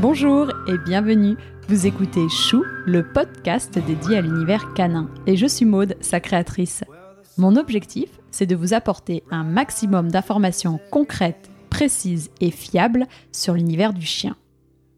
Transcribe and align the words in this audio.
Bonjour 0.00 0.48
et 0.66 0.78
bienvenue. 0.78 1.36
Vous 1.68 1.86
écoutez 1.86 2.26
Chou, 2.30 2.64
le 2.86 3.06
podcast 3.06 3.78
dédié 3.78 4.16
à 4.16 4.22
l'univers 4.22 4.72
canin. 4.72 5.10
Et 5.26 5.36
je 5.36 5.44
suis 5.44 5.66
Maude, 5.66 5.94
sa 6.00 6.20
créatrice. 6.20 6.84
Mon 7.36 7.54
objectif, 7.56 8.08
c'est 8.30 8.46
de 8.46 8.56
vous 8.56 8.72
apporter 8.72 9.22
un 9.30 9.44
maximum 9.44 10.10
d'informations 10.10 10.80
concrètes, 10.90 11.50
précises 11.68 12.30
et 12.40 12.50
fiables 12.50 13.08
sur 13.30 13.52
l'univers 13.52 13.92
du 13.92 14.06
chien. 14.06 14.36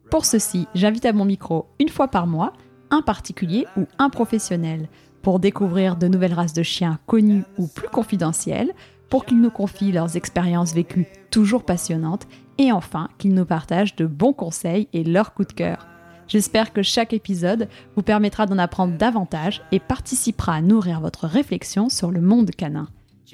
Pour 0.08 0.24
ceci, 0.24 0.68
j'invite 0.72 1.04
à 1.04 1.12
mon 1.12 1.24
micro 1.24 1.66
une 1.80 1.88
fois 1.88 2.06
par 2.06 2.28
mois 2.28 2.52
un 2.92 3.02
particulier 3.02 3.66
ou 3.76 3.88
un 3.98 4.08
professionnel 4.08 4.88
pour 5.20 5.40
découvrir 5.40 5.96
de 5.96 6.06
nouvelles 6.06 6.34
races 6.34 6.52
de 6.52 6.62
chiens 6.62 7.00
connues 7.06 7.42
ou 7.58 7.66
plus 7.66 7.88
confidentielles, 7.88 8.72
pour 9.10 9.26
qu'ils 9.26 9.42
nous 9.42 9.50
confient 9.50 9.92
leurs 9.92 10.16
expériences 10.16 10.72
vécues 10.72 11.06
toujours 11.30 11.64
passionnantes 11.64 12.26
et 12.58 12.72
enfin 12.72 13.08
qu'ils 13.18 13.34
nous 13.34 13.44
partagent 13.44 13.96
de 13.96 14.06
bons 14.06 14.32
conseils 14.32 14.88
et 14.92 15.04
leurs 15.04 15.34
coups 15.34 15.48
de 15.48 15.54
cœur. 15.54 15.86
J'espère 16.28 16.72
que 16.72 16.82
chaque 16.82 17.12
épisode 17.12 17.68
vous 17.96 18.02
permettra 18.02 18.46
d'en 18.46 18.58
apprendre 18.58 18.96
davantage 18.96 19.62
et 19.70 19.80
participera 19.80 20.54
à 20.54 20.62
nourrir 20.62 21.00
votre 21.00 21.26
réflexion 21.26 21.88
sur 21.88 22.10
le 22.10 22.20
monde 22.20 22.50
canin. 22.52 22.88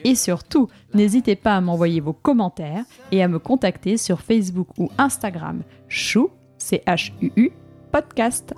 Et 0.05 0.15
surtout, 0.15 0.69
n'hésitez 0.95 1.37
pas 1.37 1.57
à 1.57 1.61
m'envoyer 1.61 2.01
vos 2.01 2.13
commentaires 2.13 2.85
et 3.13 3.23
à 3.23 3.29
me 3.29 3.39
contacter 3.39 3.97
sur 3.97 4.21
Facebook 4.21 4.69
ou 4.79 4.91
Instagram 4.99 5.63
chou, 5.89 6.31
C-H-U-U, 6.59 7.53
podcast. 7.93 8.55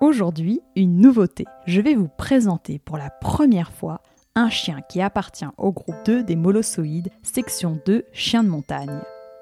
Aujourd'hui, 0.00 0.60
une 0.76 1.00
nouveauté. 1.00 1.44
Je 1.66 1.80
vais 1.80 1.94
vous 1.94 2.08
présenter 2.08 2.78
pour 2.78 2.98
la 2.98 3.10
première 3.10 3.72
fois 3.72 4.00
un 4.34 4.50
chien 4.50 4.80
qui 4.88 5.00
appartient 5.00 5.44
au 5.56 5.72
groupe 5.72 5.96
2 6.04 6.22
des 6.22 6.36
molossoïdes, 6.36 7.10
section 7.22 7.80
2, 7.84 8.04
chien 8.12 8.44
de 8.44 8.48
montagne. 8.48 9.00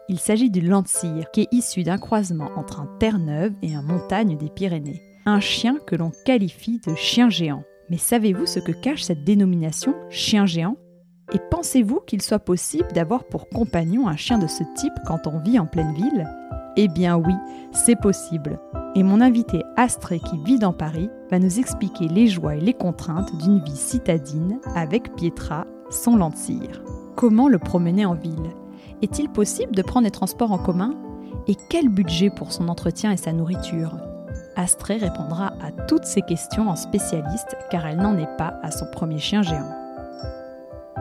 Il 0.08 0.18
s'agit 0.18 0.50
du 0.50 0.60
Landseer, 0.60 1.30
qui 1.32 1.42
est 1.42 1.52
issu 1.52 1.82
d'un 1.82 1.98
croisement 1.98 2.50
entre 2.56 2.80
un 2.80 2.88
Terre-Neuve 2.98 3.52
et 3.62 3.74
un 3.74 3.82
Montagne 3.82 4.36
des 4.36 4.48
Pyrénées. 4.48 5.02
Un 5.26 5.40
chien 5.40 5.78
que 5.86 5.96
l'on 5.96 6.12
qualifie 6.24 6.80
de 6.86 6.94
chien 6.94 7.28
géant. 7.28 7.64
Mais 7.90 7.98
savez-vous 7.98 8.46
ce 8.46 8.60
que 8.60 8.72
cache 8.72 9.02
cette 9.02 9.24
dénomination 9.24 9.94
chien 10.08 10.46
géant? 10.46 10.76
Et 11.32 11.40
pensez-vous 11.50 12.00
qu'il 12.06 12.22
soit 12.22 12.38
possible 12.38 12.92
d'avoir 12.92 13.24
pour 13.24 13.48
compagnon 13.48 14.08
un 14.08 14.16
chien 14.16 14.38
de 14.38 14.46
ce 14.46 14.62
type 14.76 14.94
quand 15.06 15.26
on 15.26 15.40
vit 15.40 15.58
en 15.58 15.66
pleine 15.66 15.92
ville? 15.92 16.26
Eh 16.78 16.88
bien 16.88 17.16
oui, 17.16 17.34
c'est 17.72 17.96
possible. 17.96 18.58
Et 18.94 19.02
mon 19.02 19.20
invité 19.20 19.62
Astré 19.76 20.20
qui 20.20 20.36
vit 20.44 20.58
dans 20.58 20.74
Paris 20.74 21.08
va 21.30 21.38
nous 21.38 21.58
expliquer 21.58 22.08
les 22.08 22.26
joies 22.26 22.56
et 22.56 22.60
les 22.60 22.74
contraintes 22.74 23.34
d'une 23.38 23.60
vie 23.60 23.76
citadine 23.76 24.58
avec 24.74 25.14
Pietra, 25.14 25.66
son 25.90 26.16
Landseer. 26.16 26.82
Comment 27.14 27.48
le 27.48 27.58
promener 27.58 28.04
en 28.04 28.14
ville? 28.14 28.50
Est-il 29.00 29.30
possible 29.30 29.74
de 29.74 29.82
prendre 29.82 30.04
des 30.04 30.10
transports 30.10 30.52
en 30.52 30.58
commun? 30.58 30.94
Et 31.48 31.56
quel 31.70 31.88
budget 31.88 32.28
pour 32.28 32.52
son 32.52 32.68
entretien 32.68 33.10
et 33.10 33.16
sa 33.16 33.32
nourriture? 33.32 33.96
Astrée 34.54 34.96
répondra 34.96 35.52
à 35.62 35.70
toutes 35.86 36.04
ces 36.04 36.22
questions 36.22 36.68
en 36.68 36.76
spécialiste 36.76 37.56
car 37.70 37.86
elle 37.86 37.98
n'en 37.98 38.18
est 38.18 38.36
pas 38.36 38.58
à 38.62 38.70
son 38.70 38.86
premier 38.92 39.18
chien 39.18 39.42
géant. 39.42 39.70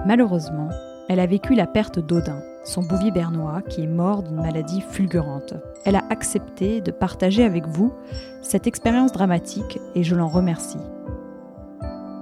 Malheureusement, 0.06 0.70
elle 1.09 1.20
a 1.20 1.26
vécu 1.26 1.56
la 1.56 1.68
perte 1.68 2.00
d'Odin, 2.00 2.40
son 2.66 2.82
bouvier 2.82 3.12
bernois 3.12 3.62
qui 3.62 3.84
est 3.84 3.88
mort 3.88 4.24
d'une 4.24 4.42
maladie 4.42 4.82
fulgurante. 4.82 5.54
Elle 5.86 5.96
a 5.96 6.04
accepté 6.10 6.82
de 6.82 6.92
partager 6.92 7.44
avec 7.44 7.68
vous 7.68 7.94
cette 8.42 8.68
expérience 8.68 9.12
dramatique 9.12 9.80
et 9.94 10.04
je 10.04 10.16
l'en 10.16 10.28
remercie. 10.28 10.80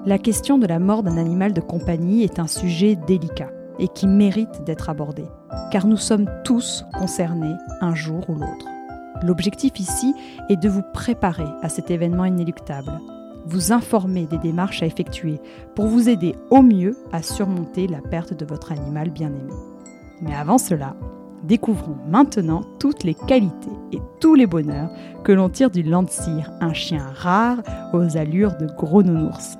La 0.05 0.17
question 0.17 0.57
de 0.57 0.67
la 0.67 0.79
mort 0.79 1.01
d'un 1.01 1.17
animal 1.17 1.53
de 1.53 1.61
compagnie 1.61 2.23
est 2.23 2.37
un 2.37 2.47
sujet 2.47 2.95
délicat 2.95 3.51
et 3.79 3.87
qui 3.87 4.05
mérite 4.05 4.63
d'être 4.65 4.89
abordé, 4.89 5.23
car 5.71 5.87
nous 5.87 5.97
sommes 5.97 6.29
tous 6.43 6.85
concernés 6.93 7.55
un 7.79 7.95
jour 7.95 8.29
ou 8.29 8.33
l'autre. 8.33 8.67
L'objectif 9.23 9.79
ici 9.79 10.13
est 10.49 10.57
de 10.57 10.67
vous 10.67 10.83
préparer 10.93 11.47
à 11.61 11.69
cet 11.69 11.89
événement 11.89 12.25
inéluctable, 12.25 12.91
vous 13.45 13.71
informer 13.71 14.25
des 14.25 14.37
démarches 14.37 14.83
à 14.83 14.85
effectuer 14.85 15.39
pour 15.75 15.87
vous 15.87 16.09
aider 16.09 16.35
au 16.49 16.61
mieux 16.61 16.97
à 17.13 17.21
surmonter 17.21 17.87
la 17.87 18.01
perte 18.01 18.33
de 18.33 18.45
votre 18.45 18.73
animal 18.73 19.09
bien-aimé. 19.09 19.53
Mais 20.21 20.35
avant 20.35 20.57
cela, 20.57 20.95
découvrons 21.43 21.97
maintenant 22.07 22.63
toutes 22.79 23.03
les 23.03 23.13
qualités 23.13 23.71
et 23.91 23.99
tous 24.19 24.35
les 24.35 24.47
bonheurs 24.47 24.89
que 25.23 25.31
l'on 25.31 25.49
tire 25.49 25.69
du 25.69 25.83
Landseer, 25.83 26.51
un 26.61 26.73
chien 26.73 27.11
rare 27.13 27.61
aux 27.93 28.17
allures 28.17 28.57
de 28.57 28.67
gros 28.67 29.03
nounours. 29.03 29.57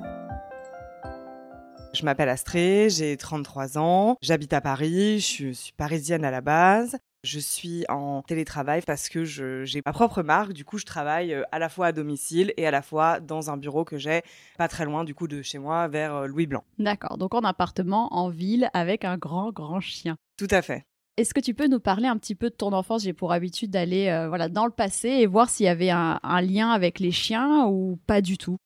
Je 1.93 2.05
m'appelle 2.05 2.29
Astrée, 2.29 2.87
j'ai 2.89 3.17
33 3.17 3.77
ans, 3.77 4.17
j'habite 4.21 4.53
à 4.53 4.61
Paris, 4.61 5.19
je 5.19 5.51
suis 5.51 5.73
parisienne 5.77 6.25
à 6.25 6.31
la 6.31 6.41
base. 6.41 6.97
Je 7.23 7.39
suis 7.39 7.85
en 7.87 8.21
télétravail 8.21 8.81
parce 8.85 9.07
que 9.07 9.23
j'ai 9.23 9.81
ma 9.85 9.93
propre 9.93 10.23
marque. 10.23 10.51
Du 10.51 10.65
coup, 10.65 10.77
je 10.77 10.85
travaille 10.85 11.33
euh, 11.33 11.43
à 11.53 11.59
la 11.59 11.69
fois 11.69 11.87
à 11.87 11.91
domicile 11.93 12.53
et 12.57 12.67
à 12.67 12.71
la 12.71 12.81
fois 12.81 13.21
dans 13.21 13.49
un 13.49 13.55
bureau 13.55 13.85
que 13.85 13.97
j'ai 13.97 14.23
pas 14.57 14.67
très 14.67 14.83
loin 14.83 15.05
du 15.05 15.15
coup 15.15 15.29
de 15.29 15.41
chez 15.41 15.57
moi, 15.57 15.87
vers 15.87 16.13
euh, 16.15 16.27
Louis 16.27 16.47
Blanc. 16.47 16.65
D'accord. 16.79 17.17
Donc 17.17 17.33
en 17.33 17.39
appartement, 17.39 18.13
en 18.13 18.27
ville, 18.27 18.69
avec 18.73 19.05
un 19.05 19.17
grand, 19.17 19.53
grand 19.53 19.79
chien. 19.79 20.17
Tout 20.35 20.49
à 20.51 20.61
fait. 20.61 20.83
Est-ce 21.15 21.33
que 21.33 21.39
tu 21.39 21.53
peux 21.53 21.67
nous 21.67 21.79
parler 21.79 22.07
un 22.07 22.17
petit 22.17 22.35
peu 22.35 22.49
de 22.49 22.55
ton 22.55 22.73
enfance? 22.73 23.03
J'ai 23.03 23.13
pour 23.13 23.31
habitude 23.31 23.71
d'aller 23.71 24.09
euh, 24.09 24.27
voilà 24.27 24.49
dans 24.49 24.65
le 24.65 24.71
passé 24.71 25.07
et 25.07 25.25
voir 25.25 25.49
s'il 25.49 25.65
y 25.65 25.69
avait 25.69 25.91
un, 25.91 26.19
lien 26.41 26.71
avec 26.71 26.99
les 26.99 27.11
chiens 27.11 27.67
ou 27.67 27.99
pas 28.05 28.19
du 28.19 28.37
tout. 28.37 28.57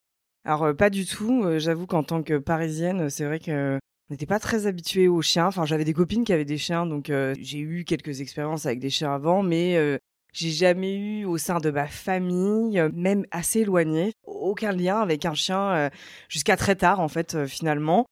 Alors 0.45 0.75
pas 0.75 0.89
du 0.89 1.05
tout. 1.05 1.45
J'avoue 1.59 1.85
qu'en 1.85 2.01
tant 2.01 2.23
que 2.23 2.39
parisienne, 2.39 3.11
c'est 3.11 3.25
vrai 3.25 3.37
que 3.37 3.77
on 4.09 4.13
n'était 4.13 4.25
pas 4.25 4.39
très 4.39 4.67
habitué 4.67 5.07
aux 5.07 5.21
chiens. 5.21 5.47
Enfin, 5.47 5.65
j'avais 5.65 5.83
des 5.83 5.93
copines 5.93 6.23
qui 6.23 6.33
avaient 6.33 6.45
des 6.45 6.57
chiens, 6.57 6.85
donc 6.85 7.09
euh, 7.09 7.35
j'ai 7.39 7.59
eu 7.59 7.83
quelques 7.83 8.21
expériences 8.21 8.65
avec 8.65 8.79
des 8.79 8.89
chiens 8.89 9.13
avant, 9.13 9.43
mais 9.43 9.99
j'ai 10.33 10.51
jamais 10.51 10.95
eu 10.95 11.25
au 11.25 11.37
sein 11.37 11.59
de 11.59 11.71
ma 11.71 11.87
famille, 11.87 12.81
même 12.93 13.25
assez 13.31 13.61
éloignée, 13.61 14.13
aucun 14.23 14.71
lien 14.71 14.99
avec 14.99 15.25
un 15.25 15.33
chien 15.33 15.89
jusqu'à 16.29 16.55
très 16.55 16.75
tard 16.75 16.99
en 16.99 17.07
fait 17.07 17.45
finalement. 17.47 18.05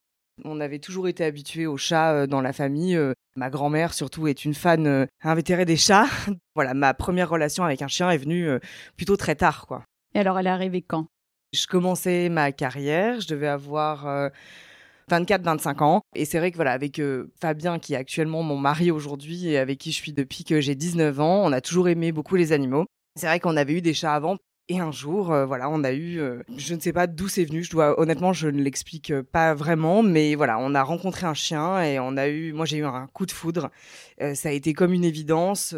On 0.44 0.60
avait 0.60 0.80
toujours 0.80 1.08
été 1.08 1.24
habitué 1.24 1.66
aux 1.66 1.78
chats 1.78 2.28
dans 2.28 2.42
la 2.42 2.52
famille. 2.52 3.00
Ma 3.36 3.50
grand-mère 3.50 3.94
surtout 3.94 4.28
est 4.28 4.44
une 4.44 4.54
fan 4.54 5.08
invétérée 5.22 5.66
des 5.66 5.78
chats. 5.78 6.08
voilà, 6.56 6.74
ma 6.74 6.94
première 6.94 7.30
relation 7.30 7.64
avec 7.64 7.82
un 7.82 7.88
chien 7.88 8.10
est 8.10 8.18
venue 8.18 8.50
plutôt 8.98 9.18
très 9.18 9.36
tard 9.36 9.68
quoi. 9.68 9.84
Et 10.14 10.20
alors 10.20 10.40
elle 10.40 10.48
est 10.48 10.50
arrivée 10.50 10.82
quand? 10.82 11.08
Je 11.54 11.68
commençais 11.68 12.28
ma 12.30 12.52
carrière, 12.52 13.22
je 13.22 13.28
devais 13.28 13.48
avoir 13.48 14.32
24-25 15.10 15.84
ans. 15.84 16.02
Et 16.16 16.26
c'est 16.26 16.40
vrai 16.40 16.52
que 16.52 16.56
voilà, 16.56 16.72
avec 16.72 17.02
Fabien, 17.40 17.80
qui 17.80 17.94
est 17.94 17.98
actuellement 17.98 18.44
mon 18.44 18.58
mari 18.58 18.92
aujourd'hui 18.92 19.48
et 19.48 19.58
avec 19.58 19.80
qui 19.80 19.92
je 19.92 19.98
suis 19.98 20.14
depuis 20.14 20.44
que 20.44 20.62
j'ai 20.62 20.76
19 20.76 21.20
ans, 21.20 21.44
on 21.46 21.52
a 21.52 21.62
toujours 21.62 21.88
aimé 21.90 22.12
beaucoup 22.12 22.36
les 22.36 22.52
animaux. 22.52 22.86
C'est 23.16 23.28
vrai 23.28 23.40
qu'on 23.40 23.58
avait 23.58 23.74
eu 23.74 23.82
des 23.82 23.94
chats 23.94 24.14
avant. 24.14 24.38
Et 24.68 24.80
un 24.80 24.92
jour, 24.92 25.28
voilà, 25.46 25.70
on 25.70 25.84
a 25.84 25.94
eu, 25.94 26.20
je 26.58 26.74
ne 26.74 26.80
sais 26.80 26.92
pas 26.92 27.06
d'où 27.06 27.28
c'est 27.28 27.46
venu. 27.46 27.64
Je 27.64 27.70
dois, 27.70 28.00
honnêtement, 28.00 28.34
je 28.34 28.48
ne 28.48 28.62
l'explique 28.64 29.14
pas 29.22 29.54
vraiment, 29.54 30.02
mais 30.02 30.34
voilà, 30.34 30.58
on 30.60 30.74
a 30.74 30.82
rencontré 30.82 31.28
un 31.28 31.36
chien 31.36 31.84
et 31.84 32.00
on 32.00 32.18
a 32.18 32.28
eu, 32.28 32.52
moi 32.52 32.66
j'ai 32.66 32.78
eu 32.78 32.86
un 32.86 33.08
coup 33.14 33.28
de 33.28 33.32
foudre. 33.32 33.70
ça 34.20 34.50
a 34.50 34.52
été 34.52 34.74
comme 34.74 34.92
une 34.92 35.06
évidence, 35.06 35.76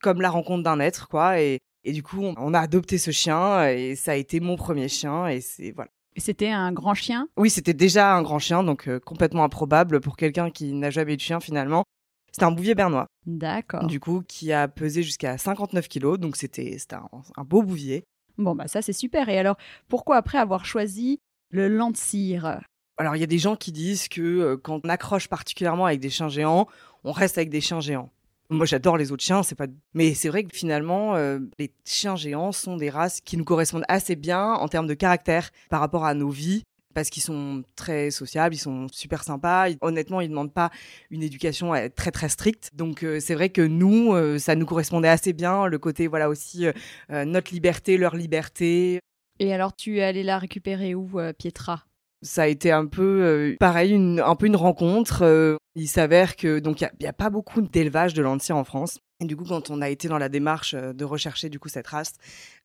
comme 0.00 0.22
la 0.22 0.30
rencontre 0.30 0.62
d'un 0.62 0.80
être, 0.80 1.08
quoi. 1.08 1.38
Et 1.40 1.58
et 1.84 1.92
du 1.92 2.02
coup, 2.02 2.22
on 2.22 2.54
a 2.54 2.60
adopté 2.60 2.98
ce 2.98 3.10
chien 3.10 3.66
et 3.68 3.96
ça 3.96 4.12
a 4.12 4.14
été 4.14 4.40
mon 4.40 4.56
premier 4.56 4.88
chien 4.88 5.28
et 5.28 5.40
c'est 5.40 5.72
voilà. 5.72 5.90
C'était 6.16 6.50
un 6.50 6.72
grand 6.72 6.94
chien? 6.94 7.28
Oui, 7.36 7.50
c'était 7.50 7.74
déjà 7.74 8.14
un 8.14 8.22
grand 8.22 8.38
chien, 8.38 8.62
donc 8.62 8.88
euh, 8.88 8.98
complètement 8.98 9.44
improbable 9.44 10.00
pour 10.00 10.16
quelqu'un 10.16 10.50
qui 10.50 10.72
n'a 10.72 10.90
jamais 10.90 11.14
eu 11.14 11.16
de 11.16 11.22
chien 11.22 11.40
finalement. 11.40 11.84
C'était 12.32 12.44
un 12.44 12.50
bouvier 12.52 12.74
bernois. 12.74 13.06
D'accord. 13.26 13.86
Du 13.86 14.00
coup, 14.00 14.22
qui 14.26 14.52
a 14.52 14.68
pesé 14.68 15.02
jusqu'à 15.02 15.38
59 15.38 15.88
kilos, 15.88 16.18
donc 16.18 16.36
c'était 16.36 16.76
un, 16.92 17.08
un 17.36 17.44
beau 17.44 17.62
bouvier. 17.62 18.04
Bon, 18.38 18.54
bah 18.54 18.68
ça 18.68 18.82
c'est 18.82 18.92
super. 18.92 19.28
Et 19.28 19.38
alors, 19.38 19.56
pourquoi 19.88 20.16
après 20.16 20.38
avoir 20.38 20.64
choisi 20.64 21.18
le 21.50 21.68
Landseer? 21.68 22.60
Alors, 22.98 23.16
il 23.16 23.20
y 23.20 23.24
a 23.24 23.26
des 23.26 23.38
gens 23.38 23.56
qui 23.56 23.72
disent 23.72 24.08
que 24.08 24.20
euh, 24.20 24.56
quand 24.56 24.80
on 24.84 24.88
accroche 24.88 25.28
particulièrement 25.28 25.86
avec 25.86 26.00
des 26.00 26.10
chiens 26.10 26.28
géants, 26.28 26.66
on 27.02 27.12
reste 27.12 27.38
avec 27.38 27.50
des 27.50 27.60
chiens 27.60 27.80
géants. 27.80 28.10
Moi, 28.50 28.66
j'adore 28.66 28.96
les 28.96 29.12
autres 29.12 29.22
chiens, 29.22 29.44
c'est 29.44 29.54
pas. 29.54 29.68
Mais 29.94 30.12
c'est 30.12 30.28
vrai 30.28 30.42
que 30.42 30.54
finalement, 30.54 31.14
euh, 31.14 31.38
les 31.60 31.72
chiens 31.84 32.16
géants 32.16 32.50
sont 32.50 32.76
des 32.76 32.90
races 32.90 33.20
qui 33.20 33.36
nous 33.36 33.44
correspondent 33.44 33.84
assez 33.86 34.16
bien 34.16 34.54
en 34.54 34.66
termes 34.66 34.88
de 34.88 34.94
caractère 34.94 35.50
par 35.68 35.78
rapport 35.78 36.04
à 36.04 36.14
nos 36.14 36.30
vies, 36.30 36.64
parce 36.92 37.10
qu'ils 37.10 37.22
sont 37.22 37.62
très 37.76 38.10
sociables, 38.10 38.56
ils 38.56 38.58
sont 38.58 38.88
super 38.90 39.22
sympas. 39.22 39.68
Honnêtement, 39.82 40.20
ils 40.20 40.28
demandent 40.28 40.52
pas 40.52 40.70
une 41.10 41.22
éducation 41.22 41.72
euh, 41.74 41.86
très 41.94 42.10
très 42.10 42.28
stricte. 42.28 42.70
Donc 42.74 43.04
euh, 43.04 43.20
c'est 43.20 43.34
vrai 43.34 43.50
que 43.50 43.62
nous, 43.62 44.16
ça 44.40 44.56
nous 44.56 44.66
correspondait 44.66 45.08
assez 45.08 45.32
bien 45.32 45.66
le 45.66 45.78
côté 45.78 46.08
voilà 46.08 46.28
aussi 46.28 46.66
notre 47.08 47.52
liberté, 47.52 47.98
leur 47.98 48.16
liberté. 48.16 48.98
Et 49.38 49.54
alors, 49.54 49.74
tu 49.76 49.98
es 49.98 50.02
allé 50.02 50.24
la 50.24 50.38
récupérer 50.38 50.96
où, 50.96 51.18
Pietra? 51.38 51.84
Ça 52.22 52.42
a 52.42 52.46
été 52.46 52.70
un 52.70 52.86
peu 52.86 53.22
euh, 53.22 53.56
pareil, 53.58 53.92
une, 53.92 54.20
un 54.20 54.36
peu 54.36 54.46
une 54.46 54.56
rencontre. 54.56 55.22
Euh, 55.22 55.56
il 55.74 55.88
s'avère 55.88 56.36
que 56.36 56.58
donc 56.58 56.80
il 56.80 56.90
y, 57.00 57.06
a 57.06 57.12
pas 57.12 57.30
beaucoup 57.30 57.62
d'élevage 57.62 58.14
de 58.14 58.22
lentilles 58.22 58.54
en 58.54 58.64
France. 58.64 58.98
Et 59.20 59.26
du 59.26 59.36
coup, 59.36 59.44
quand 59.44 59.70
on 59.70 59.80
a 59.80 59.88
été 59.88 60.08
dans 60.08 60.18
la 60.18 60.28
démarche 60.28 60.74
euh, 60.74 60.92
de 60.92 61.04
rechercher 61.04 61.48
du 61.48 61.58
coup 61.58 61.68
cette 61.68 61.86
race, 61.86 62.14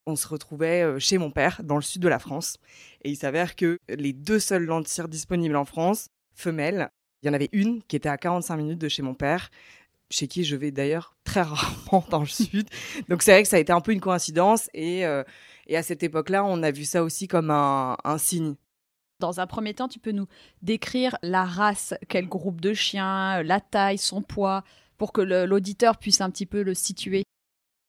on 0.05 0.15
se 0.15 0.27
retrouvait 0.27 0.99
chez 0.99 1.17
mon 1.17 1.31
père 1.31 1.61
dans 1.63 1.75
le 1.75 1.81
sud 1.81 2.01
de 2.01 2.07
la 2.07 2.19
France. 2.19 2.57
Et 3.03 3.09
il 3.09 3.15
s'avère 3.15 3.55
que 3.55 3.79
les 3.89 4.13
deux 4.13 4.39
seules 4.39 4.65
lentilles 4.65 5.07
disponibles 5.07 5.55
en 5.55 5.65
France, 5.65 6.09
femelles, 6.33 6.89
il 7.23 7.27
y 7.27 7.29
en 7.29 7.33
avait 7.33 7.49
une 7.53 7.81
qui 7.83 7.95
était 7.95 8.09
à 8.09 8.17
45 8.17 8.57
minutes 8.57 8.79
de 8.79 8.89
chez 8.89 9.01
mon 9.01 9.15
père. 9.15 9.49
chez 10.11 10.27
qui 10.27 10.43
je 10.43 10.55
vais 10.55 10.69
d'ailleurs 10.69 11.15
très 11.23 11.41
rarement 11.43 12.05
dans 12.11 12.19
le 12.19 12.27
sud. 12.27 12.69
Donc 13.09 13.23
c'est 13.23 13.31
vrai 13.31 13.41
que 13.41 13.49
ça 13.49 13.55
a 13.55 13.59
été 13.59 13.73
un 13.73 13.81
peu 13.81 13.93
une 13.93 14.01
coïncidence 14.01 14.69
et, 14.73 15.05
à 15.05 15.81
cette 15.81 16.03
époque-là, 16.03 16.45
on 16.45 16.61
a 16.61 16.69
vu 16.69 16.85
ça 16.85 17.03
aussi 17.03 17.27
comme 17.27 17.49
un 17.49 18.17
signe. 18.19 18.55
Dans 19.19 19.39
un 19.39 19.47
premier 19.47 19.73
temps, 19.73 19.87
tu 19.87 19.99
peux 19.99 20.11
nous 20.11 20.27
décrire 20.61 21.17
la 21.21 21.45
race, 21.45 21.93
quel 22.09 22.27
groupe 22.27 22.59
de 22.59 22.73
chiens, 22.73 23.41
la 23.43 23.61
taille, 23.61 23.97
son 23.97 24.21
poids, 24.21 24.63
pour 24.97 25.13
que 25.13 25.21
l'auditeur 25.21 25.97
puisse 25.97 26.21
un 26.21 26.29
petit 26.29 26.45
peu 26.45 26.63
le 26.63 26.73
situer 26.73 27.23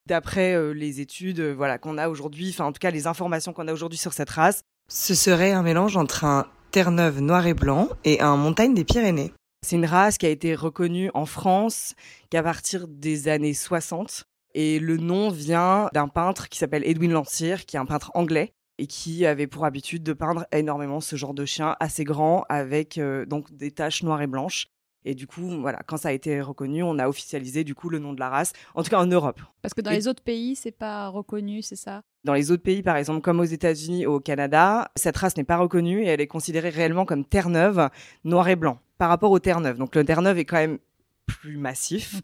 D'après 0.07 0.53
euh, 0.53 0.71
les 0.71 1.01
études 1.01 1.41
euh, 1.41 1.53
voilà, 1.53 1.77
qu'on 1.77 1.97
a 1.97 2.07
aujourd'hui, 2.07 2.49
enfin 2.51 2.63
en 2.63 2.71
tout 2.71 2.79
cas 2.79 2.91
les 2.91 3.07
informations 3.07 3.51
qu'on 3.51 3.67
a 3.67 3.73
aujourd'hui 3.73 3.97
sur 3.97 4.13
cette 4.13 4.29
race, 4.29 4.61
ce 4.87 5.13
serait 5.13 5.51
un 5.51 5.63
mélange 5.63 5.97
entre 5.97 6.23
un 6.23 6.47
Terre-Neuve 6.71 7.19
noir 7.19 7.45
et 7.45 7.53
blanc 7.53 7.89
et 8.05 8.21
un 8.21 8.37
Montagne 8.37 8.73
des 8.73 8.85
Pyrénées. 8.85 9.33
C'est 9.65 9.75
une 9.75 9.85
race 9.85 10.17
qui 10.17 10.25
a 10.25 10.29
été 10.29 10.55
reconnue 10.55 11.11
en 11.13 11.25
France 11.25 11.93
qu'à 12.29 12.41
partir 12.41 12.87
des 12.87 13.27
années 13.27 13.53
60. 13.53 14.23
Et 14.53 14.79
le 14.79 14.95
nom 14.95 15.29
vient 15.29 15.89
d'un 15.93 16.07
peintre 16.07 16.47
qui 16.47 16.57
s'appelle 16.57 16.83
Edwin 16.85 17.11
Landseer, 17.11 17.65
qui 17.65 17.75
est 17.75 17.79
un 17.79 17.85
peintre 17.85 18.11
anglais 18.13 18.53
et 18.77 18.87
qui 18.87 19.25
avait 19.25 19.47
pour 19.47 19.65
habitude 19.65 20.03
de 20.03 20.13
peindre 20.13 20.45
énormément 20.51 21.01
ce 21.01 21.15
genre 21.15 21.33
de 21.33 21.45
chien 21.45 21.75
assez 21.79 22.03
grand 22.03 22.45
avec 22.49 22.97
euh, 22.97 23.25
donc 23.25 23.53
des 23.53 23.71
taches 23.71 24.03
noires 24.03 24.21
et 24.21 24.27
blanches. 24.27 24.67
Et 25.05 25.15
du 25.15 25.25
coup, 25.25 25.47
voilà, 25.61 25.79
quand 25.85 25.95
ça 25.95 26.09
a 26.09 26.11
été 26.11 26.41
reconnu, 26.41 26.83
on 26.83 26.99
a 26.99 27.07
officialisé 27.07 27.63
du 27.63 27.75
coup 27.75 27.89
le 27.89 27.97
nom 27.97 28.11
de 28.11 28.19
la 28.19 28.29
race, 28.29 28.51
en 28.75 28.83
tout 28.83 28.89
cas 28.89 28.99
en 28.99 29.05
Europe. 29.05 29.39
Parce 29.61 29.73
que 29.73 29.79
dans 29.79 29.91
les 29.91 30.07
autres 30.09 30.21
pays, 30.21 30.55
c'est 30.55 30.71
pas 30.71 31.07
reconnu, 31.07 31.61
c'est 31.61 31.77
ça? 31.77 32.01
Dans 32.25 32.33
les 32.33 32.51
autres 32.51 32.63
pays, 32.63 32.83
par 32.83 32.97
exemple, 32.97 33.21
comme 33.21 33.39
aux 33.39 33.45
États-Unis 33.45 34.05
ou 34.05 34.15
au 34.15 34.19
Canada, 34.19 34.91
cette 34.97 35.15
race 35.15 35.37
n'est 35.37 35.45
pas 35.45 35.55
reconnue 35.55 36.03
et 36.03 36.07
elle 36.07 36.19
est 36.19 36.27
considérée 36.27 36.69
réellement 36.69 37.05
comme 37.05 37.23
terre-neuve, 37.23 37.89
noir 38.25 38.49
et 38.49 38.57
blanc, 38.57 38.79
par 38.97 39.07
rapport 39.07 39.31
au 39.31 39.39
terre-neuve. 39.39 39.77
Donc 39.77 39.95
le 39.95 40.03
terre-neuve 40.03 40.39
est 40.39 40.45
quand 40.45 40.57
même 40.57 40.77
plus 41.25 41.55
massif. 41.55 42.21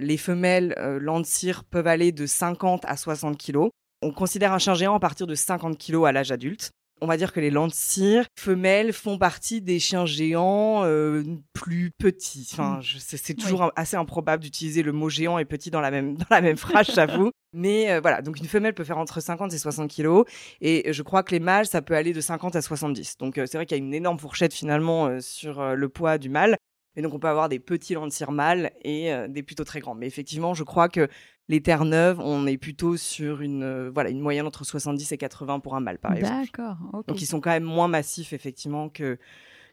Les 0.00 0.16
femelles 0.16 0.74
euh, 0.78 1.22
peuvent 1.70 1.86
aller 1.86 2.10
de 2.10 2.26
50 2.26 2.84
à 2.86 2.96
60 2.96 3.38
kilos. 3.38 3.70
On 4.02 4.12
considère 4.12 4.52
un 4.52 4.58
chien 4.58 4.74
géant 4.74 4.94
à 4.94 5.00
partir 5.00 5.26
de 5.26 5.34
50 5.34 5.78
kilos 5.78 6.06
à 6.06 6.12
l'âge 6.12 6.30
adulte. 6.30 6.70
On 7.02 7.06
va 7.06 7.18
dire 7.18 7.34
que 7.34 7.40
les 7.40 7.50
Landseer 7.50 8.24
femelles 8.38 8.94
font 8.94 9.18
partie 9.18 9.60
des 9.60 9.78
chiens 9.78 10.06
géants 10.06 10.82
euh, 10.84 11.22
plus 11.52 11.90
petits. 11.90 12.48
Enfin, 12.52 12.78
mm. 12.78 12.98
c'est 12.98 13.34
toujours 13.34 13.70
assez 13.76 13.96
improbable 13.96 14.42
d'utiliser 14.42 14.82
le 14.82 14.92
mot 14.92 15.10
géant 15.10 15.36
et 15.38 15.44
petit 15.44 15.70
dans 15.70 15.82
la 15.82 15.90
même, 15.90 16.16
dans 16.16 16.26
la 16.30 16.40
même 16.40 16.56
phrase, 16.56 16.90
j'avoue. 16.94 17.32
Mais 17.52 17.90
euh, 17.92 18.00
voilà, 18.00 18.22
donc 18.22 18.38
une 18.38 18.46
femelle 18.46 18.72
peut 18.72 18.84
faire 18.84 18.96
entre 18.96 19.20
50 19.20 19.52
et 19.52 19.58
60 19.58 19.90
kilos. 19.90 20.24
Et 20.62 20.90
je 20.90 21.02
crois 21.02 21.22
que 21.22 21.32
les 21.32 21.40
mâles, 21.40 21.66
ça 21.66 21.82
peut 21.82 21.94
aller 21.94 22.14
de 22.14 22.20
50 22.22 22.56
à 22.56 22.62
70. 22.62 23.18
Donc 23.18 23.36
euh, 23.36 23.44
c'est 23.44 23.58
vrai 23.58 23.66
qu'il 23.66 23.76
y 23.76 23.80
a 23.80 23.84
une 23.84 23.94
énorme 23.94 24.18
fourchette 24.18 24.54
finalement 24.54 25.20
sur 25.20 25.76
le 25.76 25.88
poids 25.90 26.16
du 26.16 26.30
mâle. 26.30 26.56
Et 26.96 27.02
donc 27.02 27.14
on 27.14 27.18
peut 27.18 27.28
avoir 27.28 27.48
des 27.48 27.58
petits 27.58 27.94
Landseer 27.94 28.32
mâles 28.32 28.70
et 28.82 29.12
des 29.28 29.42
plutôt 29.42 29.64
très 29.64 29.80
grands. 29.80 29.94
Mais 29.94 30.06
effectivement, 30.06 30.54
je 30.54 30.64
crois 30.64 30.88
que 30.88 31.08
les 31.48 31.60
terres 31.60 31.84
neuves, 31.84 32.20
on 32.20 32.46
est 32.46 32.58
plutôt 32.58 32.96
sur 32.96 33.40
une, 33.40 33.62
euh, 33.62 33.90
voilà, 33.92 34.10
une 34.10 34.20
moyenne 34.20 34.46
entre 34.46 34.64
70 34.64 35.12
et 35.12 35.18
80 35.18 35.60
pour 35.60 35.76
un 35.76 35.80
mâle, 35.80 35.98
par 35.98 36.14
exemple. 36.14 36.44
D'accord. 36.44 36.76
Donc 37.06 37.20
ils 37.20 37.26
sont 37.26 37.40
quand 37.40 37.50
même 37.50 37.64
moins 37.64 37.88
massifs, 37.88 38.32
effectivement, 38.32 38.88
que, 38.88 39.18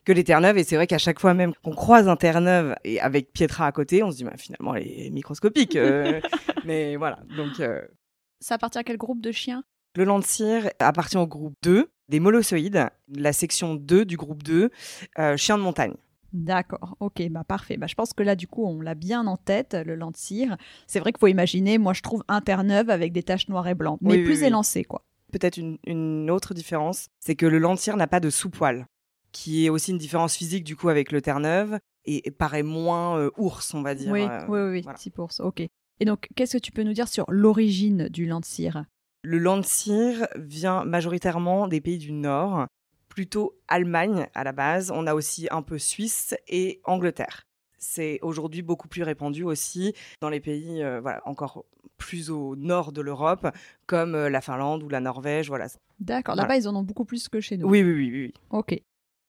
que 0.06 0.12
les 0.12 0.24
terres 0.24 0.42
neuves. 0.42 0.58
Et 0.58 0.64
c'est 0.64 0.76
vrai 0.76 0.88
qu'à 0.88 1.00
chaque 1.00 1.20
fois 1.20 1.34
même 1.34 1.54
qu'on 1.64 1.74
croise 1.74 2.08
un 2.08 2.16
terre 2.16 2.42
neuve 2.42 2.76
et 2.84 3.00
avec 3.00 3.34
Pietra 3.34 3.66
à 3.66 3.72
côté, 3.72 4.04
on 4.04 4.12
se 4.12 4.18
dit, 4.18 4.24
bah, 4.24 4.38
finalement, 4.38 4.76
elle 4.76 4.88
est 4.88 5.10
microscopique. 5.10 5.76
Euh. 5.76 6.22
mais 6.66 6.96
voilà. 6.96 7.20
Donc, 7.36 7.60
euh. 7.60 7.82
Ça 8.40 8.56
appartient 8.56 8.78
à 8.78 8.84
quel 8.84 8.98
groupe 8.98 9.22
de 9.22 9.32
chiens? 9.32 9.64
Le 9.96 10.04
Landseer 10.04 10.72
appartient 10.80 11.18
au 11.18 11.28
groupe 11.28 11.56
2 11.64 11.90
des 12.10 12.20
molossoïdes, 12.20 12.90
la 13.08 13.34
section 13.34 13.76
2 13.76 14.06
du 14.06 14.18
groupe 14.18 14.44
2, 14.44 14.70
chien 15.38 15.58
de 15.58 15.64
montagne. 15.64 15.94
D'accord, 16.34 16.98
ok, 17.00 17.30
bah 17.30 17.44
parfait. 17.44 17.78
Bah, 17.78 17.86
je 17.88 17.94
pense 17.94 18.14
que 18.14 18.24
là, 18.24 18.36
du 18.36 18.48
coup, 18.48 18.66
on 18.66 18.82
l'a 18.82 18.96
bien 18.96 19.28
en 19.28 19.38
tête, 19.38 19.78
le 19.86 19.96
Landseer. 19.96 20.58
C'est 20.88 21.00
vrai 21.00 21.12
qu'il 21.12 21.20
faut 21.20 21.28
imaginer, 21.28 21.78
moi, 21.78 21.94
je 21.94 22.02
trouve 22.02 22.24
un 22.28 22.42
Terre-Neuve 22.42 22.90
avec 22.90 23.14
des 23.14 23.22
taches 23.22 23.48
noires 23.50 23.68
et 23.68 23.76
blanches, 23.76 24.00
mais 24.02 24.24
plus 24.24 24.42
élancé, 24.42 24.84
quoi. 24.84 25.06
Peut-être 25.32 25.58
une, 25.58 26.30
autre 26.32 26.54
différence, 26.54 27.10
c'est 27.20 27.36
que 27.36 27.46
le 27.46 27.60
Landseer 27.60 27.96
n'a 27.98 28.08
pas 28.08 28.20
de 28.20 28.32
sous-poil, 28.32 28.88
qui 29.32 29.66
est 29.66 29.70
aussi 29.70 29.92
une 29.92 29.98
différence 30.00 30.36
physique, 30.36 30.64
du 30.64 30.76
coup, 30.76 30.90
avec 30.90 31.12
le 31.12 31.22
Terre-Neuve, 31.22 31.80
et, 32.06 32.32
paraît 32.32 32.64
moins 32.64 33.18
euh, 33.18 33.30
ours, 33.38 33.74
on 33.76 33.84
va 33.84 33.94
dire. 33.94 34.12
Oui, 34.12 34.24
euh, 34.24 34.46
oui, 34.48 34.84
oui, 34.86 34.94
type 34.96 35.20
ours, 35.20 35.40
ok. 35.40 35.62
Et 36.00 36.06
donc, 36.06 36.30
qu'est-ce 36.36 36.58
que 36.58 36.62
tu 36.62 36.72
peux 36.72 36.84
nous 36.84 36.94
dire 36.94 37.08
sur 37.08 37.26
l'origine 37.30 38.10
du 38.10 38.26
Landseer 38.26 38.86
Le 39.24 39.38
Landseer 39.38 40.28
vient 40.36 40.84
majoritairement 40.84 41.68
des 41.68 41.80
pays 41.80 42.00
du 42.00 42.12
Nord, 42.12 42.68
plutôt 43.14 43.60
Allemagne 43.68 44.28
à 44.34 44.44
la 44.44 44.54
base. 44.54 44.90
On 44.90 45.06
a 45.06 45.14
aussi 45.14 45.48
un 45.52 45.62
peu 45.62 45.78
Suisse 45.78 46.34
et 46.48 46.82
Angleterre. 46.84 47.46
C'est 47.78 48.18
aujourd'hui 48.24 48.64
beaucoup 48.64 48.88
plus 48.88 49.04
répandu 49.04 49.44
aussi 49.44 49.94
dans 50.20 50.30
les 50.30 50.40
pays 50.40 50.82
euh, 50.82 51.00
voilà, 51.00 51.22
encore 51.26 51.66
plus 51.98 52.32
au 52.32 52.56
nord 52.56 52.92
de 52.92 53.02
l'Europe, 53.02 53.48
comme 53.86 54.16
euh, 54.16 54.30
la 54.32 54.42
Finlande 54.42 54.82
ou 54.82 54.90
la 54.90 55.00
Norvège. 55.00 55.48
Voilà. 55.50 55.68
D'accord, 56.00 56.36
là-bas, 56.36 56.58
ils 56.58 56.68
en 56.68 56.76
ont 56.76 56.82
beaucoup 56.82 57.06
plus 57.06 57.30
que 57.30 57.40
chez 57.40 57.56
nous. 57.56 57.68
Oui, 57.68 57.84
oui, 57.84 57.94
oui. 57.94 58.12
oui. 58.12 58.34
Ok. 58.50 58.82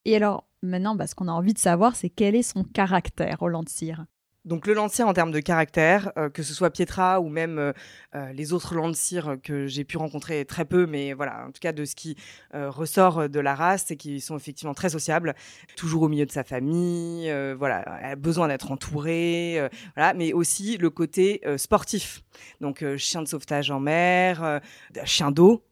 Et 0.06 0.16
alors, 0.16 0.48
maintenant, 0.62 0.94
bah, 0.94 1.06
ce 1.06 1.14
qu'on 1.14 1.28
a 1.28 1.32
envie 1.32 1.52
de 1.52 1.58
savoir, 1.58 1.94
c'est 1.94 2.08
quel 2.08 2.34
est 2.34 2.42
son 2.42 2.64
caractère, 2.64 3.42
Hollande 3.42 3.68
Cyr? 3.68 4.06
Donc 4.44 4.66
le 4.66 4.74
Landseer 4.74 5.06
en 5.06 5.14
termes 5.14 5.30
de 5.30 5.40
caractère, 5.40 6.12
euh, 6.18 6.28
que 6.28 6.42
ce 6.42 6.52
soit 6.52 6.70
Pietra 6.70 7.20
ou 7.20 7.28
même 7.28 7.58
euh, 7.58 7.72
euh, 8.14 8.32
les 8.32 8.52
autres 8.52 8.74
Landseer 8.74 9.36
que 9.42 9.66
j'ai 9.66 9.84
pu 9.84 9.96
rencontrer 9.96 10.44
très 10.44 10.64
peu, 10.64 10.86
mais 10.86 11.14
voilà, 11.14 11.46
en 11.46 11.50
tout 11.50 11.60
cas 11.60 11.72
de 11.72 11.84
ce 11.84 11.94
qui 11.94 12.16
ressort 12.52 13.28
de 13.28 13.40
la 13.40 13.54
race, 13.54 13.84
c'est 13.88 13.96
qu'ils 13.96 14.20
sont 14.20 14.36
effectivement 14.36 14.74
très 14.74 14.90
sociables, 14.90 15.34
toujours 15.76 16.02
au 16.02 16.08
milieu 16.08 16.26
de 16.26 16.32
sa 16.32 16.44
famille, 16.44 17.32
voilà, 17.56 17.80
a 17.80 18.16
besoin 18.16 18.48
d'être 18.48 18.70
entouré, 18.70 19.68
voilà, 19.96 20.14
mais 20.14 20.32
aussi 20.32 20.76
le 20.76 20.90
côté 20.90 21.42
sportif. 21.56 22.22
Donc 22.60 22.84
chien 22.96 23.22
de 23.22 23.28
sauvetage 23.28 23.70
en 23.70 23.80
mer, 23.80 24.60
chien 25.04 25.30
d'eau, 25.30 25.64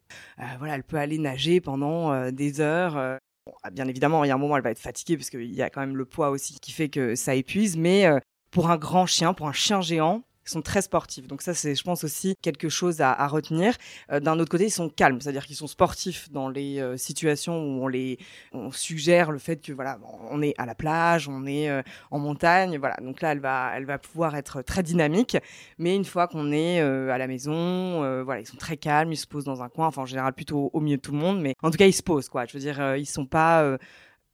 voilà, 0.59 0.75
elle 0.75 0.85
peut 0.85 0.97
aller 0.97 1.19
nager 1.19 1.61
pendant 1.61 2.31
des 2.31 2.61
heures. 2.61 3.19
Ah, 3.63 3.71
bien 3.71 3.89
évidemment, 3.89 4.25
il 4.25 4.29
y 4.29 4.31
a 4.31 4.35
un 4.35 4.39
moment, 4.39 4.57
elle 4.57 4.63
va 4.63 4.71
être 4.71 4.79
fatiguée 4.79 5.17
parce 5.17 5.31
qu'il 5.31 5.53
y 5.53 5.63
a 5.63 5.71
quand 5.71 5.81
même 5.81 5.97
le 5.97 6.05
poids 6.05 6.31
aussi 6.31 6.59
qui 6.61 6.73
fait 6.73 6.89
que 6.89 7.15
ça 7.15 7.35
épuise, 7.35 7.77
mais 7.77 8.07
pour 8.53 8.71
un 8.71 8.77
grand 8.77 9.07
chien, 9.07 9.35
pour 9.35 9.49
un 9.49 9.53
chien 9.53 9.81
géant, 9.81 10.23
ils 10.47 10.51
sont 10.51 10.63
très 10.63 10.83
sportifs. 10.83 11.27
Donc 11.27 11.41
ça, 11.41 11.55
c'est, 11.55 11.75
je 11.75 11.83
pense 11.83 12.05
aussi 12.05 12.35
quelque 12.43 12.69
chose 12.69 13.01
à, 13.01 13.27
retenir. 13.29 13.75
Euh, 14.11 14.21
d'un 14.21 14.39
autre 14.39 14.51
côté, 14.51 14.67
ils 14.67 14.71
sont 14.71 14.89
calmes, 14.89 15.21
c'est-à-dire 15.21 15.47
qu'ils 15.47 15.57
sont 15.57 15.67
sportifs 15.67 16.31
dans 16.31 16.49
les 16.49 16.81
euh, 16.81 16.97
situations 16.97 17.57
où 17.59 17.85
on 17.85 17.89
les, 17.89 18.19
on 18.53 18.73
suggère 18.73 19.31
le 19.31 19.39
fait 19.39 19.65
que 19.65 19.73
voilà, 19.73 19.99
on 20.31 20.43
est 20.43 20.55
à 20.59 20.67
la 20.67 20.75
plage, 20.75 21.29
on 21.29 21.47
est 21.47 21.71
euh, 21.71 21.83
en 22.11 22.19
montagne, 22.19 22.77
voilà. 22.79 22.97
Donc 22.97 23.23
là, 23.23 23.33
elle 23.33 23.41
va, 23.41 23.73
elle 23.75 23.87
va 23.87 23.99
pouvoir 23.99 24.35
être 24.37 24.63
très 24.63 24.83
dynamique. 24.83 25.37
Mais 25.79 25.95
une 25.95 26.05
fois 26.05 26.27
qu'on 26.27 26.53
est 26.53 26.81
à 26.81 27.19
la 27.19 27.27
maison, 27.27 28.23
voilà, 28.25 28.41
ils 28.41 28.47
sont 28.47 28.57
très 28.57 28.77
calmes, 28.77 29.13
ils 29.13 29.17
se 29.17 29.27
posent 29.27 29.45
dans 29.45 29.63
un 29.63 29.69
coin, 29.69 29.87
enfin 29.87 30.03
en 30.03 30.07
général 30.07 30.33
plutôt 30.35 30.71
au 30.73 30.81
milieu 30.81 30.97
de 30.97 31.03
tout 31.03 31.13
le 31.13 31.19
monde, 31.19 31.41
mais 31.41 31.55
en 31.63 31.71
tout 31.71 31.79
cas, 31.79 31.87
ils 31.87 31.93
se 31.93 32.03
posent 32.03 32.29
quoi. 32.29 32.45
Je 32.47 32.55
veux 32.55 32.61
dire, 32.61 32.97
ils 32.97 33.07
sont 33.07 33.27
pas 33.27 33.79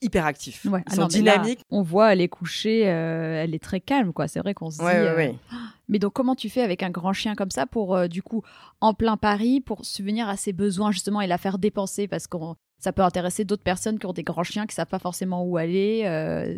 hyper 0.00 0.26
actifs. 0.26 0.64
Ils 0.64 0.71
ah 0.87 0.95
sont 0.95 1.07
dynamiques. 1.07 1.61
on 1.71 1.83
voit, 1.83 2.12
elle 2.12 2.21
est 2.21 2.28
couchée, 2.28 2.88
euh, 2.88 3.43
elle 3.43 3.55
est 3.55 3.62
très 3.62 3.81
calme, 3.81 4.12
quoi. 4.12 4.28
C'est 4.28 4.40
vrai 4.40 4.55
qu'on 4.55 4.71
se 4.71 4.78
dit. 4.78 4.85
Euh, 4.85 5.33
mais 5.88 5.99
donc, 5.99 6.12
comment 6.12 6.35
tu 6.35 6.49
fais 6.49 6.62
avec 6.62 6.83
un 6.83 6.90
grand 6.90 7.12
chien 7.12 7.35
comme 7.35 7.50
ça 7.50 7.67
pour, 7.67 7.97
euh, 7.97 8.09
du 8.09 8.23
coup, 8.23 8.43
en 8.81 8.95
plein 8.95 9.17
Paris, 9.17 9.61
pour 9.61 9.85
subvenir 9.85 10.28
à 10.28 10.37
ses 10.37 10.52
besoins, 10.52 10.93
justement, 10.93 11.21
et 11.21 11.26
la 11.26 11.38
faire 11.38 11.59
dépenser? 11.59 12.09
Parce 12.09 12.26
que 12.26 12.37
ça 12.78 12.93
peut 12.93 13.02
intéresser 13.02 13.45
d'autres 13.45 13.62
personnes 13.62 13.99
qui 13.99 14.07
ont 14.07 14.12
des 14.12 14.23
grands 14.23 14.45
chiens, 14.45 14.67
qui 14.67 14.75
savent 14.75 14.87
pas 14.87 14.99
forcément 14.99 15.45
où 15.45 15.57
aller. 15.57 16.02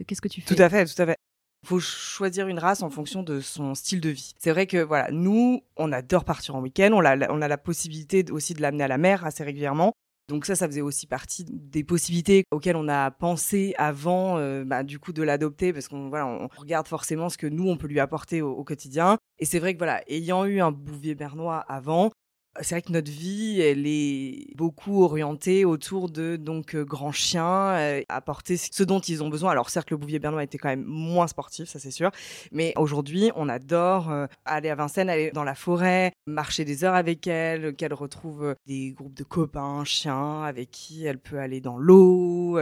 Qu'est-ce 0.07 0.21
que 0.21 0.29
tu 0.29 0.41
fais? 0.41 0.55
Tout 0.55 0.63
à 0.63 0.69
fait, 0.69 0.85
tout 0.85 1.01
à 1.03 1.07
fait. 1.07 1.17
Il 1.63 1.69
faut 1.69 1.81
choisir 1.81 2.49
une 2.49 2.59
race 2.59 2.83
en 2.83 2.89
fonction 2.89 3.23
de 3.23 3.41
son 3.41 3.75
style 3.75 4.01
de 4.01 4.09
vie. 4.09 4.33
C'est 4.39 4.51
vrai 4.51 4.67
que 4.67 4.79
voilà, 4.79 5.11
nous, 5.11 5.63
on 5.77 5.93
adore 5.93 6.25
partir 6.25 6.57
en 6.57 6.61
week-end, 6.63 6.91
on 6.95 7.05
a, 7.05 7.31
on 7.31 7.43
a 7.43 7.49
la 7.49 7.59
possibilité 7.59 8.25
aussi 8.31 8.55
de 8.55 8.63
l'amener 8.63 8.85
à 8.85 8.89
la 8.89 8.97
mer 8.97 9.27
assez 9.27 9.45
régulièrement. 9.45 9.93
Donc 10.31 10.47
ça, 10.47 10.55
ça 10.55 10.69
faisait 10.69 10.81
aussi 10.81 11.09
partie 11.09 11.45
des 11.45 11.83
possibilités 11.83 12.45
auxquelles 12.53 12.77
on 12.77 12.87
a 12.87 13.11
pensé 13.11 13.75
avant, 13.79 14.39
euh, 14.39 14.63
bah, 14.65 14.85
du 14.85 15.01
coup, 15.01 15.13
de 15.13 15.25
l'adopter, 15.25 15.73
parce 15.73 15.89
qu'on 15.89 16.09
voilà, 16.09 16.27
on 16.29 16.49
regarde 16.57 16.87
forcément 16.87 17.29
ce 17.29 17.37
que 17.37 17.49
nous 17.49 17.69
on 17.69 17.77
peut 17.77 17.89
lui 17.89 17.99
apporter 17.99 18.41
au, 18.41 18.53
au 18.53 18.63
quotidien. 18.63 19.19
Et 19.41 19.45
c'est 19.45 19.59
vrai 19.59 19.75
que 19.75 19.79
voilà, 19.79 20.03
ayant 20.09 20.45
eu 20.45 20.61
un 20.61 20.71
bouvier 20.71 21.17
bernois 21.17 21.59
avant, 21.59 22.13
c'est 22.61 22.75
vrai 22.75 22.83
que 22.83 22.93
notre 22.93 23.11
vie, 23.11 23.61
elle 23.61 23.87
est 23.87 24.55
beaucoup 24.57 25.05
orientée 25.05 25.65
autour 25.65 26.11
de 26.11 26.35
donc 26.37 26.75
euh, 26.75 26.85
grands 26.85 27.13
chiens, 27.13 27.71
euh, 27.77 28.03
apporter 28.09 28.57
ce 28.57 28.83
dont 28.83 28.99
ils 28.99 29.23
ont 29.23 29.29
besoin. 29.29 29.53
Alors 29.53 29.71
certes, 29.71 29.91
le 29.91 29.97
Bouvier 29.97 30.19
bernois 30.19 30.43
était 30.43 30.59
quand 30.59 30.69
même 30.69 30.85
moins 30.85 31.29
sportif, 31.29 31.69
ça 31.69 31.79
c'est 31.79 31.93
sûr, 31.93 32.11
mais 32.51 32.73
aujourd'hui, 32.77 33.31
on 33.37 33.49
adore 33.49 34.11
euh, 34.11 34.27
aller 34.45 34.69
à 34.69 34.75
Vincennes, 34.75 35.09
aller 35.09 35.31
dans 35.31 35.45
la 35.45 35.55
forêt, 35.55 36.13
marcher 36.27 36.65
des 36.65 36.83
heures 36.83 36.95
avec 36.95 37.27
elle, 37.27 37.75
qu'elle 37.77 37.95
retrouve 37.95 38.57
des 38.67 38.93
groupes 38.93 39.15
de 39.15 39.25
copains 39.25 39.85
chiens 39.85 40.43
avec 40.43 40.71
qui 40.71 41.05
elle 41.07 41.19
peut 41.19 41.39
aller 41.39 41.61
dans 41.61 41.79
l'eau. 41.79 42.59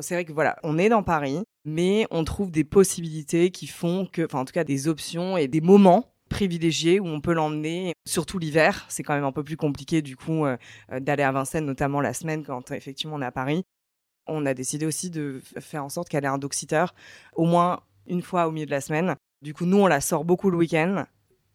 C'est 0.00 0.14
vrai 0.14 0.24
que 0.24 0.32
voilà, 0.32 0.56
on 0.62 0.78
est 0.78 0.88
dans 0.88 1.02
Paris, 1.02 1.42
mais 1.64 2.06
on 2.10 2.24
trouve 2.24 2.50
des 2.50 2.64
possibilités 2.64 3.50
qui 3.50 3.66
font 3.66 4.06
que, 4.06 4.22
enfin 4.24 4.40
en 4.40 4.44
tout 4.44 4.52
cas 4.52 4.64
des 4.64 4.88
options 4.88 5.36
et 5.36 5.48
des 5.48 5.60
moments 5.60 6.10
privilégié 6.30 7.00
où 7.00 7.06
on 7.06 7.20
peut 7.20 7.34
l'emmener, 7.34 7.92
surtout 8.06 8.38
l'hiver. 8.38 8.86
C'est 8.88 9.02
quand 9.02 9.14
même 9.14 9.24
un 9.24 9.32
peu 9.32 9.44
plus 9.44 9.58
compliqué 9.58 10.00
du 10.00 10.16
coup 10.16 10.46
euh, 10.46 10.56
euh, 10.90 11.00
d'aller 11.00 11.22
à 11.22 11.32
Vincennes, 11.32 11.66
notamment 11.66 12.00
la 12.00 12.14
semaine 12.14 12.42
quand 12.42 12.70
effectivement 12.70 13.16
on 13.16 13.22
est 13.22 13.26
à 13.26 13.32
Paris. 13.32 13.64
On 14.26 14.46
a 14.46 14.54
décidé 14.54 14.86
aussi 14.86 15.10
de 15.10 15.42
faire 15.58 15.84
en 15.84 15.90
sorte 15.90 16.08
qu'elle 16.08 16.24
ait 16.24 16.28
un 16.28 16.38
doxiteur 16.38 16.94
au 17.34 17.44
moins 17.44 17.80
une 18.06 18.22
fois 18.22 18.46
au 18.46 18.52
milieu 18.52 18.66
de 18.66 18.70
la 18.70 18.80
semaine 18.80 19.16
Du 19.42 19.52
coup, 19.54 19.66
nous, 19.66 19.78
on 19.78 19.86
la 19.86 20.00
sort 20.00 20.24
beaucoup 20.24 20.50
le 20.50 20.56
week-end. 20.56 21.04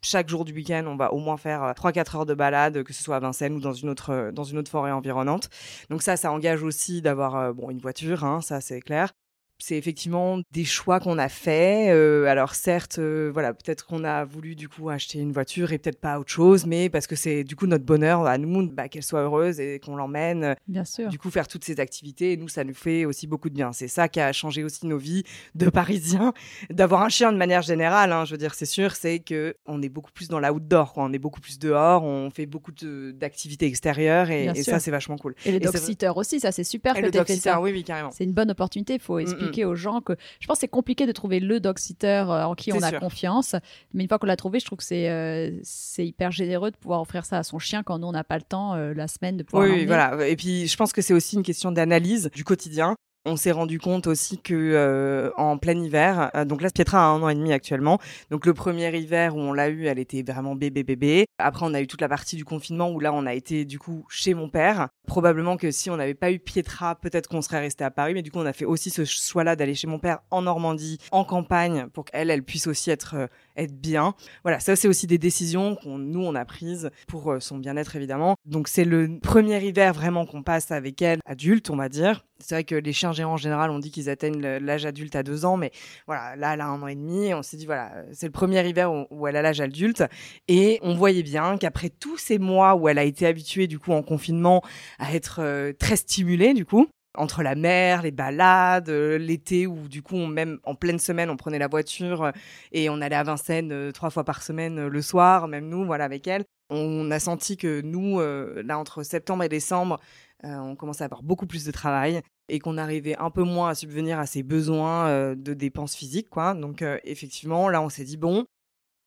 Chaque 0.01 0.29
jour 0.29 0.45
du 0.45 0.53
week-end, 0.53 0.83
on 0.87 0.95
va 0.95 1.13
au 1.13 1.19
moins 1.19 1.37
faire 1.37 1.73
3-4 1.73 2.17
heures 2.17 2.25
de 2.25 2.33
balade, 2.33 2.83
que 2.83 2.93
ce 2.93 3.01
soit 3.01 3.15
à 3.15 3.19
Vincennes 3.19 3.55
ou 3.55 3.59
dans 3.59 3.73
une 3.73 3.89
autre, 3.89 4.29
dans 4.31 4.43
une 4.43 4.57
autre 4.57 4.69
forêt 4.69 4.91
environnante. 4.91 5.49
Donc 5.89 6.03
ça, 6.03 6.17
ça 6.17 6.31
engage 6.31 6.63
aussi 6.63 7.01
d'avoir 7.01 7.53
bon, 7.53 7.71
une 7.71 7.79
voiture, 7.79 8.23
hein, 8.23 8.41
ça 8.41 8.61
c'est 8.61 8.81
clair 8.81 9.13
c'est 9.59 9.77
effectivement 9.77 10.39
des 10.51 10.65
choix 10.65 10.99
qu'on 10.99 11.17
a 11.17 11.29
faits. 11.29 11.89
Euh, 11.89 12.25
alors 12.25 12.55
certes, 12.55 12.99
euh, 12.99 13.29
voilà, 13.33 13.53
peut-être 13.53 13.85
qu'on 13.85 14.03
a 14.03 14.25
voulu 14.25 14.55
du 14.55 14.67
coup 14.67 14.89
acheter 14.89 15.19
une 15.19 15.31
voiture 15.31 15.71
et 15.71 15.77
peut-être 15.77 15.99
pas 15.99 16.19
autre 16.19 16.31
chose, 16.31 16.65
mais 16.65 16.89
parce 16.89 17.07
que 17.07 17.15
c'est 17.15 17.43
du 17.43 17.55
coup 17.55 17.67
notre 17.67 17.85
bonheur 17.85 18.25
à 18.25 18.37
nous, 18.37 18.69
bah, 18.71 18.89
qu'elle 18.89 19.03
soit 19.03 19.21
heureuse 19.21 19.59
et 19.59 19.79
qu'on 19.79 19.95
l'emmène. 19.95 20.55
Bien 20.67 20.85
sûr. 20.85 21.09
Du 21.09 21.17
coup, 21.17 21.29
faire 21.29 21.47
toutes 21.47 21.63
ces 21.63 21.79
activités, 21.79 22.33
et 22.33 22.37
nous, 22.37 22.47
ça 22.47 22.63
nous 22.63 22.73
fait 22.73 23.05
aussi 23.05 23.27
beaucoup 23.27 23.49
de 23.49 23.55
bien. 23.55 23.71
C'est 23.71 23.87
ça 23.87 24.07
qui 24.07 24.19
a 24.19 24.31
changé 24.33 24.63
aussi 24.63 24.85
nos 24.87 24.97
vies 24.97 25.23
de 25.55 25.69
Parisiens, 25.69 26.33
d'avoir 26.69 27.01
un 27.01 27.09
chien 27.09 27.31
de 27.31 27.37
manière 27.37 27.61
générale. 27.61 28.11
Hein, 28.11 28.25
je 28.25 28.31
veux 28.31 28.37
dire, 28.37 28.53
c'est 28.53 28.65
sûr, 28.65 28.95
c'est 28.95 29.19
que 29.19 29.55
on 29.65 29.81
est 29.81 29.89
beaucoup 29.89 30.11
plus 30.11 30.27
dans 30.27 30.39
l'outdoor, 30.39 30.93
quoi. 30.93 31.03
On 31.03 31.13
est 31.13 31.19
beaucoup 31.19 31.41
plus 31.41 31.59
dehors, 31.59 32.03
on 32.03 32.29
fait 32.29 32.45
beaucoup 32.45 32.71
d'activités 33.13 33.65
extérieures 33.65 34.29
et, 34.29 34.63
ça, 34.63 34.79
c'est 34.79 34.91
vachement 34.91 35.17
cool. 35.17 35.35
Et 35.45 35.51
le 35.51 35.59
dog 35.59 35.75
aussi, 36.15 36.39
ça 36.39 36.51
c'est 36.51 36.63
super. 36.63 36.95
Et 36.97 37.01
le 37.01 37.11
dog 37.11 37.25
oui, 37.61 37.71
oui, 37.71 37.83
carrément. 37.83 38.11
C'est 38.11 38.23
une 38.23 38.33
bonne 38.33 38.51
opportunité. 38.51 38.95
Il 38.95 38.99
faut 38.99 39.19
expliquer 39.19 39.44
aux 39.65 39.75
gens 39.75 40.01
que 40.01 40.13
je 40.39 40.47
pense 40.47 40.57
que 40.57 40.61
c'est 40.61 40.67
compliqué 40.67 41.05
de 41.05 41.11
trouver 41.11 41.39
le 41.39 41.59
dog 41.59 41.77
sitter 41.77 42.25
euh, 42.27 42.45
en 42.45 42.55
qui 42.55 42.73
on 42.73 42.81
a 42.81 42.91
confiance. 42.91 43.55
Mais 43.93 44.03
une 44.03 44.09
fois 44.09 44.19
qu'on 44.19 44.27
l'a 44.27 44.35
trouvé, 44.35 44.59
je 44.59 44.65
trouve 44.65 44.77
que 44.77 44.83
c'est 44.83 45.09
euh, 45.09 45.51
c'est 45.63 46.05
hyper 46.05 46.31
généreux 46.31 46.71
de 46.71 46.77
pouvoir 46.77 47.01
offrir 47.01 47.25
ça 47.25 47.37
à 47.37 47.43
son 47.43 47.59
chien 47.59 47.83
quand 47.83 47.99
nous 47.99 48.07
on 48.07 48.11
n'a 48.11 48.23
pas 48.23 48.37
le 48.37 48.43
temps 48.43 48.75
euh, 48.75 48.93
la 48.93 49.07
semaine 49.07 49.37
de 49.37 49.43
pouvoir. 49.43 49.67
Oui, 49.67 49.85
voilà. 49.85 50.27
Et 50.27 50.35
puis 50.35 50.67
je 50.67 50.77
pense 50.77 50.93
que 50.93 51.01
c'est 51.01 51.13
aussi 51.13 51.35
une 51.35 51.43
question 51.43 51.71
d'analyse 51.71 52.29
du 52.33 52.43
quotidien. 52.43 52.95
On 53.27 53.37
s'est 53.37 53.51
rendu 53.51 53.79
compte 53.79 54.05
aussi 54.05 54.37
que 54.37 54.53
euh, 54.53 55.31
en 55.35 55.57
plein 55.57 55.75
hiver, 55.75 56.29
euh, 56.35 56.45
donc 56.45 56.61
là 56.61 56.69
Pietra 56.69 56.99
a 56.99 57.07
un 57.07 57.23
an 57.23 57.29
et 57.29 57.33
demi 57.33 57.53
actuellement. 57.53 57.97
Donc 58.29 58.45
le 58.45 58.53
premier 58.53 58.95
hiver 58.95 59.35
où 59.35 59.39
on 59.39 59.51
l'a 59.51 59.69
eu, 59.69 59.87
elle 59.87 59.97
était 59.97 60.21
vraiment 60.21 60.53
bébé 60.53 60.83
bébé. 60.83 61.25
Après 61.39 61.65
on 61.65 61.73
a 61.73 61.81
eu 61.81 61.87
toute 61.87 62.01
la 62.01 62.07
partie 62.07 62.35
du 62.35 62.45
confinement 62.45 62.91
où 62.91 62.99
là 62.99 63.11
on 63.13 63.25
a 63.25 63.33
été 63.33 63.65
du 63.65 63.79
coup 63.79 64.05
chez 64.09 64.35
mon 64.35 64.47
père. 64.47 64.89
Probablement 65.07 65.57
que 65.57 65.71
si 65.71 65.89
on 65.89 65.97
n'avait 65.97 66.13
pas 66.13 66.31
eu 66.31 66.37
Pietra, 66.37 66.93
peut-être 66.93 67.27
qu'on 67.27 67.41
serait 67.41 67.61
resté 67.61 67.83
à 67.83 67.89
Paris. 67.89 68.13
Mais 68.13 68.21
du 68.21 68.29
coup 68.29 68.37
on 68.37 68.45
a 68.45 68.53
fait 68.53 68.65
aussi 68.65 68.91
ce 68.91 69.05
choix-là 69.05 69.55
d'aller 69.55 69.73
chez 69.73 69.87
mon 69.87 69.97
père 69.97 70.19
en 70.29 70.43
Normandie, 70.43 70.99
en 71.09 71.23
campagne, 71.23 71.87
pour 71.93 72.05
qu'elle 72.05 72.29
elle 72.29 72.43
puisse 72.43 72.67
aussi 72.67 72.91
être 72.91 73.15
euh, 73.15 73.27
être 73.57 73.73
bien. 73.73 74.13
Voilà, 74.43 74.59
ça 74.59 74.75
c'est 74.75 74.87
aussi 74.87 75.07
des 75.07 75.17
décisions 75.17 75.75
qu'on 75.75 75.97
nous 75.97 76.21
on 76.21 76.35
a 76.35 76.45
prises 76.45 76.91
pour 77.07 77.37
son 77.39 77.57
bien-être 77.57 77.95
évidemment. 77.95 78.35
Donc 78.45 78.67
c'est 78.67 78.85
le 78.85 79.17
premier 79.19 79.65
hiver 79.65 79.95
vraiment 79.95 80.27
qu'on 80.27 80.43
passe 80.43 80.69
avec 80.69 81.01
elle 81.01 81.21
adulte, 81.25 81.71
on 81.71 81.75
va 81.75 81.89
dire. 81.89 82.23
C'est 82.39 82.55
vrai 82.55 82.63
que 82.65 82.75
les 82.75 82.91
chiens 82.91 83.13
géants 83.13 83.33
en 83.33 83.37
général, 83.37 83.71
on 83.71 83.79
dit 83.79 83.91
qu'ils 83.91 84.09
atteignent 84.09 84.41
l'âge 84.41 84.85
adulte 84.85 85.15
à 85.15 85.23
deux 85.23 85.45
ans, 85.45 85.55
mais 85.55 85.71
voilà, 86.05 86.35
là, 86.35 86.53
elle 86.53 86.61
a 86.61 86.67
un 86.67 86.81
an 86.81 86.87
et 86.87 86.95
demi. 86.95 87.33
On 87.33 87.41
s'est 87.41 87.55
dit, 87.55 87.65
voilà, 87.65 87.93
c'est 88.11 88.25
le 88.25 88.33
premier 88.33 88.67
hiver 88.67 88.91
où, 89.09 89.27
elle 89.27 89.37
a 89.37 89.41
l'âge 89.41 89.61
adulte. 89.61 90.03
Et 90.49 90.79
on 90.81 90.95
voyait 90.95 91.23
bien 91.23 91.57
qu'après 91.57 91.89
tous 91.89 92.17
ces 92.17 92.37
mois 92.37 92.75
où 92.75 92.89
elle 92.89 92.97
a 92.97 93.05
été 93.05 93.25
habituée, 93.25 93.67
du 93.67 93.79
coup, 93.79 93.93
en 93.93 94.03
confinement, 94.03 94.61
à 94.99 95.13
être 95.15 95.39
euh, 95.39 95.71
très 95.71 95.95
stimulée, 95.95 96.53
du 96.53 96.65
coup, 96.65 96.87
entre 97.17 97.41
la 97.41 97.55
mer, 97.55 98.01
les 98.01 98.11
balades, 98.11 98.89
euh, 98.89 99.17
l'été 99.17 99.65
où 99.65 99.87
du 99.87 100.01
coup 100.01 100.17
même 100.17 100.59
en 100.65 100.75
pleine 100.75 100.99
semaine 100.99 101.29
on 101.29 101.37
prenait 101.37 101.59
la 101.59 101.69
voiture 101.69 102.23
euh, 102.23 102.31
et 102.73 102.89
on 102.89 102.99
allait 102.99 103.15
à 103.15 103.23
Vincennes 103.23 103.93
trois 103.93 104.09
fois 104.09 104.25
par 104.25 104.43
semaine 104.43 104.87
le 104.87 105.01
soir, 105.01 105.47
même 105.47 105.69
nous 105.69 105.85
voilà 105.85 106.03
avec 106.03 106.27
elle. 106.27 106.43
On 106.69 107.09
a 107.11 107.19
senti 107.19 107.55
que 107.55 107.79
nous 107.79 108.19
là 108.19 108.77
entre 108.77 109.03
septembre 109.03 109.43
et 109.43 109.49
décembre 109.49 110.01
on 110.43 110.75
commençait 110.75 111.03
à 111.03 111.05
avoir 111.05 111.23
beaucoup 111.23 111.47
plus 111.47 111.65
de 111.65 111.71
travail 111.71 112.21
et 112.49 112.59
qu'on 112.59 112.77
arrivait 112.77 113.17
un 113.17 113.31
peu 113.31 113.43
moins 113.43 113.69
à 113.69 113.75
subvenir 113.75 114.19
à 114.19 114.25
ses 114.25 114.43
besoins 114.43 115.07
euh, 115.07 115.35
de 115.35 115.53
dépenses 115.53 115.95
physiques, 115.95 116.29
quoi. 116.29 116.53
Donc 116.53 116.81
euh, 116.81 116.99
effectivement, 117.03 117.69
là, 117.69 117.81
on 117.81 117.89
s'est 117.89 118.03
dit 118.03 118.17
bon, 118.17 118.45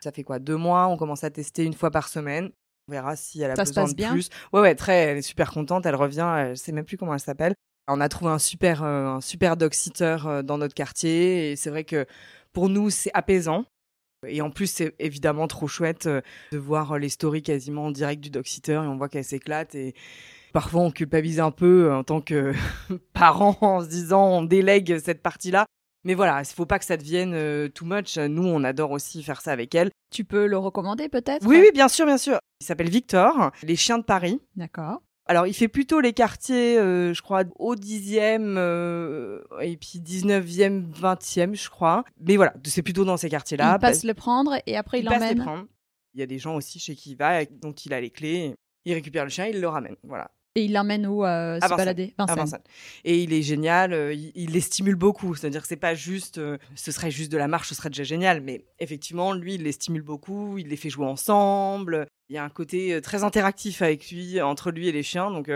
ça 0.01 0.13
fait 0.13 0.25
quoi 0.25 0.39
deux 0.39 0.57
mois, 0.57 0.89
on 0.89 0.97
commence 0.97 1.25
à 1.25 1.31
tester 1.31 1.65
une 1.65 1.75
fois 1.75 1.91
par 1.91 2.09
semaine. 2.09 2.51
On 2.89 2.93
verra 2.93 3.17
si 3.17 3.43
elle 3.43 3.51
a 3.51 3.55
besoin 3.55 3.85
de 3.85 3.95
plus. 3.95 4.31
Ouais, 4.53 4.61
ouais, 4.61 4.75
très. 4.75 4.95
Elle 4.95 5.19
est 5.19 5.23
super 5.23 5.53
contente. 5.53 5.85
Elle 5.85 5.95
revient. 5.95 6.35
Elle 6.39 6.57
sait 6.57 6.73
même 6.73 6.87
plus 6.87 6.97
comment 6.97 7.13
elle 7.13 7.21
s'appelle. 7.21 7.53
On 7.87 8.01
a 8.01 8.09
trouvé 8.09 8.31
un 8.31 8.39
super, 8.39 8.83
euh, 8.83 9.07
un 9.07 9.21
super 9.21 9.57
dog 9.57 9.75
sitter 9.75 10.17
dans 10.45 10.59
notre 10.59 10.75
quartier 10.75 11.53
et 11.53 11.57
c'est 11.57 11.71
vrai 11.71 11.85
que 11.85 12.07
pour 12.53 12.69
nous, 12.69 12.91
c'est 12.91 13.11
apaisant. 13.15 13.65
Et 14.27 14.41
en 14.41 14.51
plus, 14.51 14.67
c'est 14.67 14.95
évidemment 14.99 15.47
trop 15.47 15.69
chouette 15.69 16.09
de 16.09 16.59
voir 16.59 16.99
les 16.99 17.09
stories 17.09 17.43
quasiment 17.43 17.87
en 17.87 17.91
direct 17.91 18.23
du 18.23 18.31
dog 18.31 18.47
sitter 18.47 18.73
et 18.73 18.79
on 18.79 18.97
voit 18.97 19.09
qu'elle 19.09 19.25
s'éclate 19.25 19.75
et 19.75 19.95
Parfois, 20.52 20.83
on 20.83 20.90
culpabilise 20.90 21.40
un 21.40 21.50
peu 21.50 21.87
euh, 21.87 21.97
en 21.97 22.05
tant 22.05 22.21
que 22.21 22.52
parent 23.12 23.57
en 23.61 23.83
se 23.83 23.88
disant 23.88 24.26
on 24.26 24.43
délègue 24.43 24.99
cette 24.99 25.23
partie-là. 25.23 25.67
Mais 26.05 26.14
voilà, 26.14 26.40
il 26.40 26.47
faut 26.47 26.67
pas 26.67 26.78
que 26.78 26.85
ça 26.85 26.97
devienne 26.97 27.33
euh, 27.35 27.69
too 27.69 27.85
much. 27.85 28.17
Nous, 28.19 28.47
on 28.47 28.64
adore 28.64 28.93
aussi 28.93 29.23
faire 29.23 29.40
ça 29.40 29.52
avec 29.52 29.75
elle. 29.75 29.90
Tu 30.11 30.25
peux 30.25 30.47
le 30.47 30.57
recommander 30.57 31.09
peut-être? 31.09 31.47
Oui, 31.47 31.59
oui, 31.61 31.71
bien 31.75 31.88
sûr, 31.88 32.07
bien 32.07 32.19
sûr. 32.19 32.38
Il 32.61 32.67
s'appelle 32.67 32.88
Victor, 32.88 33.50
les 33.62 33.76
chiens 33.76 33.99
de 33.99 34.05
Paris. 34.05 34.40
D'accord. 34.57 35.02
Alors, 35.26 35.47
il 35.47 35.52
fait 35.52 35.69
plutôt 35.69 36.00
les 36.00 36.14
quartiers, 36.14 36.78
euh, 36.78 37.12
je 37.12 37.21
crois, 37.21 37.43
au 37.59 37.75
10e 37.75 38.57
et 39.61 39.76
puis 39.76 39.99
19e, 39.99 40.90
20e, 40.90 41.55
je 41.55 41.69
crois. 41.69 42.05
Mais 42.21 42.37
voilà, 42.37 42.55
c'est 42.64 42.83
plutôt 42.83 43.05
dans 43.05 43.19
ces 43.19 43.28
quartiers-là. 43.28 43.75
Il 43.76 43.81
passe 43.81 44.05
le 44.05 44.14
prendre 44.14 44.55
et 44.67 44.76
après 44.76 45.00
il, 45.00 45.02
il 45.02 45.09
passe 45.09 45.35
prendre. 45.35 45.67
Il 46.14 46.21
y 46.21 46.23
a 46.23 46.26
des 46.26 46.38
gens 46.38 46.57
aussi 46.57 46.78
chez 46.78 46.95
qui 46.95 47.11
il 47.11 47.17
va, 47.17 47.45
dont 47.45 47.73
il 47.73 47.93
a 47.93 48.00
les 48.00 48.11
clés. 48.11 48.55
Il 48.85 48.95
récupère 48.95 49.25
le 49.25 49.31
chien, 49.31 49.47
il 49.47 49.61
le 49.61 49.69
ramène. 49.69 49.97
Voilà. 50.02 50.31
Et 50.59 50.65
il 50.65 50.73
l'emmène 50.73 51.07
où 51.07 51.25
euh, 51.25 51.61
se 51.61 51.69
balader? 51.69 52.15
Vincennes. 52.19 52.59
Et 53.05 53.23
il 53.23 53.33
est 53.33 53.43
génial, 53.43 53.93
euh, 53.93 54.12
il, 54.12 54.50
les 54.50 54.61
stimule 54.61 54.97
beaucoup. 54.97 55.37
C'est-à-dire 55.37 55.62
que 55.62 55.69
c'est 55.69 55.77
pas 55.77 55.95
juste, 55.95 56.38
euh, 56.38 56.59
ce 56.75 56.91
serait 56.91 57.12
juste 57.12 57.31
de 57.31 57.38
la 57.38 57.47
marche, 57.47 57.69
ce 57.69 57.77
serait 57.77 57.91
déjà 57.91 58.03
génial. 58.03 58.41
Mais 58.41 58.65
effectivement, 58.81 59.33
lui, 59.33 59.55
il 59.55 59.62
les 59.62 59.71
stimule 59.71 60.03
beaucoup, 60.03 60.59
il 60.59 60.67
les 60.67 60.77
fait 60.77 60.91
jouer 60.91 61.07
ensemble. 61.07 62.09
Il 62.29 62.35
y 62.35 62.38
a 62.38 62.45
un 62.45 62.49
côté 62.49 63.00
très 63.03 63.23
interactif 63.23 63.83
avec 63.83 64.11
lui, 64.11 64.41
entre 64.41 64.73
lui 64.73 64.88
et 64.88 64.93
les 64.93 65.05
chiens. 65.05 65.31
Donc, 65.31 65.49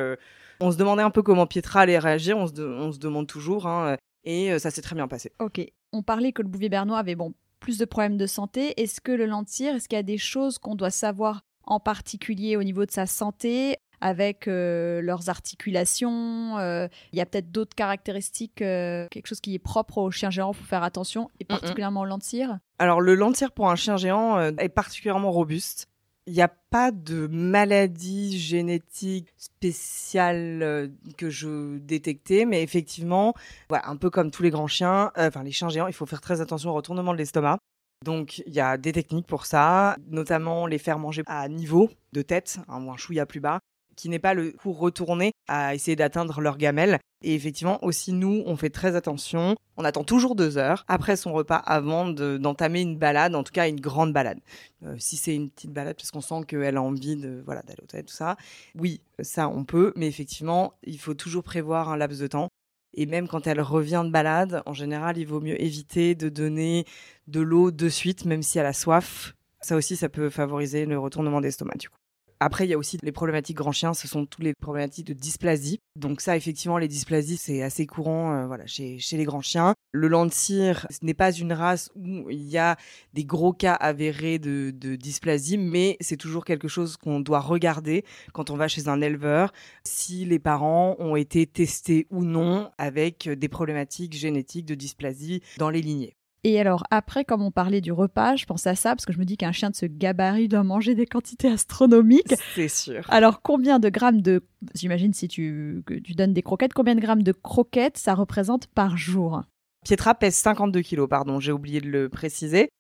on 0.60 0.70
se 0.70 0.76
demandait 0.76 1.02
un 1.02 1.10
peu 1.10 1.22
comment 1.22 1.48
Pietra 1.48 1.80
allait 1.80 1.98
réagir. 1.98 2.38
On 2.38 2.46
se, 2.46 2.60
on 2.60 2.92
se 2.92 3.00
demande 3.00 3.26
toujours. 3.26 3.66
Hein, 3.66 3.96
et 4.22 4.56
ça 4.60 4.70
s'est 4.70 4.82
très 4.82 4.94
bien 4.94 5.08
passé. 5.08 5.32
Ok. 5.40 5.60
On 5.92 6.04
parlait 6.04 6.30
que 6.30 6.42
le 6.42 6.48
bouvier 6.48 6.68
bernois 6.68 6.98
avait 6.98 7.16
bon 7.16 7.34
plus 7.58 7.76
de 7.76 7.84
problèmes 7.84 8.18
de 8.18 8.26
santé. 8.26 8.80
Est-ce 8.80 9.00
que 9.00 9.10
le 9.10 9.26
lentir, 9.26 9.74
est-ce 9.74 9.88
qu'il 9.88 9.96
y 9.96 9.98
a 9.98 10.04
des 10.04 10.18
choses 10.18 10.58
qu'on 10.58 10.76
doit 10.76 10.90
savoir 10.90 11.42
en 11.64 11.80
particulier 11.80 12.56
au 12.56 12.62
niveau 12.62 12.86
de 12.86 12.92
sa 12.92 13.06
santé? 13.06 13.78
Avec 14.02 14.48
euh, 14.48 15.00
leurs 15.00 15.30
articulations. 15.30 16.58
Euh, 16.58 16.88
il 17.12 17.18
y 17.18 17.22
a 17.22 17.26
peut-être 17.26 17.50
d'autres 17.50 17.74
caractéristiques, 17.74 18.60
euh, 18.60 19.06
quelque 19.10 19.28
chose 19.28 19.40
qui 19.40 19.54
est 19.54 19.60
propre 19.60 19.98
au 19.98 20.10
chien 20.10 20.28
géant, 20.28 20.52
il 20.52 20.56
faut 20.56 20.64
faire 20.64 20.82
attention, 20.82 21.30
et 21.40 21.44
particulièrement 21.44 22.02
au 22.02 22.04
lentir. 22.04 22.58
Alors 22.78 23.00
le 23.00 23.14
lentir 23.14 23.52
pour 23.52 23.70
un 23.70 23.76
chien 23.76 23.96
géant 23.96 24.40
est 24.40 24.68
particulièrement 24.68 25.30
robuste. 25.30 25.88
Il 26.26 26.34
n'y 26.34 26.42
a 26.42 26.48
pas 26.48 26.90
de 26.92 27.26
maladie 27.28 28.38
génétique 28.38 29.28
spéciale 29.36 30.92
que 31.16 31.30
je 31.30 31.78
détectais, 31.78 32.44
mais 32.44 32.62
effectivement, 32.62 33.34
un 33.70 33.96
peu 33.96 34.10
comme 34.10 34.30
tous 34.30 34.42
les 34.42 34.50
grands 34.50 34.68
chiens, 34.68 35.10
enfin 35.16 35.42
les 35.42 35.52
chiens 35.52 35.68
géants, 35.68 35.88
il 35.88 35.92
faut 35.92 36.06
faire 36.06 36.20
très 36.20 36.40
attention 36.40 36.70
au 36.70 36.74
retournement 36.74 37.12
de 37.12 37.18
l'estomac. 37.18 37.58
Donc 38.04 38.38
il 38.46 38.52
y 38.52 38.60
a 38.60 38.76
des 38.78 38.92
techniques 38.92 39.26
pour 39.26 39.46
ça, 39.46 39.96
notamment 40.08 40.66
les 40.66 40.78
faire 40.78 40.98
manger 40.98 41.22
à 41.26 41.48
niveau 41.48 41.88
de 42.12 42.22
tête, 42.22 42.58
hein, 42.68 42.84
ou 42.84 42.90
un 42.90 42.96
chouïa 42.96 43.26
plus 43.26 43.40
bas, 43.40 43.60
qui 44.02 44.08
n'est 44.08 44.18
pas 44.18 44.34
le 44.34 44.50
cours 44.50 44.80
retourné 44.80 45.30
à 45.46 45.76
essayer 45.76 45.94
d'atteindre 45.94 46.40
leur 46.40 46.58
gamelle. 46.58 46.98
Et 47.22 47.36
effectivement, 47.36 47.78
aussi 47.84 48.12
nous, 48.12 48.42
on 48.46 48.56
fait 48.56 48.68
très 48.68 48.96
attention. 48.96 49.54
On 49.76 49.84
attend 49.84 50.02
toujours 50.02 50.34
deux 50.34 50.58
heures 50.58 50.84
après 50.88 51.14
son 51.14 51.32
repas 51.32 51.54
avant 51.54 52.08
d'entamer 52.08 52.80
une 52.80 52.98
balade, 52.98 53.36
en 53.36 53.44
tout 53.44 53.52
cas 53.52 53.68
une 53.68 53.78
grande 53.78 54.12
balade. 54.12 54.40
Euh, 54.84 54.96
si 54.98 55.16
c'est 55.16 55.36
une 55.36 55.50
petite 55.50 55.72
balade 55.72 55.94
parce 55.94 56.10
qu'on 56.10 56.20
sent 56.20 56.46
qu'elle 56.48 56.76
a 56.76 56.82
envie 56.82 57.14
de 57.14 57.42
voilà 57.44 57.62
d'aller 57.62 57.78
au 57.80 57.86
toilette, 57.86 58.08
tout 58.08 58.14
ça, 58.14 58.36
oui, 58.74 59.00
ça 59.20 59.48
on 59.48 59.64
peut. 59.64 59.92
Mais 59.94 60.08
effectivement, 60.08 60.74
il 60.82 60.98
faut 60.98 61.14
toujours 61.14 61.44
prévoir 61.44 61.88
un 61.88 61.96
laps 61.96 62.20
de 62.20 62.26
temps. 62.26 62.48
Et 62.94 63.06
même 63.06 63.28
quand 63.28 63.46
elle 63.46 63.60
revient 63.60 64.02
de 64.04 64.10
balade, 64.10 64.64
en 64.66 64.74
général, 64.74 65.16
il 65.16 65.28
vaut 65.28 65.40
mieux 65.40 65.62
éviter 65.62 66.16
de 66.16 66.28
donner 66.28 66.86
de 67.28 67.40
l'eau 67.40 67.70
de 67.70 67.88
suite, 67.88 68.24
même 68.24 68.42
si 68.42 68.58
elle 68.58 68.66
a 68.66 68.72
soif. 68.72 69.36
Ça 69.60 69.76
aussi, 69.76 69.94
ça 69.94 70.08
peut 70.08 70.28
favoriser 70.28 70.86
le 70.86 70.98
retournement 70.98 71.40
d'estomac, 71.40 71.76
du 71.78 71.88
coup. 71.88 72.01
Après, 72.44 72.66
il 72.66 72.70
y 72.70 72.74
a 72.74 72.78
aussi 72.78 72.98
les 73.02 73.12
problématiques 73.12 73.56
grand 73.56 73.70
chien, 73.70 73.94
ce 73.94 74.08
sont 74.08 74.26
toutes 74.26 74.42
les 74.42 74.52
problématiques 74.52 75.06
de 75.06 75.12
dysplasie. 75.12 75.78
Donc 75.94 76.20
ça, 76.20 76.36
effectivement, 76.36 76.76
les 76.76 76.88
dysplasies, 76.88 77.36
c'est 77.36 77.62
assez 77.62 77.86
courant 77.86 78.34
euh, 78.34 78.46
voilà, 78.46 78.66
chez, 78.66 78.98
chez 78.98 79.16
les 79.16 79.22
grands 79.22 79.42
chiens. 79.42 79.74
Le 79.92 80.08
Landseer, 80.08 80.86
ce 80.90 81.04
n'est 81.04 81.14
pas 81.14 81.30
une 81.30 81.52
race 81.52 81.90
où 81.94 82.28
il 82.30 82.42
y 82.42 82.58
a 82.58 82.76
des 83.12 83.24
gros 83.24 83.52
cas 83.52 83.74
avérés 83.74 84.40
de 84.40 84.96
dysplasie, 84.96 85.56
mais 85.56 85.96
c'est 86.00 86.16
toujours 86.16 86.44
quelque 86.44 86.66
chose 86.66 86.96
qu'on 86.96 87.20
doit 87.20 87.40
regarder 87.40 88.04
quand 88.32 88.50
on 88.50 88.56
va 88.56 88.66
chez 88.66 88.88
un 88.88 89.00
éleveur, 89.00 89.52
si 89.84 90.24
les 90.24 90.40
parents 90.40 90.96
ont 90.98 91.14
été 91.14 91.46
testés 91.46 92.08
ou 92.10 92.24
non 92.24 92.70
avec 92.76 93.28
des 93.28 93.48
problématiques 93.48 94.14
génétiques 94.14 94.66
de 94.66 94.74
dysplasie 94.74 95.42
dans 95.58 95.70
les 95.70 95.80
lignées. 95.80 96.16
Et 96.44 96.58
alors 96.58 96.82
après, 96.90 97.24
comme 97.24 97.42
on 97.42 97.52
parlait 97.52 97.80
du 97.80 97.92
repas, 97.92 98.34
je 98.34 98.46
pense 98.46 98.66
à 98.66 98.74
ça 98.74 98.90
parce 98.90 99.06
que 99.06 99.12
je 99.12 99.18
me 99.18 99.24
dis 99.24 99.36
qu'un 99.36 99.52
chien 99.52 99.70
de 99.70 99.76
ce 99.76 99.86
gabarit 99.86 100.48
doit 100.48 100.64
manger 100.64 100.94
des 100.94 101.06
quantités 101.06 101.48
astronomiques. 101.48 102.34
C'est 102.54 102.68
sûr. 102.68 103.04
Alors 103.08 103.42
combien 103.42 103.78
de 103.78 103.88
grammes 103.88 104.22
de, 104.22 104.42
j'imagine 104.74 105.12
si 105.12 105.28
tu, 105.28 105.84
tu 106.02 106.14
donnes 106.14 106.32
des 106.32 106.42
croquettes, 106.42 106.74
combien 106.74 106.96
de 106.96 107.00
grammes 107.00 107.22
de 107.22 107.32
croquettes 107.32 107.96
ça 107.96 108.14
représente 108.14 108.66
par 108.66 108.96
jour? 108.96 109.42
Pietra 109.84 110.14
pèse 110.14 110.34
52 110.34 110.80
kilos, 110.80 111.08
pardon, 111.08 111.38
j'ai 111.38 111.52
oublié 111.52 111.80
de 111.80 111.88
le 111.88 112.08
préciser. 112.08 112.70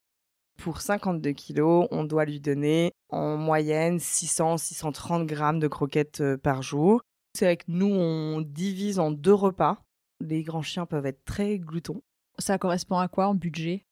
Pour 0.58 0.80
52 0.80 1.30
kilos, 1.32 1.88
on 1.90 2.04
doit 2.04 2.24
lui 2.24 2.40
donner 2.40 2.92
en 3.10 3.36
moyenne 3.36 3.98
600-630 3.98 5.24
grammes 5.24 5.58
de 5.58 5.68
croquettes 5.68 6.20
euh, 6.20 6.36
par 6.36 6.62
jour. 6.62 7.00
C'est 7.34 7.46
vrai 7.46 7.56
que 7.56 7.64
nous, 7.68 7.86
on 7.86 8.40
divise 8.42 8.98
en 8.98 9.10
deux 9.10 9.34
repas. 9.34 9.82
Les 10.20 10.42
grands 10.42 10.62
chiens 10.62 10.86
peuvent 10.86 11.06
être 11.06 11.24
très 11.24 11.58
gloutons. 11.58 12.02
Ça 12.38 12.58
correspond 12.58 12.98
à 12.98 13.08
quoi 13.08 13.28
en 13.28 13.34
budget? 13.34 13.84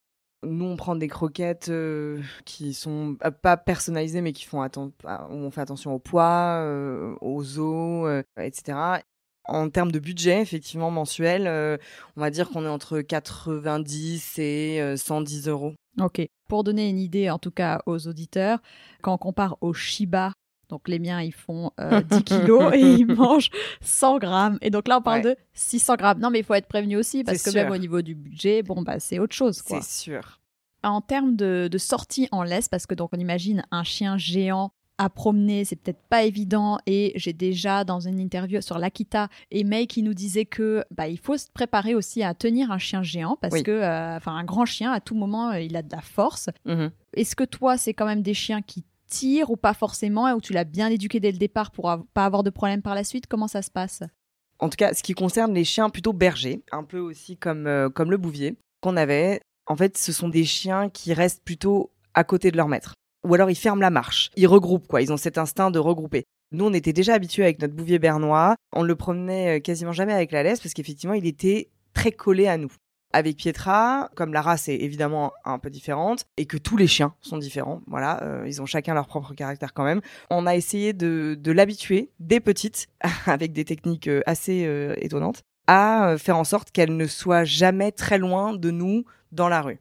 Nous, 0.43 0.65
on 0.65 0.75
prend 0.75 0.95
des 0.95 1.07
croquettes 1.07 1.69
euh, 1.69 2.19
qui 2.45 2.73
sont 2.73 3.15
euh, 3.23 3.29
pas 3.31 3.57
personnalisées, 3.57 4.21
mais 4.21 4.33
qui 4.33 4.45
font 4.45 4.63
atten- 4.63 4.91
ah, 5.05 5.27
on 5.29 5.51
fait 5.51 5.61
attention 5.61 5.93
au 5.93 5.99
poids, 5.99 6.57
euh, 6.63 7.13
aux 7.21 7.59
os, 7.59 8.07
euh, 8.07 8.23
etc. 8.37 8.77
En 9.45 9.69
termes 9.69 9.91
de 9.91 9.99
budget, 9.99 10.41
effectivement, 10.41 10.89
mensuel, 10.91 11.47
on 12.15 12.21
va 12.21 12.29
dire 12.29 12.49
qu'on 12.49 12.63
est 12.63 12.69
entre 12.69 13.01
90 13.01 14.39
et 14.39 14.81
euh, 14.81 14.97
110 14.97 15.47
euros. 15.47 15.73
Ok. 15.99 16.21
Pour 16.47 16.63
donner 16.63 16.89
une 16.89 16.99
idée, 16.99 17.29
en 17.29 17.39
tout 17.39 17.51
cas 17.51 17.81
aux 17.85 18.07
auditeurs, 18.07 18.59
quand 19.01 19.13
on 19.13 19.17
compare 19.17 19.57
au 19.61 19.73
Shiba, 19.73 20.33
donc 20.71 20.87
les 20.87 20.97
miens, 20.97 21.21
ils 21.21 21.33
font 21.33 21.69
euh, 21.79 22.01
10 22.09 22.23
kilos 22.23 22.73
et 22.73 22.79
ils 22.81 23.05
mangent 23.05 23.51
100 23.81 24.17
grammes. 24.17 24.57
Et 24.61 24.71
donc 24.71 24.87
là, 24.87 24.97
on 24.97 25.01
parle 25.01 25.19
Ouais. 25.23 25.35
de 25.35 25.37
600 25.53 25.95
grammes. 25.97 26.19
Non, 26.19 26.31
mais 26.31 26.39
il 26.39 26.45
faut 26.45 26.53
être 26.55 26.67
prévenu 26.67 26.95
aussi 26.97 27.23
parce 27.23 27.43
que 27.43 27.51
même 27.51 27.71
au 27.71 27.77
niveau 27.77 28.01
du 28.01 28.15
budget, 28.15 28.63
bon, 28.63 28.81
bah, 28.81 28.99
c'est 28.99 29.19
autre 29.19 29.35
chose. 29.35 29.61
C'est 29.65 29.83
sûr. 29.83 30.39
En 30.83 31.01
termes 31.01 31.35
de, 31.35 31.67
de 31.71 31.77
sortie 31.77 32.27
en 32.31 32.41
laisse, 32.41 32.67
parce 32.67 32.87
que 32.87 32.95
donc 32.95 33.09
on 33.13 33.19
imagine 33.19 33.63
un 33.69 33.83
chien 33.83 34.17
géant 34.17 34.71
à 34.97 35.09
promener, 35.09 35.65
c'est 35.65 35.75
peut-être 35.77 36.01
pas 36.09 36.23
évident. 36.23 36.77
Et 36.85 37.11
j'ai 37.15 37.33
déjà 37.33 37.83
dans 37.83 37.99
une 37.99 38.19
interview 38.19 38.61
sur 38.61 38.77
l'Akita 38.77 39.29
et 39.49 39.63
May 39.63 39.87
qui 39.87 40.03
nous 40.03 40.13
disait 40.13 40.45
que 40.45 40.83
bah, 40.91 41.07
il 41.07 41.17
faut 41.17 41.37
se 41.37 41.47
préparer 41.51 41.95
aussi 41.95 42.21
à 42.23 42.33
tenir 42.35 42.71
un 42.71 42.77
chien 42.77 43.01
géant 43.01 43.35
parce 43.41 43.53
Oui. 43.53 43.63
que 43.63 43.71
euh, 43.71 44.15
enfin 44.17 44.35
un 44.35 44.43
grand 44.43 44.65
chien 44.65 44.91
à 44.91 44.99
tout 44.99 45.15
moment 45.15 45.51
euh, 45.51 45.59
il 45.59 45.75
a 45.75 45.81
de 45.81 45.91
la 45.91 46.01
force. 46.01 46.49
Mhm. 46.65 46.91
Est-ce 47.15 47.35
que 47.35 47.43
toi 47.43 47.77
c'est 47.77 47.93
quand 47.95 48.05
même 48.05 48.21
des 48.21 48.35
chiens 48.35 48.61
qui 48.61 48.83
tirent 49.11 49.51
ou 49.51 49.57
pas 49.57 49.73
forcément 49.73 50.27
et 50.27 50.33
où 50.33 50.41
tu 50.41 50.53
l'as 50.53 50.63
bien 50.63 50.87
éduqué 50.87 51.19
dès 51.19 51.31
le 51.31 51.37
départ 51.37 51.71
pour 51.71 51.93
pas 52.13 52.25
avoir 52.25 52.43
de 52.43 52.49
problème 52.49 52.81
par 52.81 52.95
la 52.95 53.03
suite 53.03 53.27
Comment 53.27 53.47
ça 53.47 53.61
se 53.61 53.69
passe? 53.69 54.01
En 54.57 54.69
tout 54.69 54.77
cas, 54.77 54.93
ce 54.93 55.03
qui 55.03 55.13
concerne 55.13 55.53
les 55.53 55.63
chiens 55.63 55.89
plutôt 55.89 56.13
bergers, 56.13 56.61
un 56.71 56.83
peu 56.83 56.99
aussi 56.99 57.35
comme, 57.35 57.67
euh, 57.67 57.89
comme 57.89 58.11
le 58.11 58.17
bouvier 58.17 58.55
qu'on 58.81 58.95
avait, 58.95 59.41
en 59.65 59.75
fait, 59.75 59.97
ce 59.97 60.11
sont 60.11 60.29
des 60.29 60.43
chiens 60.43 60.89
qui 60.89 61.13
restent 61.13 61.43
plutôt 61.43 61.91
à 62.13 62.23
côté 62.23 62.51
de 62.51 62.57
leur 62.57 62.67
maître. 62.67 62.93
Ou 63.27 63.33
alors 63.33 63.49
ils 63.49 63.55
ferment 63.55 63.81
la 63.81 63.89
marche, 63.89 64.31
ils 64.35 64.47
regroupent 64.47 64.87
quoi, 64.87 65.01
ils 65.01 65.11
ont 65.11 65.17
cet 65.17 65.37
instinct 65.37 65.71
de 65.71 65.79
regrouper. 65.79 66.23
Nous, 66.51 66.65
on 66.65 66.73
était 66.73 66.93
déjà 66.93 67.13
habitués 67.13 67.43
avec 67.43 67.61
notre 67.61 67.73
bouvier 67.73 67.99
bernois, 67.99 68.55
on 68.73 68.83
le 68.83 68.95
promenait 68.95 69.57
euh, 69.57 69.59
quasiment 69.59 69.93
jamais 69.93 70.13
avec 70.13 70.31
la 70.31 70.43
laisse 70.43 70.59
parce 70.59 70.73
qu'effectivement, 70.73 71.13
il 71.13 71.25
était 71.25 71.69
très 71.93 72.11
collé 72.11 72.47
à 72.47 72.57
nous. 72.57 72.71
Avec 73.13 73.37
Pietra, 73.37 74.09
comme 74.15 74.33
la 74.33 74.41
race 74.41 74.69
est 74.69 74.77
évidemment 74.77 75.33
un 75.43 75.59
peu 75.59 75.69
différente 75.69 76.25
et 76.37 76.45
que 76.45 76.57
tous 76.57 76.77
les 76.77 76.87
chiens 76.87 77.13
sont 77.21 77.37
différents, 77.37 77.81
voilà, 77.87 78.23
euh, 78.23 78.43
ils 78.47 78.61
ont 78.61 78.65
chacun 78.65 78.93
leur 78.93 79.07
propre 79.07 79.33
caractère 79.33 79.73
quand 79.73 79.83
même. 79.83 80.01
On 80.29 80.47
a 80.47 80.55
essayé 80.55 80.93
de, 80.93 81.37
l'habituer 81.51 82.11
dès 82.19 82.39
petite, 82.39 82.87
avec 83.25 83.51
des 83.53 83.65
techniques 83.65 84.07
euh, 84.07 84.21
assez 84.25 84.65
euh, 84.65 84.95
étonnantes, 84.97 85.43
à 85.67 86.15
faire 86.17 86.37
en 86.37 86.43
sorte 86.43 86.71
qu'elle 86.71 86.95
ne 86.95 87.07
soit 87.07 87.43
jamais 87.43 87.91
très 87.91 88.17
loin 88.17 88.53
de 88.53 88.71
nous 88.71 89.03
dans 89.31 89.49
la 89.49 89.61
rue. 89.61 89.79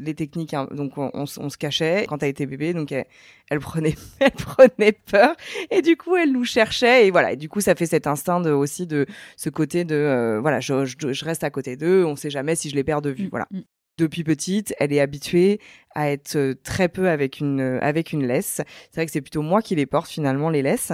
Les 0.00 0.14
techniques, 0.14 0.54
hein, 0.54 0.66
donc 0.72 0.96
on, 0.98 1.10
on 1.14 1.24
s- 1.24 1.38
on 1.38 1.48
se 1.50 1.58
cachait 1.58 2.06
quand 2.08 2.22
elle 2.22 2.30
était 2.30 2.46
bébé, 2.46 2.72
donc 2.74 2.90
elle, 2.92 3.04
elle 3.50 3.60
prenait, 3.60 3.94
elle 4.20 4.30
prenait 4.32 4.92
peur 4.92 5.34
et 5.70 5.82
du 5.82 5.96
coup 5.96 6.16
elle 6.16 6.32
nous 6.32 6.44
cherchait 6.44 7.06
et 7.06 7.10
voilà. 7.10 7.32
Et 7.32 7.36
du 7.36 7.48
coup 7.48 7.60
ça 7.60 7.74
fait 7.74 7.86
cet 7.86 8.06
instinct 8.06 8.40
de, 8.40 8.50
aussi 8.50 8.86
de 8.86 9.06
ce 9.36 9.50
côté 9.50 9.84
de 9.84 9.94
euh, 9.94 10.40
voilà, 10.40 10.60
je, 10.60 10.84
je, 10.84 11.12
je 11.12 11.24
reste 11.24 11.44
à 11.44 11.50
côté 11.50 11.76
d'eux, 11.76 12.04
on 12.04 12.16
sait 12.16 12.30
jamais 12.30 12.56
si 12.56 12.70
je 12.70 12.74
les 12.74 12.84
perds 12.84 13.02
de 13.02 13.10
vue, 13.10 13.28
voilà 13.30 13.46
Mm. 13.50 13.60
depuis 13.98 14.24
petite, 14.24 14.74
elle 14.78 14.92
est 14.92 15.00
habituée 15.00 15.60
à 15.94 16.10
être 16.10 16.36
euh, 16.36 16.54
très 16.62 16.88
peu 16.88 17.08
avec 17.08 17.40
une 17.40 17.60
euh, 17.60 17.78
avec 17.82 18.12
une 18.12 18.26
laisse. 18.26 18.62
C'est 18.90 18.94
vrai 18.96 19.06
que 19.06 19.12
c'est 19.12 19.20
plutôt 19.20 19.42
moi 19.42 19.60
qui 19.60 19.74
les 19.74 19.86
porte 19.86 20.08
finalement 20.08 20.48
les 20.50 20.62
laisses. 20.62 20.92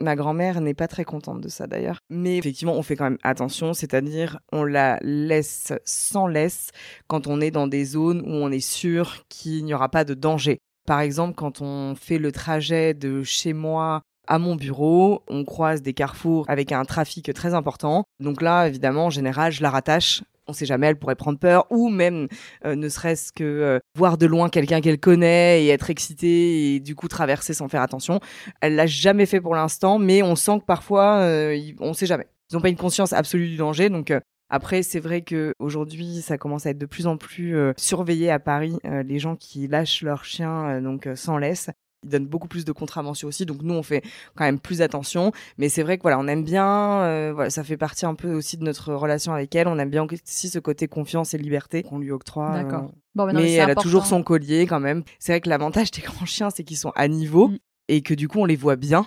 Ma 0.00 0.14
grand-mère 0.14 0.60
n'est 0.60 0.74
pas 0.74 0.88
très 0.88 1.04
contente 1.04 1.40
de 1.40 1.48
ça 1.48 1.66
d'ailleurs. 1.66 2.00
Mais 2.10 2.36
effectivement, 2.36 2.74
on 2.74 2.82
fait 2.82 2.96
quand 2.96 3.04
même 3.04 3.18
attention, 3.22 3.72
c'est-à-dire 3.72 4.38
on 4.52 4.64
la 4.64 4.98
laisse 5.02 5.72
sans 5.84 6.26
laisse 6.26 6.70
quand 7.06 7.26
on 7.26 7.40
est 7.40 7.50
dans 7.50 7.66
des 7.66 7.84
zones 7.84 8.20
où 8.20 8.32
on 8.32 8.50
est 8.50 8.60
sûr 8.60 9.24
qu'il 9.28 9.64
n'y 9.64 9.72
aura 9.72 9.88
pas 9.88 10.04
de 10.04 10.14
danger. 10.14 10.58
Par 10.86 11.00
exemple, 11.00 11.34
quand 11.34 11.62
on 11.62 11.94
fait 11.94 12.18
le 12.18 12.30
trajet 12.30 12.94
de 12.94 13.22
chez 13.22 13.52
moi 13.52 14.02
à 14.28 14.38
mon 14.38 14.54
bureau, 14.54 15.22
on 15.28 15.44
croise 15.44 15.82
des 15.82 15.94
carrefours 15.94 16.44
avec 16.48 16.72
un 16.72 16.84
trafic 16.84 17.32
très 17.32 17.54
important. 17.54 18.04
Donc 18.20 18.42
là, 18.42 18.68
évidemment, 18.68 19.06
en 19.06 19.10
général, 19.10 19.52
je 19.52 19.62
la 19.62 19.70
rattache. 19.70 20.22
On 20.48 20.52
sait 20.52 20.66
jamais, 20.66 20.86
elle 20.86 20.98
pourrait 20.98 21.16
prendre 21.16 21.38
peur 21.38 21.66
ou 21.70 21.88
même 21.88 22.28
euh, 22.64 22.76
ne 22.76 22.88
serait-ce 22.88 23.32
que 23.32 23.44
euh, 23.44 23.78
voir 23.96 24.16
de 24.16 24.26
loin 24.26 24.48
quelqu'un 24.48 24.80
qu'elle 24.80 25.00
connaît 25.00 25.64
et 25.64 25.68
être 25.68 25.90
excitée 25.90 26.74
et 26.74 26.80
du 26.80 26.94
coup 26.94 27.08
traverser 27.08 27.54
sans 27.54 27.68
faire 27.68 27.82
attention. 27.82 28.20
Elle 28.60 28.76
l'a 28.76 28.86
jamais 28.86 29.26
fait 29.26 29.40
pour 29.40 29.54
l'instant, 29.54 29.98
mais 29.98 30.22
on 30.22 30.36
sent 30.36 30.60
que 30.60 30.64
parfois, 30.64 31.20
euh, 31.20 31.58
on 31.80 31.94
sait 31.94 32.06
jamais. 32.06 32.26
Ils 32.50 32.54
n'ont 32.54 32.62
pas 32.62 32.68
une 32.68 32.76
conscience 32.76 33.12
absolue 33.12 33.48
du 33.48 33.56
danger, 33.56 33.88
donc 33.88 34.12
euh, 34.12 34.20
après, 34.48 34.84
c'est 34.84 35.00
vrai 35.00 35.22
que 35.22 35.52
aujourd'hui, 35.58 36.22
ça 36.22 36.38
commence 36.38 36.66
à 36.66 36.70
être 36.70 36.78
de 36.78 36.86
plus 36.86 37.08
en 37.08 37.16
plus 37.16 37.56
surveillé 37.76 38.30
à 38.30 38.38
Paris. 38.38 38.78
les 38.84 39.18
gens 39.18 39.34
qui 39.34 39.66
lâchent 39.66 40.02
leurs 40.02 40.24
chiens 40.24 40.80
donc 40.80 41.08
sans 41.16 41.36
laisse, 41.36 41.68
ils 42.06 42.10
donnent 42.10 42.26
beaucoup 42.26 42.48
plus 42.48 42.64
de 42.64 42.72
contraventions 42.72 43.28
aussi. 43.28 43.44
Donc 43.44 43.62
nous, 43.62 43.74
on 43.74 43.82
fait 43.82 44.02
quand 44.34 44.44
même 44.44 44.58
plus 44.58 44.80
attention. 44.80 45.32
Mais 45.58 45.68
c'est 45.68 45.82
vrai 45.82 45.98
que 45.98 46.02
voilà, 46.02 46.18
on 46.18 46.26
aime 46.28 46.44
bien. 46.44 47.02
euh, 47.02 47.32
voilà, 47.34 47.50
ça 47.50 47.64
fait 47.64 47.76
partie 47.76 48.06
un 48.06 48.14
peu 48.14 48.32
aussi 48.32 48.56
de 48.56 48.64
notre 48.64 48.94
relation 48.94 49.32
avec 49.34 49.54
elle. 49.54 49.68
On 49.68 49.78
aime 49.78 49.90
bien 49.90 50.06
aussi 50.10 50.48
ce 50.48 50.58
côté 50.58 50.88
confiance 50.88 51.34
et 51.34 51.38
liberté 51.38 51.82
qu'on 51.82 51.98
lui 51.98 52.10
octroie. 52.12 52.50
euh, 52.54 52.62
D'accord. 52.62 52.90
Bon, 53.14 53.26
bah 53.26 53.32
non, 53.32 53.40
mais 53.40 53.48
c'est 53.48 53.54
elle 53.54 53.70
a 53.70 53.74
toujours 53.74 54.06
son 54.06 54.22
collier 54.22 54.66
quand 54.66 54.80
même. 54.80 55.02
C'est 55.18 55.32
vrai 55.32 55.40
que 55.40 55.48
l'avantage 55.48 55.90
des 55.90 56.02
grands 56.02 56.26
chiens, 56.26 56.50
c'est 56.50 56.64
qu'ils 56.64 56.76
sont 56.78 56.92
à 56.94 57.08
niveau 57.08 57.48
Mm. 57.48 57.56
et 57.88 58.02
que 58.02 58.14
du 58.14 58.28
coup, 58.28 58.40
on 58.40 58.44
les 58.44 58.56
voit 58.56 58.76
bien. 58.76 59.06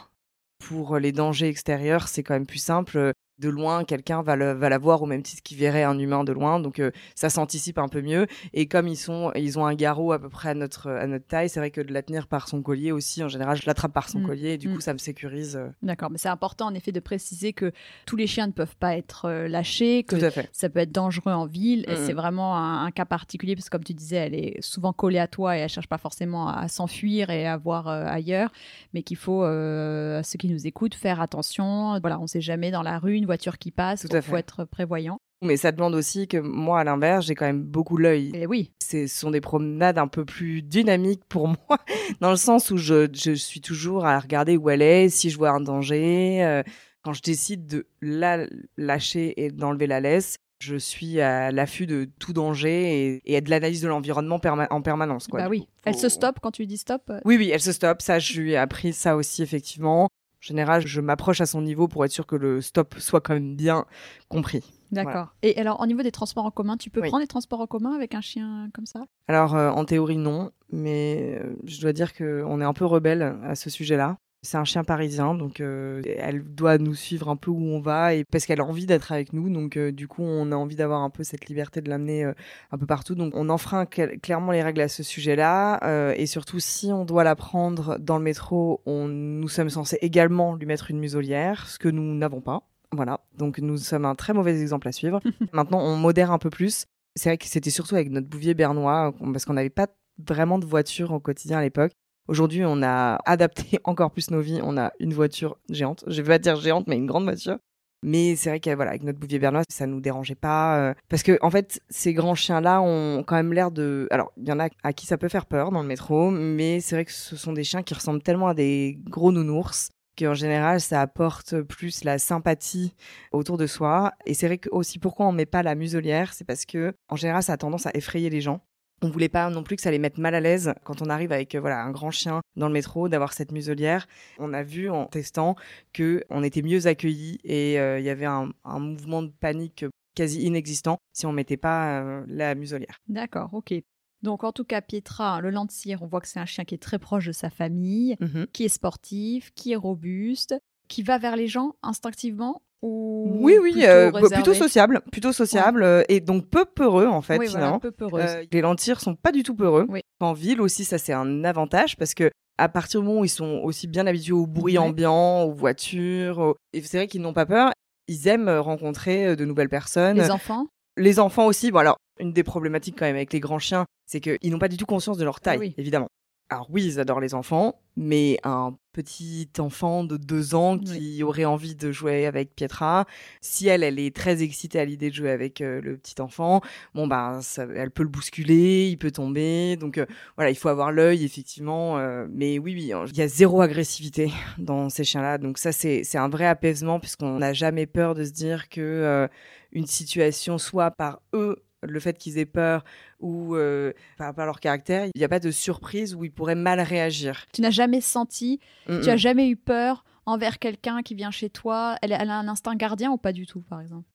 Pour 0.68 0.98
les 1.00 1.12
dangers 1.14 1.48
extérieurs, 1.48 2.08
c'est 2.10 2.22
quand 2.22 2.34
même 2.34 2.46
plus 2.46 2.60
simple. 2.60 3.14
De 3.40 3.48
loin, 3.50 3.86
quelqu'un 3.86 4.22
va, 4.22 4.36
le- 4.36 4.52
va 4.54 4.68
la 4.70 4.78
voir 4.78 5.02
au 5.02 5.06
même 5.06 5.24
titre 5.24 5.42
qu'il 5.42 5.58
verrait 5.58 5.84
un 5.84 5.98
humain 5.98 6.24
de 6.26 6.34
loin. 6.34 6.60
Donc, 6.60 6.80
euh, 6.80 6.92
ça 7.16 7.30
s'anticipe 7.30 7.78
un 7.78 7.88
peu 7.88 8.02
mieux. 8.02 8.28
Et 8.54 8.66
comme 8.68 8.88
ils, 8.88 8.98
sont, 8.98 9.32
ils 9.36 9.58
ont 9.58 9.66
un 9.66 9.76
garrot 9.76 10.12
à 10.12 10.20
peu 10.20 10.28
près 10.30 10.50
à 10.50 10.54
notre, 10.54 10.90
à 10.90 11.08
notre 11.08 11.26
taille, 11.26 11.48
c'est 11.48 11.60
vrai 11.62 11.72
que 11.72 11.80
de 11.80 11.94
la 11.94 12.02
tenir 12.02 12.28
par 12.28 12.48
son 12.50 12.62
collier 12.62 12.92
aussi, 12.92 13.24
en 13.24 13.30
général, 13.30 13.56
je 13.56 13.66
l'attrape 13.66 13.94
par 13.94 14.10
son 14.10 14.20
Mm. 14.20 14.26
collier 14.28 14.50
et 14.54 14.58
du 14.58 14.68
Mm. 14.68 14.76
coup, 14.76 14.82
ça 14.82 14.92
me 14.94 14.98
sécurise. 14.98 15.56
euh, 15.56 15.70
D'accord, 15.82 16.10
mais 16.12 16.18
c'est 16.18 16.28
important 16.30 16.66
en 16.68 16.74
effet 16.74 16.92
de 16.92 17.00
préciser 17.00 17.54
que 17.54 17.72
tous 18.06 18.16
les 18.18 18.28
chiens 18.28 18.48
ne 18.48 18.52
peuvent 18.52 18.76
pas 18.76 18.98
être 18.98 19.26
euh, 19.26 19.48
lâchés, 19.48 20.04
que 20.04 20.18
Tout 20.18 20.26
à 20.26 20.32
fait. 20.32 20.50
ça 20.52 20.68
peut 20.70 20.80
être 20.80 20.92
dangereux 20.92 21.32
en 21.32 21.46
ville. 21.46 21.86
et. 21.88 21.96
C'est 21.96 22.14
vraiment 22.14 22.58
un, 22.58 22.86
un 22.86 22.92
cas 22.92 23.06
particulier 23.06 23.56
parce 23.56 23.70
que 23.70 23.78
comme 23.78 23.84
tu 23.86 23.94
disais, 23.94 24.18
elle 24.18 24.36
est 24.36 24.62
souvent 24.62 24.92
collée 24.94 25.20
à 25.20 25.28
toi 25.28 25.56
et 25.58 25.62
elle 25.62 25.70
cherche 25.70 25.88
pas 25.88 25.98
forcément 25.98 26.50
à, 26.50 26.68
s'enfuir 26.68 27.30
et 27.30 27.48
à 27.48 27.56
voir 27.56 27.88
euh, 27.88 28.04
ailleurs, 28.06 28.52
mais 28.94 29.02
qu'il 29.04 29.16
faut, 29.18 29.44
euh, 29.46 30.20
à 30.20 30.24
ceux 30.24 30.38
qui 30.38 30.48
nous 30.50 30.68
écoutent, 30.68 30.96
faire 30.96 31.22
attention. 31.22 31.98
Voilà, 32.02 32.20
on 32.20 32.28
sait 32.28 32.42
jamais 32.42 32.72
dans 32.72 32.82
la 32.84 33.00
rue 33.00 33.14
une 33.16 33.29
voiture 33.30 33.58
qui 33.58 33.72
passe, 33.72 34.02
Tout 34.02 34.16
à 34.16 34.20
il 34.20 34.22
faut 34.24 34.34
fait. 34.34 34.40
être 34.40 34.66
prévoyant. 34.66 35.20
Mais 35.42 35.56
ça 35.56 35.72
demande 35.72 35.96
aussi 35.96 36.28
que 36.28 36.38
moi, 36.38 36.82
à 36.82 36.84
l'inverse, 36.84 37.26
j'ai 37.26 37.34
quand 37.36 37.46
même 37.46 37.64
beaucoup 37.64 37.96
l'œil. 37.96 38.32
Et 38.34 38.46
oui, 38.46 38.72
ce 38.84 39.08
sont 39.08 39.32
des 39.32 39.40
promenades 39.40 39.98
un 39.98 40.08
peu 40.10 40.26
plus 40.26 40.62
dynamiques 40.62 41.24
pour 41.30 41.48
moi, 41.70 41.78
dans 42.20 42.32
le 42.32 42.36
sens 42.36 42.72
où 42.72 42.78
je, 42.78 43.08
je 43.14 43.32
suis 43.32 43.62
toujours 43.62 44.06
à 44.06 44.20
regarder 44.20 44.58
où 44.58 44.70
elle 44.70 44.82
est, 44.82 45.08
si 45.08 45.30
je 45.30 45.38
vois 45.38 45.52
un 45.52 45.62
danger. 45.62 46.44
euh, 46.44 46.62
quand 47.04 47.14
je 47.14 47.22
décide 47.22 47.66
de 47.68 47.88
la 48.02 48.46
lâcher 48.78 49.42
et 49.42 49.52
d'enlever 49.52 49.88
la 49.88 50.02
laisse, 50.02 50.36
je 50.62 50.76
suis 50.76 51.22
à 51.22 51.52
l'affût 51.54 51.88
de 51.88 52.10
tout 52.20 52.34
danger 52.34 53.22
et, 53.24 53.36
et 53.38 53.40
de 53.40 53.50
l'analyse 53.50 53.80
de 53.82 53.88
l'environnement 53.88 54.40
perma- 54.40 54.68
en 54.72 54.82
permanence. 54.82 55.28
Quoi, 55.28 55.40
bah 55.44 55.48
oui. 55.50 55.62
coup. 55.62 55.68
Elle 55.86 55.94
Faut- 55.94 56.00
se 56.02 56.10
stoppe 56.10 56.40
quand 56.42 56.52
tu 56.52 56.66
dis 56.66 56.78
stop. 56.78 57.10
Oui, 57.24 57.38
oui, 57.38 57.50
elle 57.54 57.62
se 57.62 57.72
stoppe. 57.72 58.02
Ça, 58.02 58.20
je 58.20 58.42
lui 58.42 58.52
ai 58.52 58.58
appris 58.58 58.92
ça 58.92 59.16
aussi, 59.16 59.42
effectivement. 59.42 60.10
En 60.42 60.46
général, 60.48 60.88
je 60.88 61.02
m'approche 61.02 61.42
à 61.42 61.46
son 61.46 61.62
niveau 61.62 61.88
pour 61.90 62.06
être 62.06 62.12
sûr 62.12 62.26
que 62.26 62.36
le 62.38 62.62
stop 62.62 62.96
soit 62.98 63.20
quand 63.20 63.34
même 63.34 63.56
bien 63.56 63.86
compris. 64.30 64.64
D'accord. 64.92 65.34
Et 65.44 65.58
alors, 65.60 65.82
au 65.82 65.86
niveau 65.86 66.02
des 66.02 66.12
transports 66.12 66.46
en 66.46 66.52
commun, 66.52 66.78
tu 66.78 66.90
peux 66.90 67.02
Oui. 67.02 67.10
prendre 67.10 67.22
les 67.22 67.28
transports 67.28 67.60
en 67.60 67.68
commun 67.68 67.92
avec 67.94 68.16
un 68.16 68.22
chien 68.22 68.70
comme 68.74 68.86
ça? 68.86 69.06
Alors, 69.28 69.54
euh, 69.56 69.70
en 69.70 69.84
théorie, 69.84 70.18
non, 70.18 70.52
mais 70.72 71.38
euh, 71.44 71.56
je 71.66 71.82
dois 71.82 71.92
dire 71.94 72.16
qu'on 72.16 72.62
est 72.62 72.64
un 72.66 72.74
peu 72.74 72.86
rebelle 72.86 73.38
à 73.44 73.56
ce 73.56 73.70
sujet-là. 73.70 74.18
C'est 74.42 74.56
un 74.58 74.64
chien 74.64 74.86
parisien, 74.86 75.36
donc 75.36 75.60
euh, 75.60 76.02
elle 76.18 76.42
doit 76.44 76.78
nous 76.78 76.96
suivre 76.96 77.28
un 77.28 77.36
peu 77.36 77.52
où 77.52 77.62
on 77.62 77.82
va, 77.82 78.14
et 78.14 78.24
parce 78.24 78.46
qu'elle 78.46 78.62
a 78.62 78.64
envie 78.64 78.86
d'être 78.86 79.12
avec 79.12 79.34
nous, 79.34 79.50
donc 79.50 79.76
euh, 79.76 79.92
du 79.92 80.08
coup, 80.08 80.24
on 80.24 80.54
a 80.54 80.56
envie 80.56 80.78
d'avoir 80.78 81.02
un 81.02 81.10
peu 81.10 81.26
cette 81.26 81.48
liberté 81.48 81.82
de 81.82 81.90
l'amener 81.90 82.24
euh, 82.24 82.32
un 82.72 82.78
peu 82.78 82.86
partout. 82.86 83.16
Donc, 83.16 83.34
on 83.36 83.50
enfreint 83.50 83.84
cl- 83.84 84.18
clairement 84.22 84.54
les 84.54 84.64
règles 84.64 84.80
à 84.80 84.88
ce 84.88 85.04
sujet-là, 85.04 86.14
et 86.16 86.26
surtout, 86.26 86.62
si 86.62 86.94
on 86.94 87.04
doit 87.04 87.26
la 87.26 87.36
prendre 87.36 87.98
dans 88.00 88.18
le 88.18 88.24
métro, 88.24 88.82
on, 88.86 89.10
nous 89.10 89.50
sommes 89.50 89.70
censés 89.70 89.98
également 90.02 90.56
lui 90.56 90.66
mettre 90.66 90.90
une 90.90 91.00
muselière, 91.00 91.68
ce 91.68 91.78
que 91.78 91.90
nous 91.90 92.16
n'avons 92.16 92.40
pas. 92.40 92.62
Voilà, 92.94 93.20
donc 93.38 93.60
nous 93.60 93.78
sommes 93.78 94.06
un 94.06 94.16
très 94.16 94.32
mauvais 94.34 94.62
exemple 94.62 94.88
à 94.88 94.94
suivre. 94.94 95.20
Maintenant, 95.54 95.82
on 95.82 95.98
modère 95.98 96.32
un 96.32 96.40
peu 96.40 96.50
plus. 96.50 96.86
C'est 97.18 97.28
vrai 97.30 97.38
que 97.38 97.46
c'était 97.46 97.72
surtout 97.72 97.96
avec 97.96 98.10
notre 98.10 98.28
bouvier 98.28 98.54
bernois, 98.54 99.14
parce 99.34 99.44
qu'on 99.44 99.54
n'avait 99.54 99.70
pas 99.70 99.88
vraiment 100.26 100.60
de 100.60 100.66
voiture 100.66 101.12
au 101.12 101.20
quotidien 101.20 101.58
à 101.58 101.62
l'époque. 101.62 101.92
Aujourd'hui, 102.30 102.64
on 102.64 102.84
a 102.84 103.18
adapté 103.26 103.80
encore 103.86 104.12
plus 104.12 104.30
nos 104.30 104.40
vies. 104.40 104.60
On 104.64 104.78
a 104.78 104.92
une 105.00 105.16
voiture 105.16 105.58
géante. 105.72 106.04
Je 106.06 106.22
vais 106.22 106.28
pas 106.28 106.38
dire 106.38 106.58
géante, 106.58 106.86
mais 106.86 106.96
une 106.96 107.08
grande 107.08 107.24
voiture. 107.24 107.58
Mais 108.04 108.36
c'est 108.36 108.52
vrai 108.52 108.60
qu'avec 108.60 108.78
voilà, 108.78 108.96
notre 109.02 109.18
bouvier 109.18 109.40
bernois, 109.40 109.64
ça 109.68 109.88
nous 109.88 110.00
dérangeait 110.00 110.36
pas. 110.36 110.78
euh, 110.78 110.94
parce 111.10 111.24
que, 111.24 111.40
en 111.42 111.50
fait, 111.50 111.82
ces 111.90 112.14
grands 112.14 112.36
chiens-là 112.36 112.82
ont 112.82 113.24
quand 113.26 113.36
même 113.36 113.52
l'air 113.52 113.72
de. 113.72 114.08
Alors, 114.12 114.32
il 114.38 114.48
y 114.48 114.52
en 114.52 114.60
a 114.60 114.70
à 114.84 114.94
qui 114.94 115.08
ça 115.08 115.18
peut 115.18 115.28
faire 115.28 115.48
peur 115.48 115.72
dans 115.72 115.82
le 115.82 115.88
métro, 115.88 116.30
mais 116.30 116.82
c'est 116.82 116.96
vrai 116.96 117.04
que 117.04 117.12
ce 117.12 117.36
sont 117.36 117.52
des 117.52 117.64
chiens 117.64 117.82
qui 117.82 117.96
ressemblent 117.96 118.22
tellement 118.22 118.48
à 118.48 118.54
des 118.54 119.00
gros 119.10 119.32
nounours 119.32 119.90
qu'en 120.18 120.36
général, 120.36 120.82
ça 120.82 121.02
apporte 121.02 121.62
plus 121.62 122.04
la 122.04 122.20
sympathie 122.20 122.94
autour 123.32 123.58
de 123.58 123.66
soi. 123.66 124.14
Et 124.28 124.36
c'est 124.36 124.46
vrai 124.46 124.60
que 124.60 124.70
aussi 124.72 125.00
pourquoi 125.00 125.26
on 125.26 125.32
met 125.32 125.48
pas 125.48 125.64
la 125.64 125.74
muselière, 125.74 126.34
c'est 126.34 126.46
parce 126.46 126.66
que, 126.66 126.94
en 127.10 127.16
général, 127.16 127.42
ça 127.42 127.54
a 127.54 127.58
tendance 127.58 127.88
à 127.88 127.92
effrayer 127.96 128.30
les 128.30 128.42
gens. 128.42 128.62
On 129.02 129.10
voulait 129.10 129.30
pas 129.30 129.50
non 129.50 129.64
plus 129.64 129.76
que 129.76 129.82
ça 129.82 129.92
les 129.92 130.00
mette 130.00 130.18
mal 130.18 130.36
à 130.36 130.40
l'aise 130.40 130.74
quand 130.84 131.02
on 131.02 131.10
arrive 131.10 131.32
avec 131.32 131.56
euh, 131.56 131.60
voilà 131.60 131.82
un 131.82 131.92
grand 131.92 132.12
chien 132.12 132.42
dans 132.56 132.68
le 132.68 132.74
métro 132.74 133.08
d'avoir 133.08 133.34
cette 133.34 133.52
muselière. 133.52 134.08
On 134.38 134.54
a 134.54 134.64
vu 134.64 134.90
en 134.90 135.06
testant 135.06 135.56
que 135.94 136.24
on 136.30 136.44
était 136.44 136.62
mieux 136.62 136.88
accueillis 136.88 137.40
et 137.44 137.80
euh, 137.80 138.00
il 138.00 138.06
y 138.06 138.10
avait 138.10 138.26
un, 138.26 138.52
un 138.66 138.80
mouvement 138.80 139.24
de 139.24 139.30
panique 139.30 139.86
quasi 140.16 140.44
inexistant 140.44 140.98
si 141.14 141.26
on 141.26 141.32
mettait 141.32 141.58
pas 141.58 142.02
euh, 142.02 142.26
la 142.28 142.56
muselière. 142.56 142.98
D'accord, 143.08 143.54
ok. 143.54 143.74
Donc 144.22 144.44
en 144.44 144.52
tout 144.52 144.66
cas, 144.66 144.82
Pietra, 144.82 145.40
le 145.40 145.50
Landseer, 145.50 146.02
on 146.02 146.08
voit 146.08 146.20
que 146.20 146.28
c'est 146.28 146.42
un 146.42 146.46
chien 146.46 146.66
qui 146.66 146.76
est 146.76 146.80
très 146.80 147.00
proche 147.00 147.28
de 147.28 147.32
sa 147.32 147.50
famille, 147.50 148.18
qui 148.52 148.66
est 148.66 148.70
sportif, 148.70 149.52
qui 149.56 149.72
est 149.72 149.78
robuste, 149.78 150.56
qui 150.90 151.04
va 151.04 151.18
vers 151.20 151.38
les 151.38 151.48
gens 151.48 151.76
instinctivement 151.84 152.62
ou 152.82 153.38
Oui, 153.42 153.56
oui, 153.62 153.72
plutôt 153.74 153.88
euh, 153.88 154.12
plutôt 154.30 154.54
sociable, 154.54 155.02
plutôt 155.12 155.34
sociable 155.34 155.84
euh, 155.84 156.04
et 156.10 156.20
donc 156.22 156.48
peu 156.50 156.66
peureux 156.66 157.08
en 157.08 157.22
fait 157.22 157.38
Oui, 157.38 157.48
finalement. 157.48 157.80
peu. 157.80 157.94
Euh, 158.14 158.44
les 158.52 158.62
lentires 158.62 159.02
sont 159.02 159.16
pas 159.16 159.32
du 159.32 159.44
tout 159.44 159.56
peureux. 159.56 159.86
Oui. 159.90 160.02
En 160.20 160.34
ville 160.34 160.62
aussi, 160.62 160.86
ça 160.86 160.98
c'est 160.98 161.14
un 161.14 161.44
avantage 161.44 161.98
parce 161.98 162.14
que 162.14 162.32
à 162.58 162.68
partir 162.70 163.02
du 163.02 163.08
moment 163.08 163.22
où 163.22 163.26
ils 163.26 163.30
sont 163.30 163.62
aussi 163.64 163.88
bien 163.88 164.06
habitués 164.08 164.34
au 164.34 164.46
bruit 164.46 164.78
Ouais. 164.78 164.86
ambiant, 164.86 165.44
aux 165.44 165.54
voitures, 165.54 166.56
et 166.74 166.82
c'est 166.82 166.98
vrai 166.98 167.08
qu'ils 167.08 167.22
n'ont 167.22 167.34
pas 167.34 167.46
peur. 167.46 167.72
Ils 168.08 168.28
aiment 168.28 168.50
rencontrer 168.50 169.36
de 169.36 169.46
nouvelles 169.46 169.70
personnes. 169.70 170.18
les 170.18 170.32
enfants? 170.32 170.68
Les 170.98 171.20
enfants 171.20 171.46
aussi. 171.46 171.72
Bon 171.72 171.80
alors, 171.80 171.98
une 172.20 172.34
des 172.34 172.44
problématiques 172.44 172.96
quand 172.98 173.06
même 173.06 173.16
avec 173.16 173.32
les 173.32 173.40
grands 173.40 173.60
chiens, 173.60 173.86
c'est 174.08 174.20
qu'ils 174.20 174.52
n'ont 174.52 174.60
pas 174.60 174.68
du 174.68 174.76
tout 174.78 174.86
conscience 174.86 175.18
de 175.18 175.24
leur 175.24 175.40
taille, 175.40 175.58
Ah 175.58 175.62
oui. 175.62 175.74
évidemment. 175.78 176.08
Alors 176.52 176.66
oui, 176.72 176.84
ils 176.84 177.00
adorent 177.00 177.20
les 177.20 177.36
enfants, 177.36 177.80
mais 177.96 178.40
un 178.44 178.76
petit 178.92 179.48
enfant 179.60 180.04
de 180.04 180.18
deux 180.18 180.56
ans 180.56 180.80
qui 180.80 181.22
aurait 181.22 181.46
envie 181.46 181.76
de 181.76 181.92
jouer 181.92 182.26
avec 182.26 182.56
Pietra, 182.56 183.06
si 183.40 183.68
elle, 183.68 183.84
elle 183.84 184.00
est 184.00 184.16
très 184.16 184.42
excitée 184.42 184.80
à 184.80 184.86
l'idée 184.86 185.12
de 185.12 185.16
jouer 185.16 185.30
avec 185.30 185.62
euh, 185.62 185.80
le 185.80 185.96
petit 185.96 186.20
enfant, 186.20 186.62
bon 186.96 187.06
ben, 187.06 187.40
ça- 187.44 187.68
elle 187.76 187.92
peut 187.92 188.02
le 188.02 188.10
bousculer, 188.10 188.88
il 188.90 188.98
peut 188.98 189.12
tomber, 189.12 189.76
donc 189.78 190.00
euh, 190.00 190.08
voilà, 190.38 190.50
il 190.50 190.56
faut 190.58 190.70
avoir 190.70 190.92
l'œil 190.92 191.24
effectivement. 191.24 192.00
euh, 192.00 192.26
mais 192.32 192.58
oui, 192.58 192.74
oui, 192.74 192.92
il 193.12 193.18
y 193.18 193.22
a 193.22 193.28
zéro 193.28 193.62
agressivité 193.62 194.32
dans 194.58 194.90
ces 194.90 195.04
chiens-là, 195.04 195.38
donc 195.38 195.60
ça 195.60 195.72
c'est 195.72 196.04
c'est 196.04 196.18
un 196.18 196.30
vrai 196.30 196.48
apaisement 196.48 197.00
puisqu'on 197.00 197.38
n'a 197.38 197.54
jamais 197.54 197.86
peur 197.86 198.16
de 198.16 198.24
se 198.26 198.32
dire 198.32 198.70
que 198.70 199.30
une 199.72 199.86
situation 199.86 200.58
soit 200.58 200.90
par 200.90 201.22
eux 201.34 201.64
le 201.84 202.00
fait 202.00 202.18
qu'ils 202.18 202.38
aient 202.38 202.46
peur 202.46 202.84
ou 203.20 203.56
euh, 203.56 203.94
par 204.18 204.28
rapport 204.28 204.44
à 204.44 204.46
leur 204.46 204.60
caractère, 204.60 205.06
il 205.06 205.18
n'y 205.18 205.24
a 205.24 205.30
pas 205.30 205.40
de 205.40 205.52
surprise 205.52 206.16
où 206.16 206.24
ils 206.26 206.32
pourraient 206.32 206.56
mal 206.56 206.80
réagir. 206.82 207.46
Tu 207.54 207.62
n'as 207.62 207.70
jamais 207.72 208.02
senti, 208.02 208.60
Mm, 208.88 209.02
tu 209.02 209.10
as 209.10 209.18
jamais 209.18 209.50
eu 209.50 209.56
peur 209.56 210.04
envers 210.26 210.60
quelqu'un 210.60 211.02
qui 211.02 211.16
vient 211.16 211.32
chez 211.32 211.50
toi? 211.50 211.98
Elle, 212.02 212.12
elle 212.12 212.30
a 212.30 212.38
un 212.38 212.48
instinct 212.48 212.76
gardien 212.76 213.12
ou 213.12 213.18
pas 213.18 213.32
du 213.34 213.46
tout, 213.48 213.62
par 213.62 213.82
exemple? 213.82 214.08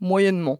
Moyennement. 0.00 0.58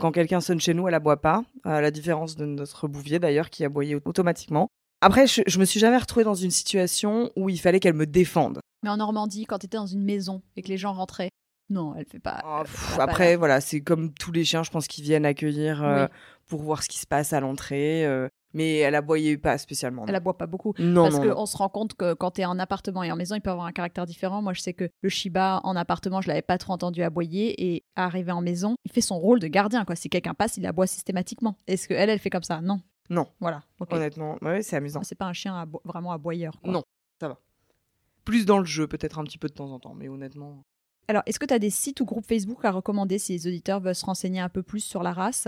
Quand 0.00 0.10
quelqu'un 0.12 0.40
sonne 0.40 0.60
chez 0.60 0.74
nous, 0.74 0.88
elle 0.88 0.94
aboie 0.94 1.20
pas, 1.20 1.44
à 1.64 1.80
la 1.80 1.90
différence 1.90 2.34
de 2.36 2.46
notre 2.46 2.88
bouvier 2.88 3.18
d'ailleurs 3.18 3.50
qui 3.50 3.64
aboyait 3.64 4.00
automatiquement. 4.04 4.68
Après, 5.02 5.26
je, 5.26 5.42
je 5.46 5.58
me 5.58 5.64
suis 5.64 5.80
jamais 5.80 5.98
retrouvée 5.98 6.24
dans 6.24 6.34
une 6.34 6.50
situation 6.50 7.30
où 7.36 7.48
il 7.48 7.58
fallait 7.60 7.80
qu'elle 7.80 7.94
me 7.94 8.06
défende. 8.06 8.60
Mais 8.82 8.90
en 8.90 8.96
Normandie, 8.96 9.44
quand 9.44 9.58
tu 9.58 9.66
étais 9.66 9.76
dans 9.76 9.86
une 9.86 10.02
maison 10.04 10.42
et 10.56 10.62
que 10.62 10.68
les 10.68 10.76
gens 10.76 10.92
rentraient, 10.92 11.28
non, 11.70 11.94
elle 11.96 12.04
fait 12.06 12.18
pas. 12.18 12.40
Ah, 12.44 12.58
elle 12.60 12.66
pff, 12.66 12.74
fait 12.76 12.96
pas 12.96 13.02
après, 13.04 13.30
la- 13.32 13.36
voilà, 13.38 13.60
c'est 13.60 13.80
comme 13.80 14.12
tous 14.12 14.32
les 14.32 14.44
chiens, 14.44 14.62
je 14.62 14.70
pense, 14.70 14.86
qui 14.86 15.00
viennent 15.02 15.24
accueillir 15.26 15.82
euh, 15.82 16.04
Oui. 16.04 16.10
pour 16.48 16.62
voir 16.62 16.82
ce 16.82 16.88
qui 16.88 16.98
se 16.98 17.06
passe 17.06 17.32
à 17.32 17.40
l'entrée. 17.40 18.04
euh, 18.06 18.28
mais 18.54 18.76
elle 18.80 18.94
aboyait 18.94 19.38
pas 19.38 19.56
spécialement. 19.56 20.04
Elle 20.06 20.14
aboie 20.14 20.36
pas 20.36 20.46
beaucoup. 20.46 20.74
Non, 20.78 21.04
Parce 21.04 21.18
qu'on 21.20 21.46
se 21.46 21.56
rend 21.56 21.70
compte 21.70 21.94
que 21.94 22.12
quand 22.12 22.32
tu 22.32 22.42
es 22.42 22.44
en 22.44 22.58
appartement 22.58 23.02
et 23.02 23.10
en 23.10 23.16
maison, 23.16 23.34
il 23.34 23.40
peut 23.40 23.48
avoir 23.48 23.64
un 23.64 23.72
caractère 23.72 24.04
différent. 24.04 24.42
Moi, 24.42 24.52
je 24.52 24.60
sais 24.60 24.74
que 24.74 24.90
le 25.00 25.08
Shiba, 25.08 25.62
en 25.64 25.74
appartement, 25.74 26.20
je 26.20 26.28
l'avais 26.28 26.42
pas 26.42 26.58
trop 26.58 26.74
entendu 26.74 27.02
aboyer. 27.02 27.72
Et 27.74 27.84
arrivé 27.96 28.30
en 28.30 28.42
maison, 28.42 28.76
il 28.84 28.92
fait 28.92 29.00
son 29.00 29.18
rôle 29.18 29.38
de 29.40 29.46
gardien. 29.46 29.86
Quoi. 29.86 29.96
Si 29.96 30.10
quelqu'un 30.10 30.34
passe, 30.34 30.58
il 30.58 30.66
aboie 30.66 30.86
systématiquement. 30.86 31.56
Est-ce 31.66 31.88
qu'elle, 31.88 32.10
elle 32.10 32.18
fait 32.18 32.28
comme 32.28 32.42
ça? 32.42 32.60
Non. 32.60 32.82
Non. 33.08 33.26
Voilà. 33.40 33.62
Honnêtement, 33.88 34.36
ouais, 34.42 34.60
c'est 34.60 34.76
amusant. 34.76 35.00
C'est 35.02 35.14
pas 35.14 35.24
un 35.26 35.32
chien 35.32 35.54
abo- 35.58 35.80
vraiment 35.86 36.12
aboyeur. 36.12 36.60
quoi. 36.62 36.70
Non. 36.74 36.82
Plus 38.24 38.44
dans 38.46 38.58
le 38.58 38.64
jeu, 38.64 38.86
peut-être 38.86 39.18
un 39.18 39.24
petit 39.24 39.38
peu 39.38 39.48
de 39.48 39.52
temps 39.54 39.72
en 39.72 39.80
temps, 39.80 39.94
mais 39.94 40.08
honnêtement. 40.08 40.62
Alors, 41.12 41.24
est-ce 41.26 41.38
que 41.38 41.44
tu 41.44 41.52
as 41.52 41.58
des 41.58 41.68
sites 41.68 42.00
ou 42.00 42.06
groupes 42.06 42.24
Facebook 42.26 42.64
à 42.64 42.70
recommander 42.70 43.18
si 43.18 43.34
les 43.34 43.46
auditeurs 43.46 43.80
veulent 43.80 43.94
se 43.94 44.06
renseigner 44.06 44.40
un 44.40 44.48
peu 44.48 44.62
plus 44.62 44.80
sur 44.80 45.02
la 45.02 45.12
race? 45.12 45.46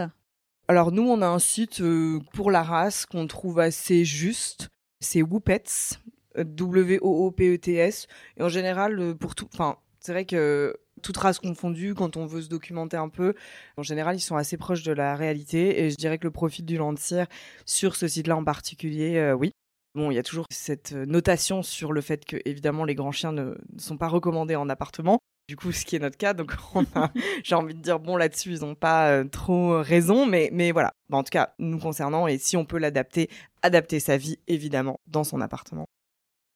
Alors 0.68 0.92
nous, 0.92 1.09
on 1.09 1.22
a 1.22 1.27
un 1.27 1.38
site 1.38 1.81
euh, 1.81 2.20
pour 2.35 2.50
la 2.50 2.62
race 2.62 3.07
qu'on 3.07 3.27
trouve 3.27 3.61
assez 3.61 4.05
juste. 4.05 4.68
C'est 5.00 5.22
Woopets, 5.22 5.96
euh, 6.37 6.44
W-O-O-P-E-T-S. 6.44 8.09
Et 8.37 8.42
en 8.42 8.50
général, 8.50 9.00
euh, 9.00 9.14
pour 9.14 9.35
tout, 9.35 9.48
enfin, 9.55 9.79
c'est 10.00 10.12
vrai 10.12 10.27
que 10.27 10.77
toute 11.00 11.16
race 11.16 11.38
confondue, 11.38 11.94
quand 11.94 12.18
on 12.18 12.27
veut 12.27 12.42
se 12.42 12.50
documenter 12.50 12.98
un 12.98 13.09
peu, 13.09 13.33
en 13.79 13.83
général, 13.83 14.16
ils 14.16 14.20
sont 14.20 14.37
assez 14.37 14.59
proches 14.59 14.83
de 14.83 14.92
la 14.92 15.16
réalité. 15.16 15.83
Et 15.83 15.88
je 15.88 15.96
dirais 15.96 16.18
que 16.18 16.24
le 16.24 16.31
profil 16.31 16.66
du 16.66 16.77
Landseer 16.77 17.24
sur 17.64 17.96
ce 17.96 18.07
site-là 18.07 18.37
en 18.37 18.44
particulier, 18.44 19.16
euh, 19.16 19.33
oui. 19.33 19.53
Bon, 19.94 20.11
il 20.11 20.14
y 20.14 20.18
a 20.18 20.22
toujours 20.22 20.44
cette 20.50 20.92
euh, 20.92 21.07
notation 21.07 21.62
sur 21.62 21.94
le 21.94 22.03
fait 22.03 22.27
que, 22.27 22.37
évidemment, 22.44 22.85
les 22.85 22.94
grands 22.94 23.12
chiens 23.12 23.33
ne 23.33 23.55
sont 23.79 23.96
pas 23.96 24.09
recommandés 24.09 24.57
en 24.57 24.68
appartement. 24.68 25.20
Du 25.48 25.57
coup, 25.57 25.72
ce 25.72 25.85
qui 25.85 25.96
est 25.96 25.98
notre 25.98 26.16
cas, 26.16 26.33
donc 26.33 26.54
j'ai 27.44 27.54
envie 27.54 27.74
de 27.74 27.80
dire, 27.80 28.00
bon, 28.00 28.16
là-dessus, 28.16 28.54
ils 28.54 28.61
n'ont 28.61 28.74
pas 28.74 29.11
euh, 29.11 29.24
trop 29.24 29.83
raison, 29.83 30.24
mais, 30.24 30.48
mais 30.52 30.72
voilà. 30.72 30.94
Bah, 31.11 31.18
en 31.18 31.22
tout 31.22 31.30
cas, 31.30 31.54
nous 31.59 31.78
concernant, 31.78 32.26
et 32.26 32.38
si 32.38 32.57
on 32.57 32.64
peut 32.64 32.78
l'adapter, 32.78 33.28
adapter 33.62 34.00
sa 34.00 34.16
vie, 34.16 34.38
évidemment, 34.46 35.00
dans 35.07 35.24
son 35.24 35.42
appartement. 35.42 35.87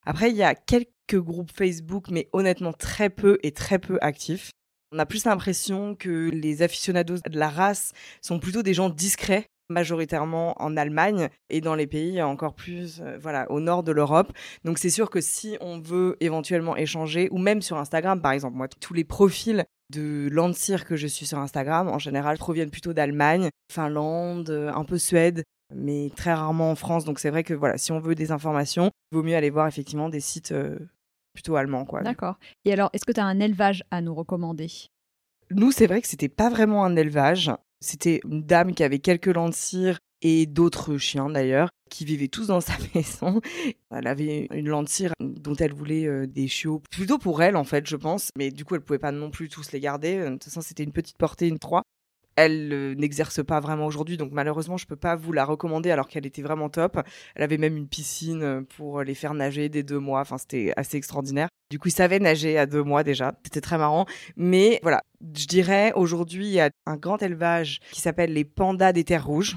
Après, 0.06 0.30
il 0.30 0.36
y 0.36 0.42
a 0.42 0.54
quelques 0.54 0.88
groupes 1.16 1.52
Facebook, 1.54 2.06
mais 2.10 2.30
honnêtement 2.32 2.72
très 2.72 3.10
peu 3.10 3.38
et 3.42 3.52
très 3.52 3.78
peu 3.78 3.98
actifs. 4.00 4.52
On 4.90 4.98
a 4.98 5.04
plus 5.04 5.26
l'impression 5.26 5.94
que 5.94 6.30
les 6.30 6.62
aficionados 6.62 7.18
de 7.28 7.38
la 7.38 7.50
race 7.50 7.92
sont 8.22 8.38
plutôt 8.38 8.62
des 8.62 8.72
gens 8.72 8.88
discrets, 8.88 9.44
majoritairement 9.68 10.60
en 10.62 10.76
Allemagne 10.76 11.28
et 11.50 11.60
dans 11.60 11.74
les 11.74 11.86
pays 11.86 12.22
encore 12.22 12.54
plus, 12.54 13.00
euh, 13.00 13.18
voilà, 13.20 13.50
au 13.50 13.60
nord 13.60 13.82
de 13.82 13.92
l'Europe. 13.92 14.32
Donc 14.64 14.78
c'est 14.78 14.90
sûr 14.90 15.10
que 15.10 15.20
si 15.20 15.56
on 15.60 15.78
veut 15.78 16.16
éventuellement 16.20 16.76
échanger, 16.76 17.28
ou 17.30 17.38
même 17.38 17.62
sur 17.62 17.76
Instagram 17.76 18.20
par 18.20 18.32
exemple, 18.32 18.56
moi 18.56 18.68
tous 18.68 18.94
les 18.94 19.04
profils 19.04 19.64
de 19.90 20.28
Landseer 20.30 20.84
que 20.84 20.96
je 20.96 21.06
suis 21.06 21.26
sur 21.26 21.38
Instagram, 21.38 21.88
en 21.88 21.98
général, 21.98 22.38
proviennent 22.38 22.70
plutôt 22.70 22.92
d'Allemagne, 22.92 23.48
Finlande, 23.72 24.50
euh, 24.50 24.72
un 24.72 24.84
peu 24.84 24.98
Suède, 24.98 25.44
mais 25.74 26.10
très 26.14 26.32
rarement 26.32 26.70
en 26.70 26.74
France. 26.74 27.04
Donc 27.04 27.18
c'est 27.18 27.30
vrai 27.30 27.44
que 27.44 27.54
voilà, 27.54 27.78
si 27.78 27.92
on 27.92 28.00
veut 28.00 28.14
des 28.14 28.32
informations, 28.32 28.90
il 29.12 29.16
vaut 29.16 29.22
mieux 29.22 29.36
aller 29.36 29.50
voir 29.50 29.66
effectivement 29.66 30.08
des 30.08 30.20
sites 30.20 30.52
euh, 30.52 30.78
plutôt 31.34 31.56
allemands. 31.56 31.84
Quoi. 31.84 32.02
D'accord. 32.02 32.38
Et 32.64 32.72
alors, 32.72 32.90
est-ce 32.92 33.04
que 33.04 33.12
tu 33.12 33.20
as 33.20 33.24
un 33.24 33.40
élevage 33.40 33.84
à 33.90 34.00
nous 34.00 34.14
recommander? 34.14 34.68
Nous, 35.50 35.72
c'est 35.72 35.86
vrai 35.86 36.02
que 36.02 36.08
c'était 36.08 36.28
pas 36.28 36.50
vraiment 36.50 36.84
un 36.84 36.96
élevage. 36.96 37.50
C'était 37.80 38.20
une 38.24 38.42
dame 38.42 38.74
qui 38.74 38.82
avait 38.82 38.98
quelques 38.98 39.26
Landseer 39.26 39.98
et 40.20 40.46
d'autres 40.46 40.98
chiens 40.98 41.30
d'ailleurs, 41.30 41.70
qui 41.90 42.04
vivaient 42.04 42.28
tous 42.28 42.48
dans 42.48 42.60
sa 42.60 42.74
maison. 42.94 43.40
Elle 43.90 44.06
avait 44.06 44.48
une 44.52 44.68
Landseer 44.68 45.12
dont 45.20 45.54
elle 45.54 45.72
voulait 45.72 46.06
euh, 46.06 46.26
des 46.26 46.48
chiots, 46.48 46.82
plutôt 46.90 47.18
pour 47.18 47.42
elle 47.42 47.56
en 47.56 47.64
fait, 47.64 47.86
je 47.86 47.96
pense. 47.96 48.30
Mais 48.36 48.50
du 48.50 48.64
coup, 48.64 48.74
elle 48.74 48.80
pouvait 48.80 48.98
pas 48.98 49.12
non 49.12 49.30
plus 49.30 49.48
tous 49.48 49.72
les 49.72 49.80
garder. 49.80 50.18
De 50.18 50.30
toute 50.30 50.44
façon, 50.44 50.60
c'était 50.60 50.84
une 50.84 50.92
petite 50.92 51.18
portée, 51.18 51.48
une 51.48 51.58
3. 51.58 51.82
Elle 52.40 52.72
euh, 52.72 52.94
n'exerce 52.94 53.44
pas 53.44 53.58
vraiment 53.58 53.84
aujourd'hui, 53.86 54.16
donc 54.16 54.30
malheureusement, 54.30 54.76
je 54.76 54.86
peux 54.86 54.94
pas 54.94 55.16
vous 55.16 55.32
la 55.32 55.44
recommander 55.44 55.90
alors 55.90 56.06
qu'elle 56.06 56.24
était 56.24 56.40
vraiment 56.40 56.68
top. 56.68 57.00
Elle 57.34 57.42
avait 57.42 57.58
même 57.58 57.76
une 57.76 57.88
piscine 57.88 58.42
euh, 58.44 58.62
pour 58.76 59.02
les 59.02 59.16
faire 59.16 59.34
nager 59.34 59.68
dès 59.68 59.82
deux 59.82 59.98
mois. 59.98 60.20
Enfin, 60.20 60.38
c'était 60.38 60.72
assez 60.76 60.96
extraordinaire. 60.96 61.48
Du 61.72 61.80
coup, 61.80 61.88
ils 61.88 61.92
savaient 61.92 62.20
nager 62.20 62.56
à 62.56 62.66
deux 62.66 62.84
mois 62.84 63.02
déjà. 63.02 63.34
C'était 63.42 63.60
très 63.60 63.76
marrant. 63.76 64.06
Mais 64.36 64.78
voilà, 64.84 65.02
je 65.36 65.46
dirais 65.46 65.92
aujourd'hui, 65.96 66.46
il 66.46 66.52
y 66.52 66.60
a 66.60 66.70
un 66.86 66.96
grand 66.96 67.20
élevage 67.20 67.80
qui 67.90 68.00
s'appelle 68.00 68.32
les 68.32 68.44
pandas 68.44 68.92
des 68.92 69.02
terres 69.02 69.26
rouges. 69.26 69.56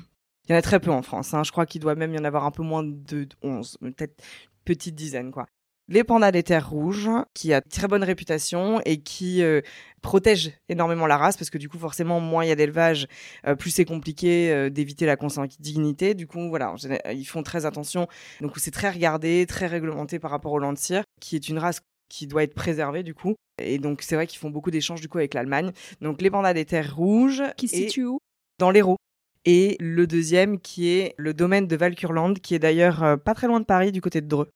Il 0.50 0.54
y 0.54 0.56
en 0.56 0.58
a 0.58 0.64
très 0.64 0.80
peu 0.80 0.90
en 0.90 1.04
France. 1.04 1.36
hein. 1.36 1.44
Je 1.44 1.52
crois 1.52 1.68
qu'il 1.68 1.82
doit 1.82 1.94
même 1.94 2.16
y 2.16 2.20
en 2.20 2.24
avoir 2.24 2.46
un 2.46 2.52
peu 2.52 2.64
moins 2.64 2.82
de 2.84 3.28
11, 3.44 3.78
peut-être 3.80 4.24
petite 4.66 4.96
dizaine, 4.96 5.30
quoi. 5.30 5.46
Les 5.92 6.06
pandas 6.06 6.32
des 6.32 6.42
terres 6.42 6.70
rouges, 6.70 7.10
qui 7.34 7.54
a 7.54 7.60
très 7.60 7.90
bonne 7.90 8.06
réputation 8.06 8.80
et 8.86 9.02
qui 9.02 9.44
euh, 9.44 9.60
protège 10.02 10.54
énormément 10.70 11.06
la 11.06 11.18
race, 11.18 11.36
parce 11.36 11.50
que 11.50 11.58
du 11.58 11.68
coup, 11.68 11.78
forcément, 11.78 12.22
moins 12.22 12.46
il 12.46 12.48
y 12.48 12.52
a 12.52 12.56
d'élevage, 12.56 13.08
euh, 13.46 13.56
plus 13.56 13.72
c'est 13.72 13.84
compliqué 13.84 14.52
euh, 14.52 14.70
d'éviter 14.70 15.06
la 15.06 15.18
consanguinité. 15.18 16.14
Du 16.14 16.28
coup, 16.28 16.48
voilà, 16.48 16.74
ils 17.14 17.26
font 17.26 17.44
très 17.44 17.66
attention. 17.66 18.08
Donc, 18.40 18.54
c'est 18.56 18.72
très 18.72 18.90
regardé, 18.90 19.46
très 19.46 19.68
réglementé 19.68 20.18
par 20.18 20.32
rapport 20.32 20.54
au 20.54 20.60
Landseer, 20.60 21.04
qui 21.20 21.36
est 21.36 21.50
une 21.50 21.58
race 21.58 21.82
qui 22.08 22.26
doit 22.26 22.44
être 22.44 22.54
préservée, 22.54 23.04
du 23.04 23.14
coup. 23.14 23.36
Et 23.62 23.78
donc, 23.78 24.02
c'est 24.02 24.16
vrai 24.16 24.28
qu'ils 24.28 24.40
font 24.40 24.50
beaucoup 24.50 24.72
d'échanges, 24.72 25.02
du 25.02 25.10
coup, 25.10 25.18
avec 25.18 25.34
l'Allemagne. 25.34 25.74
Donc, 26.00 26.22
les 26.22 26.32
pandas 26.32 26.54
des 26.54 26.64
terres 26.64 26.96
rouges. 26.96 27.44
Qui 27.58 27.68
se 27.68 27.76
situe 27.76 28.06
où? 28.06 28.20
dans 28.62 28.72
l'Hérault. 28.72 28.98
Et 29.44 29.76
le 29.80 30.06
deuxième 30.06 30.60
qui 30.60 30.88
est 30.88 31.16
le 31.18 31.34
domaine 31.34 31.68
de 31.68 31.76
Valkurland, 31.76 32.36
qui 32.36 32.54
est 32.54 32.60
d'ailleurs 32.60 33.04
euh, 33.04 33.18
pas 33.18 33.34
très 33.34 33.48
loin 33.48 33.60
de 33.60 33.66
Paris, 33.66 33.92
du 33.92 34.00
côté 34.00 34.22
de 34.22 34.28
Dreux. 34.28 34.52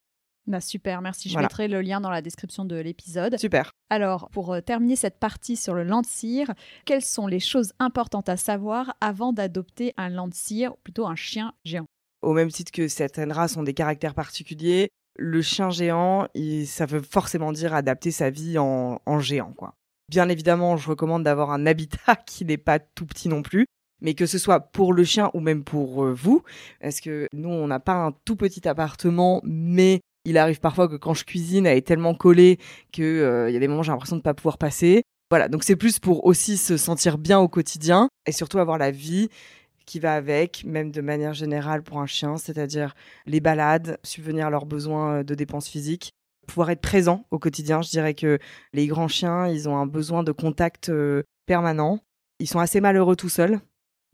Bah 0.47 0.61
super, 0.61 1.01
merci. 1.01 1.27
Je 1.29 1.33
Voilà. 1.33 1.45
mettrai 1.45 1.67
le 1.67 1.81
lien 1.81 1.99
dans 2.01 2.11
la 2.11 2.21
description 2.21 2.65
de 2.65 2.75
l'épisode. 2.75 3.37
Super. 3.39 3.71
Alors, 3.89 4.29
pour 4.29 4.53
euh, 4.53 4.61
terminer 4.61 4.95
cette 4.95 5.19
partie 5.19 5.55
sur 5.55 5.73
le 5.73 5.83
Landseer, 5.83 6.45
quelles 6.85 7.01
sont 7.03 7.25
les 7.27 7.39
choses 7.39 7.73
importantes 7.79 8.29
à 8.29 8.37
savoir 8.37 8.95
avant 9.01 9.33
d'adopter 9.33 9.93
un 9.97 10.09
Landseer, 10.09 10.71
ou 10.73 10.77
plutôt 10.83 11.07
un 11.07 11.15
chien 11.15 11.53
géant? 11.63 11.85
Au 12.21 12.33
même 12.33 12.49
titre 12.51 12.71
que 12.71 12.87
certaines 12.87 13.31
races 13.31 13.57
ont 13.57 13.63
des 13.63 13.73
caractères 13.73 14.13
particuliers, 14.13 14.89
le 15.17 15.41
chien 15.41 15.69
géant, 15.71 16.27
il- 16.35 16.67
ça 16.67 16.85
veut 16.85 17.01
forcément 17.01 17.51
dire 17.51 17.73
adapter 17.73 18.11
sa 18.11 18.29
vie 18.29 18.57
en, 18.59 18.99
en 19.05 19.19
géant, 19.19 19.53
quoi. 19.53 19.73
Bien 20.09 20.29
évidemment, 20.29 20.77
je 20.77 20.87
recommande 20.89 21.23
d'avoir 21.23 21.49
un 21.51 21.65
habitat 21.65 22.15
qui 22.27 22.45
n'est 22.45 22.57
pas 22.57 22.77
tout 22.77 23.07
petit 23.07 23.29
non 23.29 23.41
plus, 23.41 23.65
mais 24.01 24.13
que 24.13 24.25
ce 24.27 24.37
soit 24.37 24.59
pour 24.59 24.93
le 24.93 25.03
chien 25.03 25.31
ou 25.33 25.39
même 25.39 25.63
pour 25.63 26.03
euh, 26.03 26.13
vous, 26.13 26.43
parce 26.81 26.99
que 27.01 27.27
nous, 27.33 27.49
on 27.49 27.65
n'a 27.67 27.79
pas 27.79 27.95
un 27.95 28.11
tout 28.25 28.35
petit 28.35 28.67
appartement, 28.67 29.41
mais 29.43 30.01
il 30.25 30.37
arrive 30.37 30.59
parfois 30.59 30.87
que 30.87 30.95
quand 30.95 31.13
je 31.13 31.23
cuisine, 31.23 31.65
elle 31.65 31.77
est 31.77 31.87
tellement 31.87 32.15
collée 32.15 32.59
que 32.91 33.03
euh, 33.03 33.49
y 33.49 33.55
a 33.55 33.59
des 33.59 33.67
moments 33.67 33.83
j'ai 33.83 33.91
l'impression 33.91 34.17
de 34.17 34.21
pas 34.21 34.33
pouvoir 34.33 34.57
passer. 34.57 35.03
Voilà, 35.29 35.47
donc 35.47 35.63
c'est 35.63 35.75
plus 35.75 35.99
pour 35.99 36.25
aussi 36.25 36.57
se 36.57 36.77
sentir 36.77 37.17
bien 37.17 37.39
au 37.39 37.47
quotidien 37.47 38.09
et 38.27 38.31
surtout 38.31 38.59
avoir 38.59 38.77
la 38.77 38.91
vie 38.91 39.29
qui 39.85 39.99
va 39.99 40.15
avec, 40.15 40.63
même 40.65 40.91
de 40.91 41.01
manière 41.01 41.33
générale 41.33 41.83
pour 41.83 41.99
un 41.99 42.07
chien, 42.07 42.37
c'est-à-dire 42.37 42.95
les 43.25 43.39
balades, 43.39 43.99
subvenir 44.03 44.47
à 44.47 44.49
leurs 44.49 44.65
besoins 44.65 45.19
euh, 45.19 45.23
de 45.23 45.35
dépenses 45.35 45.67
physiques, 45.67 46.11
pouvoir 46.47 46.71
être 46.71 46.81
présent 46.81 47.25
au 47.31 47.39
quotidien. 47.39 47.81
Je 47.81 47.89
dirais 47.89 48.13
que 48.13 48.39
les 48.73 48.87
grands 48.87 49.07
chiens, 49.07 49.47
ils 49.47 49.69
ont 49.69 49.77
un 49.77 49.85
besoin 49.87 50.23
de 50.23 50.31
contact 50.31 50.89
euh, 50.89 51.23
permanent. 51.45 51.99
Ils 52.39 52.47
sont 52.47 52.59
assez 52.59 52.81
malheureux 52.81 53.15
tout 53.15 53.29
seuls. 53.29 53.59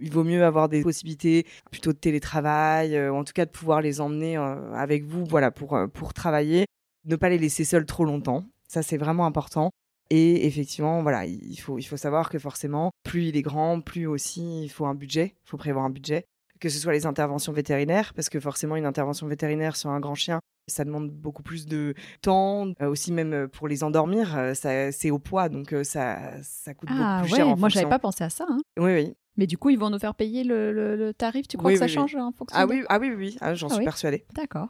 Il 0.02 0.12
vaut 0.12 0.24
mieux 0.24 0.44
avoir 0.44 0.68
des 0.70 0.82
possibilités 0.82 1.46
plutôt 1.72 1.94
de 1.94 1.98
télétravail, 1.98 2.96
euh, 2.96 3.12
ou 3.12 3.16
en 3.16 3.24
tout 3.24 3.34
cas 3.34 3.46
de 3.46 3.52
pouvoir 3.52 3.82
les 3.82 4.02
emmener 4.02 4.38
euh, 4.38 4.74
avec 4.74 5.06
vous, 5.06 5.26
voilà, 5.26 5.52
pour 5.52 5.76
euh, 5.76 5.88
pour 5.88 6.14
travailler, 6.14 6.66
ne 7.06 7.16
pas 7.16 7.30
les 7.30 7.38
laisser 7.38 7.64
seuls 7.64 7.86
trop 7.86 8.06
longtemps. 8.06 8.46
Ça 8.68 8.84
c'est 8.84 8.98
vraiment 8.98 9.26
important. 9.26 9.72
Et 10.10 10.46
effectivement, 10.46 11.02
voilà, 11.04 11.26
il 11.26 11.58
faut 11.58 11.78
il 11.80 11.84
faut 11.84 11.98
savoir 11.98 12.30
que 12.30 12.40
forcément, 12.40 12.92
plus 13.04 13.28
il 13.28 13.38
est 13.38 13.42
grand, 13.42 13.80
plus 13.80 14.08
aussi 14.08 14.64
il 14.64 14.70
faut 14.70 14.86
un 14.86 14.96
budget, 14.96 15.36
il 15.46 15.50
faut 15.50 15.58
prévoir 15.58 15.86
un 15.86 15.90
budget 15.90 16.26
que 16.62 16.70
ce 16.70 16.80
soit 16.80 16.94
les 16.94 17.06
interventions 17.08 17.52
vétérinaires, 17.52 18.14
parce 18.14 18.30
que 18.30 18.40
forcément 18.40 18.76
une 18.76 18.86
intervention 18.86 19.28
vétérinaire 19.28 19.76
sur 19.76 19.90
un 19.90 20.00
grand 20.00 20.16
chien, 20.16 20.40
ça 20.68 20.86
demande 20.86 21.10
beaucoup 21.10 21.42
plus 21.44 21.66
de 21.66 21.96
temps, 22.22 22.68
euh, 22.82 22.88
aussi 22.88 23.12
même 23.12 23.48
pour 23.50 23.68
les 23.68 23.84
endormir, 23.84 24.38
euh, 24.38 24.54
ça, 24.54 24.92
c'est 24.92 25.10
au 25.10 25.18
poids, 25.18 25.50
donc 25.50 25.74
euh, 25.74 25.84
ça, 25.84 26.20
ça 26.44 26.74
coûte 26.76 26.90
Ah 26.92 26.94
beaucoup 26.94 27.24
plus 27.24 27.32
ouais, 27.34 27.38
cher 27.38 27.48
en 27.50 27.58
moi 27.58 27.68
j'avais 27.70 27.90
pas 27.90 28.00
pensé 28.00 28.24
à 28.24 28.30
ça. 28.30 28.46
hein. 28.48 28.60
Oui, 28.80 28.94
oui. 28.94 29.14
Mais 29.38 29.48
du 29.48 29.58
coup, 29.58 29.70
ils 29.70 29.80
vont 29.80 29.90
nous 29.90 30.00
faire 30.00 30.16
payer 30.16 30.44
le, 30.44 30.72
le- 30.74 30.96
le 30.96 31.14
tarif. 31.14 31.48
Tu 31.48 31.58
crois 31.58 31.70
Oui, 31.70 31.74
que 31.76 31.80
ça 31.80 31.86
oui, 31.86 31.92
change 31.92 32.16
en 32.16 32.32
fonction 32.32 32.58
Ah 32.60 32.66
de- 32.66 32.72
oui, 32.72 32.84
ah 32.90 33.00
oui, 33.00 33.12
oui. 33.16 33.38
Ah, 33.42 33.56
j'en 33.56 33.68
Ah 33.70 33.76
suis 33.76 33.84
persuadée. 33.84 34.26
D'accord. 34.34 34.70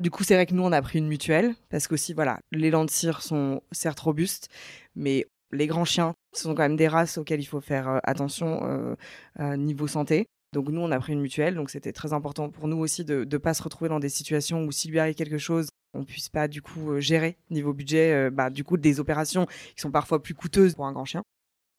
Du 0.00 0.10
coup, 0.10 0.24
c'est 0.24 0.34
vrai 0.34 0.46
que 0.46 0.54
nous, 0.54 0.62
on 0.62 0.72
a 0.72 0.80
pris 0.82 0.98
une 0.98 1.08
mutuelle, 1.08 1.54
parce 1.68 1.86
qu'aussi, 1.86 2.14
voilà, 2.14 2.38
les 2.52 2.70
Landseer 2.70 3.20
sont 3.22 3.62
certes 3.70 4.00
robustes, 4.00 4.48
mais 4.96 5.26
les 5.52 5.66
grands 5.66 5.84
chiens, 5.84 6.14
ce 6.34 6.44
sont 6.44 6.54
quand 6.54 6.62
même 6.62 6.76
des 6.76 6.88
races 6.88 7.18
auxquelles 7.18 7.40
il 7.40 7.44
faut 7.46 7.60
faire 7.60 7.88
euh, 7.88 7.98
attention 8.04 8.60
euh, 8.64 8.94
euh, 9.40 9.56
niveau 9.56 9.86
santé. 9.86 10.26
Donc 10.52 10.68
nous, 10.70 10.80
on 10.80 10.90
a 10.90 10.98
pris 10.98 11.12
une 11.12 11.20
mutuelle, 11.20 11.54
donc 11.54 11.70
c'était 11.70 11.92
très 11.92 12.12
important 12.12 12.48
pour 12.50 12.66
nous 12.66 12.78
aussi 12.78 13.04
de 13.04 13.26
ne 13.30 13.36
pas 13.38 13.52
se 13.54 13.62
retrouver 13.62 13.88
dans 13.88 14.00
des 14.00 14.08
situations 14.08 14.64
où 14.64 14.72
s'il 14.72 14.90
lui 14.90 14.98
arrive 14.98 15.14
quelque 15.14 15.38
chose, 15.38 15.68
on 15.92 16.04
puisse 16.04 16.28
pas 16.28 16.48
du 16.48 16.62
coup 16.62 16.92
euh, 16.92 17.00
gérer 17.00 17.36
niveau 17.50 17.72
budget, 17.72 18.12
euh, 18.12 18.30
bah, 18.30 18.48
du 18.50 18.64
coup 18.64 18.76
des 18.76 18.98
opérations 19.00 19.46
qui 19.46 19.80
sont 19.80 19.90
parfois 19.92 20.22
plus 20.22 20.34
coûteuses 20.34 20.74
pour 20.74 20.86
un 20.86 20.92
grand 20.92 21.04
chien. 21.04 21.22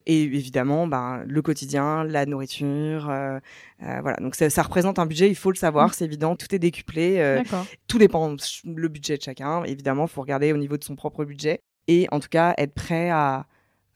Et 0.06 0.24
évidemment, 0.24 0.88
bah, 0.88 1.22
le 1.28 1.42
quotidien, 1.42 2.04
la 2.04 2.26
nourriture, 2.26 3.10
euh, 3.10 3.40
euh, 3.84 4.00
voilà. 4.02 4.18
Donc 4.18 4.36
ça, 4.36 4.50
ça 4.50 4.64
représente 4.64 4.98
un 5.00 5.06
budget, 5.06 5.30
il 5.30 5.36
faut 5.36 5.52
le 5.52 5.56
savoir, 5.58 5.90
Mm. 5.90 5.94
c'est 5.94 6.06
évident, 6.06 6.36
tout 6.36 6.54
est 6.56 6.60
décuplé. 6.60 7.20
euh, 7.20 7.44
tout 7.88 7.98
dépend 8.00 8.36
le 8.66 8.88
budget 8.88 9.18
de 9.18 9.22
chacun. 9.22 9.64
Évidemment, 9.64 10.06
il 10.06 10.10
faut 10.10 10.22
regarder 10.22 10.54
au 10.54 10.58
niveau 10.58 10.78
de 10.78 10.84
son 10.84 10.96
propre 10.96 11.24
budget 11.26 11.60
et 11.88 12.08
en 12.12 12.20
tout 12.20 12.30
cas 12.30 12.54
être 12.58 12.74
prêt 12.74 13.10
à, 13.10 13.46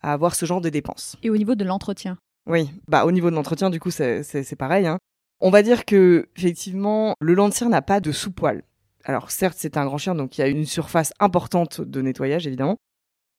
à 0.02 0.14
avoir 0.14 0.36
ce 0.36 0.46
genre 0.46 0.62
de 0.62 0.70
dépenses. 0.70 1.18
Et 1.24 1.30
au 1.30 1.38
niveau 1.38 1.56
de 1.56 1.64
l'entretien 1.64 2.18
Oui, 2.48 2.70
bah 2.88 3.06
au 3.06 3.12
niveau 3.12 3.30
de 3.32 3.36
l'entretien, 3.36 3.70
du 3.70 3.80
coup, 3.80 3.92
c'est 3.92 4.56
pareil. 4.58 4.86
hein. 4.88 4.98
On 5.42 5.50
va 5.50 5.64
dire 5.64 5.86
que 5.86 6.28
effectivement, 6.38 7.16
le 7.20 7.34
Landseer 7.34 7.68
n'a 7.70 7.82
pas 7.82 8.00
de 8.00 8.12
sous-poil. 8.12 8.64
Alors 9.04 9.30
certes, 9.32 9.58
c'est 9.60 9.78
un 9.78 9.86
grand 9.86 9.98
chien, 9.98 10.16
donc 10.16 10.38
il 10.38 10.42
y 10.42 10.44
a 10.44 10.48
une 10.48 10.66
surface 10.66 11.12
importante 11.20 11.82
de 11.82 12.02
nettoyage, 12.02 12.48
évidemment. 12.48 12.78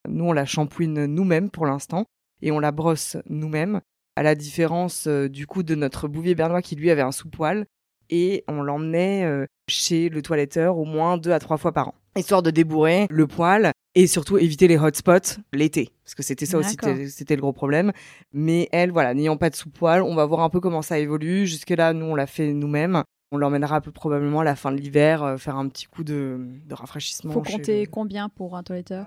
Nous, 0.09 0.24
on 0.24 0.33
la 0.33 0.44
shampouine 0.46 1.07
nous-mêmes 1.07 1.50
pour 1.50 1.66
l'instant 1.66 2.05
et 2.42 2.51
on 2.53 2.59
la 2.59 2.72
brosse 2.72 3.16
nous-mêmes, 3.29 3.81
à 4.16 4.22
la 4.22 4.35
différence 4.35 5.07
euh, 5.07 5.29
du 5.29 5.46
coup 5.46 5.62
de 5.62 5.75
notre 5.75 6.09
bouvier 6.09 6.35
bernois 6.35 6.62
qui 6.62 6.77
lui 6.77 6.90
avait 6.90 7.03
un 7.03 7.12
sous-poil 7.12 7.66
et 8.11 8.44
on 8.49 8.62
l'emmenait 8.62 9.25
euh, 9.25 9.46
chez 9.68 10.09
le 10.09 10.22
toiletteur 10.22 10.79
au 10.79 10.85
moins 10.85 11.18
deux 11.18 11.33
à 11.33 11.38
trois 11.38 11.57
fois 11.57 11.72
par 11.72 11.88
an, 11.88 11.94
histoire 12.16 12.42
de 12.42 12.51
débourrer 12.51 13.07
le 13.11 13.27
poil 13.27 13.72
et 13.94 14.07
surtout 14.07 14.37
éviter 14.38 14.68
les 14.68 14.77
hotspots 14.79 15.40
l'été, 15.53 15.90
parce 16.05 16.14
que 16.14 16.22
c'était 16.22 16.44
ça 16.46 16.59
aussi, 16.59 16.77
c'était- 17.11 17.35
le 17.37 17.40
gros 17.40 17.53
problème. 17.55 17.92
Mais 18.33 18.68
elle, 18.70 18.90
voilà, 18.92 19.14
n'ayant 19.14 19.38
pas 19.38 19.49
de 19.51 19.57
sous-poil, 19.57 20.03
on 20.03 20.14
va 20.14 20.27
voir 20.27 20.40
un 20.40 20.51
peu 20.51 20.61
comment 20.61 20.83
ça 20.83 20.99
évolue. 20.99 21.46
Jusque-là, 21.46 21.94
nous, 21.94 22.05
on 22.05 22.14
l'a 22.14 22.27
fait 22.27 22.53
nous-mêmes. 22.53 23.03
On 23.33 23.38
l'emmènera 23.38 23.81
peu 23.81 23.90
probablement 23.92 24.40
à 24.40 24.44
la 24.44 24.55
fin 24.55 24.70
de 24.70 24.77
l'hiver 24.77 25.22
euh, 25.25 25.37
faire 25.38 25.57
un 25.57 25.66
petit 25.68 25.87
coup 25.87 26.05
de, 26.05 26.38
de 26.66 26.75
rafraîchissement. 26.75 27.33
Faut 27.33 27.40
compter 27.42 27.81
le- 27.87 27.90
combien 27.90 28.29
pour 28.29 28.55
un 28.57 28.62
toiletteur? 28.62 29.07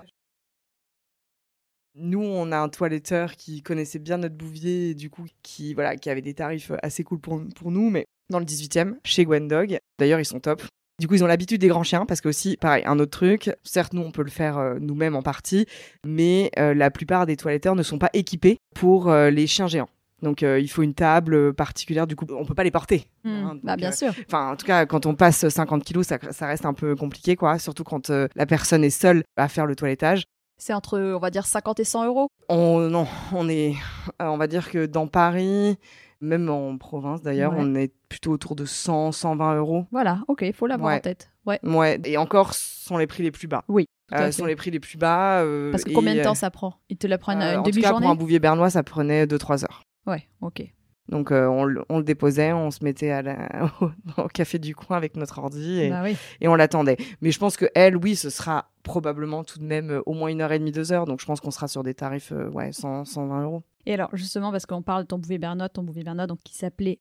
Nous, 1.96 2.22
on 2.22 2.52
a 2.52 2.58
un 2.58 2.68
toiletteur 2.68 3.34
qui 3.36 3.62
connaissait 3.62 3.98
bien 3.98 4.18
notre 4.18 4.36
bouvier 4.36 4.90
et 4.90 4.94
du 4.94 5.10
coup, 5.10 5.26
qui, 5.42 5.74
voilà, 5.74 5.96
qui 5.96 6.08
avait 6.08 6.22
des 6.22 6.34
tarifs 6.34 6.70
assez 6.82 7.02
cool 7.02 7.18
pour, 7.18 7.42
pour 7.56 7.70
nous, 7.70 7.90
mais 7.90 8.06
dans 8.30 8.38
le 8.38 8.44
18e, 8.44 8.94
chez 9.04 9.24
Gwendog. 9.24 9.78
D'ailleurs, 9.98 10.20
ils 10.20 10.24
sont 10.24 10.40
top. 10.40 10.62
Du 11.00 11.08
coup, 11.08 11.14
ils 11.14 11.24
ont 11.24 11.26
l'habitude 11.26 11.60
des 11.60 11.68
grands 11.68 11.82
chiens 11.82 12.06
parce 12.06 12.20
que 12.20 12.28
aussi, 12.28 12.56
pareil, 12.58 12.84
un 12.86 12.98
autre 13.00 13.10
truc, 13.10 13.50
certes, 13.64 13.92
nous, 13.94 14.02
on 14.02 14.12
peut 14.12 14.22
le 14.22 14.30
faire 14.30 14.58
euh, 14.58 14.76
nous-mêmes 14.80 15.16
en 15.16 15.22
partie, 15.22 15.66
mais 16.06 16.50
euh, 16.58 16.74
la 16.74 16.90
plupart 16.90 17.26
des 17.26 17.36
toiletteurs 17.36 17.74
ne 17.74 17.82
sont 17.82 17.98
pas 17.98 18.10
équipés 18.12 18.58
pour 18.76 19.08
euh, 19.10 19.30
les 19.30 19.46
chiens 19.46 19.66
géants. 19.66 19.88
Donc, 20.22 20.42
euh, 20.42 20.60
il 20.60 20.68
faut 20.68 20.82
une 20.82 20.92
table 20.94 21.54
particulière. 21.54 22.06
Du 22.06 22.14
coup, 22.14 22.26
on 22.28 22.44
peut 22.44 22.54
pas 22.54 22.64
les 22.64 22.70
porter. 22.70 23.06
hein. 23.24 23.58
Bah 23.62 23.72
Donc, 23.72 23.78
bien 23.80 23.88
euh, 23.88 23.92
sûr. 23.92 24.12
Enfin, 24.26 24.50
en 24.52 24.56
tout 24.56 24.66
cas, 24.66 24.84
quand 24.84 25.06
on 25.06 25.14
passe 25.14 25.48
50 25.48 25.82
kilos, 25.82 26.06
ça, 26.06 26.18
ça 26.30 26.46
reste 26.46 26.66
un 26.66 26.74
peu 26.74 26.94
compliqué, 26.94 27.34
quoi. 27.36 27.58
Surtout 27.58 27.84
quand 27.84 28.10
euh, 28.10 28.28
la 28.36 28.44
personne 28.44 28.84
est 28.84 28.90
seule 28.90 29.24
à 29.36 29.48
faire 29.48 29.64
le 29.64 29.74
toilettage. 29.74 30.24
C'est 30.62 30.74
entre, 30.74 30.98
on 31.00 31.18
va 31.18 31.30
dire, 31.30 31.46
50 31.46 31.80
et 31.80 31.84
100 31.84 32.04
euros. 32.04 32.28
On, 32.50 32.80
non, 32.80 33.06
on 33.32 33.48
est, 33.48 33.74
euh, 34.20 34.26
on 34.26 34.36
va 34.36 34.46
dire 34.46 34.70
que 34.70 34.84
dans 34.84 35.06
Paris, 35.06 35.78
même 36.20 36.50
en 36.50 36.76
province 36.76 37.22
d'ailleurs, 37.22 37.52
Ouais. 37.52 37.60
on 37.62 37.74
est 37.74 37.92
plutôt 38.10 38.30
autour 38.30 38.54
de 38.56 38.66
100, 38.66 39.10
120 39.12 39.56
euros. 39.56 39.86
Voilà, 39.90 40.20
ok, 40.28 40.42
il 40.42 40.52
faut 40.52 40.66
l'avoir 40.66 40.90
Ouais. 40.90 40.98
en 40.98 41.00
tête. 41.00 41.30
Ouais. 41.46 41.58
Ouais, 41.62 41.98
et 42.04 42.18
encore, 42.18 42.52
ce 42.52 42.84
sont 42.86 42.98
les 42.98 43.06
prix 43.06 43.22
les 43.22 43.30
plus 43.30 43.48
bas. 43.48 43.64
Oui, 43.68 43.86
Euh, 44.12 44.26
ce 44.26 44.32
sont 44.38 44.44
les 44.44 44.54
prix 44.56 44.70
les 44.70 44.80
plus 44.80 44.98
bas. 44.98 45.40
euh, 45.40 45.70
Parce 45.70 45.84
que 45.84 45.90
et, 45.90 45.94
combien 45.94 46.14
de 46.14 46.22
temps 46.22 46.34
ça 46.34 46.50
prend? 46.50 46.74
Il 46.90 46.98
te 46.98 47.06
la 47.06 47.16
prend 47.16 47.32
une, 47.32 47.40
euh, 47.42 47.52
une 47.54 47.58
En 47.60 47.62
tout 47.62 47.70
cas, 47.70 47.76
demi-journée? 47.76 48.04
pour 48.04 48.10
un 48.10 48.14
bouvier 48.16 48.38
bernois, 48.38 48.68
ça 48.68 48.82
prenait 48.82 49.26
2-3 49.26 49.64
heures. 49.64 49.82
Ouais, 50.06 50.26
ok. 50.42 50.62
Donc, 51.10 51.32
euh, 51.32 51.46
on, 51.46 51.64
le- 51.64 51.84
on 51.88 51.98
le 51.98 52.04
déposait, 52.04 52.52
on 52.52 52.70
se 52.70 52.82
mettait 52.84 53.10
à 53.10 53.20
la- 53.22 53.48
au, 54.16 54.28
café 54.28 54.58
du 54.58 54.74
coin 54.74 54.96
avec 54.96 55.16
notre 55.16 55.38
ordi 55.38 55.80
et, 55.80 55.90
Bah 55.90 56.02
oui. 56.04 56.16
et 56.40 56.48
on 56.48 56.54
l'attendait. 56.54 56.96
Mais 57.20 57.30
je 57.32 57.38
pense 57.38 57.56
que 57.56 57.66
elle, 57.74 57.96
oui, 57.96 58.16
ce 58.16 58.30
sera 58.30 58.70
probablement 58.84 59.42
tout 59.44 59.58
de 59.58 59.64
même 59.64 59.90
euh, 59.90 60.02
au 60.06 60.12
moins 60.14 60.28
une 60.28 60.40
heure 60.40 60.52
et 60.52 60.58
demie, 60.58 60.70
deux 60.72 60.92
heures. 60.92 61.04
Donc, 61.06 61.20
je 61.20 61.26
pense 61.26 61.40
qu'on 61.40 61.50
sera 61.50 61.68
sur 61.68 61.82
des 61.82 61.94
tarifs, 61.94 62.32
euh, 62.32 62.48
ouais, 62.50 62.72
100, 62.72 63.04
120 63.04 63.42
euros. 63.42 63.62
Et 63.86 63.94
alors, 63.94 64.08
justement, 64.14 64.50
parce 64.52 64.66
qu'on 64.66 64.82
parle 64.82 65.02
de 65.02 65.08
ton 65.08 65.18
bouvier 65.18 65.38
Bernois, 65.38 65.68
ton 65.68 65.82
bouvier 65.82 66.04
Bernois, 66.04 66.26
donc 66.28 66.38
qui 66.44 66.54
s'appelait. 66.54 67.00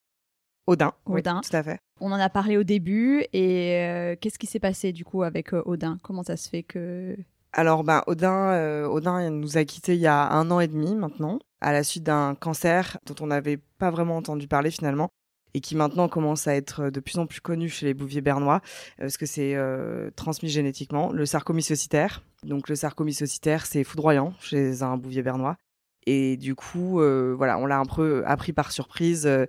Odin. 0.68 0.92
oui, 1.08 1.20
Odin. 1.20 1.42
tout 1.42 1.56
à 1.56 1.64
fait. 1.64 1.80
On 2.00 2.12
en 2.12 2.20
a 2.20 2.30
parlé 2.30 2.56
au 2.58 2.64
début, 2.64 3.24
et 3.34 4.16
qu'est-ce 4.22 4.38
qui 4.40 4.46
s'est 4.48 4.60
passé 4.60 4.92
du 4.92 5.04
coup 5.04 5.24
avec 5.24 5.52
Odin 5.54 5.98
Comment 6.04 6.22
ça 6.24 6.38
se 6.38 6.48
fait 6.48 6.62
que. 6.64 7.18
Alors, 7.54 7.84
ben, 7.84 8.04
Odin, 8.08 8.52
euh, 8.54 8.86
Odin 8.88 9.30
nous 9.32 9.58
a 9.58 9.66
quittés 9.66 9.96
il 9.96 10.02
y 10.02 10.06
a 10.08 10.30
un 10.32 10.52
an 10.52 10.60
et 10.60 10.68
demi 10.68 10.94
maintenant, 10.96 11.40
à 11.62 11.74
la 11.74 11.84
suite 11.84 12.04
d'un 12.04 12.36
cancer 12.36 12.98
dont 13.06 13.16
on 13.22 13.28
n'avait 13.28 13.58
pas 13.78 13.92
vraiment 13.92 14.18
entendu 14.18 14.48
parler 14.48 14.72
finalement, 14.72 15.10
et 15.54 15.62
qui 15.62 15.76
maintenant 15.76 16.08
commence 16.08 16.48
à 16.48 16.56
être 16.56 16.90
de 16.90 17.00
plus 17.00 17.18
en 17.18 17.26
plus 17.26 17.42
connu 17.42 17.70
chez 17.70 17.86
les 17.86 17.94
bouviers 17.94 18.22
bernois, 18.22 18.62
euh, 19.00 19.04
parce 19.04 19.18
que 19.18 19.26
c'est 19.26 19.56
euh, 19.56 20.12
transmis 20.16 20.50
génétiquement, 20.50 21.12
le 21.12 21.26
sarcomyces 21.26 21.72
ocytaire. 21.72 22.24
Donc, 22.44 22.70
le 22.70 22.76
sarcomyces 22.76 23.22
ocytaire, 23.22 23.66
c'est 23.66 23.84
foudroyant 23.84 24.34
chez 24.40 24.84
un 24.84 24.98
bouvier 24.98 25.24
bernois. 25.24 25.58
Et 26.06 26.38
du 26.38 26.56
coup, 26.56 27.02
euh, 27.02 27.34
voilà, 27.38 27.58
on 27.58 27.66
l'a 27.66 27.80
un 27.80 27.86
peu 27.86 28.24
appris 28.26 28.54
par 28.54 28.72
surprise. 28.72 29.26
euh, 29.26 29.46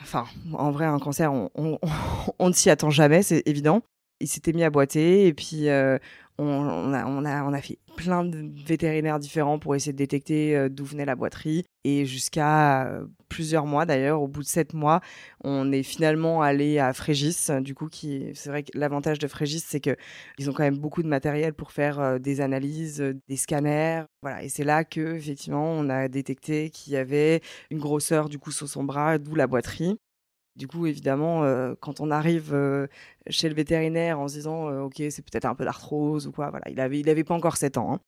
Enfin, 0.00 0.26
en 0.52 0.72
vrai, 0.72 0.84
un 0.84 0.98
cancer, 0.98 1.32
on 1.32 1.78
ne 2.40 2.52
s'y 2.52 2.70
attend 2.70 2.90
jamais, 2.90 3.22
c'est 3.22 3.42
évident. 3.46 3.82
Il 4.22 4.28
s'était 4.28 4.52
mis 4.52 4.62
à 4.62 4.70
boiter 4.70 5.26
et 5.26 5.34
puis 5.34 5.68
euh, 5.68 5.98
on, 6.38 6.92
a, 6.94 7.04
on, 7.06 7.24
a, 7.24 7.42
on 7.42 7.52
a 7.52 7.60
fait 7.60 7.78
plein 7.96 8.24
de 8.24 8.50
vétérinaires 8.64 9.18
différents 9.18 9.58
pour 9.58 9.74
essayer 9.74 9.92
de 9.92 9.98
détecter 9.98 10.56
euh, 10.56 10.68
d'où 10.68 10.84
venait 10.84 11.04
la 11.04 11.16
boiterie. 11.16 11.64
Et 11.82 12.06
jusqu'à 12.06 12.86
euh, 12.86 13.06
plusieurs 13.28 13.66
mois 13.66 13.84
d'ailleurs, 13.84 14.22
au 14.22 14.28
bout 14.28 14.42
de 14.42 14.46
sept 14.46 14.74
mois, 14.74 15.00
on 15.42 15.72
est 15.72 15.82
finalement 15.82 16.40
allé 16.40 16.78
à 16.78 16.92
Frégis. 16.92 17.50
Du 17.60 17.74
coup, 17.74 17.88
qui, 17.88 18.30
c'est 18.34 18.48
vrai 18.48 18.62
que 18.62 18.70
l'avantage 18.78 19.18
de 19.18 19.26
Frégis, 19.26 19.64
c'est 19.66 19.80
que 19.80 19.96
ils 20.38 20.48
ont 20.48 20.52
quand 20.52 20.62
même 20.62 20.78
beaucoup 20.78 21.02
de 21.02 21.08
matériel 21.08 21.52
pour 21.52 21.72
faire 21.72 22.20
des 22.20 22.40
analyses, 22.40 23.02
des 23.28 23.36
scanners. 23.36 24.04
Voilà. 24.22 24.44
Et 24.44 24.48
c'est 24.48 24.64
là 24.64 24.84
que 24.84 25.16
effectivement, 25.16 25.64
on 25.64 25.88
a 25.90 26.06
détecté 26.06 26.70
qu'il 26.70 26.92
y 26.92 26.96
avait 26.96 27.40
une 27.70 27.80
grosseur 27.80 28.28
du 28.28 28.38
coup 28.38 28.52
sur 28.52 28.68
son 28.68 28.84
bras, 28.84 29.18
d'où 29.18 29.34
la 29.34 29.48
boiterie. 29.48 29.98
Du 30.56 30.68
coup, 30.68 30.86
évidemment, 30.86 31.42
quand 31.80 32.00
on 32.00 32.10
arrive 32.10 32.54
chez 33.28 33.48
le 33.48 33.54
vétérinaire 33.54 34.20
en 34.20 34.28
se 34.28 34.34
disant 34.34 34.68
ok, 34.84 34.96
c'est 35.10 35.22
peut-être 35.22 35.46
un 35.46 35.54
peu 35.54 35.64
d'arthrose 35.64 36.26
ou 36.26 36.32
quoi, 36.32 36.50
voilà, 36.50 36.68
il 36.70 36.78
avait, 36.80 37.00
il 37.00 37.08
avait 37.08 37.24
pas 37.24 37.34
encore 37.34 37.56
7 37.56 37.78
ans. 37.78 37.94
Hein. 37.94 38.00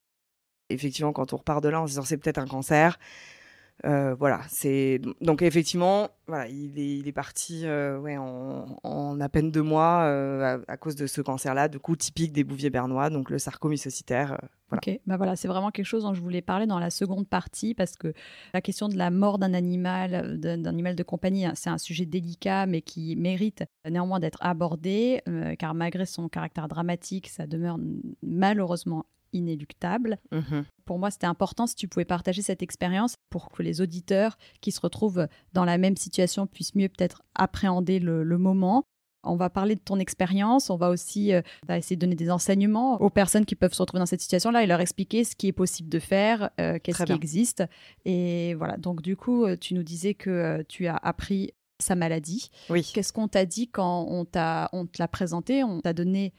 Effectivement, 0.69 1.13
quand 1.13 1.33
on 1.33 1.37
repart 1.37 1.63
de 1.63 1.69
là 1.69 1.81
en 1.81 1.87
se 1.87 1.91
disant 1.91 2.03
c'est 2.03 2.17
peut-être 2.17 2.37
un 2.37 2.47
cancer, 2.47 2.97
euh, 3.83 4.15
voilà, 4.15 4.41
c'est 4.47 5.01
donc 5.19 5.41
effectivement, 5.41 6.07
voilà, 6.27 6.47
il 6.47 6.79
est, 6.79 7.11
parti 7.11 7.63
euh, 7.65 7.99
ouais, 7.99 8.15
en, 8.17 9.19
à 9.19 9.29
peine 9.29 9.51
deux 9.51 9.61
mois 9.61 10.03
euh, 10.05 10.59
à, 10.67 10.77
cause 10.77 10.95
de 10.95 11.07
ce 11.07 11.21
cancer-là, 11.21 11.67
de 11.67 11.77
coup 11.77 11.95
typique 11.95 12.31
des 12.31 12.45
bouviers 12.45 12.69
bernois, 12.69 13.09
donc 13.09 13.29
le 13.29 13.37
sarcomycocitaire. 13.37 14.39
voilà. 14.69 14.99
Bah 15.05 15.17
voilà, 15.17 15.35
c'est 15.35 15.49
vraiment 15.49 15.71
quelque 15.71 15.85
chose 15.85 16.03
dont 16.03 16.13
je 16.13 16.21
voulais 16.21 16.41
parler 16.41 16.67
dans 16.67 16.79
la 16.79 16.89
seconde 16.89 17.27
partie 17.27 17.75
parce 17.75 17.97
que 17.97 18.13
la 18.53 18.61
question 18.61 18.87
de 18.87 18.95
la 18.95 19.11
mort 19.11 19.39
d'un 19.39 19.53
animal, 19.53 20.39
d'un 20.39 20.63
animal 20.65 20.95
de 20.95 21.03
compagnie, 21.03 21.45
hein, 21.45 21.53
c'est 21.55 21.69
un 21.69 21.77
sujet 21.77 22.05
délicat 22.05 22.65
mais 22.67 22.81
qui 22.81 23.15
mérite 23.17 23.65
néanmoins 23.87 24.19
d'être 24.19 24.39
abordé 24.41 25.21
car 25.59 25.73
malgré 25.73 26.05
son 26.05 26.29
caractère 26.29 26.69
dramatique, 26.69 27.27
ça 27.27 27.45
demeure 27.45 27.77
malheureusement 28.23 29.05
inéluctable. 29.35 30.17
Mmh 30.31 30.61
pour 30.85 30.99
moi, 30.99 31.11
c'était 31.11 31.25
important 31.25 31.67
si 31.67 31.75
tu 31.75 31.87
pouvais 31.87 32.05
partager 32.05 32.41
cette 32.41 32.61
expérience 32.61 33.15
pour 33.29 33.49
que 33.49 33.63
les 33.63 33.81
auditeurs 33.81 34.37
qui 34.61 34.71
se 34.71 34.79
retrouvent 34.79 35.27
dans 35.53 35.65
la 35.65 35.77
même 35.77 35.97
situation 35.97 36.47
puissent 36.47 36.75
mieux 36.75 36.89
peut-être 36.89 37.23
appréhender 37.33 37.99
le, 37.99 38.37
moment. 38.37 38.85
On 39.23 39.35
va 39.35 39.49
parler 39.49 39.73
de 39.73 39.79
ton 39.79 39.97
expérience, 39.97 40.69
on 40.69 40.77
va 40.77 40.89
aussi 40.89 41.33
euh, 41.33 41.41
essayer 41.69 41.95
de 41.95 42.01
donner 42.01 42.15
des 42.15 42.29
enseignements 42.29 43.01
aux 43.01 43.09
personnes 43.09 43.45
qui 43.45 43.55
peuvent 43.55 43.73
se 43.73 43.81
retrouver 43.81 43.99
dans 43.99 44.05
cette 44.05 44.21
situation-là 44.21 44.63
et 44.63 44.67
leur 44.67 44.79
expliquer 44.79 45.23
ce 45.23 45.35
qui 45.35 45.47
est 45.47 45.53
possible 45.53 45.89
de 45.89 45.97
faire, 45.97 46.51
euh, 46.61 46.77
qu'est-ce 46.81 47.03
qui 47.03 47.11
existe. 47.11 47.63
Et 48.05 48.53
voilà, 48.53 48.77
donc 48.77 49.01
du 49.01 49.17
coup, 49.17 49.45
euh, 49.45 49.57
tu 49.59 49.73
nous 49.73 49.83
disais 49.83 50.13
que 50.13 50.63
tu 50.69 50.85
as 50.85 50.97
appris 50.97 51.53
sa 51.79 51.95
maladie. 51.95 52.51
Oui. 52.69 52.89
Qu'est-ce 52.93 53.11
qu'on 53.11 53.27
t'a 53.27 53.45
dit 53.45 53.67
quand 53.67 54.05
on, 54.07 54.25
t'a, 54.25 54.69
on 54.73 54.85
te 54.85 54.97
l'a 54.99 55.07
présenté? 55.07 55.63
On 55.63 55.81
t'a 55.81 55.93
donné 55.93 56.31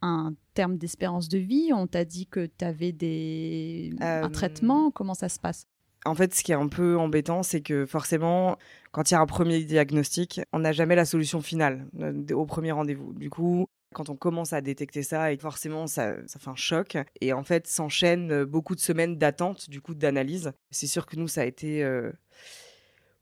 un 0.00 0.32
terme 0.54 0.76
d'espérance 0.76 1.28
de 1.28 1.38
vie 1.38 1.70
On 1.74 1.86
t'a 1.86 2.04
dit 2.04 2.26
que 2.26 2.46
tu 2.46 2.64
avais 2.64 2.92
des... 2.92 3.92
un 4.00 4.24
euh, 4.24 4.28
traitement 4.28 4.90
Comment 4.90 5.14
ça 5.14 5.28
se 5.28 5.38
passe? 5.38 5.66
En 6.06 6.14
fait, 6.14 6.34
ce 6.34 6.42
qui 6.42 6.52
est 6.52 6.56
un 6.56 6.68
peu 6.68 6.98
embêtant, 6.98 7.42
c'est 7.42 7.60
que 7.60 7.84
forcément, 7.84 8.56
quand 8.90 9.10
il 9.10 9.14
y 9.14 9.16
a 9.16 9.20
un 9.20 9.26
premier 9.26 9.62
diagnostic, 9.62 10.40
on 10.52 10.60
n'a 10.60 10.72
jamais 10.72 10.94
la 10.94 11.04
solution 11.04 11.42
finale 11.42 11.86
euh, 12.00 12.34
au 12.34 12.46
premier 12.46 12.72
rendez-vous. 12.72 13.12
Du 13.12 13.28
coup, 13.28 13.66
quand 13.94 14.08
on 14.08 14.16
commence 14.16 14.54
à 14.54 14.62
détecter 14.62 15.02
ça, 15.02 15.32
et 15.32 15.36
forcément, 15.36 15.86
ça, 15.86 16.14
ça 16.26 16.38
fait 16.38 16.48
un 16.48 16.56
choc. 16.56 16.96
Et 17.20 17.34
en 17.34 17.42
fait, 17.42 17.66
s'enchaînent 17.66 18.44
beaucoup 18.44 18.74
de 18.74 18.80
semaines 18.80 19.18
d'attente, 19.18 19.68
du 19.68 19.82
coup, 19.82 19.94
d'analyse. 19.94 20.52
C'est 20.70 20.86
sûr 20.86 21.04
que 21.06 21.16
nous, 21.16 21.28
ça 21.28 21.42
a 21.42 21.44
été... 21.44 21.84
Euh, 21.84 22.12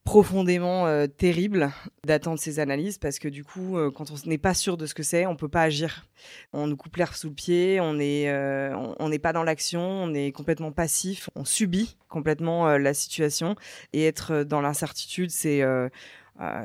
profondément 0.09 0.87
euh, 0.87 1.07
terrible 1.07 1.71
d'attendre 2.07 2.39
ces 2.39 2.61
analyses 2.61 2.97
parce 2.97 3.19
que 3.19 3.29
du 3.29 3.45
coup, 3.45 3.77
euh, 3.77 3.91
quand 3.91 4.11
on 4.11 4.15
n'est 4.27 4.39
pas 4.39 4.55
sûr 4.55 4.79
de 4.79 4.87
ce 4.87 4.95
que 4.95 5.03
c'est, 5.03 5.27
on 5.27 5.37
peut 5.37 5.51
pas 5.51 5.61
agir. 5.61 6.07
On 6.55 6.67
nous 6.67 6.79
coupe 6.79 6.97
l'air 6.97 7.15
sous 7.15 7.29
le 7.29 7.35
pied, 7.35 7.79
on 7.79 7.93
n'est 7.93 8.31
euh, 8.31 8.75
on 8.99 9.11
n'est 9.11 9.19
pas 9.19 9.35
dans 9.35 9.43
l'action, 9.43 9.83
on 9.83 10.15
est 10.15 10.33
complètement 10.33 10.73
passif, 10.73 11.29
on 11.35 11.45
subit 11.45 11.99
complètement 12.09 12.79
la 12.79 12.95
situation 12.95 13.55
et 13.93 14.07
être 14.07 14.45
dans 14.45 14.63
l'incertitude, 14.63 15.31
c'est 15.31 15.63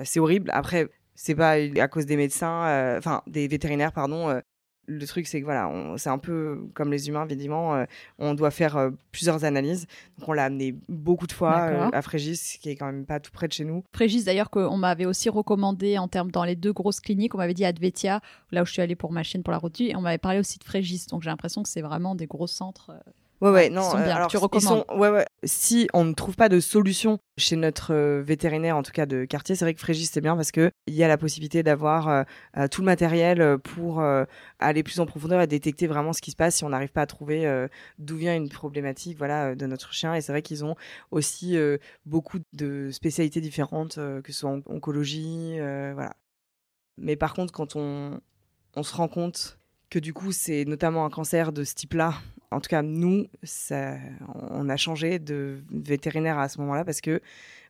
c'est 0.06 0.22
horrible. 0.22 0.50
Après, 0.54 0.88
c'est 1.14 1.36
pas 1.36 1.58
à 1.82 1.88
cause 1.90 2.06
des 2.06 2.16
médecins, 2.16 2.98
enfin 2.98 3.24
des 3.28 3.50
vétérinaires, 3.50 3.92
pardon 3.92 4.40
le 4.86 5.06
truc, 5.08 5.28
c'est 5.28 5.40
que 5.40 5.46
voilà, 5.46 5.72
c'est 5.98 6.10
un 6.10 6.18
peu 6.18 6.68
comme 6.74 6.92
les 6.92 7.08
humains, 7.08 7.26
évidemment, 7.30 7.76
euh, 7.76 7.86
on 8.20 8.34
doit 8.34 8.52
faire 8.52 8.76
euh, 8.76 8.90
plusieurs 9.12 9.46
analyses. 9.46 9.88
Donc, 10.18 10.30
on 10.30 10.34
l'a 10.34 10.46
amené 10.46 10.76
beaucoup 10.90 11.28
de 11.28 11.32
fois 11.32 11.62
euh, 11.62 11.90
à 11.94 12.02
Frégis, 12.02 12.58
qui 12.62 12.70
est 12.70 12.76
quand 12.76 12.88
même 12.88 13.06
pas 13.06 13.20
tout 13.20 13.32
près 13.32 13.48
de 13.48 13.54
chez 13.54 13.64
nous. 13.64 13.84
Frégis, 13.94 14.26
d'ailleurs, 14.26 14.50
qu'on 14.50 14.78
m'avait 14.78 15.06
aussi 15.06 15.30
recommandé 15.30 15.98
en 15.98 16.08
termes 16.08 16.32
dans 16.32 16.44
les 16.44 16.56
deux 16.56 16.74
grosses 16.74 17.00
cliniques. 17.00 17.34
On 17.34 17.38
m'avait 17.38 17.54
dit 17.54 17.66
Advetia, 17.66 18.22
là 18.52 18.64
où 18.64 18.66
je 18.66 18.74
suis 18.74 18.82
allée 18.82 18.96
pour 18.96 19.12
ma 19.12 19.24
chaîne 19.24 19.44
pour 19.44 19.52
la 19.52 19.58
route, 19.58 19.80
et 19.80 19.96
on 19.96 20.02
m'avait 20.02 20.18
parlé 20.18 20.40
aussi 20.40 20.60
de 20.60 20.64
Frégis. 20.64 21.08
Donc, 21.08 21.24
j'ai 21.24 21.30
l'impression 21.30 21.64
que 21.64 21.70
c'est 21.70 21.82
vraiment 21.82 22.16
des 22.16 22.28
gros 22.28 22.48
centres. 22.48 22.92
Ouais, 23.44 23.50
ouais, 23.50 23.70
non. 23.70 23.94
Euh, 23.94 24.10
alors, 24.10 24.30
tu 24.30 24.38
recommandes. 24.38 24.86
ouais, 24.96 25.10
ouais. 25.10 25.26
Si 25.44 25.90
on 25.94 26.06
ne 26.06 26.14
trouve 26.14 26.38
pas 26.38 26.48
de 26.48 26.62
solution 26.62 27.20
chez 27.38 27.58
notre 27.58 27.94
euh, 27.94 28.24
vétérinaire, 28.26 28.78
en 28.78 28.84
tout 28.84 28.94
cas 28.94 29.06
de 29.06 29.26
quartier, 29.26 29.56
c'est 29.56 29.66
vrai 29.66 29.74
que 29.74 29.82
Frégis 29.82 30.10
c'est 30.10 30.22
bien 30.22 30.38
parce 30.38 30.52
que 30.52 30.72
il 30.88 30.94
y 30.94 31.04
a 31.04 31.10
la 31.10 31.18
possibilité 31.18 31.62
d'avoir 31.62 32.08
euh, 32.08 32.24
tout 32.72 32.80
le 32.80 32.86
matériel 32.86 33.58
pour 33.60 34.02
aller 34.60 34.84
plus 34.84 35.02
en 35.02 35.06
profondeur 35.06 35.42
et 35.42 35.48
détecter 35.48 35.88
vraiment 35.88 36.14
ce 36.14 36.22
qui 36.22 36.32
se 36.32 36.38
passe 36.38 36.56
si 36.56 36.64
on 36.64 36.70
n'arrive 36.70 36.94
pas 36.94 37.02
à 37.02 37.06
trouver 37.06 37.68
d'où 38.00 38.16
vient 38.16 38.34
une 38.34 38.48
problématique, 38.48 39.18
voilà, 39.18 39.56
de 39.56 39.66
notre 39.66 39.92
chien. 39.92 40.14
Et 40.16 40.22
c'est 40.22 40.32
vrai 40.32 40.42
qu'ils 40.42 40.64
ont 40.64 40.76
aussi 41.12 41.58
beaucoup 42.06 42.40
de 42.54 42.92
spécialités 42.92 43.42
différentes, 43.42 43.96
que 43.96 44.32
ce 44.32 44.40
soit 44.40 44.52
en 44.52 44.62
oncologie, 44.68 45.58
voilà. 45.58 46.14
Mais 46.98 47.16
par 47.18 47.34
contre, 47.34 47.52
quand 47.52 47.76
on, 47.76 48.22
on 48.76 48.84
se 48.84 48.96
rend 48.96 49.08
compte 49.08 49.58
que 49.90 50.00
du 50.00 50.14
coup, 50.14 50.32
c'est 50.32 50.66
notamment 50.66 51.06
un 51.06 51.10
cancer 51.10 51.52
de 51.52 51.64
ce 51.64 51.76
type-là 51.76 52.16
en 52.54 52.62
tout 52.62 52.70
cas, 52.70 52.82
nous, 52.82 53.28
ça, 53.44 53.96
on 54.50 54.70
a 54.70 54.78
changé 54.78 55.20
de 55.20 55.64
vétérinaire 55.72 56.40
à 56.40 56.50
ce 56.50 56.60
moment-là 56.62 56.86
parce 56.86 57.02
que, 57.02 57.22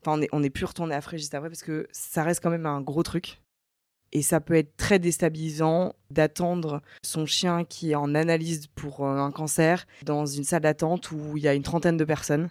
enfin, 0.02 0.18
on 0.18 0.22
est, 0.22 0.30
on 0.32 0.44
est 0.44 0.50
plus 0.50 0.66
retourné 0.66 0.94
à 0.96 1.02
Fré 1.02 1.18
juste 1.18 1.34
après 1.34 1.50
parce 1.50 1.64
que 1.64 1.88
ça 1.92 2.24
reste 2.24 2.42
quand 2.42 2.50
même 2.50 2.66
un 2.66 2.82
gros 2.82 3.04
truc. 3.04 3.40
Et 4.16 4.22
ça 4.22 4.40
peut 4.40 4.54
être 4.54 4.78
très 4.78 5.00
déstabilisant 5.00 5.96
d'attendre 6.12 6.84
son 7.04 7.26
chien 7.26 7.66
qui 7.66 7.92
est 7.92 7.96
en 7.96 8.14
analyse 8.14 8.68
pour 8.76 9.04
euh, 9.04 9.18
un 9.18 9.32
cancer 9.32 9.88
dans 10.06 10.28
une 10.28 10.44
salle 10.44 10.62
d'attente 10.62 11.12
où 11.12 11.36
il 11.36 11.42
y 11.42 11.48
a 11.48 11.56
une 11.56 11.64
trentaine 11.64 11.98
de 11.98 12.06
personnes. 12.06 12.50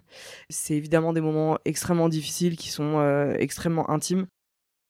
C'est 0.50 0.74
évidemment 0.74 1.12
des 1.12 1.20
moments 1.20 1.58
extrêmement 1.64 2.08
difficiles 2.08 2.56
qui 2.56 2.70
sont 2.70 2.98
euh, 2.98 3.36
extrêmement 3.38 3.88
intimes. 3.90 4.26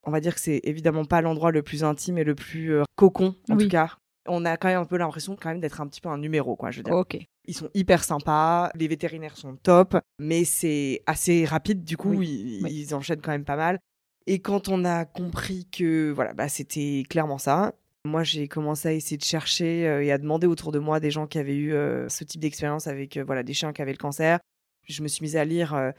On 0.05 0.11
va 0.11 0.21
dire 0.21 0.35
que 0.35 0.41
c'est 0.41 0.63
évidemment 0.65 1.05
pas 1.05 1.21
l'endroit 1.21 1.53
le 1.53 1.63
plus 1.63 1.85
intime 1.85 2.17
et 2.17 2.25
le 2.25 2.35
plus 2.35 2.73
euh, 2.73 2.85
cocon, 2.97 3.37
en 3.51 3.57
tout 3.59 3.69
cas, 3.69 3.97
on 4.27 4.45
a 4.45 4.57
quand 4.57 4.69
même 4.69 4.81
un 4.81 4.85
peu 4.85 4.97
l'impression 4.97 5.37
quand 5.37 5.51
même 5.51 5.61
d'être 5.61 5.81
un 5.81 5.87
petit 5.87 6.01
peu 6.01 6.09
un 6.09 6.19
numéro, 6.19 6.57
quoi. 6.57 6.71
Je 6.71 6.79
veux 6.79 6.85
dire. 6.85 6.95
Ok. 6.95 7.19
Ils 7.47 7.57
sont 7.57 7.71
hyper 7.75 8.05
sympas, 8.05 8.71
les 8.75 8.87
vétérinaires 8.89 9.37
sont 9.37 9.57
top, 9.57 9.97
mais 10.19 10.45
c'est 10.45 11.03
assez 11.07 11.45
rapide. 11.45 11.85
Du 11.85 11.97
coup, 11.97 12.23
ils, 12.23 12.95
enchaînent 12.95 13.21
quand 13.21 13.33
même 13.33 13.45
pas 13.45 13.57
mal. 13.57 13.79
Et 14.27 14.39
quand 14.39 14.69
on 14.69 14.85
a 14.85 15.05
compris 15.05 15.67
que 15.67 16.13
voilà, 16.13 16.33
bah, 16.35 16.49
c'était 16.49 17.03
clairement 17.09 17.39
ça, 17.39 17.75
moi 18.05 18.23
j'ai 18.25 18.49
commencé 18.49 18.89
à 18.89 18.93
essayer 18.93 19.17
de 19.17 19.25
chercher 19.25 19.87
euh, 19.87 20.03
et 20.03 20.13
à 20.13 20.19
demander 20.19 20.47
autour 20.47 20.73
de 20.73 20.79
moi 20.79 21.01
des 21.01 21.11
gens 21.11 21.27
qui 21.27 21.39
avaient 21.39 21.57
eu 21.57 21.73
euh, 21.73 22.09
ce 22.09 22.25
type 22.25 22.41
d'expérience 22.41 22.87
avec 22.87 23.17
euh, 23.17 23.25
voilà 23.25 23.43
des 23.43 23.55
chiens 23.55 23.73
qui 23.73 23.83
avaient 23.83 23.93
le 23.93 23.99
cancer. 23.99 24.41
Je 24.89 25.03
me 25.03 25.09
suis 25.09 25.23
mise 25.23 25.37
à 25.37 25.45
lire 25.45 25.93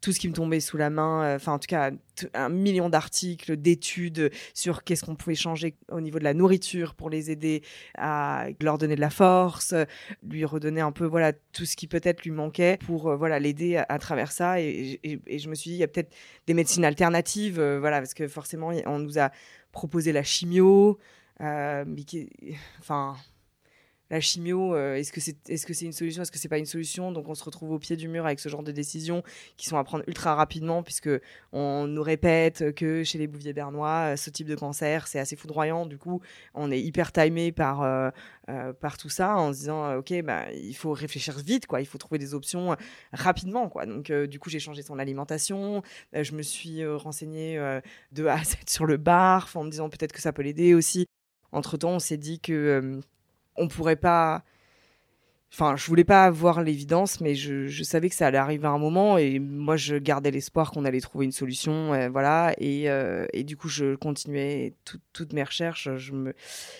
tout 0.00 0.12
ce 0.12 0.20
qui 0.20 0.28
me 0.28 0.32
tombait 0.32 0.60
sous 0.60 0.76
la 0.76 0.90
main, 0.90 1.22
euh, 1.24 1.36
enfin 1.36 1.52
en 1.52 1.58
tout 1.58 1.66
cas 1.66 1.90
un 2.34 2.48
million 2.48 2.88
d'articles, 2.88 3.56
d'études 3.56 4.30
sur 4.54 4.84
qu'est-ce 4.84 5.04
qu'on 5.04 5.16
pouvait 5.16 5.34
changer 5.34 5.76
au 5.90 6.00
niveau 6.00 6.18
de 6.18 6.24
la 6.24 6.34
nourriture 6.34 6.94
pour 6.94 7.10
les 7.10 7.30
aider 7.30 7.62
à 7.96 8.46
leur 8.60 8.78
donner 8.78 8.96
de 8.96 9.00
la 9.00 9.10
force, 9.10 9.74
lui 10.22 10.44
redonner 10.44 10.80
un 10.80 10.92
peu 10.92 11.04
voilà 11.04 11.32
tout 11.52 11.64
ce 11.64 11.76
qui 11.76 11.86
peut-être 11.86 12.22
lui 12.22 12.30
manquait 12.30 12.78
pour 12.86 13.08
euh, 13.08 13.16
voilà 13.16 13.38
l'aider 13.38 13.76
à, 13.76 13.98
travers 13.98 14.32
ça. 14.32 14.60
Et, 14.60 15.00
je 15.04 15.48
me 15.48 15.54
suis 15.54 15.70
dit 15.70 15.76
il 15.76 15.80
y 15.80 15.84
a 15.84 15.88
peut-être 15.88 16.14
des 16.46 16.54
médecines 16.54 16.84
alternatives 16.84 17.58
euh, 17.58 17.78
voilà 17.80 17.98
parce 17.98 18.14
que 18.14 18.28
forcément 18.28 18.70
on 18.86 18.98
nous 18.98 19.18
a 19.18 19.30
proposé 19.72 20.12
la 20.12 20.22
chimio 20.22 20.98
mais 21.40 22.04
qui, 22.06 22.30
enfin 22.78 23.16
la 24.10 24.20
chimio, 24.20 24.74
euh, 24.74 24.94
est-ce 24.94 25.12
que 25.12 25.20
c'est 25.20 25.36
est 25.50 25.56
-ce 25.56 25.84
une 25.84 25.92
solution, 25.92 26.22
est-ce 26.22 26.30
que 26.30 26.38
c'est 26.38 26.48
pas 26.48 26.58
une 26.58 26.66
solution? 26.66 27.10
Donc 27.12 27.28
on 27.28 27.34
se 27.34 27.42
retrouve 27.42 27.72
au 27.72 27.78
pied 27.78 27.96
du 27.96 28.08
mur 28.08 28.24
avec 28.24 28.38
ce 28.38 28.48
genre 28.48 28.62
de 28.62 28.72
décisions 28.72 29.22
qui 29.56 29.66
sont 29.66 29.76
à 29.76 29.84
prendre 29.84 30.04
ultra 30.06 30.34
rapidement 30.34 30.82
puisque 30.82 31.10
on 31.52 31.86
nous 31.86 32.02
répète 32.02 32.74
que 32.74 33.02
chez 33.02 33.18
les 33.18 33.26
bouviers 33.26 33.52
bernois, 33.52 34.12
euh, 34.12 34.16
ce 34.16 34.30
type 34.30 34.46
de 34.46 34.54
cancer, 34.54 35.08
c'est 35.08 35.18
assez 35.18 35.34
foudroyant. 35.34 35.86
Du 35.86 35.98
coup, 35.98 36.20
on 36.54 36.70
est 36.70 36.80
hyper 36.80 37.10
timé 37.12 37.50
par, 37.52 37.82
euh, 37.82 38.10
par 38.80 38.96
tout 38.96 39.08
ça 39.08 39.36
en 39.36 39.52
se 39.52 39.58
disant, 39.58 39.96
ok, 39.96 40.22
bah, 40.22 40.52
il 40.52 40.76
faut 40.76 40.92
réfléchir 40.92 41.36
vite, 41.38 41.66
quoi. 41.66 41.80
il 41.80 41.86
faut 41.86 41.98
trouver 41.98 42.18
des 42.18 42.32
options 42.34 42.76
rapidement. 43.12 43.68
Quoi. 43.68 43.86
Donc 43.86 44.12
du 44.12 44.38
coup, 44.38 44.50
j'ai 44.50 44.60
changé 44.60 44.82
son 44.82 44.98
alimentation, 44.98 45.82
je 46.12 46.32
me 46.32 46.42
suis 46.42 46.86
renseignée 46.86 47.58
de 48.12 48.26
A 48.26 48.34
à 48.34 48.44
Z 48.44 48.56
sur 48.68 48.86
le 48.86 48.98
bar 48.98 49.48
en 49.54 49.64
me 49.64 49.70
disant 49.70 49.88
peut-être 49.88 50.12
que 50.12 50.20
ça 50.20 50.32
peut 50.32 50.42
l'aider 50.42 50.74
aussi. 50.74 51.06
Entre-temps, 51.52 51.92
on 51.92 51.98
s'est 51.98 52.16
dit 52.18 52.38
que 52.40 53.00
on 53.58 53.68
pourrait 53.68 53.96
pas. 53.96 54.44
Enfin, 55.52 55.76
je 55.76 55.86
voulais 55.86 56.04
pas 56.04 56.24
avoir 56.24 56.62
l'évidence, 56.62 57.20
mais 57.20 57.34
je, 57.34 57.82
savais 57.82 58.10
que 58.10 58.14
ça 58.14 58.26
allait 58.26 58.36
arriver 58.36 58.66
à 58.66 58.72
un 58.72 58.78
moment, 58.78 59.16
et 59.16 59.38
moi, 59.38 59.76
je 59.76 59.96
gardais 59.96 60.30
l'espoir 60.30 60.70
qu'on 60.70 60.84
allait 60.84 61.00
trouver 61.00 61.24
une 61.24 61.32
solution, 61.32 61.94
euh, 61.94 62.08
voilà. 62.10 62.54
Euh, 62.60 63.26
et, 63.32 63.44
du 63.44 63.56
coup, 63.56 63.68
je 63.68 63.94
continuais 63.94 64.74
toutes 65.12 65.32
mes 65.32 65.44
recherches. 65.44 65.88
Je 65.96 66.12
me, 66.12 66.34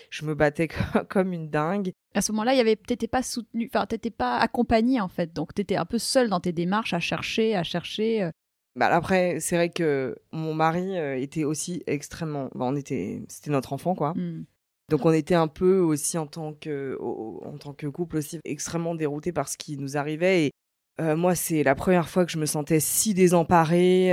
je 0.09 0.25
me 0.25 0.35
battais 0.35 0.67
comme 1.09 1.33
une 1.33 1.49
dingue. 1.49 1.91
À 2.13 2.21
ce 2.21 2.31
moment-là, 2.33 2.53
il 2.53 2.57
y 2.57 2.61
avait 2.61 2.75
peut-être 2.75 3.07
pas 3.07 3.23
soutenu, 3.23 3.69
enfin, 3.73 3.85
t'étais 3.87 4.11
pas 4.11 4.37
accompagné 4.37 5.01
en 5.01 5.07
fait, 5.07 5.33
donc 5.33 5.53
tu 5.53 5.61
étais 5.61 5.77
un 5.77 5.85
peu 5.85 5.97
seul 5.97 6.29
dans 6.29 6.39
tes 6.39 6.51
démarches 6.51 6.93
à 6.93 6.99
chercher, 6.99 7.55
à 7.55 7.63
chercher. 7.63 8.23
Euh. 8.23 8.31
Bah, 8.75 8.87
après, 8.87 9.39
c'est 9.39 9.55
vrai 9.55 9.69
que 9.69 10.15
mon 10.31 10.53
mari 10.53 10.97
était 11.19 11.45
aussi 11.45 11.81
extrêmement. 11.87 12.49
on 12.53 12.75
était, 12.75 13.23
c'était 13.27 13.49
notre 13.49 13.73
enfant, 13.73 13.95
quoi. 13.95 14.13
Mmh. 14.13 14.45
Donc 14.89 15.05
on 15.05 15.11
était 15.11 15.35
un 15.35 15.47
peu 15.47 15.79
aussi 15.79 16.17
en 16.17 16.27
tant 16.27 16.53
que, 16.53 16.97
en 17.01 17.57
tant 17.57 17.73
que 17.73 17.87
couple 17.87 18.17
aussi 18.17 18.39
extrêmement 18.45 18.95
déroutés 18.95 19.33
par 19.33 19.49
ce 19.49 19.57
qui 19.57 19.77
nous 19.77 19.97
arrivait 19.97 20.45
et 20.45 20.51
moi, 20.99 21.35
c'est 21.35 21.61
la 21.61 21.75
première 21.75 22.09
fois 22.09 22.25
que 22.25 22.31
je 22.31 22.39
me 22.39 22.47
sentais 22.47 22.79
si 22.79 23.13
désemparée. 23.13 24.09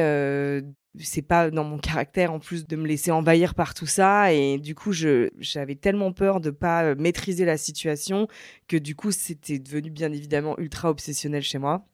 c'est 0.99 1.23
pas 1.23 1.51
dans 1.51 1.65
mon 1.65 1.79
caractère 1.79 2.33
en 2.33 2.39
plus 2.41 2.67
de 2.67 2.77
me 2.77 2.87
laisser 2.87 3.11
envahir 3.11 3.55
par 3.55 3.75
tout 3.75 3.87
ça 3.87 4.33
et 4.33 4.59
du 4.59 4.75
coup 4.75 4.93
j'avais 4.93 5.77
tellement 5.77 6.13
peur 6.13 6.41
de 6.41 6.51
pas 6.51 6.95
maîtriser 6.97 7.45
la 7.45 7.57
situation 7.57 8.29
que 8.69 8.77
du 8.77 8.95
coup 8.95 9.13
c'était 9.13 9.59
devenu 9.59 9.91
bien 9.91 10.13
évidemment 10.13 10.59
ultra 10.59 10.91
obsessionnel 10.91 11.43
chez 11.43 11.59
moi 11.59 11.87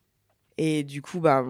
et 0.62 0.84
du 0.84 1.00
coup, 1.00 1.20
bah, 1.20 1.42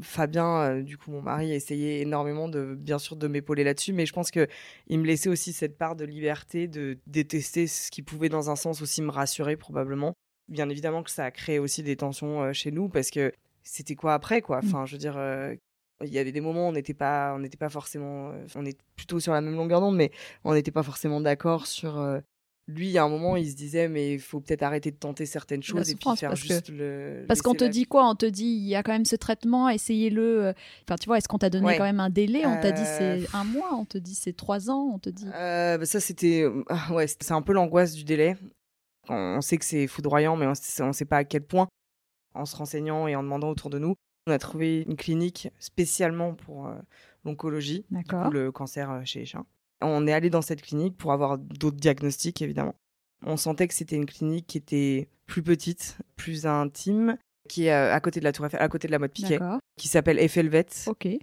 Fabien, 0.00 0.62
euh, 0.62 0.82
du 0.82 0.96
coup, 0.96 1.10
mon 1.10 1.20
mari, 1.20 1.52
essayait 1.52 2.00
énormément 2.00 2.48
de, 2.48 2.74
bien 2.74 2.98
sûr, 2.98 3.14
de 3.14 3.28
m'épauler 3.28 3.62
là-dessus, 3.62 3.92
mais 3.92 4.06
je 4.06 4.14
pense 4.14 4.30
que 4.30 4.48
il 4.86 5.00
me 5.00 5.04
laissait 5.04 5.28
aussi 5.28 5.52
cette 5.52 5.76
part 5.76 5.96
de 5.96 6.06
liberté, 6.06 6.66
de 6.66 6.96
détester 7.06 7.66
ce 7.66 7.90
qui 7.90 8.00
pouvait, 8.00 8.30
dans 8.30 8.48
un 8.48 8.56
sens, 8.56 8.80
aussi 8.80 9.02
me 9.02 9.10
rassurer 9.10 9.58
probablement. 9.58 10.14
Bien 10.48 10.70
évidemment 10.70 11.02
que 11.02 11.10
ça 11.10 11.26
a 11.26 11.30
créé 11.30 11.58
aussi 11.58 11.82
des 11.82 11.96
tensions 11.96 12.42
euh, 12.42 12.52
chez 12.54 12.70
nous 12.70 12.88
parce 12.88 13.10
que 13.10 13.32
c'était 13.62 13.96
quoi 13.96 14.14
après, 14.14 14.40
quoi? 14.40 14.62
Mmh. 14.62 14.66
Enfin, 14.66 14.86
je 14.86 14.92
veux 14.92 14.98
dire. 14.98 15.18
Euh, 15.18 15.54
il 16.02 16.12
y 16.12 16.18
avait 16.18 16.32
des 16.32 16.40
moments 16.40 16.66
où 16.66 16.70
on 16.70 16.72
n'était 16.72 16.94
pas, 16.94 17.34
on 17.34 17.40
n'était 17.40 17.58
pas 17.58 17.68
forcément, 17.68 18.32
on 18.56 18.64
est 18.64 18.78
plutôt 18.96 19.20
sur 19.20 19.32
la 19.32 19.40
même 19.40 19.54
longueur 19.54 19.80
d'onde, 19.80 19.96
mais 19.96 20.10
on 20.42 20.54
n'était 20.54 20.72
pas 20.72 20.82
forcément 20.82 21.20
d'accord 21.20 21.66
sur 21.66 21.98
lui, 22.66 22.96
à 22.96 23.04
un 23.04 23.08
moment, 23.08 23.36
il 23.36 23.50
se 23.50 23.56
disait, 23.56 23.88
mais 23.88 24.14
il 24.14 24.20
faut 24.20 24.40
peut-être 24.40 24.62
arrêter 24.62 24.90
de 24.90 24.96
tenter 24.96 25.26
certaines 25.26 25.62
choses 25.62 25.90
et 25.90 25.96
puis 25.96 26.16
faire 26.16 26.34
juste 26.34 26.70
le. 26.70 27.24
Parce 27.28 27.42
qu'on 27.42 27.54
te 27.54 27.64
dit 27.64 27.84
quoi? 27.84 28.08
On 28.08 28.14
te 28.14 28.24
dit, 28.24 28.46
il 28.46 28.66
y 28.66 28.74
a 28.74 28.82
quand 28.82 28.92
même 28.92 29.04
ce 29.04 29.16
traitement, 29.16 29.68
essayez-le. 29.68 30.46
Euh, 30.46 30.52
enfin, 30.88 30.96
tu 30.96 31.06
vois, 31.06 31.18
est-ce 31.18 31.28
qu'on 31.28 31.38
t'a 31.38 31.50
donné 31.50 31.76
quand 31.76 31.84
même 31.84 32.00
un 32.00 32.10
délai? 32.10 32.46
On 32.46 32.60
t'a 32.60 32.72
dit 32.72 32.84
c'est 32.84 33.22
euh, 33.22 33.26
un 33.34 33.44
mois, 33.44 33.74
on 33.74 33.84
te 33.84 33.98
dit 33.98 34.14
c'est 34.14 34.32
trois 34.32 34.70
ans, 34.70 34.92
on 34.94 34.98
te 34.98 35.10
dit. 35.10 35.26
Euh, 35.34 35.76
bah, 35.76 35.84
ça, 35.84 36.00
c'était. 36.00 36.46
Ah, 36.68 36.92
ouais, 36.94 37.06
c'est 37.06 37.32
un 37.32 37.42
peu 37.42 37.52
l'angoisse 37.52 37.92
du 37.92 38.04
délai. 38.04 38.36
On 39.08 39.42
sait 39.42 39.58
que 39.58 39.64
c'est 39.66 39.86
foudroyant, 39.86 40.36
mais 40.36 40.46
on 40.46 40.86
ne 40.86 40.92
sait 40.92 41.04
pas 41.04 41.18
à 41.18 41.24
quel 41.24 41.42
point. 41.42 41.68
En 42.34 42.46
se 42.46 42.56
renseignant 42.56 43.06
et 43.06 43.14
en 43.14 43.22
demandant 43.22 43.50
autour 43.50 43.70
de 43.70 43.78
nous, 43.78 43.94
on 44.26 44.32
a 44.32 44.38
trouvé 44.38 44.84
une 44.88 44.96
clinique 44.96 45.50
spécialement 45.58 46.34
pour 46.34 46.68
l'oncologie, 47.24 47.84
le 47.90 48.48
cancer 48.50 49.02
chez 49.04 49.20
les 49.20 49.26
chiens. 49.26 49.44
On 49.80 50.06
est 50.06 50.12
allé 50.12 50.30
dans 50.30 50.42
cette 50.42 50.62
clinique 50.62 50.96
pour 50.96 51.12
avoir 51.12 51.38
d'autres 51.38 51.76
diagnostics, 51.76 52.40
évidemment. 52.42 52.74
On 53.26 53.36
sentait 53.36 53.68
que 53.68 53.74
c'était 53.74 53.96
une 53.96 54.06
clinique 54.06 54.46
qui 54.46 54.58
était 54.58 55.08
plus 55.26 55.42
petite, 55.42 55.98
plus 56.16 56.46
intime, 56.46 57.16
qui 57.48 57.66
est 57.66 57.72
euh, 57.72 57.94
à 57.94 58.00
côté 58.00 58.20
de 58.20 58.24
la 58.24 58.32
Tour 58.32 58.46
Eiffel, 58.46 58.60
à 58.60 58.68
côté 58.68 58.86
de 58.86 58.92
la 58.92 58.98
mode 58.98 59.12
Piquet, 59.12 59.38
qui 59.76 59.88
s'appelle 59.88 60.18
Effelvet. 60.18 60.66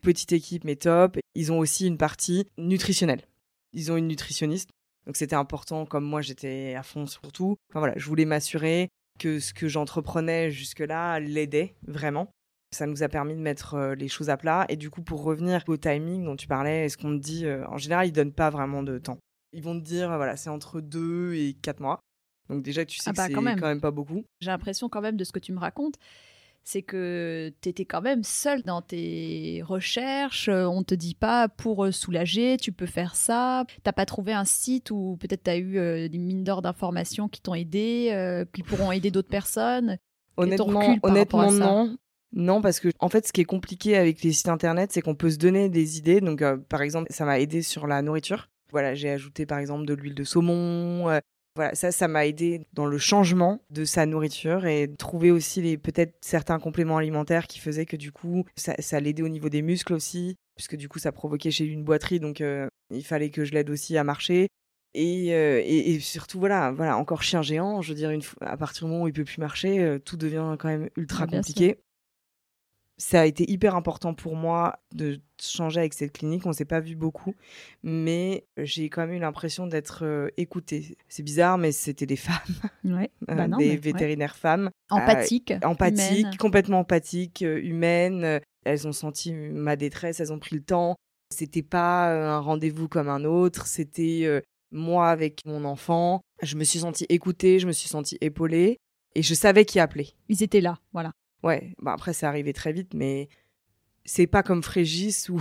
Petite 0.02 0.32
équipe, 0.32 0.64
mais 0.64 0.76
top. 0.76 1.18
Ils 1.36 1.52
ont 1.52 1.60
aussi 1.60 1.88
une 1.88 1.98
partie 1.98 2.48
nutritionnelle. 2.58 3.22
Ils 3.74 3.92
ont 3.92 3.98
une 3.98 4.08
nutritionniste. 4.08 4.70
Donc 5.06 5.18
c'était 5.18 5.36
important, 5.36 5.86
comme 5.86 6.06
moi 6.06 6.22
j'étais 6.22 6.76
à 6.76 6.84
fond 6.84 7.08
surtout. 7.08 7.58
Enfin 7.70 7.80
voilà, 7.80 7.94
je 7.98 8.06
voulais 8.06 8.26
m'assurer 8.26 8.90
que 9.20 9.40
ce 9.40 9.54
que 9.54 9.68
j'entreprenais 9.68 10.52
jusque-là 10.52 11.20
l'aidait 11.20 11.76
vraiment. 11.88 12.32
Ça 12.74 12.86
nous 12.88 13.04
a 13.04 13.10
permis 13.10 13.36
de 13.36 13.42
mettre 13.42 13.74
euh, 13.74 13.96
les 13.96 14.08
choses 14.08 14.30
à 14.30 14.38
plat. 14.38 14.66
Et 14.70 14.78
du 14.78 14.90
coup, 14.90 15.02
pour 15.02 15.24
revenir 15.24 15.62
au 15.68 15.76
timing 15.76 16.24
dont 16.24 16.38
tu 16.38 16.48
parlais, 16.48 16.86
est-ce 16.86 16.98
qu'on 16.98 17.18
te 17.18 17.22
dit, 17.22 17.46
euh, 17.46 17.68
en 17.68 17.78
général, 17.78 18.08
ils 18.08 18.14
donnent 18.14 18.32
pas 18.32 18.50
vraiment 18.50 18.82
de 18.82 18.98
temps. 18.98 19.18
Ils 19.52 19.62
vont 19.62 19.78
te 19.78 19.84
dire, 19.84 20.08
voilà, 20.16 20.38
c'est 20.38 20.50
entre 20.50 20.80
deux 20.80 21.34
et 21.34 21.54
quatre 21.62 21.82
mois. 21.82 22.00
Donc 22.50 22.64
déjà, 22.64 22.86
tu 22.86 22.98
sais 22.98 23.10
ah 23.10 23.12
que 23.12 23.18
bah, 23.18 23.26
c'est 23.28 23.34
quand 23.34 23.42
même. 23.42 23.82
pas 23.82 23.92
beaucoup. 23.92 24.24
J'ai 24.40 24.52
l'impression 24.52 24.88
quand 24.88 25.02
même 25.02 25.18
de 25.18 25.26
ce 25.26 25.34
que 25.34 25.40
tu 25.40 25.52
me 25.52 25.60
racontes, 25.60 25.96
c'est 26.64 26.82
que 26.82 27.52
tu 27.60 27.68
étais 27.68 27.84
quand 27.84 28.02
même 28.02 28.24
seule 28.24 28.62
dans 28.64 28.82
tes 28.82 29.62
recherches. 29.66 30.48
Euh, 30.48 30.66
on 30.66 30.84
te 30.84 30.96
dit 30.96 31.16
pas 31.16 31.50
pour 31.50 31.94
soulager, 31.94 32.56
tu 32.56 32.72
peux 32.72 32.86
faire 32.86 33.18
ça. 33.18 33.66
T'as 33.84 33.92
pas 33.92 34.06
trouvé 34.06 34.32
un 34.32 34.46
site 34.46 34.92
où 34.92 35.18
peut-être 35.20 35.44
tu 35.44 35.50
as 35.50 35.58
eu 35.58 36.10
des 36.10 36.18
mines 36.18 36.46
d'or 36.46 36.62
d'informations 36.62 37.28
qui 37.28 37.42
t'ont 37.42 37.56
aidé, 37.56 38.46
qui 38.54 38.64
pourront 38.64 38.94
aider 38.94 39.12
d'autres 39.12 39.28
personnes. 39.28 39.98
Honnêtement, 40.38 40.98
honnêtement 41.04 41.52
non. 41.52 41.98
Non, 42.34 42.62
parce 42.62 42.80
que 42.80 42.90
en 43.00 43.10
fait, 43.10 43.28
ce 43.28 43.34
qui 43.34 43.42
est 43.42 43.46
compliqué 43.46 43.98
avec 43.98 44.22
les 44.22 44.32
sites 44.32 44.48
internet, 44.48 44.92
c'est 44.92 45.02
qu'on 45.02 45.16
peut 45.16 45.30
se 45.30 45.38
donner 45.38 45.70
des 45.70 45.98
idées. 45.98 46.22
Donc, 46.22 46.42
euh, 46.42 46.58
par 46.58 46.82
exemple, 46.82 47.12
ça 47.12 47.26
m'a 47.26 47.40
aidé 47.40 47.62
sur 47.62 47.88
la 47.88 48.02
nourriture. 48.02 48.50
Voilà, 48.72 48.96
j'ai 48.96 49.10
ajouté 49.10 49.46
par 49.46 49.60
exemple 49.60 49.86
de 49.86 49.94
l'huile 49.94 50.16
de 50.16 50.24
saumon. 50.24 51.10
Euh, 51.10 51.20
voilà, 51.58 51.76
ça, 51.76 51.92
ça 51.92 52.08
m'a 52.08 52.26
aidé 52.26 52.66
dans 52.72 52.86
le 52.86 52.98
changement 52.98 53.62
de 53.70 53.84
sa 53.84 54.06
nourriture 54.06 54.66
et 54.66 54.90
trouver 54.98 55.32
aussi 55.32 55.62
les 55.62 55.78
peut-être 55.78 56.14
certains 56.22 56.60
compléments 56.60 56.98
alimentaires 56.98 57.48
qui 57.48 57.60
faisaient 57.60 57.86
que 57.86 57.98
du 57.98 58.14
coup, 58.14 58.46
ça, 58.56 58.76
ça 58.80 59.02
l'aidait 59.02 59.24
au 59.24 59.30
niveau 59.30 59.50
des 59.50 59.62
muscles 59.62 59.94
aussi, 59.94 60.38
puisque 60.56 60.78
du 60.78 60.88
coup, 60.88 61.00
ça 61.00 61.12
provoquait 61.12 61.52
chez 61.52 61.66
lui 61.66 61.74
une 61.74 61.84
boiterie, 61.84 62.22
donc 62.22 62.40
euh, 62.40 62.70
il 62.90 63.04
fallait 63.04 63.30
que 63.30 63.44
je 63.44 63.52
l'aide 63.52 63.70
aussi 63.70 63.98
à 63.98 64.06
marcher. 64.06 64.48
Et, 64.94 65.28
et, 65.30 66.00
surtout, 66.02 66.38
voilà, 66.38 66.72
voilà, 66.72 66.98
encore 66.98 67.24
chien 67.24 67.42
géant. 67.42 67.82
Je 67.82 67.90
veux 67.90 67.96
dire, 67.96 68.12
une 68.12 68.24
à 68.42 68.58
partir 68.58 68.86
du 68.86 68.92
moment 68.92 69.06
où 69.06 69.08
il 69.08 69.14
peut 69.14 69.24
plus 69.24 69.38
marcher, 69.40 70.00
tout 70.04 70.18
devient 70.18 70.58
quand 70.60 70.68
même 70.68 70.90
ultra 70.98 71.28
compliqué 71.28 71.78
ça 73.02 73.22
a 73.22 73.26
été 73.26 73.50
hyper 73.52 73.76
important 73.76 74.14
pour 74.14 74.36
moi 74.36 74.78
de 74.94 75.20
changer 75.42 75.80
avec 75.80 75.96
cette 75.96 76.12
clinique. 76.12 76.46
On 76.46 76.54
s'est 76.54 76.66
pas 76.66 76.80
vu 76.80 76.96
beaucoup, 76.96 77.34
mais 77.82 78.46
j'ai 78.58 78.90
quand 78.90 79.08
même 79.08 79.16
eu 79.16 79.20
l'impression 79.20 79.66
d'être 79.66 80.06
euh, 80.06 80.28
écoutée. 80.38 80.96
C'est 81.10 81.24
bizarre, 81.24 81.58
mais 81.58 81.72
c'était 81.72 82.06
des 82.06 82.16
femmes, 82.16 82.36
ouais. 82.84 83.10
Euh, 83.30 83.36
bah 83.36 83.48
des 83.58 83.76
vétérinaires 83.78 84.36
femmes, 84.36 84.70
empathiques, 84.90 85.52
euh, 85.52 85.60
empathiques, 85.64 86.38
complètement 86.38 86.80
empathiques, 86.80 87.42
humaines. 87.42 88.40
Elles 88.66 88.88
ont 88.88 88.92
senti 88.92 89.34
ma 89.34 89.76
détresse, 89.76 90.20
elles 90.20 90.32
ont 90.32 90.40
pris 90.40 90.56
le 90.56 90.62
temps. 90.62 90.96
C'était 91.34 91.64
pas 91.64 92.12
un 92.12 92.40
rendez-vous 92.40 92.88
comme 92.88 93.10
un 93.10 93.24
autre. 93.24 93.66
C'était 93.66 94.44
moi 94.72 95.10
avec 95.10 95.40
mon 95.46 95.66
enfant. 95.66 96.22
Je 96.44 96.56
me 96.56 96.64
suis 96.64 96.80
sentie 96.80 97.06
écoutée, 97.10 97.58
je 97.58 97.68
me 97.68 97.72
suis 97.72 97.90
sentie 97.90 98.18
épaulée. 98.22 98.78
Et 99.16 99.24
je 99.24 99.34
savais 99.34 99.66
qui 99.66 99.80
appeler. 99.80 100.10
Ils 100.30 100.44
étaient 100.44 100.62
là, 100.62 100.78
voilà. 100.94 101.14
Ouais, 101.44 101.74
bah 101.82 101.94
après, 101.94 102.14
c'est 102.14 102.26
arrivé 102.26 102.54
très 102.54 102.72
vite, 102.72 102.94
mais 102.94 103.30
c'est 104.04 104.28
pas 104.28 104.44
comme 104.44 104.64
Frégis 104.64 105.30
où, 105.30 105.40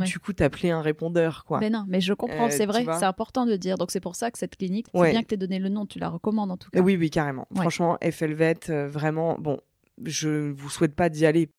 du 0.00 0.18
coup 0.18 0.32
t'appelais 0.32 0.70
un 0.70 0.82
répondeur 0.82 1.44
quoi. 1.44 1.60
Mais 1.60 1.70
non, 1.70 1.84
mais 1.88 2.00
je 2.00 2.12
comprends, 2.12 2.46
euh, 2.46 2.50
c'est 2.50 2.66
vrai, 2.66 2.84
c'est 2.84 3.04
important 3.04 3.46
de 3.46 3.56
dire. 3.56 3.78
Donc 3.78 3.90
c'est 3.90 4.00
pour 4.00 4.16
ça 4.16 4.30
que 4.30 4.38
cette 4.38 4.56
clinique, 4.56 4.86
c'est 4.94 5.10
bien 5.10 5.22
que 5.22 5.28
tu 5.28 5.34
aies 5.34 5.38
donné 5.38 5.58
le 5.58 5.68
nom, 5.68 5.86
tu 5.86 5.98
la 5.98 6.08
recommandes 6.08 6.50
en 6.50 6.56
tout 6.56 6.70
cas. 6.70 6.80
Oui, 6.80 6.96
oui, 6.96 7.10
carrément. 7.10 7.46
Franchement, 7.54 7.98
FLVET, 8.02 8.70
euh, 8.70 8.88
vraiment, 8.88 9.36
bon, 9.38 9.60
je 10.04 10.50
vous 10.50 10.68
souhaite 10.68 10.94
pas 10.94 11.08
d'y 11.08 11.26
aller. 11.26 11.50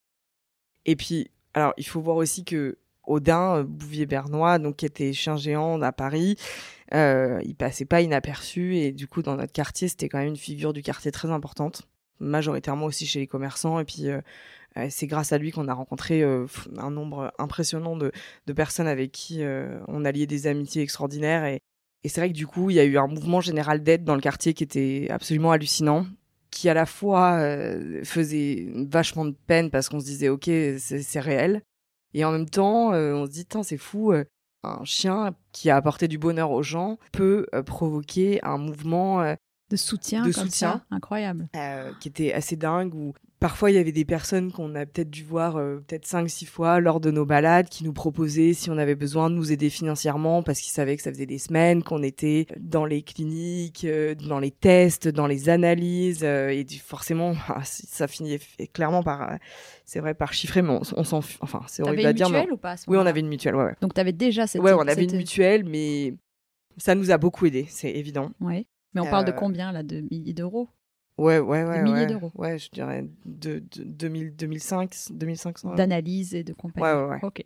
Et 0.85 0.95
puis, 0.95 1.31
alors 1.53 1.73
il 1.77 1.85
faut 1.85 2.01
voir 2.01 2.17
aussi 2.17 2.43
que 2.45 2.77
Odin, 3.05 3.57
euh, 3.57 3.63
Bouvier-Bernois, 3.63 4.59
donc 4.59 4.77
qui 4.77 4.85
était 4.85 5.11
chien 5.13 5.37
géant 5.37 5.81
à 5.81 5.91
Paris, 5.91 6.35
il 6.91 7.55
passait 7.57 7.85
pas 7.85 8.01
inaperçu 8.01 8.77
et 8.77 8.91
du 8.91 9.07
coup 9.07 9.23
dans 9.23 9.35
notre 9.35 9.53
quartier, 9.53 9.87
c'était 9.87 10.07
quand 10.09 10.19
même 10.19 10.29
une 10.29 10.37
figure 10.37 10.73
du 10.73 10.83
quartier 10.83 11.11
très 11.11 11.31
importante 11.31 11.87
majoritairement 12.23 12.85
aussi 12.85 13.05
chez 13.05 13.19
les 13.19 13.27
commerçants. 13.27 13.79
Et 13.79 13.85
puis, 13.85 14.09
euh, 14.09 14.21
euh, 14.77 14.87
c'est 14.89 15.07
grâce 15.07 15.33
à 15.33 15.37
lui 15.37 15.51
qu'on 15.51 15.67
a 15.67 15.73
rencontré 15.73 16.23
euh, 16.23 16.47
un 16.77 16.89
nombre 16.89 17.31
impressionnant 17.37 17.95
de, 17.95 18.11
personnes 18.53 18.87
avec 18.87 19.11
qui 19.11 19.43
on 19.87 20.05
a 20.05 20.11
lié 20.11 20.25
des 20.27 20.47
amitiés 20.47 20.81
extraordinaires. 20.81 21.45
Et, 21.45 21.61
c'est 22.05 22.19
vrai 22.19 22.29
que 22.29 22.35
du 22.35 22.47
coup, 22.47 22.69
il 22.69 22.75
y 22.75 22.79
a 22.79 22.83
eu 22.83 22.97
un 22.97 23.07
mouvement 23.07 23.39
général 23.39 23.81
d'aide 23.81 24.03
dans 24.03 24.15
le 24.15 24.21
quartier 24.21 24.53
qui 24.53 24.63
était 24.63 25.07
absolument 25.09 25.51
hallucinant 25.51 26.05
qui 26.51 26.69
à 26.69 26.75
la 26.75 26.85
fois 26.85 27.39
faisait 28.03 28.67
vachement 28.75 29.25
de 29.25 29.35
peine 29.47 29.71
parce 29.71 29.89
qu'on 29.89 29.99
se 29.99 30.05
disait 30.05 30.29
ok 30.29 30.51
c'est 30.77 31.19
réel 31.19 31.63
et 32.13 32.23
en 32.25 32.31
même 32.31 32.47
temps 32.47 32.89
on 32.91 33.25
se 33.25 33.31
dit 33.31 33.47
c'est 33.63 33.77
fou 33.77 34.13
un 34.63 34.85
chien 34.85 35.33
qui 35.51 35.71
a 35.71 35.77
apporté 35.77 36.07
du 36.07 36.19
bonheur 36.19 36.51
aux 36.51 36.61
gens 36.61 36.99
peut 37.11 37.47
provoquer 37.65 38.43
un 38.43 38.59
mouvement 38.59 39.35
de 39.69 39.75
soutien, 39.75 40.25
de 40.25 40.31
soutien, 40.31 40.83
incroyable, 40.91 41.47
euh, 41.55 41.91
qui 41.99 42.07
était 42.07 42.33
assez 42.33 42.55
dingue. 42.55 42.93
Où 42.93 43.13
parfois 43.39 43.71
il 43.71 43.75
y 43.75 43.79
avait 43.79 43.91
des 43.91 44.05
personnes 44.05 44.51
qu'on 44.51 44.75
a 44.75 44.85
peut-être 44.85 45.09
dû 45.09 45.23
voir 45.23 45.57
euh, 45.57 45.83
peut-être 45.87 46.05
5-6 46.05 46.45
fois 46.45 46.79
lors 46.79 46.99
de 46.99 47.11
nos 47.11 47.25
balades, 47.25 47.69
qui 47.69 47.83
nous 47.83 47.93
proposaient 47.93 48.53
si 48.53 48.69
on 48.69 48.77
avait 48.77 48.95
besoin 48.95 49.29
de 49.29 49.35
nous 49.35 49.51
aider 49.51 49.69
financièrement, 49.69 50.43
parce 50.43 50.59
qu'ils 50.59 50.71
savaient 50.71 50.95
que 50.95 51.01
ça 51.01 51.11
faisait 51.11 51.25
des 51.25 51.39
semaines 51.39 51.81
qu'on 51.81 52.03
était 52.03 52.45
dans 52.59 52.85
les 52.85 53.01
cliniques, 53.01 53.85
euh, 53.85 54.15
dans 54.15 54.39
les 54.39 54.51
tests, 54.51 55.07
dans 55.07 55.27
les 55.27 55.49
analyses, 55.49 56.23
et 56.23 56.65
forcément 56.83 57.33
ah, 57.47 57.61
ça 57.63 58.07
finit 58.07 58.37
clairement 58.73 59.01
par, 59.01 59.37
c'est 59.85 59.99
vrai, 59.99 60.13
par 60.13 60.33
chiffrer, 60.33 60.61
mais 60.61 60.77
on, 60.95 61.03
s'en, 61.03 61.21
enfin 61.39 61.61
c'est 61.67 61.83
horrible 61.83 62.05
à 62.05 62.13
dire. 62.13 62.27
Une 62.27 62.33
mutuelle 62.33 62.53
ou 62.53 62.57
pas 62.57 62.75
Oui, 62.87 62.97
on 62.97 63.05
avait 63.05 63.21
une 63.21 63.29
mutuelle, 63.29 63.55
ouais. 63.55 63.75
Donc 63.81 63.93
tu 63.93 64.01
avais 64.01 64.13
déjà 64.13 64.45
cette. 64.45 64.61
Ouais, 64.61 64.73
on 64.73 64.87
avait 64.87 65.05
une 65.05 65.17
mutuelle, 65.17 65.63
mais 65.63 66.13
ça 66.77 66.95
nous 66.95 67.11
a 67.11 67.17
beaucoup 67.17 67.45
aidé, 67.45 67.65
c'est 67.69 67.91
évident. 67.91 68.31
Ouais. 68.39 68.67
Mais 68.93 69.01
on 69.01 69.05
parle 69.05 69.25
de 69.25 69.31
euh, 69.31 69.35
combien 69.35 69.71
là 69.71 69.83
De 69.83 70.01
milliers 70.01 70.33
d'euros? 70.33 70.69
Ouais, 71.17 71.39
ouais, 71.39 71.63
ouais. 71.63 71.79
De 71.79 71.83
milliers 71.83 72.05
d'euros. 72.07 72.31
Ouais, 72.35 72.57
je 72.57 72.69
dirais 72.71 73.05
de, 73.25 73.63
2000, 73.77 74.35
2005, 74.35 74.95
2500. 75.11 75.75
D'analyse 75.75 76.33
et 76.33 76.43
de 76.43 76.53
compagnie. 76.53 76.85
Ouais, 76.85 76.93
ouais, 76.93 77.09
ouais. 77.09 77.19
Ok. 77.21 77.45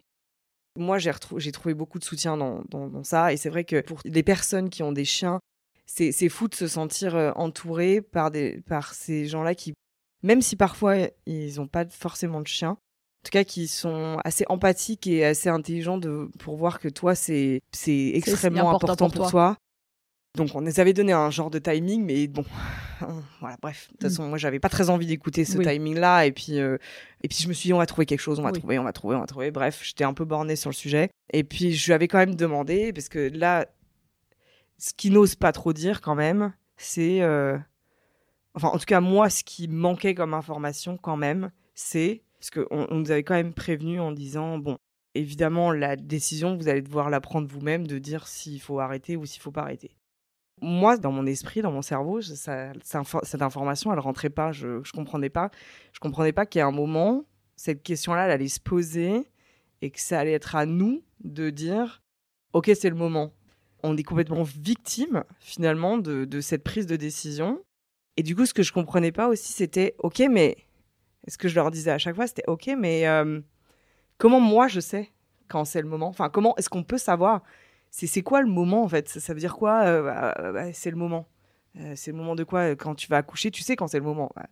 Moi, 0.77 0.99
j'ai, 0.99 1.11
j'ai 1.37 1.51
trouvé 1.51 1.73
beaucoup 1.73 1.99
de 1.99 2.03
soutien 2.03 2.37
dans, 2.37 2.63
dans, 2.69 3.03
ça. 3.03 3.33
Et 3.33 3.37
c'est 3.37 3.49
vrai 3.49 3.63
que 3.63 3.81
pour 3.81 3.99
les 4.05 4.23
personnes 4.23 4.69
qui 4.69 4.83
ont 4.83 4.91
des 4.91 5.05
chiens, 5.05 5.39
c'est, 5.85 6.11
c'est 6.11 6.29
fou 6.29 6.47
de 6.47 6.55
se 6.55 6.67
sentir 6.67 7.15
euh, 7.15 7.31
entouré 7.35 8.01
par, 8.01 8.29
des, 8.29 8.61
par 8.61 8.93
ces 8.93 9.25
gens-là 9.25 9.55
qui, 9.55 9.73
même 10.21 10.41
si 10.41 10.55
parfois 10.55 10.95
ils 11.25 11.55
n'ont 11.55 11.67
pas 11.67 11.85
forcément 11.87 12.41
de 12.41 12.47
chien, 12.47 12.71
en 12.71 13.23
tout 13.23 13.31
cas 13.31 13.43
qui 13.43 13.67
sont 13.67 14.19
assez 14.23 14.45
empathiques 14.49 15.07
et 15.07 15.25
assez 15.25 15.49
intelligents 15.49 15.97
de, 15.97 16.29
pour 16.39 16.57
voir 16.57 16.79
que 16.79 16.89
toi, 16.89 17.15
c'est, 17.15 17.61
c'est 17.71 18.11
extrêmement 18.13 18.71
important, 18.71 19.09
pour, 19.09 19.31
toi. 19.31 19.57
Donc 20.37 20.55
on 20.55 20.61
nous 20.61 20.79
avait 20.79 20.93
donné 20.93 21.11
un 21.13 21.29
genre 21.31 21.49
de 21.49 21.59
timing, 21.59 22.05
mais 22.05 22.27
bon, 22.27 22.45
voilà, 23.39 23.57
bref. 23.61 23.87
De 23.87 23.91
toute 23.93 24.03
Mm. 24.03 24.09
façon, 24.09 24.27
moi, 24.29 24.37
j'avais 24.37 24.59
pas 24.59 24.69
très 24.69 24.89
envie 24.89 25.05
d'écouter 25.07 25.43
ce 25.45 25.57
Oui. 25.57 25.65
timing-là. 25.65 26.25
Et 26.25 26.31
puis, 26.31 26.59
euh, 26.59 26.77
et 27.23 27.27
puis, 27.27 27.39
je 27.41 27.47
me 27.47 27.53
suis 27.53 27.67
dit, 27.67 27.73
on 27.73 27.77
va 27.79 27.85
trouver 27.85 28.05
quelque 28.05 28.19
chose, 28.21 28.39
on 28.39 28.43
va 28.43 28.51
Oui. 28.51 28.59
trouver, 28.59 28.79
on 28.79 28.83
va 28.83 28.93
trouver, 28.93 29.15
on 29.15 29.19
va 29.21 29.25
trouver. 29.27 29.51
Bref, 29.51 29.81
j'étais 29.83 30.03
un 30.03 30.13
peu 30.13 30.25
bornée 30.25 30.55
sur 30.55 30.69
le 30.69 30.75
sujet. 30.75 31.09
Et 31.33 31.43
puis, 31.43 31.73
je 31.73 31.85
lui 31.87 31.93
avais 31.93 32.07
quand 32.07 32.19
même 32.19 32.35
demandé, 32.35 32.93
parce 32.93 33.09
que 33.09 33.29
là, 33.33 33.65
ce 34.77 34.93
qu'il 34.93 35.13
n'ose 35.13 35.35
pas 35.35 35.51
trop 35.51 35.73
dire 35.73 36.01
quand 36.01 36.15
même, 36.15 36.53
c'est. 36.77 37.21
euh, 37.21 37.57
Enfin, 38.53 38.69
en 38.69 38.77
tout 38.79 38.85
cas, 38.85 39.01
moi, 39.01 39.29
ce 39.29 39.43
qui 39.43 39.67
manquait 39.67 40.15
comme 40.15 40.33
information 40.33 40.97
quand 40.97 41.17
même, 41.17 41.51
c'est. 41.75 42.23
Parce 42.39 42.49
qu'on 42.51 42.87
on 42.89 42.95
nous 42.95 43.11
avait 43.11 43.23
quand 43.23 43.35
même 43.35 43.53
prévenu 43.53 43.99
en 43.99 44.11
disant, 44.11 44.57
bon, 44.59 44.77
évidemment, 45.15 45.71
la 45.71 45.95
décision, 45.95 46.55
vous 46.55 46.67
allez 46.67 46.81
devoir 46.83 47.09
la 47.09 47.19
prendre 47.21 47.47
vous-même 47.47 47.85
de 47.87 47.97
dire 47.99 48.27
s'il 48.27 48.61
faut 48.61 48.79
arrêter 48.79 49.15
ou 49.15 49.25
s'il 49.25 49.41
faut 49.41 49.51
pas 49.51 49.61
arrêter. 49.61 49.96
Moi, 50.61 50.97
dans 50.97 51.11
mon 51.11 51.25
esprit, 51.25 51.61
dans 51.61 51.71
mon 51.71 51.81
cerveau, 51.81 52.19
cette 52.21 53.41
information, 53.41 53.93
elle 53.93 53.99
rentrait 53.99 54.29
pas. 54.29 54.51
Je, 54.51 54.81
je 54.83 54.91
comprenais 54.91 55.29
pas. 55.29 55.51
Je 55.93 55.99
comprenais 55.99 56.33
pas 56.33 56.45
qu'à 56.45 56.65
un 56.65 56.71
moment, 56.71 57.25
cette 57.55 57.83
question-là, 57.83 58.25
elle 58.25 58.31
allait 58.31 58.47
se 58.47 58.59
poser 58.59 59.27
et 59.81 59.91
que 59.91 59.99
ça 59.99 60.19
allait 60.19 60.33
être 60.33 60.55
à 60.55 60.65
nous 60.65 61.03
de 61.23 61.49
dire, 61.49 62.01
ok, 62.53 62.71
c'est 62.79 62.89
le 62.89 62.95
moment. 62.95 63.33
On 63.83 63.95
est 63.95 64.03
complètement 64.03 64.43
victime 64.43 65.23
finalement 65.39 65.97
de, 65.97 66.25
de 66.25 66.41
cette 66.41 66.63
prise 66.63 66.87
de 66.87 66.95
décision. 66.95 67.61
Et 68.17 68.23
du 68.23 68.35
coup, 68.35 68.45
ce 68.45 68.53
que 68.53 68.63
je 68.63 68.73
comprenais 68.73 69.11
pas 69.11 69.27
aussi, 69.27 69.53
c'était, 69.53 69.95
ok, 69.99 70.23
mais 70.31 70.57
ce 71.27 71.37
que 71.37 71.47
je 71.47 71.55
leur 71.55 71.69
disais 71.69 71.91
à 71.91 71.99
chaque 71.99 72.15
fois, 72.15 72.25
c'était, 72.25 72.43
ok, 72.47 72.71
mais 72.77 73.07
euh, 73.07 73.41
comment 74.17 74.39
moi 74.39 74.67
je 74.67 74.79
sais 74.79 75.11
quand 75.47 75.65
c'est 75.65 75.81
le 75.81 75.87
moment? 75.87 76.07
Enfin, 76.07 76.29
comment 76.29 76.55
est-ce 76.57 76.69
qu'on 76.69 76.83
peut 76.83 76.97
savoir? 76.97 77.43
C'est 78.05 78.21
quoi 78.21 78.41
le 78.41 78.47
moment 78.47 78.83
en 78.83 78.87
fait? 78.87 79.09
Ça, 79.09 79.19
ça 79.19 79.33
veut 79.33 79.39
dire 79.39 79.55
quoi 79.55 79.85
euh, 79.85 80.03
bah, 80.03 80.35
euh, 80.39 80.51
bah, 80.51 80.73
C'est 80.73 80.91
le 80.91 80.97
moment? 80.97 81.27
Euh, 81.77 81.93
c'est 81.95 82.11
le 82.11 82.17
moment 82.17 82.35
de 82.35 82.43
quoi 82.43 82.75
Quand 82.75 82.93
tu 82.95 83.07
vas 83.07 83.17
accoucher, 83.17 83.49
tu 83.49 83.63
sais 83.63 83.75
quand 83.75 83.87
c'est 83.87 83.97
le 83.97 84.03
moment. 84.05 84.31
Bah, 84.35 84.47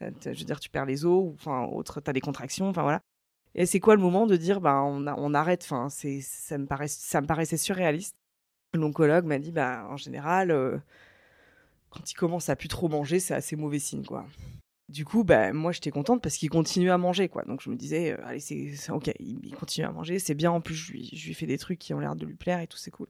je 0.00 0.28
veux 0.28 0.44
dire, 0.44 0.60
tu 0.60 0.68
perds 0.68 0.86
les 0.86 1.06
os, 1.06 1.24
ou 1.24 1.34
enfin, 1.34 1.64
autre, 1.64 2.00
t'as 2.00 2.12
des 2.12 2.20
contractions, 2.20 2.68
enfin 2.68 2.82
voilà. 2.82 3.00
Et 3.54 3.66
c'est 3.66 3.80
quoi 3.80 3.96
le 3.96 4.02
moment 4.02 4.26
de 4.26 4.36
dire, 4.36 4.60
bah, 4.60 4.82
on, 4.82 5.34
arrête? 5.34 5.62
Enfin, 5.64 5.88
c'est, 5.88 6.20
ça 6.20 6.58
me 6.58 6.66
ça 6.86 7.20
me 7.20 7.26
paraissait 7.26 7.56
surréaliste. 7.56 8.14
L'oncologue 8.74 9.24
m'a 9.24 9.38
dit, 9.38 9.52
bah, 9.52 9.86
en 9.88 9.96
général, 9.96 10.82
quand 11.90 12.10
il 12.10 12.14
commence 12.14 12.48
à 12.48 12.56
plus 12.56 12.68
trop 12.68 12.88
manger, 12.88 13.18
c'est 13.18 13.34
assez 13.34 13.56
mauvais 13.56 13.80
signe, 13.80 14.04
quoi. 14.04 14.26
Du 14.90 15.04
coup, 15.04 15.22
bah, 15.22 15.52
moi, 15.52 15.70
j'étais 15.70 15.92
contente 15.92 16.20
parce 16.20 16.36
qu'il 16.36 16.50
continue 16.50 16.90
à 16.90 16.98
manger, 16.98 17.28
quoi. 17.28 17.44
Donc, 17.44 17.62
je 17.62 17.70
me 17.70 17.76
disais, 17.76 18.12
euh, 18.12 18.26
allez, 18.26 18.40
c'est 18.40 18.90
ok, 18.90 19.12
il, 19.20 19.54
continue 19.54 19.86
à 19.86 19.92
manger, 19.92 20.18
c'est 20.18 20.34
bien. 20.34 20.50
En 20.50 20.60
plus, 20.60 20.74
je 20.74 20.92
lui, 20.92 21.10
je 21.14 21.26
lui 21.28 21.34
fais 21.34 21.46
des 21.46 21.58
trucs 21.58 21.78
qui 21.78 21.94
ont 21.94 22.00
l'air 22.00 22.16
de 22.16 22.26
lui 22.26 22.34
plaire 22.34 22.58
et 22.60 22.66
tout, 22.66 22.76
c'est 22.76 22.90
cool. 22.90 23.06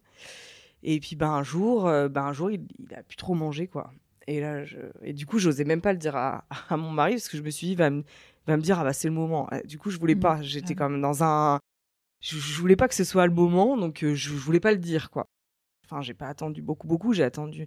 Et 0.82 1.00
puis, 1.00 1.16
ben, 1.16 1.30
un 1.30 1.42
jour, 1.42 1.86
euh, 1.88 2.08
ben, 2.08 2.22
un 2.24 2.32
jour, 2.34 2.50
il, 2.50 2.60
il 2.78 2.94
a 2.94 3.02
plus 3.02 3.16
trop 3.16 3.34
mangé, 3.34 3.66
quoi. 3.66 3.92
Et 4.26 4.40
là, 4.40 4.62
je... 4.64 4.76
et 5.02 5.12
du 5.14 5.24
coup, 5.26 5.38
j'osais 5.38 5.64
même 5.64 5.80
pas 5.80 5.92
le 5.92 5.98
dire 5.98 6.16
à, 6.16 6.44
à 6.68 6.76
mon 6.76 6.90
mari 6.90 7.14
parce 7.14 7.28
que 7.28 7.38
je 7.38 7.42
me 7.42 7.50
suis 7.50 7.68
dit, 7.68 7.72
il 7.72 7.78
va 7.78 7.88
me, 7.90 8.04
va 8.46 8.56
me 8.58 8.62
dire, 8.62 8.78
ah 8.78 8.84
bah, 8.84 8.92
c'est 8.92 9.08
le 9.08 9.14
moment. 9.14 9.48
Euh, 9.52 9.60
Du 9.64 9.78
coup, 9.78 9.90
je 9.90 9.98
voulais 9.98 10.14
Mhm. 10.14 10.20
pas. 10.20 10.42
J'étais 10.42 10.74
quand 10.74 10.88
même 10.90 11.00
dans 11.00 11.24
un. 11.24 11.58
Je, 12.20 12.36
je 12.36 12.60
voulais 12.60 12.76
pas 12.76 12.88
que 12.88 12.94
ce 12.94 13.04
soit 13.04 13.26
le 13.26 13.32
moment, 13.32 13.78
donc 13.78 14.04
euh, 14.04 14.14
je, 14.14 14.28
je 14.28 14.34
voulais 14.34 14.60
pas 14.60 14.72
le 14.72 14.78
dire, 14.78 15.10
quoi. 15.10 15.26
Enfin, 15.86 16.02
j'ai 16.02 16.12
pas 16.14 16.28
attendu 16.28 16.60
beaucoup, 16.60 16.86
beaucoup. 16.86 17.14
J'ai 17.14 17.24
attendu 17.24 17.66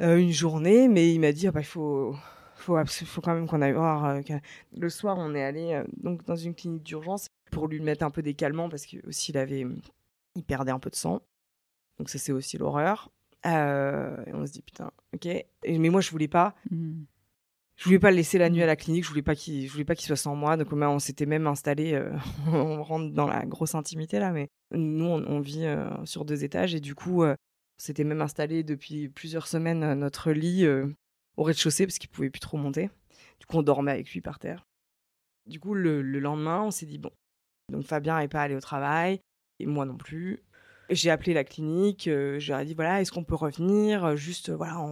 euh, 0.00 0.16
une 0.18 0.32
journée, 0.32 0.88
mais 0.88 1.12
il 1.12 1.20
m'a 1.20 1.32
dit, 1.32 1.46
ah 1.46 1.52
bah, 1.52 1.60
il 1.60 1.66
faut, 1.66 2.16
faut, 2.68 3.04
faut 3.06 3.20
quand 3.20 3.34
même 3.34 3.46
qu'on 3.46 3.62
aille 3.62 3.72
voir. 3.72 4.04
euh, 4.04 4.20
le 4.76 4.88
soir, 4.88 5.16
on 5.18 5.34
est 5.34 5.42
allé 5.42 5.72
euh, 5.72 5.84
donc 5.96 6.24
dans 6.24 6.36
une 6.36 6.54
clinique 6.54 6.82
d'urgence 6.82 7.26
pour 7.50 7.66
lui 7.68 7.80
mettre 7.80 8.04
un 8.04 8.10
peu 8.10 8.22
des 8.22 8.34
calmants 8.34 8.68
parce 8.68 8.86
que 8.86 8.96
aussi 9.06 9.32
il 9.32 9.38
avait, 9.38 9.66
il 10.34 10.42
perdait 10.44 10.72
un 10.72 10.78
peu 10.78 10.90
de 10.90 10.96
sang. 10.96 11.22
Donc 11.98 12.08
ça, 12.10 12.18
c'est 12.18 12.32
aussi 12.32 12.58
l'horreur. 12.58 13.10
Euh, 13.46 14.16
et 14.26 14.34
on 14.34 14.44
se 14.46 14.52
dit 14.52 14.62
putain, 14.62 14.90
ok. 15.14 15.26
Et- 15.26 15.46
mais 15.78 15.88
moi, 15.90 16.00
je 16.00 16.10
voulais 16.10 16.28
pas. 16.28 16.54
Mm. 16.70 17.02
Je 17.76 17.84
voulais 17.84 17.98
pas 18.00 18.10
le 18.10 18.16
laisser 18.16 18.38
la 18.38 18.50
nuit 18.50 18.62
à 18.62 18.66
la 18.66 18.74
clinique. 18.76 19.04
Je 19.04 19.08
voulais 19.08 19.22
pas 19.22 19.36
qu'il, 19.36 19.66
je 19.66 19.72
voulais 19.72 19.84
pas 19.84 19.94
qu'il 19.94 20.06
soit 20.06 20.16
sans 20.16 20.34
moi. 20.34 20.56
Donc 20.56 20.72
on 20.72 20.98
s'était 20.98 21.26
même 21.26 21.46
installé. 21.46 21.92
euh, 21.94 22.10
on 22.48 22.82
rentre 22.82 23.12
dans 23.14 23.26
la 23.28 23.46
grosse 23.46 23.74
intimité 23.76 24.18
là, 24.18 24.32
mais 24.32 24.48
nous, 24.72 25.04
on, 25.06 25.24
on 25.26 25.40
vit 25.40 25.64
euh, 25.64 25.88
sur 26.04 26.24
deux 26.24 26.42
étages 26.44 26.74
et 26.74 26.80
du 26.80 26.94
coup, 26.96 27.24
on 27.24 27.36
s'était 27.78 28.02
même 28.04 28.20
installé 28.20 28.64
depuis 28.64 29.08
plusieurs 29.08 29.46
semaines 29.46 29.94
notre 29.94 30.32
lit 30.32 30.66
au 31.38 31.44
rez-de-chaussée 31.44 31.86
parce 31.86 31.98
qu'il 31.98 32.10
pouvait 32.10 32.30
plus 32.30 32.40
trop 32.40 32.58
monter. 32.58 32.90
Du 33.38 33.46
coup, 33.46 33.56
on 33.56 33.62
dormait 33.62 33.92
avec 33.92 34.10
lui 34.10 34.20
par 34.20 34.38
terre. 34.38 34.66
Du 35.46 35.60
coup, 35.60 35.72
le, 35.72 36.02
le 36.02 36.18
lendemain, 36.18 36.62
on 36.62 36.70
s'est 36.70 36.84
dit 36.84 36.98
bon. 36.98 37.12
Donc 37.72 37.84
Fabien 37.84 38.18
n'est 38.18 38.28
pas 38.28 38.42
allé 38.42 38.56
au 38.56 38.60
travail 38.60 39.20
et 39.60 39.66
moi 39.66 39.86
non 39.86 39.96
plus. 39.96 40.42
J'ai 40.90 41.10
appelé 41.10 41.34
la 41.34 41.44
clinique, 41.44 42.08
euh, 42.08 42.38
je 42.40 42.64
dit 42.64 42.74
voilà, 42.74 43.00
est-ce 43.00 43.12
qu'on 43.12 43.24
peut 43.24 43.34
revenir? 43.34 44.16
Juste, 44.16 44.50
voilà, 44.50 44.82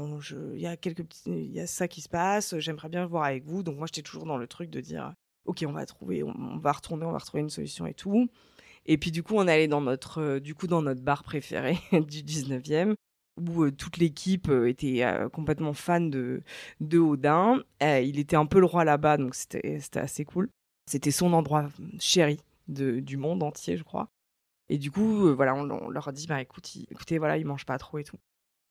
il 0.54 0.60
y 0.60 0.66
a 0.66 0.76
quelques 0.76 1.04
il 1.26 1.52
y 1.52 1.60
a 1.60 1.66
ça 1.66 1.88
qui 1.88 2.02
se 2.02 2.08
passe, 2.08 2.58
j'aimerais 2.58 2.90
bien 2.90 3.00
le 3.00 3.08
voir 3.08 3.24
avec 3.24 3.44
vous. 3.44 3.62
Donc 3.62 3.78
moi, 3.78 3.86
j'étais 3.86 4.02
toujours 4.02 4.26
dans 4.26 4.36
le 4.36 4.46
truc 4.46 4.70
de 4.70 4.80
dire 4.80 5.14
ok, 5.46 5.64
on 5.66 5.72
va 5.72 5.86
trouver, 5.86 6.22
on, 6.22 6.58
va 6.58 6.72
retourner, 6.72 7.06
on 7.06 7.12
va 7.12 7.18
retrouver 7.18 7.42
une 7.42 7.50
solution 7.50 7.86
et 7.86 7.94
tout. 7.94 8.28
Et 8.84 8.98
puis 8.98 9.10
du 9.10 9.22
coup, 9.22 9.34
on 9.36 9.48
est 9.48 9.52
allé 9.52 9.68
dans 9.68 9.80
notre, 9.80 10.20
euh, 10.20 10.40
du 10.40 10.54
coup, 10.54 10.66
dans 10.66 10.82
notre 10.82 11.00
bar 11.00 11.24
préféré 11.24 11.78
du 11.92 12.22
19e 12.22 12.94
où 13.36 13.64
euh, 13.64 13.70
toute 13.70 13.98
l'équipe 13.98 14.48
euh, 14.48 14.68
était 14.68 15.04
euh, 15.04 15.28
complètement 15.28 15.72
fan 15.72 16.10
de, 16.10 16.42
de 16.80 16.98
Odin. 16.98 17.62
Il 17.80 18.18
était 18.18 18.36
un 18.36 18.46
peu 18.46 18.60
le 18.60 18.66
roi 18.66 18.84
là-bas, 18.84 19.16
donc 19.16 19.34
c'était 19.34 19.78
assez 19.94 20.24
cool. 20.24 20.48
C'était 20.90 21.10
son 21.10 21.32
endroit 21.32 21.68
chéri 21.98 22.40
de, 22.68 23.00
du 23.00 23.16
monde 23.16 23.42
entier, 23.42 23.76
je 23.76 23.84
crois. 23.84 24.08
Et 24.68 24.78
du 24.78 24.90
coup, 24.90 25.34
voilà, 25.34 25.54
on, 25.54 25.90
leur 25.90 26.08
a 26.08 26.12
dit, 26.12 26.26
bah 26.26 26.40
écoute, 26.40 26.74
il- 26.74 26.86
écoutez, 26.90 27.18
voilà, 27.18 27.36
il 27.36 27.46
mange 27.46 27.66
pas 27.66 27.78
trop 27.78 27.98
et 27.98 28.04
tout. 28.04 28.16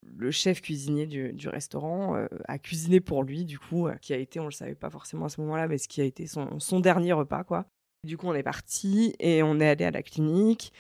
Le 0.06 0.30
chef 0.30 0.62
cuisinier 0.62 1.08
du, 1.08 1.34
du 1.34 1.50
restaurant 1.50 2.16
a 2.48 2.60
cuisiné 2.60 3.00
pour 3.00 3.24
lui, 3.24 3.44
du 3.46 3.58
coup, 3.58 3.88
qui 4.02 4.14
a 4.14 4.18
été, 4.18 4.40
on 4.40 4.46
le 4.46 4.52
savait 4.52 4.76
pas 4.76 4.90
forcément 4.90 5.26
à 5.26 5.30
ce 5.30 5.42
moment-là, 5.42 5.68
mais 5.68 5.78
ce 5.78 5.88
qui 5.88 6.02
a 6.02 6.04
été 6.04 6.28
son, 6.28 6.60
son 6.60 6.80
dernier 6.80 7.14
repas, 7.14 7.44
quoi. 7.44 7.66
Du 8.04 8.18
coup, 8.18 8.28
on 8.28 8.36
est 8.36 8.44
parti 8.44 9.16
et 9.20 9.42
on 9.42 9.60
est 9.60 9.68
allé 9.68 9.86
à 9.86 9.92
la 9.92 10.04
clinique. 10.04 10.74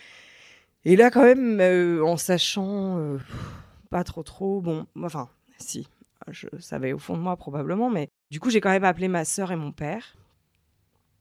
Et 0.84 0.96
là, 0.96 1.10
quand 1.10 1.24
même, 1.24 1.60
en 2.04 2.18
sachant 2.18 3.18
pas 3.96 4.04
trop 4.04 4.24
trop, 4.24 4.60
bon, 4.60 4.88
enfin, 5.02 5.30
si, 5.58 5.88
je 6.28 6.50
savais 6.60 6.91
au 6.91 7.00
fond 7.00 7.16
de 7.16 7.22
moi 7.22 7.38
probablement, 7.38 7.89
mais 7.89 8.10
du 8.30 8.41
coup, 8.41 8.50
j'ai 8.50 8.60
quand 8.60 8.72
même 8.72 8.84
appelé 8.84 9.08
ma 9.08 9.24
sœur 9.24 9.54
et 9.54 9.56
mon 9.56 9.72
père, 9.72 10.18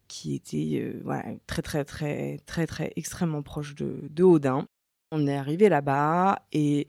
qui 0.08 0.34
étaient 0.34 0.80
euh, 0.82 1.36
très, 1.46 1.62
très, 1.62 1.84
très, 1.84 2.38
très, 2.46 2.66
très, 2.66 2.92
extrêmement 2.96 3.42
proches 3.42 3.76
de, 3.76 4.24
Odin. 4.24 4.66
On 5.12 5.28
est 5.28 5.36
arrivé 5.36 5.68
là-bas 5.68 6.44
et 6.50 6.88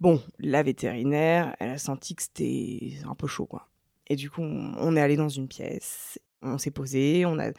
bon, 0.00 0.20
la 0.40 0.64
vétérinaire, 0.64 1.54
elle 1.60 1.70
a 1.70 1.78
senti 1.78 2.16
que 2.16 2.24
c'était 2.24 2.94
un 3.08 3.14
peu 3.14 3.28
chaud, 3.28 3.46
quoi. 3.46 3.68
Et 4.08 4.16
du 4.16 4.28
coup, 4.28 4.42
on, 4.42 4.74
on 4.76 4.96
est 4.96 5.00
allé 5.00 5.14
dans 5.14 5.28
une 5.28 5.46
pièce, 5.46 6.18
on 6.42 6.58
s'est 6.58 6.72
posé, 6.72 7.26
on 7.26 7.38
a, 7.38 7.52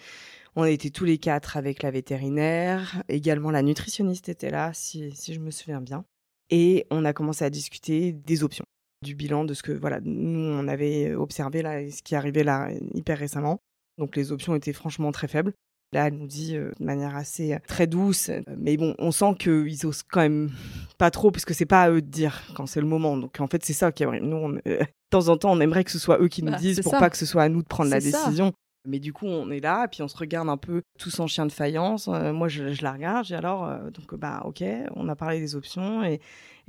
on 0.58 0.64
a 0.64 0.70
été 0.70 0.92
tous 0.92 1.06
les 1.06 1.18
quatre 1.18 1.56
avec 1.56 1.82
la 1.82 1.92
vétérinaire, 1.92 3.02
également 3.08 3.52
la 3.52 3.62
nutritionniste 3.62 4.28
était 4.28 4.52
là, 4.52 4.74
si, 4.74 5.16
si 5.16 5.34
je 5.34 5.40
me 5.40 5.50
souviens 5.50 5.80
bien. 5.80 6.04
Et 6.50 6.86
on 6.90 7.06
a 7.06 7.14
commencé 7.14 7.46
à 7.46 7.50
discuter 7.50 8.12
des 8.12 8.44
options, 8.44 8.66
du 9.04 9.16
bilan 9.16 9.46
de 9.46 9.54
ce 9.54 9.62
que 9.64 9.72
voilà, 9.72 10.00
nous 10.04 10.40
on 10.40 10.68
avait 10.68 11.14
observé 11.14 11.62
là, 11.62 11.90
ce 11.92 12.02
qui 12.02 12.16
arrivait 12.16 12.44
là 12.44 12.70
hyper 12.94 13.18
récemment. 13.18 13.60
Donc 13.98 14.16
les 14.16 14.32
options 14.32 14.56
étaient 14.56 14.74
franchement 14.74 15.12
très 15.12 15.28
faibles. 15.28 15.54
Là, 15.92 16.06
elle 16.08 16.14
nous 16.14 16.28
dit 16.28 16.56
euh, 16.56 16.72
de 16.80 16.86
manière 16.86 17.16
assez 17.16 17.54
euh, 17.54 17.58
très 17.68 17.88
douce, 17.88 18.30
euh, 18.30 18.42
mais 18.60 18.78
bon, 18.78 18.94
on 19.00 19.12
sent 19.12 19.34
qu'ils 19.40 19.88
osent 19.88 20.04
quand 20.04 20.20
même 20.22 20.52
pas 21.00 21.10
trop, 21.10 21.32
parce 21.32 21.46
que 21.46 21.56
c'est 21.56 21.66
pas 21.66 21.82
à 21.82 21.90
eux 21.90 22.02
de 22.04 22.08
dire 22.08 22.44
quand 22.56 22.68
c'est 22.68 22.80
le 22.80 22.86
moment. 22.86 23.18
Donc 23.18 23.40
en 23.40 23.48
fait, 23.48 23.66
c'est 23.66 23.74
ça 23.74 23.92
qui. 23.92 24.06
Nous, 24.06 24.36
on, 24.38 24.50
de 24.50 24.62
temps 25.10 25.30
en 25.30 25.38
temps, 25.38 25.52
on 25.52 25.60
aimerait 25.60 25.84
que 25.84 25.90
ce 25.90 25.98
soit 25.98 26.20
eux 26.22 26.28
qui 26.28 26.44
nous 26.44 26.52
Bah, 26.52 26.60
disent 26.60 26.82
pour 26.82 26.92
ça. 26.92 27.00
pas 27.00 27.10
que 27.10 27.18
ce 27.18 27.26
soit 27.26 27.42
à 27.42 27.50
nous 27.50 27.64
de 27.64 27.68
prendre 27.68 27.90
la 27.90 28.00
ça. 28.00 28.06
décision. 28.24 28.54
Mais 28.86 29.00
du 29.00 29.12
coup, 29.12 29.26
on 29.26 29.52
est 29.52 29.60
là, 29.60 29.88
puis 29.88 30.02
on 30.02 30.08
se 30.08 30.18
regarde 30.18 30.48
un 30.50 30.58
peu 30.58 30.84
tous 30.98 31.20
en 31.20 31.28
chien 31.28 31.46
de 31.46 31.52
faïence. 31.52 32.08
Euh, 32.08 32.32
moi, 32.32 32.48
je, 32.48 32.82
la 32.82 32.94
regarde, 32.94 33.26
j'ai 33.26 33.36
alors, 33.36 33.66
euh, 33.66 33.90
donc, 33.92 34.16
bah, 34.16 34.42
ok, 34.46 34.64
on 34.96 35.10
a 35.10 35.16
parlé 35.16 35.40
des 35.40 35.56
options. 35.56 36.04
Et, 36.04 36.22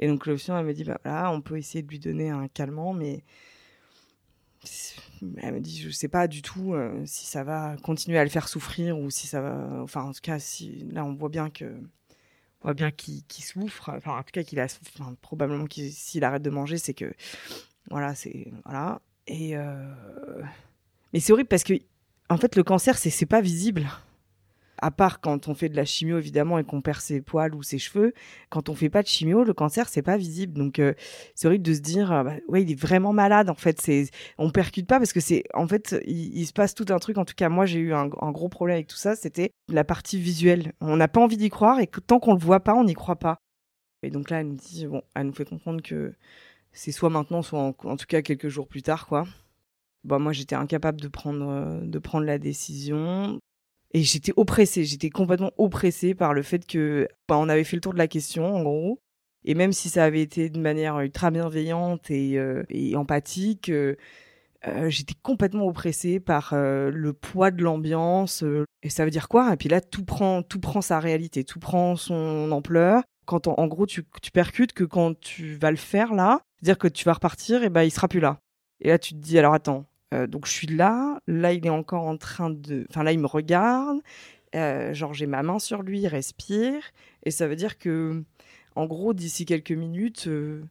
donc, 0.03 0.27
l'option, 0.27 0.59
elle 0.59 0.67
me 0.67 0.75
dit, 0.75 0.85
bah, 0.85 0.99
voilà, 1.05 1.31
on 1.31 1.41
peut 1.41 1.57
essayer 1.57 1.83
de 1.83 1.89
lui 1.89 2.01
donner 2.01 2.31
un 2.31 2.49
calmant, 2.49 2.95
mais 2.95 3.23
elle 5.39 5.55
me 5.55 5.61
dit, 5.61 5.81
je 5.81 5.91
sais 5.91 6.09
pas 6.09 6.27
du 6.27 6.43
tout 6.43 6.75
euh, 6.75 7.01
si 7.07 7.27
ça 7.27 7.45
va 7.45 7.77
continuer 7.83 8.19
à 8.19 8.25
le 8.25 8.31
faire 8.31 8.49
souffrir 8.49 8.99
ou 8.99 9.11
si 9.11 9.27
ça 9.29 9.41
va. 9.41 9.81
Enfin, 9.81 10.03
en 10.03 10.13
tout 10.13 10.21
cas, 10.21 10.39
si 10.41 10.85
là, 10.91 11.05
on 11.05 11.15
voit 11.15 11.29
bien 11.29 11.49
que. 11.51 11.65
On 12.63 12.69
voit 12.69 12.75
bien 12.75 12.91
qu'il 12.91 13.25
souffre. 13.45 13.91
Enfin, 13.97 14.19
en 14.19 14.23
tout 14.23 14.33
cas, 14.33 14.43
qu'il 14.43 14.59
a. 14.59 14.67
Probablement 15.23 15.67
qu'il 15.67 15.93
s'il 15.93 16.25
arrête 16.25 16.43
de 16.43 16.51
manger, 16.51 16.77
c'est 16.77 16.95
que. 16.95 17.13
Voilà, 17.89 18.15
c'est. 18.15 18.49
Voilà. 18.65 19.01
Et. 19.27 19.55
Mais 21.13 21.21
c'est 21.21 21.33
horrible 21.33 21.49
parce 21.49 21.65
que, 21.65 21.75
en 22.31 22.37
fait, 22.37 22.57
le 22.57 22.63
cancer, 22.63 22.97
c'est 22.97 23.27
pas 23.27 23.41
visible. 23.41 23.89
À 24.83 24.91
part 24.91 25.21
quand 25.21 25.49
on 25.49 25.55
fait 25.55 25.69
de 25.69 25.77
la 25.77 25.85
chimio, 25.85 26.17
évidemment, 26.17 26.59
et 26.59 26.65
qu'on 26.65 26.81
perd 26.81 27.01
ses 27.01 27.21
poils 27.21 27.55
ou 27.55 27.63
ses 27.63 27.79
cheveux. 27.79 28.15
Quand 28.49 28.71
on 28.71 28.75
fait 28.75 28.89
pas 28.89 29.03
de 29.03 29.09
chimio, 29.09 29.45
le 29.45 29.53
cancer, 29.53 29.89
c'est 29.89 30.01
pas 30.01 30.17
visible. 30.17 30.57
Donc, 30.57 30.79
euh, 30.79 30.95
c'est 31.35 31.49
horrible 31.49 31.65
de 31.65 31.75
se 31.75 31.81
dire, 31.81 32.13
euh, 32.13 32.25
ouais, 32.49 32.63
il 32.63 32.71
est 32.71 32.81
vraiment 32.81 33.13
malade. 33.13 33.51
En 33.51 33.55
fait, 33.55 33.81
c'est, 33.81 34.09
on 34.39 34.51
percute 34.51 34.87
pas 34.87 34.99
parce 34.99 35.13
que 35.13 35.21
c'est, 35.21 35.43
en 35.53 35.67
fait, 35.67 35.97
il, 36.07 36.47
se 36.47 36.53
passe 36.55 36.75
tout 36.75 36.87
un 36.89 36.99
truc. 36.99 37.19
En 37.19 37.27
tout 37.27 37.35
cas, 37.37 37.51
moi, 37.51 37.67
j'ai 37.67 37.81
eu 37.81 37.93
un, 37.93 38.07
gros 38.07 38.49
problème 38.49 38.77
avec 38.77 38.87
tout 38.87 38.97
ça. 38.97 39.17
C'était 39.17 39.51
la 39.69 39.85
partie 39.85 40.19
visuelle. 40.19 40.73
On 40.81 40.97
n'a 40.97 41.09
pas 41.09 41.21
envie 41.21 41.37
d'y 41.37 41.51
croire 41.51 41.81
et 41.81 41.89
tant 41.89 42.21
qu'on 42.21 42.33
le 42.33 42.41
voit 42.41 42.61
pas, 42.61 42.75
on 42.75 42.85
n'y 42.85 42.95
croit 42.95 43.17
pas. 43.17 43.39
Et 44.03 44.11
donc 44.11 44.31
là, 44.31 44.41
elle 44.41 44.49
nous 44.49 44.55
dit, 44.55 44.87
bon, 44.87 45.03
elle 45.15 45.27
nous 45.27 45.35
fait 45.35 45.45
comprendre 45.45 45.83
que 45.83 46.15
c'est 46.73 46.93
soit 46.93 47.11
maintenant, 47.11 47.43
soit 47.43 47.59
en, 47.61 47.75
en, 47.85 47.97
tout 47.97 48.07
cas 48.07 48.23
quelques 48.23 48.49
jours 48.49 48.69
plus 48.69 48.83
tard, 48.83 49.07
quoi. 49.07 49.27
Bah, 50.05 50.19
moi, 50.19 50.33
j'étais 50.33 50.55
incapable 50.55 51.01
de 51.01 51.09
prendre, 51.09 51.81
de 51.83 51.99
prendre 51.99 52.27
la 52.27 52.39
décision. 52.39 53.39
Et 53.93 54.03
j'étais 54.03 54.33
oppressée, 54.37 54.85
j'étais 54.85 55.11
complètement 55.11 55.53
oppressée 55.59 56.15
par 56.15 56.33
le 56.33 56.43
fait 56.43 56.67
que 56.67 57.09
bah, 57.29 57.37
on 57.39 57.49
avait 57.49 57.65
fait 57.65 57.77
le 57.77 57.81
tour 57.81 57.93
de 57.93 57.99
la 57.99 58.09
question, 58.09 58.55
en 58.55 58.63
gros. 58.63 59.01
Et 59.45 59.55
même 59.55 59.73
si 59.73 59.89
ça 59.89 60.05
avait 60.05 60.21
été 60.21 60.51
de 60.51 60.61
manière 60.61 61.01
ultra 61.01 61.31
bienveillante 61.31 62.11
et, 62.11 62.39
euh, 62.39 62.63
et 62.69 62.95
empathique, 62.97 63.71
euh, 63.71 63.97
euh, 64.67 64.91
j'étais 64.91 65.15
complètement 65.23 65.67
oppressée 65.67 66.21
par 66.21 66.55
le 66.55 67.13
poids 67.13 67.51
de 67.51 67.63
l'ambiance. 67.63 68.45
et 68.83 68.91
ça 68.91 69.05
veut 69.05 69.11
dire 69.11 69.29
quoi? 69.29 69.53
Et 69.53 69.57
puis 69.57 69.69
là, 69.69 69.81
tout 69.81 70.05
prend, 70.05 70.43
tout 70.43 70.61
prend 70.61 70.83
sa 70.83 71.01
réalité, 71.01 71.45
tout 71.45 71.59
prend 71.59 71.97
son 71.97 72.53
ampleur. 72.53 73.03
Quand 73.25 73.47
en 73.49 73.67
gros, 73.67 73.87
tu, 73.87 74.05
tu 74.23 74.31
percutes 74.31 74.73
que 74.73 74.85
quand 74.85 75.19
tu 75.19 75.55
vas 75.55 75.71
le 75.71 75.77
faire 75.77 76.15
là, 76.15 76.43
dire 76.63 76.79
que 76.79 76.89
tu 76.89 77.05
vas 77.05 77.15
repartir, 77.15 77.63
et 77.63 77.71
ben 77.71 77.83
il 77.83 77.91
sera 77.91 78.09
plus 78.09 78.21
là. 78.21 78.39
Et 78.81 78.89
là, 78.89 78.99
tu 78.99 79.15
te 79.15 79.19
dis 79.19 79.39
alors 79.39 79.55
attends, 79.55 79.87
donc 80.13 80.47
je 80.47 80.53
suis 80.53 80.67
là, 80.67 81.21
là 81.27 81.53
il 81.53 81.65
est 81.65 81.71
encore 81.71 82.03
en 82.05 82.17
train 82.17 82.51
de, 82.51 82.87
enfin 82.91 83.03
là 83.03 83.13
il 83.13 83.21
me 83.21 83.27
regarde, 83.27 84.01
genre 84.55 85.15
j'ai 85.15 85.27
ma 85.27 85.43
main 85.43 85.59
sur 85.59 85.83
lui, 85.83 86.01
il 86.01 86.09
respire, 86.09 86.83
et 87.25 87.31
ça 87.31 87.47
veut 87.47 87.57
dire 87.57 87.79
que 87.79 88.25
en 88.77 88.87
gros, 88.87 89.13
d'ici 89.15 89.45
quelques 89.45 89.73
minutes, 89.73 90.27
euh, 90.27 90.63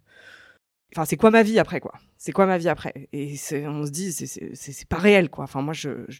enfin, 0.93 1.05
c'est 1.05 1.17
quoi 1.17 1.31
ma 1.31 1.43
vie 1.43 1.59
après, 1.59 1.79
quoi? 1.79 1.93
C'est 2.17 2.31
quoi 2.31 2.45
ma 2.45 2.57
vie 2.57 2.69
après? 2.69 3.07
Et 3.13 3.35
on 3.67 3.85
se 3.85 3.91
dit, 3.91 4.11
c'est 4.11 4.87
pas 4.87 4.97
réel, 4.97 5.29
quoi. 5.29 5.43
Enfin, 5.45 5.61
moi, 5.61 5.73
je, 5.73 6.05
je, 6.07 6.19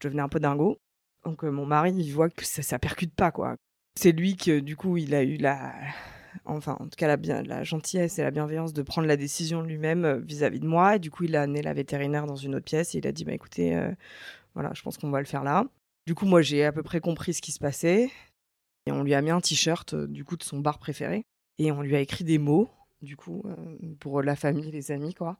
devenais 0.00 0.22
un 0.22 0.28
peu 0.28 0.40
dingo. 0.40 0.78
Donc, 1.24 1.44
euh, 1.44 1.50
mon 1.50 1.66
mari, 1.66 1.92
il 1.92 2.10
voit 2.12 2.30
que 2.30 2.44
ça, 2.44 2.62
ça 2.62 2.78
percute 2.78 3.14
pas, 3.14 3.30
quoi. 3.30 3.56
C'est 3.98 4.12
lui 4.12 4.36
que, 4.36 4.60
du 4.60 4.76
coup, 4.76 4.96
il 4.96 5.14
a 5.14 5.22
eu 5.22 5.36
la, 5.36 5.74
enfin 6.44 6.76
en 6.80 6.84
tout 6.84 6.96
cas 6.96 7.06
la, 7.06 7.16
bien, 7.16 7.42
la 7.42 7.64
gentillesse 7.64 8.18
et 8.18 8.22
la 8.22 8.30
bienveillance 8.30 8.72
de 8.72 8.82
prendre 8.82 9.08
la 9.08 9.16
décision 9.16 9.62
lui-même 9.62 10.04
euh, 10.04 10.18
vis-à-vis 10.18 10.60
de 10.60 10.66
moi. 10.66 10.96
Et 10.96 10.98
du 10.98 11.10
coup, 11.10 11.24
il 11.24 11.36
a 11.36 11.42
amené 11.42 11.62
la 11.62 11.72
vétérinaire 11.72 12.26
dans 12.26 12.36
une 12.36 12.54
autre 12.54 12.64
pièce 12.64 12.94
et 12.94 12.98
il 12.98 13.06
a 13.06 13.12
dit, 13.12 13.24
bah 13.24 13.32
écoutez, 13.32 13.78
voilà, 14.54 14.72
je 14.74 14.82
pense 14.82 14.98
qu'on 14.98 15.10
va 15.10 15.20
le 15.20 15.26
faire 15.26 15.44
là. 15.44 15.66
Du 16.06 16.14
coup, 16.14 16.26
moi, 16.26 16.42
j'ai 16.42 16.64
à 16.64 16.72
peu 16.72 16.82
près 16.82 17.00
compris 17.00 17.34
ce 17.34 17.42
qui 17.42 17.52
se 17.52 17.58
passait. 17.58 18.10
Et 18.86 18.92
on 18.92 19.02
lui 19.02 19.14
a 19.14 19.22
mis 19.22 19.30
un 19.30 19.40
t-shirt, 19.40 19.94
du 19.94 20.24
coup, 20.24 20.36
de 20.36 20.42
son 20.42 20.58
bar 20.58 20.78
préféré. 20.78 21.24
Et 21.58 21.70
on 21.72 21.82
lui 21.82 21.94
a 21.94 22.00
écrit 22.00 22.24
des 22.24 22.38
mots, 22.38 22.70
du 23.02 23.16
coup, 23.16 23.42
euh, 23.46 23.94
pour 23.98 24.22
la 24.22 24.34
famille, 24.34 24.70
les 24.70 24.90
amis, 24.90 25.14
quoi. 25.14 25.38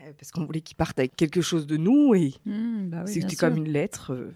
Euh, 0.00 0.12
parce 0.16 0.30
qu'on 0.30 0.44
voulait 0.44 0.60
qu'il 0.60 0.76
parte 0.76 0.98
avec 0.98 1.16
quelque 1.16 1.40
chose 1.40 1.66
de 1.66 1.76
nous 1.76 2.14
et 2.14 2.34
mmh, 2.44 2.88
bah 2.90 3.06
c'était 3.06 3.34
comme 3.34 3.56
une 3.56 3.68
lettre. 3.68 4.30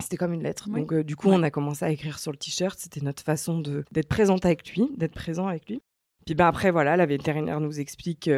Euh, 0.00 0.04
c'était 0.04 0.16
comme 0.16 0.32
une 0.32 0.42
lettre. 0.42 0.68
Donc, 0.68 0.94
du 0.94 1.16
coup, 1.16 1.28
on 1.28 1.42
a 1.42 1.50
commencé 1.50 1.84
à 1.84 1.90
écrire 1.90 2.18
sur 2.18 2.32
le 2.32 2.38
t-shirt. 2.38 2.78
C'était 2.78 3.00
notre 3.00 3.22
façon 3.22 3.60
d'être 3.60 4.08
présente 4.08 4.44
avec 4.44 4.74
lui, 4.74 4.90
d'être 4.96 5.14
présent 5.14 5.46
avec 5.46 5.68
lui. 5.68 5.82
Puis 6.26 6.34
ben 6.34 6.46
après, 6.46 6.70
voilà, 6.70 6.96
la 6.98 7.06
vétérinaire 7.06 7.58
nous 7.58 7.80
explique, 7.80 8.28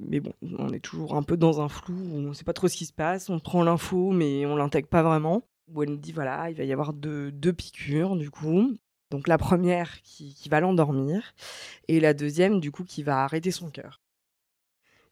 mais 0.00 0.20
bon, 0.20 0.34
on 0.58 0.68
est 0.68 0.80
toujours 0.80 1.16
un 1.16 1.22
peu 1.22 1.38
dans 1.38 1.62
un 1.62 1.70
flou, 1.70 1.96
on 2.12 2.20
ne 2.20 2.32
sait 2.34 2.44
pas 2.44 2.52
trop 2.52 2.68
ce 2.68 2.76
qui 2.76 2.84
se 2.84 2.92
passe, 2.92 3.30
on 3.30 3.38
prend 3.38 3.62
l'info, 3.62 4.10
mais 4.10 4.44
on 4.44 4.54
l'intègre 4.54 4.88
pas 4.88 5.02
vraiment. 5.02 5.42
Où 5.72 5.82
elle 5.82 5.88
nous 5.88 5.96
dit, 5.96 6.12
voilà, 6.12 6.50
il 6.50 6.56
va 6.56 6.64
y 6.64 6.72
avoir 6.74 6.92
deux, 6.92 7.32
deux 7.32 7.54
piqûres, 7.54 8.16
du 8.16 8.30
coup. 8.30 8.76
Donc 9.10 9.26
la 9.26 9.38
première 9.38 10.02
qui, 10.02 10.48
va 10.50 10.60
l'endormir 10.60 11.34
et 11.88 12.00
la 12.00 12.12
deuxième 12.12 12.60
du 12.60 12.70
coup 12.70 12.84
qui 12.84 13.02
va 13.02 13.24
arrêter 13.24 13.50
son 13.50 13.70
cœur. 13.70 14.00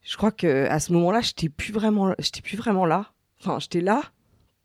Je 0.02 0.16
crois 0.16 0.30
que 0.30 0.66
à 0.66 0.78
ce 0.80 0.92
moment-là, 0.92 1.20
j'étais 1.20 1.48
plus 1.48 1.72
vraiment, 1.72 2.14
j'étais 2.18 2.42
plus 2.42 2.56
vraiment 2.56 2.84
là. 2.84 3.12
Enfin, 3.40 3.58
j'étais 3.58 3.80
là, 3.80 4.02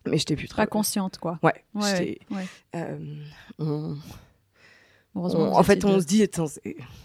mais 0.07 0.17
j'étais 0.17 0.35
plus 0.35 0.47
très. 0.47 0.63
Pas 0.63 0.67
consciente, 0.67 1.17
quoi. 1.17 1.39
Ouais. 1.43 1.63
ouais, 1.75 2.19
euh, 2.75 2.97
en 5.15 5.63
fait, 5.63 5.83
on 5.85 5.99
se 5.99 6.05
dit, 6.05 6.25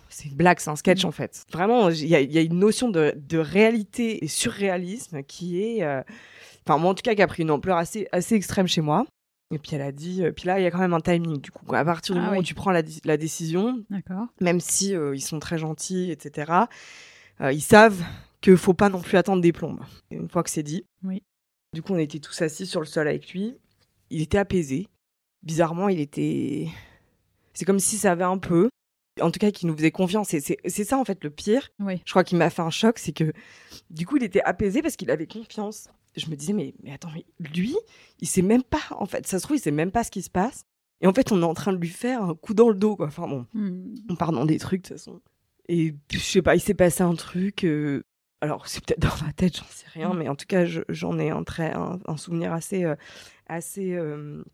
c'est 0.09 0.25
une 0.27 0.35
blague, 0.35 0.61
c'est 0.61 0.71
un 0.71 0.77
sketch 0.77 1.05
mm. 1.05 1.09
en 1.09 1.13
fait. 1.13 1.45
Vraiment, 1.53 1.91
il 1.91 2.07
y, 2.07 2.15
a, 2.15 2.41
une 2.41 2.59
notion 2.59 2.89
de, 2.89 3.39
réalité 3.39 4.25
et 4.25 4.29
surréalisme 4.29 5.23
qui 5.23 5.63
est, 5.63 5.83
euh, 5.83 6.03
enfin 6.67 6.79
moi 6.79 6.91
en 6.91 6.95
tout 6.95 7.03
cas, 7.03 7.15
qui 7.15 7.23
a 7.23 7.27
pris 7.27 7.43
une 7.43 7.51
ampleur 7.51 7.77
assez, 7.77 8.09
assez 8.13 8.35
extrême 8.35 8.67
chez 8.67 8.81
moi. 8.81 9.05
Et 9.53 9.59
puis 9.59 9.77
elle 9.77 9.83
a 9.83 9.93
dit, 9.93 10.25
euh, 10.25 10.33
puis 10.33 10.47
là 10.47 10.59
il 10.59 10.65
y 10.65 10.67
a 10.67 10.71
quand 10.71 10.79
même 10.79 10.95
un 10.95 11.01
timing 11.01 11.41
du 11.41 11.51
coup. 11.51 11.73
À 11.75 11.85
partir 11.85 12.15
du 12.15 12.21
ah 12.21 12.25
moment 12.25 12.39
où 12.39 12.43
tu 12.43 12.55
prends 12.55 12.73
la, 12.73 12.83
la 13.05 13.17
décision, 13.17 13.85
même 14.41 14.61
si 14.61 14.95
euh, 14.95 15.15
ils 15.15 15.21
sont 15.21 15.39
très 15.39 15.59
gentils, 15.59 16.11
etc. 16.11 16.53
Ils 17.41 17.61
savent 17.61 18.03
qu'il 18.41 18.57
faut 18.57 18.75
pas 18.75 18.89
non 18.89 19.01
plus 19.01 19.19
attendre 19.19 19.43
des 19.43 19.53
plombes. 19.53 19.81
une 20.11 20.29
fois 20.29 20.43
que 20.43 20.51
c'est 20.51 20.63
dit, 20.63 20.87
oui. 21.05 21.23
Du 21.73 21.83
coup 21.83 21.93
on 21.95 21.99
était 21.99 22.19
tous 22.19 22.43
assis 22.43 22.67
sur 22.67 22.81
le 22.81 22.87
sol 22.87 23.09
avec 23.09 23.33
lui. 23.33 23.57
Il 24.11 24.23
était 24.23 24.39
apaisé. 24.39 24.89
Bizarrement 25.43 25.89
il 25.89 26.01
était, 26.01 26.69
c'est 27.55 27.65
comme 27.65 27.79
si 27.81 27.99
ça 27.99 28.13
avait 28.13 28.25
un 28.25 28.39
peu, 28.39 28.69
en 29.21 29.31
tout 29.31 29.39
cas 29.39 29.51
qu'il 29.51 29.69
nous 29.69 29.77
faisait 29.77 29.91
confiance. 29.91 30.35
Et 30.35 30.41
c'est 30.41 30.85
ça 30.85 30.99
en 30.99 31.05
fait 31.05 31.23
le 31.23 31.31
pire. 31.31 31.69
Oui. 31.79 32.01
Je 32.05 32.11
crois 32.11 32.25
qu'il 32.25 32.39
m'a 32.39 32.51
fait 32.51 32.63
un 32.63 32.71
choc, 32.71 32.99
c'est 32.99 33.13
que 33.13 33.33
du 33.91 34.07
coup 34.07 34.17
il 34.17 34.25
était 34.25 34.43
apaisé 34.43 34.83
parce 34.83 34.97
qu'il 34.97 35.11
avait 35.11 35.27
confiance 35.27 35.89
je 36.17 36.31
me 36.31 36.37
disais, 36.37 36.53
mais, 36.53 36.75
mais 36.83 36.93
attends, 36.93 37.11
lui, 37.55 37.77
il 38.21 38.29
sait 38.29 38.43
même 38.43 38.63
pas, 38.63 38.83
en 38.91 39.07
fait, 39.07 39.27
ça 39.27 39.39
se 39.39 39.45
trouve, 39.45 39.57
il 39.57 39.61
sait 39.61 39.71
même 39.71 39.91
pas 39.91 40.05
ce 40.05 40.11
qui 40.11 40.23
se 40.23 40.31
passe. 40.31 40.65
Et 41.01 41.07
en 41.07 41.13
fait, 41.13 41.31
on 41.31 41.43
est 41.43 41.47
en 41.47 41.55
train 41.55 41.73
de 41.73 41.79
lui 41.79 41.89
faire 41.89 42.23
un 42.23 42.35
coup 42.35 42.55
dans 42.55 42.71
le 42.71 42.75
dos, 42.75 42.97
quoi. 42.97 43.07
Enfin 43.07 43.29
bon, 43.29 43.47
hmm. 43.53 43.95
on 44.09 44.17
part 44.17 44.33
dans 44.33 44.47
des 44.47 44.59
trucs, 44.59 44.83
de 44.85 44.89
toute 44.89 44.97
façon. 44.97 45.21
Et 45.69 45.95
je 46.11 46.19
sais 46.19 46.43
pas, 46.43 46.57
il 46.57 46.61
s'est 46.61 46.75
passé 46.75 47.03
un 47.03 47.15
truc. 47.15 47.65
Euh, 47.65 48.03
alors, 48.41 48.67
c'est 48.69 48.85
peut-être 48.85 49.01
dans 49.01 49.25
ma 49.27 49.33
tête, 49.33 49.57
j'en 49.57 49.65
sais 49.65 49.87
rien, 49.93 50.13
hmm. 50.13 50.19
mais 50.19 50.29
en 50.29 50.37
tout 50.37 50.47
cas, 50.47 50.65
j'en 50.89 51.19
ai 51.19 51.31
un, 51.31 51.43
très, 51.43 51.73
un, 51.75 52.17
souvenir 52.17 52.53
assez, 52.53 52.85
euh, 52.85 52.95
assez, 53.47 53.95
euh, 53.95 54.45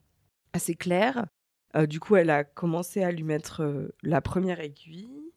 assez 0.52 0.74
clair. 0.74 1.26
du 1.88 1.98
coup, 2.00 2.16
elle 2.16 2.30
a 2.30 2.44
commencé 2.44 3.02
à 3.02 3.10
lui 3.10 3.24
mettre 3.24 3.90
la 4.02 4.20
première 4.20 4.60
aiguille, 4.60 5.32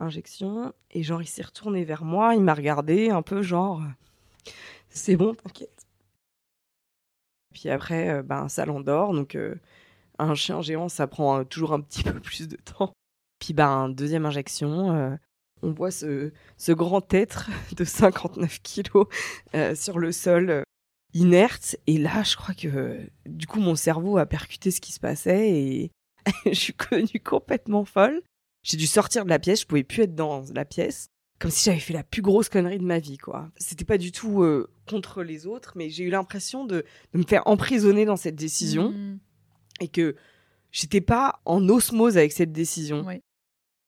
injection, 0.00 0.72
et 0.90 1.02
genre, 1.02 1.22
il 1.22 1.28
s'est 1.28 1.42
retourné 1.42 1.84
vers 1.84 2.04
moi, 2.04 2.34
il 2.34 2.42
m'a 2.42 2.54
regardé 2.54 3.10
un 3.10 3.22
peu 3.22 3.42
genre 3.42 3.82
c'est 4.94 5.16
bon, 5.16 5.34
t'inquiète. 5.34 5.86
Puis 7.52 7.68
après, 7.68 8.10
euh, 8.10 8.22
ben, 8.22 8.48
ça 8.48 8.64
l'endort. 8.66 9.12
Donc, 9.12 9.34
euh, 9.34 9.56
un 10.18 10.34
chien 10.34 10.62
géant, 10.62 10.88
ça 10.88 11.06
prend 11.06 11.40
euh, 11.40 11.44
toujours 11.44 11.72
un 11.72 11.80
petit 11.80 12.02
peu 12.04 12.20
plus 12.20 12.48
de 12.48 12.56
temps. 12.56 12.92
Puis, 13.38 13.54
ben, 13.54 13.88
deuxième 13.88 14.26
injection, 14.26 15.18
on 15.62 15.72
voit 15.72 15.90
ce, 15.90 16.32
ce, 16.56 16.72
grand 16.72 17.12
être 17.14 17.50
de 17.76 17.84
59 17.84 18.60
kilos 18.62 19.06
sur 19.74 19.98
le 19.98 20.12
sol, 20.12 20.62
inerte. 21.14 21.76
Et 21.86 21.98
là, 21.98 22.22
je 22.22 22.36
crois 22.36 22.54
que, 22.54 23.00
du 23.26 23.46
coup, 23.46 23.60
mon 23.60 23.76
cerveau 23.76 24.18
a 24.18 24.26
percuté 24.26 24.70
ce 24.70 24.80
qui 24.80 24.92
se 24.92 25.00
passait 25.00 25.50
et 25.50 25.90
je 26.46 26.52
suis 26.52 26.74
connue 26.74 27.20
complètement 27.22 27.84
folle. 27.84 28.22
J'ai 28.62 28.76
dû 28.76 28.86
sortir 28.86 29.24
de 29.24 29.30
la 29.30 29.38
pièce, 29.38 29.60
je 29.60 29.66
pouvais 29.66 29.84
plus 29.84 30.02
être 30.02 30.14
dans 30.14 30.44
la 30.54 30.64
pièce 30.64 31.08
comme 31.38 31.50
si 31.50 31.64
j'avais 31.64 31.80
fait 31.80 31.92
la 31.92 32.04
plus 32.04 32.22
grosse 32.22 32.48
connerie 32.48 32.78
de 32.78 32.84
ma 32.84 32.98
vie, 32.98 33.18
quoi. 33.18 33.50
C'était 33.56 33.84
pas 33.84 33.98
du 33.98 34.12
tout 34.12 34.42
euh, 34.42 34.70
contre 34.88 35.22
les 35.22 35.46
autres, 35.46 35.72
mais 35.76 35.90
j'ai 35.90 36.04
eu 36.04 36.10
l'impression 36.10 36.64
de, 36.64 36.84
me 37.12 37.24
faire 37.24 37.42
emprisonner 37.46 38.04
dans 38.04 38.16
cette 38.16 38.36
décision 38.36 38.90
mmh. 38.90 39.18
et 39.80 39.88
que 39.88 40.16
j'étais 40.70 41.00
pas 41.00 41.40
en 41.44 41.68
osmose 41.68 42.16
avec 42.16 42.32
cette 42.32 42.52
décision. 42.52 43.04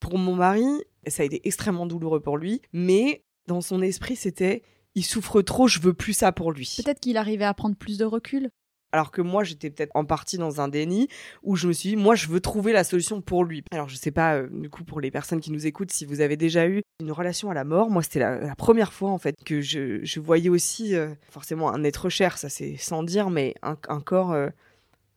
Pour 0.01 0.19
mon 0.19 0.35
mari, 0.35 0.67
ça 1.07 1.23
a 1.23 1.27
été 1.27 1.47
extrêmement 1.47 1.87
douloureux 1.87 2.21
pour 2.21 2.37
lui, 2.37 2.63
mais 2.73 3.25
dans 3.47 3.61
son 3.61 3.81
esprit, 3.83 4.17
c'était 4.17 4.63
il 4.95 5.05
souffre 5.05 5.43
trop, 5.43 5.69
je 5.69 5.79
veux 5.81 5.93
plus 5.93 6.15
ça 6.15 6.33
pour 6.33 6.53
lui. 6.53 6.75
Peut-être 6.83 7.01
qu'il 7.01 7.17
arrivait 7.19 7.45
à 7.45 7.55
prendre 7.55 7.77
plus 7.77 7.99
de 7.99 8.05
recul. 8.05 8.51
Alors 8.93 9.11
que 9.11 9.21
moi, 9.21 9.45
j'étais 9.45 9.69
peut-être 9.69 9.91
en 9.95 10.07
partie 10.07 10.39
dans 10.39 10.61
un 10.63 10.69
déni 10.69 11.09
où 11.43 11.55
je 11.55 11.69
me 11.69 11.73
suis 11.73 11.91
dit, 11.91 11.97
moi, 11.97 12.15
je 12.15 12.29
veux 12.29 12.41
trouver 12.41 12.73
la 12.73 12.83
solution 12.83 13.21
pour 13.21 13.45
lui. 13.45 13.63
Alors, 13.73 13.91
je 13.91 13.97
sais 13.97 14.11
pas, 14.11 14.37
euh, 14.37 14.49
du 14.51 14.71
coup, 14.71 14.85
pour 14.85 15.01
les 15.01 15.11
personnes 15.11 15.41
qui 15.41 15.51
nous 15.51 15.67
écoutent, 15.67 15.91
si 15.91 16.07
vous 16.07 16.23
avez 16.23 16.39
déjà 16.39 16.67
eu 16.67 16.83
une 17.01 17.13
relation 17.13 17.51
à 17.51 17.55
la 17.55 17.65
mort, 17.65 17.91
moi, 17.91 18.03
c'était 18.03 18.21
la, 18.21 18.55
première 18.57 18.95
fois, 18.95 19.11
en 19.11 19.19
fait, 19.19 19.37
que 19.45 19.61
je, 19.61 20.19
voyais 20.19 20.49
aussi, 20.49 20.95
euh, 20.95 21.15
forcément, 21.29 21.71
un 21.71 21.85
être 21.85 22.09
cher, 22.09 22.39
ça 22.39 22.49
c'est 22.49 22.77
sans 22.77 23.03
dire, 23.03 23.29
mais 23.29 23.55
un, 23.63 23.77
corps, 24.01 24.33
euh, 24.33 24.49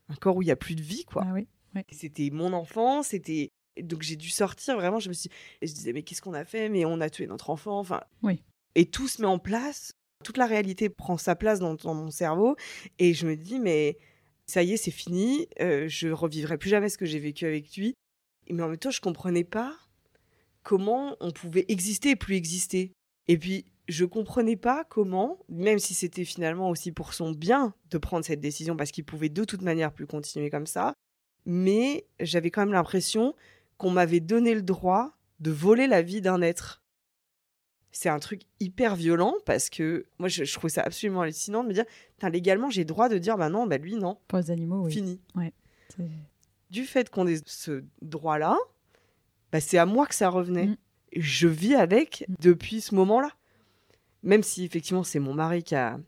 un 0.09 0.15
corps 0.15 0.35
où 0.35 0.41
il 0.41 0.49
y 0.49 0.51
a 0.51 0.57
plus 0.57 0.75
de 0.75 0.81
vie, 0.81 1.05
quoi. 1.05 1.23
Ah 1.25 1.33
oui, 1.33 1.47
C'était 1.91 2.31
mon 2.31 2.51
enfant, 2.51 3.01
c'était. 3.01 3.49
Donc, 3.83 4.01
j'ai 4.01 4.15
dû 4.15 4.29
sortir, 4.29 4.75
vraiment, 4.75 4.99
je 4.99 5.09
me 5.09 5.13
suis. 5.13 5.29
Et 5.61 5.67
je 5.67 5.73
disais, 5.73 5.93
mais 5.93 6.03
qu'est-ce 6.03 6.21
qu'on 6.21 6.33
a 6.33 6.45
fait? 6.45 6.69
Mais 6.69 6.85
on 6.85 7.01
a 7.01 7.09
tué 7.09 7.27
notre 7.27 7.49
enfant, 7.49 7.79
enfin. 7.79 8.01
Oui. 8.23 8.43
Et 8.75 8.85
tout 8.85 9.07
se 9.07 9.21
met 9.21 9.27
en 9.27 9.39
place 9.39 9.93
toute 10.23 10.37
la 10.37 10.45
réalité 10.45 10.89
prend 10.89 11.17
sa 11.17 11.35
place 11.35 11.59
dans, 11.59 11.77
mon 11.93 12.11
cerveau 12.11 12.55
et 12.97 13.13
je 13.13 13.25
me 13.27 13.35
dis 13.35 13.59
mais 13.59 13.97
ça 14.45 14.63
y 14.63 14.73
est 14.73 14.77
c'est 14.77 14.91
fini, 14.91 15.47
euh, 15.61 15.87
je 15.87 16.09
revivrai 16.09 16.57
plus 16.57 16.69
jamais 16.69 16.89
ce 16.89 16.97
que 16.97 17.05
j'ai 17.05 17.19
vécu 17.19 17.45
avec 17.45 17.75
lui. 17.75 17.95
Mais 18.49 18.63
en 18.63 18.67
même 18.67 18.77
temps 18.77 18.91
je 18.91 19.01
comprenais 19.01 19.43
pas 19.43 19.75
comment 20.63 21.15
on 21.19 21.31
pouvait 21.31 21.65
exister 21.67 22.11
et 22.11 22.15
plus 22.15 22.35
exister. 22.35 22.91
Et 23.27 23.37
puis 23.37 23.65
je 23.87 24.05
comprenais 24.05 24.55
pas 24.55 24.83
comment, 24.83 25.39
même 25.49 25.79
si 25.79 25.93
c'était 25.93 26.25
finalement 26.25 26.69
aussi 26.69 26.91
pour 26.91 27.13
son 27.13 27.31
bien 27.31 27.73
de 27.89 27.97
prendre 27.97 28.25
cette 28.25 28.41
décision 28.41 28.75
parce 28.75 28.91
qu'il 28.91 29.05
pouvait 29.05 29.29
de 29.29 29.43
toute 29.45 29.61
manière 29.61 29.91
plus 29.91 30.05
continuer 30.05 30.49
comme 30.49 30.67
ça, 30.67 30.93
mais 31.45 32.05
j'avais 32.19 32.51
quand 32.51 32.61
même 32.61 32.73
l'impression 32.73 33.35
qu'on 33.79 33.89
m'avait 33.89 34.19
donné 34.19 34.53
le 34.53 34.61
droit 34.61 35.17
de 35.39 35.49
voler 35.49 35.87
la 35.87 36.03
vie 36.03 36.21
d'un 36.21 36.43
être 36.43 36.83
c'est 37.91 38.09
un 38.09 38.19
truc 38.19 38.43
hyper 38.59 38.95
violent 38.95 39.33
parce 39.47 39.71
que 39.71 40.05
moi 40.19 40.29
je, 40.29 40.43
trouve 40.53 40.69
ça 40.69 40.83
absolument 40.83 41.21
hallucinant 41.21 41.63
de 41.63 41.69
me 41.69 41.73
dire 41.73 41.85
légalement 42.31 42.69
j'ai 42.69 42.85
droit 42.85 43.09
de 43.09 43.17
dire 43.17 43.35
bah 43.35 43.49
non 43.49 43.65
bah 43.65 43.79
lui 43.79 43.95
non 43.95 44.19
pour 44.27 44.37
les 44.37 44.51
animaux 44.51 44.85
oui. 44.85 44.91
fini 44.91 45.21
ouais, 45.35 45.51
du 46.69 46.85
fait 46.85 47.09
qu'on 47.09 47.25
ait 47.25 47.41
ce 47.47 47.83
droit 48.03 48.37
là 48.37 48.55
bah, 49.51 49.59
c'est 49.59 49.77
à 49.77 49.85
moi 49.85 50.05
que 50.05 50.15
ça 50.15 50.29
revenait 50.29 50.67
mm. 50.67 50.77
je 51.15 51.47
vis 51.47 51.75
avec 51.75 52.25
depuis 52.39 52.81
ce 52.81 52.95
moment-là. 52.95 53.31
Même 54.21 54.43
si 54.43 54.65
effectivement 54.65 55.03
c'est 55.03 55.19
mon 55.19 55.33
mari 55.33 55.63
qui 55.63 55.75
a 55.75 55.99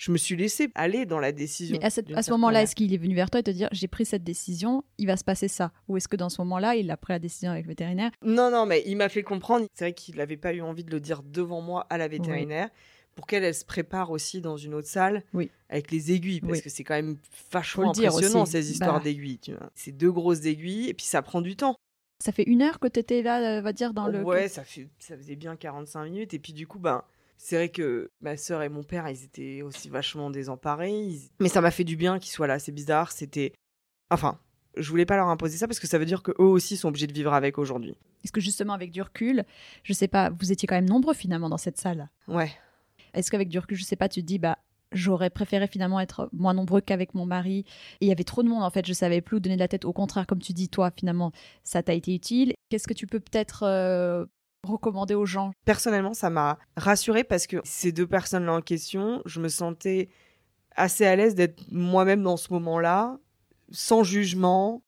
je 0.00 0.12
me 0.12 0.16
suis 0.16 0.34
laissée 0.34 0.70
aller 0.74 1.04
dans 1.04 1.18
la 1.18 1.30
décision. 1.30 1.76
Mais 1.78 1.84
à, 1.84 1.90
ce 2.22 2.30
moment-là, 2.30 2.62
est-ce 2.62 2.74
qu'il 2.74 2.94
est 2.94 2.96
venu 2.96 3.14
vers 3.14 3.28
toi 3.28 3.40
et 3.40 3.42
te 3.42 3.50
dire 3.50 3.68
j'ai 3.70 3.86
pris 3.86 4.06
cette 4.06 4.24
décision, 4.24 4.82
il 4.96 5.06
va 5.06 5.18
se 5.18 5.24
passer 5.24 5.46
ça? 5.46 5.72
Ou 5.88 5.98
est-ce 5.98 6.08
que 6.08 6.16
dans 6.16 6.30
ce 6.30 6.40
moment-là, 6.40 6.74
il 6.74 6.90
a 6.90 6.96
pris 6.96 7.12
la 7.12 7.18
décision 7.18 7.50
avec 7.50 7.64
le 7.66 7.68
vétérinaire? 7.68 8.10
Non, 8.24 8.50
non, 8.50 8.64
mais 8.64 8.82
il 8.86 8.96
m'a 8.96 9.10
fait 9.10 9.22
comprendre. 9.22 9.66
C'est 9.74 9.84
vrai 9.84 9.92
qu'il 9.92 10.16
n'avait 10.16 10.38
pas 10.38 10.54
eu 10.54 10.62
envie 10.62 10.84
de 10.84 10.90
le 10.90 11.00
dire 11.00 11.22
devant 11.22 11.60
moi 11.60 11.86
à 11.90 11.98
la 11.98 12.08
vétérinaire. 12.08 12.70
Pour 13.14 13.26
qu'elle 13.26 13.44
elle 13.44 13.54
se 13.54 13.66
prépare 13.66 14.10
aussi 14.10 14.40
dans 14.40 14.56
une 14.56 14.72
autre 14.72 14.88
salle 14.88 15.22
oui. 15.34 15.50
avec 15.68 15.90
les 15.90 16.12
aiguilles, 16.12 16.40
parce 16.40 16.62
que 16.62 16.70
c'est 16.70 16.84
quand 16.84 16.94
même 16.94 17.18
vachement 17.52 17.90
impressionnant 17.90 18.46
ces 18.46 18.70
histoires 18.70 18.98
bah. 18.98 19.04
d'aiguilles. 19.04 19.40
C'est 19.74 19.92
deux 19.92 20.10
grosses 20.10 20.46
aiguilles 20.46 20.88
et 20.88 20.94
puis 20.94 21.04
ça 21.04 21.20
prend 21.20 21.42
du 21.42 21.56
temps. 21.56 21.76
Ça 22.24 22.32
fait 22.32 22.44
une 22.44 22.62
heure 22.62 22.78
que 22.78 22.88
tu 22.88 23.00
étais 23.00 23.20
là, 23.20 23.58
on 23.58 23.62
va 23.62 23.74
dire, 23.74 23.92
dans 23.92 24.06
le. 24.06 24.22
Ouais, 24.22 24.48
ça, 24.48 24.64
fait, 24.64 24.88
ça 24.98 25.16
faisait 25.18 25.36
bien 25.36 25.56
45 25.56 26.04
minutes. 26.04 26.32
Et 26.32 26.38
puis 26.38 26.54
du 26.54 26.66
coup, 26.66 26.78
ben, 26.78 27.02
c'est 27.42 27.56
vrai 27.56 27.68
que 27.70 28.10
ma 28.20 28.36
sœur 28.36 28.62
et 28.62 28.68
mon 28.68 28.82
père, 28.82 29.08
ils 29.08 29.24
étaient 29.24 29.62
aussi 29.62 29.88
vachement 29.88 30.28
désemparés. 30.28 31.14
Mais 31.40 31.48
ça 31.48 31.62
m'a 31.62 31.70
fait 31.70 31.84
du 31.84 31.96
bien 31.96 32.18
qu'ils 32.18 32.32
soient 32.32 32.46
là. 32.46 32.58
C'est 32.58 32.70
bizarre. 32.70 33.12
C'était. 33.12 33.54
Enfin, 34.10 34.38
je 34.76 34.86
voulais 34.90 35.06
pas 35.06 35.16
leur 35.16 35.28
imposer 35.28 35.56
ça 35.56 35.66
parce 35.66 35.80
que 35.80 35.86
ça 35.86 35.98
veut 35.98 36.04
dire 36.04 36.22
qu'eux 36.22 36.34
aussi 36.36 36.76
sont 36.76 36.88
obligés 36.88 37.06
de 37.06 37.14
vivre 37.14 37.32
avec 37.32 37.56
aujourd'hui. 37.56 37.96
Est-ce 38.22 38.32
que 38.32 38.42
justement, 38.42 38.74
avec 38.74 38.90
du 38.90 39.00
recul, 39.00 39.44
je 39.84 39.92
sais 39.94 40.06
pas, 40.06 40.28
vous 40.28 40.52
étiez 40.52 40.66
quand 40.66 40.74
même 40.74 40.88
nombreux 40.88 41.14
finalement 41.14 41.48
dans 41.48 41.56
cette 41.56 41.78
salle 41.78 42.10
Ouais. 42.28 42.52
Est-ce 43.14 43.30
qu'avec 43.30 43.48
du 43.48 43.58
recul, 43.58 43.78
je 43.78 43.84
sais 43.84 43.96
pas, 43.96 44.10
tu 44.10 44.20
te 44.20 44.26
dis, 44.26 44.38
bah, 44.38 44.58
j'aurais 44.92 45.30
préféré 45.30 45.66
finalement 45.66 45.98
être 45.98 46.28
moins 46.34 46.52
nombreux 46.52 46.82
qu'avec 46.82 47.14
mon 47.14 47.24
mari. 47.24 47.64
Et 48.02 48.04
il 48.04 48.08
y 48.08 48.12
avait 48.12 48.22
trop 48.22 48.42
de 48.42 48.48
monde 48.48 48.62
en 48.62 48.70
fait, 48.70 48.86
je 48.86 48.92
savais 48.92 49.22
plus 49.22 49.38
où 49.38 49.40
donner 49.40 49.56
de 49.56 49.60
la 49.60 49.68
tête. 49.68 49.86
Au 49.86 49.94
contraire, 49.94 50.26
comme 50.26 50.40
tu 50.40 50.52
dis, 50.52 50.68
toi, 50.68 50.90
finalement, 50.94 51.32
ça 51.64 51.82
t'a 51.82 51.94
été 51.94 52.14
utile. 52.14 52.52
Qu'est-ce 52.68 52.86
que 52.86 52.92
tu 52.92 53.06
peux 53.06 53.20
peut-être 53.20 53.62
euh, 53.62 54.26
recommander 54.66 55.14
aux 55.14 55.26
gens? 55.26 55.52
Personnellement, 55.64 56.14
ça 56.14 56.30
m'a 56.30 56.58
rassurée 56.76 57.24
parce 57.24 57.46
que 57.46 57.58
ces 57.64 57.92
deux 57.92 58.06
personnes-là 58.06 58.54
en 58.54 58.60
question, 58.60 59.22
je 59.26 59.40
me 59.40 59.48
sentais 59.48 60.08
assez 60.76 61.04
à 61.06 61.16
l'aise 61.16 61.34
d'être 61.34 61.62
moi-même 61.70 62.22
dans 62.22 62.36
ce 62.36 62.52
moment-là, 62.52 63.18
sans 63.70 64.02
jugement. 64.02 64.82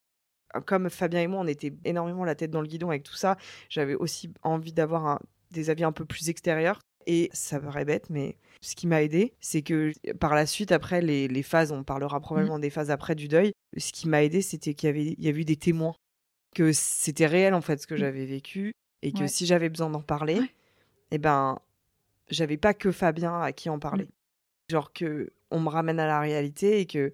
Comme 0.66 0.90
Fabien 0.90 1.22
et 1.22 1.26
moi, 1.26 1.40
on 1.40 1.46
était 1.46 1.72
énormément 1.84 2.24
la 2.24 2.34
tête 2.34 2.50
dans 2.50 2.60
le 2.60 2.66
guidon 2.66 2.90
avec 2.90 3.04
tout 3.04 3.14
ça, 3.14 3.36
j'avais 3.70 3.94
aussi 3.94 4.30
envie 4.42 4.74
d'avoir 4.74 5.20
des 5.50 5.70
avis 5.70 5.84
un 5.84 5.92
peu 5.92 6.04
plus 6.04 6.28
extérieurs. 6.28 6.80
Et 7.06 7.30
ça 7.32 7.58
paraît 7.58 7.84
bête, 7.84 8.10
mais 8.10 8.36
ce 8.60 8.76
qui 8.76 8.86
m'a 8.86 9.02
aidé, 9.02 9.34
c'est 9.40 9.62
que 9.62 9.92
par 10.20 10.34
la 10.34 10.46
suite, 10.46 10.70
après 10.70 11.00
les, 11.00 11.42
phases, 11.42 11.72
on 11.72 11.82
parlera 11.82 12.20
probablement 12.20 12.58
mmh. 12.58 12.62
des 12.62 12.70
phases 12.70 12.90
après 12.90 13.14
du 13.14 13.28
deuil, 13.28 13.52
ce 13.76 13.92
qui 13.92 14.08
m'a 14.08 14.22
aidé, 14.22 14.40
c'était 14.40 14.74
qu'il 14.74 14.86
y 14.86 14.90
avait, 14.90 15.16
il 15.18 15.24
y 15.24 15.28
avait 15.28 15.40
eu 15.40 15.44
des 15.44 15.56
témoins, 15.56 15.94
que 16.54 16.72
c'était 16.72 17.26
réel 17.26 17.54
en 17.54 17.60
fait 17.60 17.80
ce 17.80 17.86
que 17.86 17.94
mmh. 17.94 17.98
j'avais 17.98 18.24
vécu, 18.24 18.72
et 19.02 19.12
que 19.12 19.26
si 19.26 19.46
j'avais 19.46 19.68
besoin 19.68 19.90
d'en 19.90 20.00
parler, 20.00 20.40
eh 21.10 21.18
ben, 21.18 21.58
j'avais 22.28 22.56
pas 22.56 22.72
que 22.72 22.92
Fabien 22.92 23.40
à 23.40 23.52
qui 23.52 23.68
en 23.68 23.78
parler. 23.78 24.04
Mmh. 24.04 24.70
Genre 24.70 24.92
que 24.92 25.32
on 25.50 25.60
me 25.60 25.68
ramène 25.68 26.00
à 26.00 26.06
la 26.06 26.20
réalité 26.20 26.80
et 26.80 26.86
que 26.86 27.12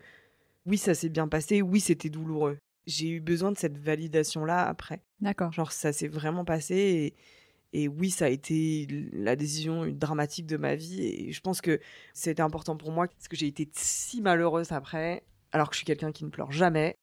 oui, 0.67 0.79
ça 0.79 0.95
s'est 0.95 1.09
bien 1.09 1.29
passé, 1.29 1.63
oui, 1.63 1.81
c'était 1.81 2.11
douloureux. 2.11 2.59
J'ai 2.87 3.09
eu 3.09 3.21
besoin 3.21 3.53
de 3.53 3.59
cette 3.59 3.79
validation-là 3.79 4.67
après. 4.67 5.03
D'accord. 5.21 5.53
Genre, 5.53 5.73
ça 5.73 5.93
s'est 5.93 6.09
vraiment 6.09 6.45
passé 6.45 7.15
et, 7.73 7.83
et, 7.83 7.89
oui, 7.89 8.11
ça 8.11 8.27
a 8.27 8.29
été 8.29 8.87
la 9.13 9.35
décision 9.35 9.87
dramatique 9.87 10.47
de 10.47 10.57
ma 10.57 10.75
vie. 10.75 11.03
Et 11.03 11.33
je 11.33 11.41
pense 11.41 11.61
que 11.61 11.81
c'était 12.15 12.43
important 12.43 12.77
pour 12.77 12.93
moi 12.93 13.09
parce 13.09 13.29
que 13.29 13.37
j'ai 13.37 13.47
été 13.47 13.69
si 13.73 14.21
malheureuse 14.21 14.73
après, 14.73 15.25
alors 15.53 15.69
que 15.69 15.75
je 15.75 15.79
suis 15.79 15.87
quelqu'un 15.87 16.13
qui 16.13 16.25
ne 16.25 16.31
pleure 16.31 16.53
jamais. 16.53 16.95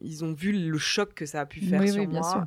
Ils 0.00 0.24
ont 0.24 0.32
vu 0.32 0.52
le 0.52 0.78
choc 0.78 1.14
que 1.14 1.26
ça 1.26 1.40
a 1.40 1.46
pu 1.46 1.60
faire 1.60 1.82
sur 1.88 2.00
oui, 2.00 2.06
bien 2.06 2.20
moi. 2.20 2.30
Sûr 2.30 2.46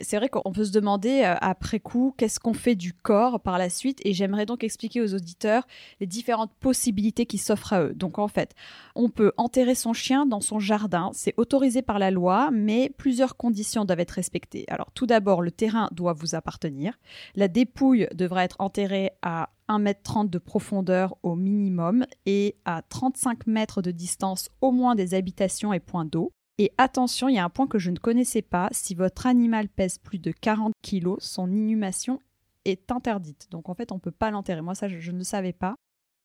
c'est 0.00 0.18
vrai 0.18 0.28
qu'on 0.28 0.52
peut 0.52 0.64
se 0.64 0.72
demander 0.72 1.22
euh, 1.22 1.34
après 1.40 1.80
coup 1.80 2.14
qu'est-ce 2.16 2.38
qu'on 2.38 2.52
fait 2.52 2.74
du 2.74 2.92
corps 2.92 3.40
par 3.40 3.58
la 3.58 3.70
suite 3.70 4.00
et 4.04 4.12
j'aimerais 4.12 4.46
donc 4.46 4.62
expliquer 4.62 5.00
aux 5.00 5.14
auditeurs 5.14 5.66
les 6.00 6.06
différentes 6.06 6.52
possibilités 6.60 7.26
qui 7.26 7.38
s'offrent 7.38 7.72
à 7.72 7.82
eux. 7.82 7.94
Donc 7.94 8.18
en 8.18 8.28
fait, 8.28 8.54
on 8.94 9.08
peut 9.08 9.32
enterrer 9.36 9.74
son 9.74 9.92
chien 9.92 10.26
dans 10.26 10.40
son 10.40 10.58
jardin, 10.58 11.10
c'est 11.14 11.34
autorisé 11.36 11.82
par 11.82 11.98
la 11.98 12.10
loi, 12.10 12.50
mais 12.52 12.90
plusieurs 12.96 13.36
conditions 13.36 13.84
doivent 13.84 14.00
être 14.00 14.10
respectées. 14.12 14.64
Alors 14.68 14.90
tout 14.92 15.06
d'abord, 15.06 15.40
le 15.42 15.50
terrain 15.50 15.88
doit 15.92 16.12
vous 16.12 16.34
appartenir, 16.34 16.98
la 17.34 17.48
dépouille 17.48 18.08
devra 18.14 18.44
être 18.44 18.56
enterrée 18.58 19.12
à 19.22 19.50
1,30 19.68 20.24
m 20.24 20.28
de 20.30 20.38
profondeur 20.38 21.16
au 21.22 21.34
minimum 21.34 22.04
et 22.26 22.56
à 22.64 22.82
35 22.82 23.46
mètres 23.46 23.82
de 23.82 23.90
distance 23.90 24.50
au 24.60 24.70
moins 24.72 24.94
des 24.94 25.14
habitations 25.14 25.72
et 25.72 25.80
points 25.80 26.04
d'eau. 26.04 26.32
Et 26.58 26.72
attention, 26.78 27.28
il 27.28 27.34
y 27.34 27.38
a 27.38 27.44
un 27.44 27.50
point 27.50 27.66
que 27.66 27.78
je 27.78 27.90
ne 27.90 27.98
connaissais 27.98 28.42
pas. 28.42 28.68
Si 28.72 28.94
votre 28.94 29.26
animal 29.26 29.68
pèse 29.68 29.98
plus 29.98 30.18
de 30.18 30.32
40 30.32 30.72
kg, 30.82 31.16
son 31.18 31.52
inhumation 31.52 32.20
est 32.64 32.90
interdite. 32.90 33.48
Donc 33.50 33.68
en 33.68 33.74
fait, 33.74 33.92
on 33.92 33.96
ne 33.96 34.00
peut 34.00 34.10
pas 34.10 34.30
l'enterrer. 34.30 34.62
Moi, 34.62 34.74
ça, 34.74 34.88
je, 34.88 35.10
ne 35.12 35.22
savais 35.22 35.52
pas. 35.52 35.76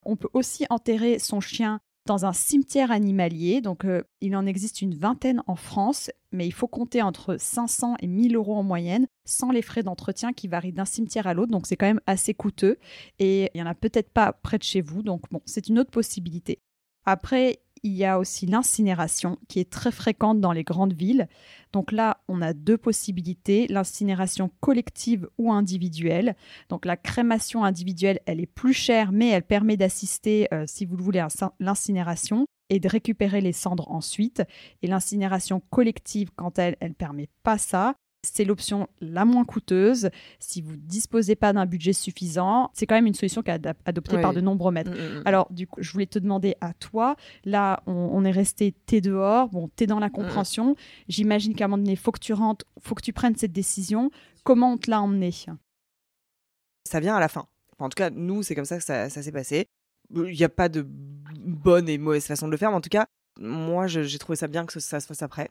On 0.04 0.16
peut 0.16 0.30
aussi 0.32 0.64
enterrer 0.70 1.18
son 1.18 1.40
chien 1.40 1.80
dans 2.06 2.24
un 2.24 2.32
cimetière 2.32 2.90
animalier. 2.90 3.60
Donc 3.60 3.84
euh, 3.84 4.02
il 4.22 4.34
en 4.34 4.46
existe 4.46 4.80
une 4.80 4.94
vingtaine 4.94 5.42
en 5.46 5.54
France, 5.54 6.10
mais 6.32 6.46
il 6.46 6.52
faut 6.52 6.66
compter 6.66 7.02
entre 7.02 7.36
500 7.38 7.96
et 8.00 8.06
1000 8.06 8.34
euros 8.34 8.56
en 8.56 8.62
moyenne, 8.62 9.06
sans 9.24 9.52
les 9.52 9.62
frais 9.62 9.82
d'entretien 9.82 10.32
qui 10.32 10.48
varient 10.48 10.72
d'un 10.72 10.86
cimetière 10.86 11.26
à 11.26 11.34
l'autre. 11.34 11.52
Donc 11.52 11.66
c'est 11.66 11.76
quand 11.76 11.86
même 11.86 12.00
assez 12.06 12.32
coûteux. 12.32 12.78
Et 13.18 13.50
il 13.54 13.58
n'y 13.58 13.62
en 13.62 13.70
a 13.70 13.74
peut-être 13.74 14.10
pas 14.10 14.32
près 14.32 14.56
de 14.56 14.64
chez 14.64 14.80
vous. 14.80 15.02
Donc 15.02 15.30
bon, 15.30 15.42
c'est 15.44 15.68
une 15.68 15.78
autre 15.78 15.90
possibilité. 15.90 16.58
Après, 17.04 17.60
il 17.82 17.92
y 17.92 18.04
a 18.04 18.18
aussi 18.18 18.46
l'incinération 18.46 19.38
qui 19.48 19.58
est 19.58 19.70
très 19.70 19.90
fréquente 19.90 20.40
dans 20.40 20.52
les 20.52 20.64
grandes 20.64 20.92
villes. 20.92 21.28
Donc 21.72 21.90
là, 21.90 22.18
on 22.28 22.40
a 22.40 22.52
deux 22.52 22.78
possibilités, 22.78 23.66
l'incinération 23.68 24.50
collective 24.60 25.28
ou 25.38 25.52
individuelle. 25.52 26.36
Donc 26.68 26.84
la 26.84 26.96
crémation 26.96 27.64
individuelle, 27.64 28.20
elle 28.26 28.40
est 28.40 28.46
plus 28.46 28.74
chère, 28.74 29.10
mais 29.12 29.30
elle 29.30 29.42
permet 29.42 29.76
d'assister, 29.76 30.48
euh, 30.52 30.64
si 30.66 30.84
vous 30.84 30.96
le 30.96 31.02
voulez, 31.02 31.18
à 31.18 31.28
l'incinération 31.58 32.46
et 32.70 32.78
de 32.80 32.88
récupérer 32.88 33.40
les 33.40 33.52
cendres 33.52 33.90
ensuite. 33.90 34.42
Et 34.82 34.86
l'incinération 34.86 35.60
collective, 35.70 36.30
quant 36.36 36.52
à 36.56 36.62
elle, 36.62 36.76
elle 36.80 36.94
permet 36.94 37.28
pas 37.42 37.58
ça. 37.58 37.94
C'est 38.24 38.44
l'option 38.44 38.88
la 39.00 39.24
moins 39.24 39.44
coûteuse. 39.44 40.08
Si 40.38 40.62
vous 40.62 40.72
ne 40.72 40.76
disposez 40.76 41.34
pas 41.34 41.52
d'un 41.52 41.66
budget 41.66 41.92
suffisant, 41.92 42.70
c'est 42.72 42.86
quand 42.86 42.94
même 42.94 43.08
une 43.08 43.14
solution 43.14 43.42
qui 43.42 43.50
est 43.50 43.66
adoptée 43.84 44.20
par 44.20 44.32
de 44.32 44.40
nombreux 44.40 44.70
maîtres. 44.70 44.92
Mm, 44.92 44.94
mm, 44.94 45.18
mm. 45.18 45.22
Alors, 45.24 45.48
du 45.50 45.66
coup, 45.66 45.82
je 45.82 45.92
voulais 45.92 46.06
te 46.06 46.20
demander 46.20 46.54
à 46.60 46.72
toi, 46.72 47.16
là, 47.44 47.82
on, 47.86 48.24
est 48.24 48.30
resté, 48.30 48.74
t'es 48.86 49.00
dehors, 49.00 49.48
bon, 49.48 49.68
t'es 49.74 49.88
dans 49.88 49.98
la 49.98 50.08
compréhension. 50.08 50.76
J'imagine 51.08 51.56
qu'à 51.56 51.64
un 51.64 51.68
moment 51.68 51.82
donné, 51.82 51.96
faut 51.96 52.12
que 52.12 52.20
tu 52.20 52.32
rentres, 52.32 52.64
faut 52.80 52.94
que 52.94 53.02
tu 53.02 53.12
prennes 53.12 53.34
cette 53.36 53.52
décision. 53.52 54.12
Comment 54.44 54.74
on 54.74 54.78
te 54.78 54.88
l'a 54.88 55.02
emmené? 55.02 55.32
Ça 56.88 57.00
vient 57.00 57.16
à 57.16 57.20
la 57.20 57.28
fin. 57.28 57.46
en 57.80 57.88
tout 57.88 57.96
cas, 57.96 58.10
nous, 58.10 58.44
c'est 58.44 58.54
comme 58.54 58.64
ça 58.64 58.78
que 58.78 58.84
ça, 58.84 59.10
s'est 59.10 59.32
passé. 59.32 59.66
Il 60.14 60.22
n'y 60.22 60.44
a 60.44 60.48
pas 60.48 60.68
de 60.68 60.86
bonne 60.86 61.88
et 61.88 61.98
mauvaise 61.98 62.26
façon 62.26 62.46
de 62.46 62.52
le 62.52 62.56
faire, 62.56 62.70
mais 62.70 62.76
en 62.76 62.80
tout 62.80 62.88
cas, 62.88 63.06
moi, 63.40 63.88
j'ai 63.88 64.18
trouvé 64.18 64.36
ça 64.36 64.46
bien 64.46 64.64
que 64.64 64.78
ça 64.78 65.00
se 65.00 65.06
fasse 65.06 65.22
après 65.22 65.50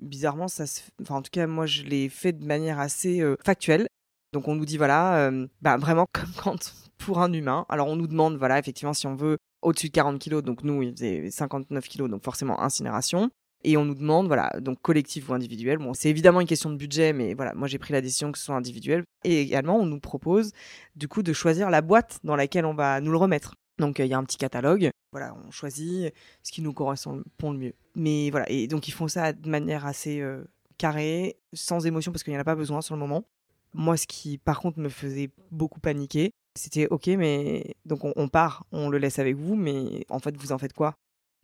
bizarrement, 0.00 0.48
ça 0.48 0.66
se... 0.66 0.82
enfin, 1.02 1.16
en 1.16 1.22
tout 1.22 1.30
cas, 1.30 1.46
moi, 1.46 1.66
je 1.66 1.82
l'ai 1.82 2.08
fait 2.08 2.32
de 2.32 2.44
manière 2.44 2.78
assez 2.78 3.22
factuelle. 3.44 3.86
Donc, 4.32 4.46
on 4.48 4.54
nous 4.54 4.64
dit, 4.64 4.76
voilà, 4.76 5.28
euh, 5.28 5.46
vraiment 5.60 6.06
comme 6.12 6.32
quand 6.36 6.74
pour 6.98 7.20
un 7.20 7.32
humain. 7.32 7.66
Alors, 7.68 7.88
on 7.88 7.96
nous 7.96 8.06
demande, 8.06 8.36
voilà, 8.36 8.58
effectivement, 8.58 8.94
si 8.94 9.06
on 9.06 9.14
veut 9.14 9.38
au-dessus 9.62 9.88
de 9.88 9.92
40 9.92 10.18
kilos, 10.18 10.42
donc 10.42 10.64
nous, 10.64 10.82
il 10.82 10.92
faisait 10.92 11.30
59 11.30 11.88
kilos, 11.88 12.10
donc 12.10 12.22
forcément 12.22 12.60
incinération. 12.60 13.30
Et 13.62 13.76
on 13.76 13.84
nous 13.84 13.94
demande, 13.94 14.26
voilà, 14.26 14.50
donc 14.60 14.80
collectif 14.80 15.28
ou 15.28 15.34
individuel. 15.34 15.78
Bon, 15.78 15.92
c'est 15.92 16.08
évidemment 16.08 16.40
une 16.40 16.46
question 16.46 16.70
de 16.70 16.76
budget, 16.76 17.12
mais 17.12 17.34
voilà, 17.34 17.54
moi 17.54 17.68
j'ai 17.68 17.78
pris 17.78 17.92
la 17.92 18.00
décision 18.00 18.32
que 18.32 18.38
ce 18.38 18.44
soit 18.44 18.54
individuel. 18.54 19.04
Et 19.24 19.42
également, 19.42 19.76
on 19.76 19.84
nous 19.84 20.00
propose 20.00 20.52
du 20.96 21.08
coup 21.08 21.22
de 21.22 21.32
choisir 21.34 21.68
la 21.68 21.82
boîte 21.82 22.20
dans 22.24 22.36
laquelle 22.36 22.64
on 22.64 22.74
va 22.74 23.00
nous 23.02 23.10
le 23.10 23.18
remettre. 23.18 23.54
Donc 23.80 23.98
il 23.98 24.06
y 24.06 24.14
a 24.14 24.18
un 24.18 24.24
petit 24.24 24.36
catalogue, 24.36 24.90
voilà, 25.10 25.34
on 25.46 25.50
choisit 25.50 26.12
ce 26.42 26.52
qui 26.52 26.62
nous 26.62 26.72
correspond 26.72 27.22
le 27.42 27.58
mieux. 27.58 27.74
Mais 27.96 28.30
voilà, 28.30 28.48
et 28.48 28.68
donc 28.68 28.86
ils 28.86 28.92
font 28.92 29.08
ça 29.08 29.32
de 29.32 29.48
manière 29.48 29.86
assez 29.86 30.20
euh, 30.20 30.44
carrée, 30.78 31.36
sans 31.52 31.86
émotion 31.86 32.12
parce 32.12 32.22
qu'il 32.22 32.32
n'y 32.32 32.36
en 32.36 32.42
a 32.42 32.44
pas 32.44 32.54
besoin 32.54 32.82
sur 32.82 32.94
le 32.94 33.00
moment. 33.00 33.24
Moi, 33.72 33.96
ce 33.96 34.06
qui 34.06 34.38
par 34.38 34.60
contre 34.60 34.78
me 34.78 34.88
faisait 34.88 35.30
beaucoup 35.50 35.80
paniquer, 35.80 36.32
c'était 36.56 36.86
ok, 36.88 37.06
mais 37.08 37.74
donc 37.86 38.00
on, 38.04 38.28
part, 38.28 38.66
on 38.72 38.88
le 38.88 38.98
laisse 38.98 39.18
avec 39.18 39.36
vous, 39.36 39.56
mais 39.56 40.04
en 40.10 40.18
fait 40.18 40.36
vous 40.36 40.52
en 40.52 40.58
faites 40.58 40.74
quoi? 40.74 40.94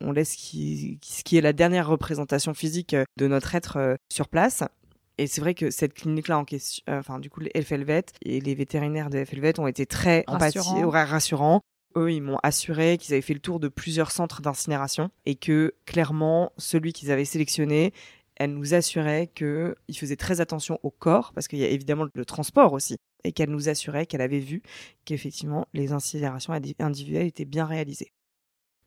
On 0.04 0.12
laisse 0.12 0.32
ce 0.32 0.36
qui, 0.36 0.98
ce 1.02 1.24
qui 1.24 1.38
est 1.38 1.40
la 1.40 1.54
dernière 1.54 1.88
représentation 1.88 2.52
physique 2.52 2.94
de 3.16 3.26
notre 3.26 3.54
être 3.54 3.78
euh, 3.78 3.94
sur 4.12 4.28
place. 4.28 4.62
Et 5.18 5.26
c'est 5.26 5.40
vrai 5.40 5.54
que 5.54 5.70
cette 5.70 5.94
clinique-là 5.94 6.38
en 6.38 6.44
question, 6.44 6.84
euh, 6.90 6.98
enfin 6.98 7.18
du 7.18 7.30
coup, 7.30 7.40
les 7.40 7.62
FLVET 7.62 8.12
et 8.22 8.40
les 8.40 8.54
vétérinaires 8.54 9.08
de 9.08 9.24
FLVET 9.24 9.58
ont 9.58 9.66
été 9.66 9.86
très 9.86 10.24
rassurants. 10.28 10.90
rassurants 10.90 11.62
eux, 11.96 12.12
ils 12.12 12.22
m'ont 12.22 12.38
assuré 12.42 12.98
qu'ils 12.98 13.14
avaient 13.14 13.22
fait 13.22 13.34
le 13.34 13.40
tour 13.40 13.60
de 13.60 13.68
plusieurs 13.68 14.10
centres 14.10 14.42
d'incinération 14.42 15.10
et 15.24 15.34
que 15.34 15.74
clairement, 15.84 16.52
celui 16.58 16.92
qu'ils 16.92 17.10
avaient 17.10 17.24
sélectionné, 17.24 17.92
elle 18.36 18.52
nous 18.52 18.74
assurait 18.74 19.28
qu'ils 19.34 19.96
faisaient 19.96 20.16
très 20.16 20.40
attention 20.40 20.78
au 20.82 20.90
corps, 20.90 21.32
parce 21.32 21.48
qu'il 21.48 21.58
y 21.58 21.64
a 21.64 21.68
évidemment 21.68 22.06
le 22.12 22.24
transport 22.24 22.72
aussi, 22.74 22.96
et 23.24 23.32
qu'elle 23.32 23.50
nous 23.50 23.68
assurait 23.68 24.06
qu'elle 24.06 24.20
avait 24.20 24.40
vu 24.40 24.62
qu'effectivement 25.04 25.66
les 25.72 25.92
incinérations 25.92 26.52
individuelles 26.52 27.26
étaient 27.26 27.46
bien 27.46 27.64
réalisées. 27.64 28.12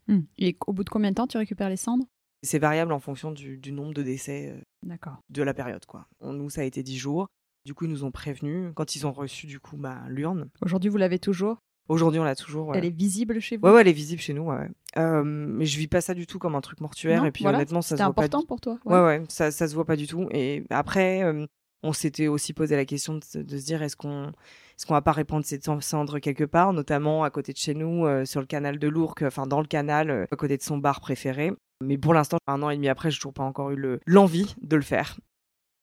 Hmm. 0.08 0.22
Et 0.38 0.58
au 0.66 0.74
bout 0.74 0.84
de 0.84 0.90
combien 0.90 1.10
de 1.10 1.16
temps 1.16 1.28
tu 1.28 1.38
récupères 1.38 1.70
les 1.70 1.78
cendres? 1.78 2.06
C'est 2.42 2.60
variable 2.60 2.94
en 2.94 3.00
fonction 3.00 3.32
du, 3.32 3.60
nombre 3.72 3.94
de 3.94 4.04
décès 4.04 4.56
euh, 4.84 5.14
de 5.30 5.44
la 5.44 5.54
période. 5.54 5.86
Quoi. 5.86 6.08
nous, 6.22 6.50
ça 6.50 6.62
a 6.62 6.64
été 6.64 6.84
10 6.84 6.98
jours. 6.98 7.28
Du 7.66 7.74
coup, 7.74 7.86
ils 7.86 7.92
nous 7.92 8.06
ont 8.06 8.12
prévenus 8.12 8.72
quand 8.76 8.96
ils 8.96 9.06
ont 9.06 9.12
reçu 9.12 9.46
du 9.46 9.60
coup 9.60 9.76
bah, 9.76 10.02
l'urne. 10.08 10.50
Aujourd'hui, 10.62 10.90
vous 10.90 10.98
l'avez 10.98 11.20
toujours? 11.20 11.62
Aujourd'hui, 11.90 12.20
on 12.20 12.24
l'a 12.24 12.36
toujours. 12.36 12.76
Elle 12.76 12.86
est 12.86 12.96
visible 12.96 13.40
chez 13.40 13.58
vous 13.58 13.66
Ouais, 13.66 13.74
ouais, 13.74 13.82
elle 13.82 13.88
est 13.88 13.94
visible 13.94 14.22
chez 14.22 14.34
nous. 14.34 14.44
Ouais. 14.44 14.70
Euh, 14.98 15.24
mais 15.26 15.66
je 15.66 15.78
vis 15.78 15.88
pas 15.88 16.02
ça 16.02 16.14
du 16.14 16.28
tout 16.28 16.38
comme 16.38 16.56
un 16.56 16.62
truc 16.62 16.80
mortuaire. 16.82 17.26
et 17.26 17.32
puis 17.32 17.46
honnêtement, 17.46 17.82
ça 17.82 17.98
se 17.98 18.04
voit 18.04 18.14
pas. 18.14 18.22
C'est 18.22 18.28
important 18.28 18.46
pour 18.48 18.62
toi. 18.62 18.80
Ouais, 18.86 19.02
ouais, 19.02 19.24
ça, 19.28 19.50
ça 19.50 19.68
se 19.68 19.74
voit 19.74 19.86
pas 19.86 19.96
du 19.96 20.06
tout. 20.06 20.28
Et 20.32 20.64
après, 20.70 21.24
euh, 21.24 21.48
on 21.82 21.92
s'était 21.92 22.28
aussi 22.28 22.54
posé 22.54 22.76
la 22.76 22.86
question 22.86 23.16
de, 23.16 23.24
se 23.24 23.40
dire 23.40 23.82
est-ce 23.82 23.96
qu'on 23.96 24.28
est-ce 24.28 24.86
qu'on 24.86 24.94
va 24.94 25.02
pas 25.02 25.12
répandre 25.12 25.44
ces 25.44 25.60
cendres 25.82 26.20
quelque 26.20 26.44
part, 26.44 26.74
notamment 26.74 27.24
à 27.24 27.32
côté 27.32 27.52
de 27.52 27.58
chez 27.58 27.74
nous, 27.74 28.06
euh, 28.06 28.24
sur 28.24 28.40
le 28.40 28.46
canal 28.46 28.78
de 28.78 28.88
Lourdes, 28.88 29.24
enfin 29.24 29.48
dans 29.48 29.60
le 29.60 29.68
canal, 29.68 30.28
à 30.32 30.36
côté 30.36 30.58
de 30.58 30.64
son 30.64 30.78
bar 30.78 31.02
préféré. 31.02 31.52
Mais 31.84 31.98
pour 31.98 32.14
l'instant, 32.14 32.38
un 32.48 32.62
an 32.62 32.70
et 32.70 32.76
demi 32.76 32.88
après, 32.88 33.10
j'ai 33.10 33.18
toujours 33.18 33.34
pas 33.34 33.44
encore 33.44 33.72
eu 33.72 34.00
l'envie 34.06 34.56
de 34.62 34.76
le 34.76 34.82
faire. 34.84 35.18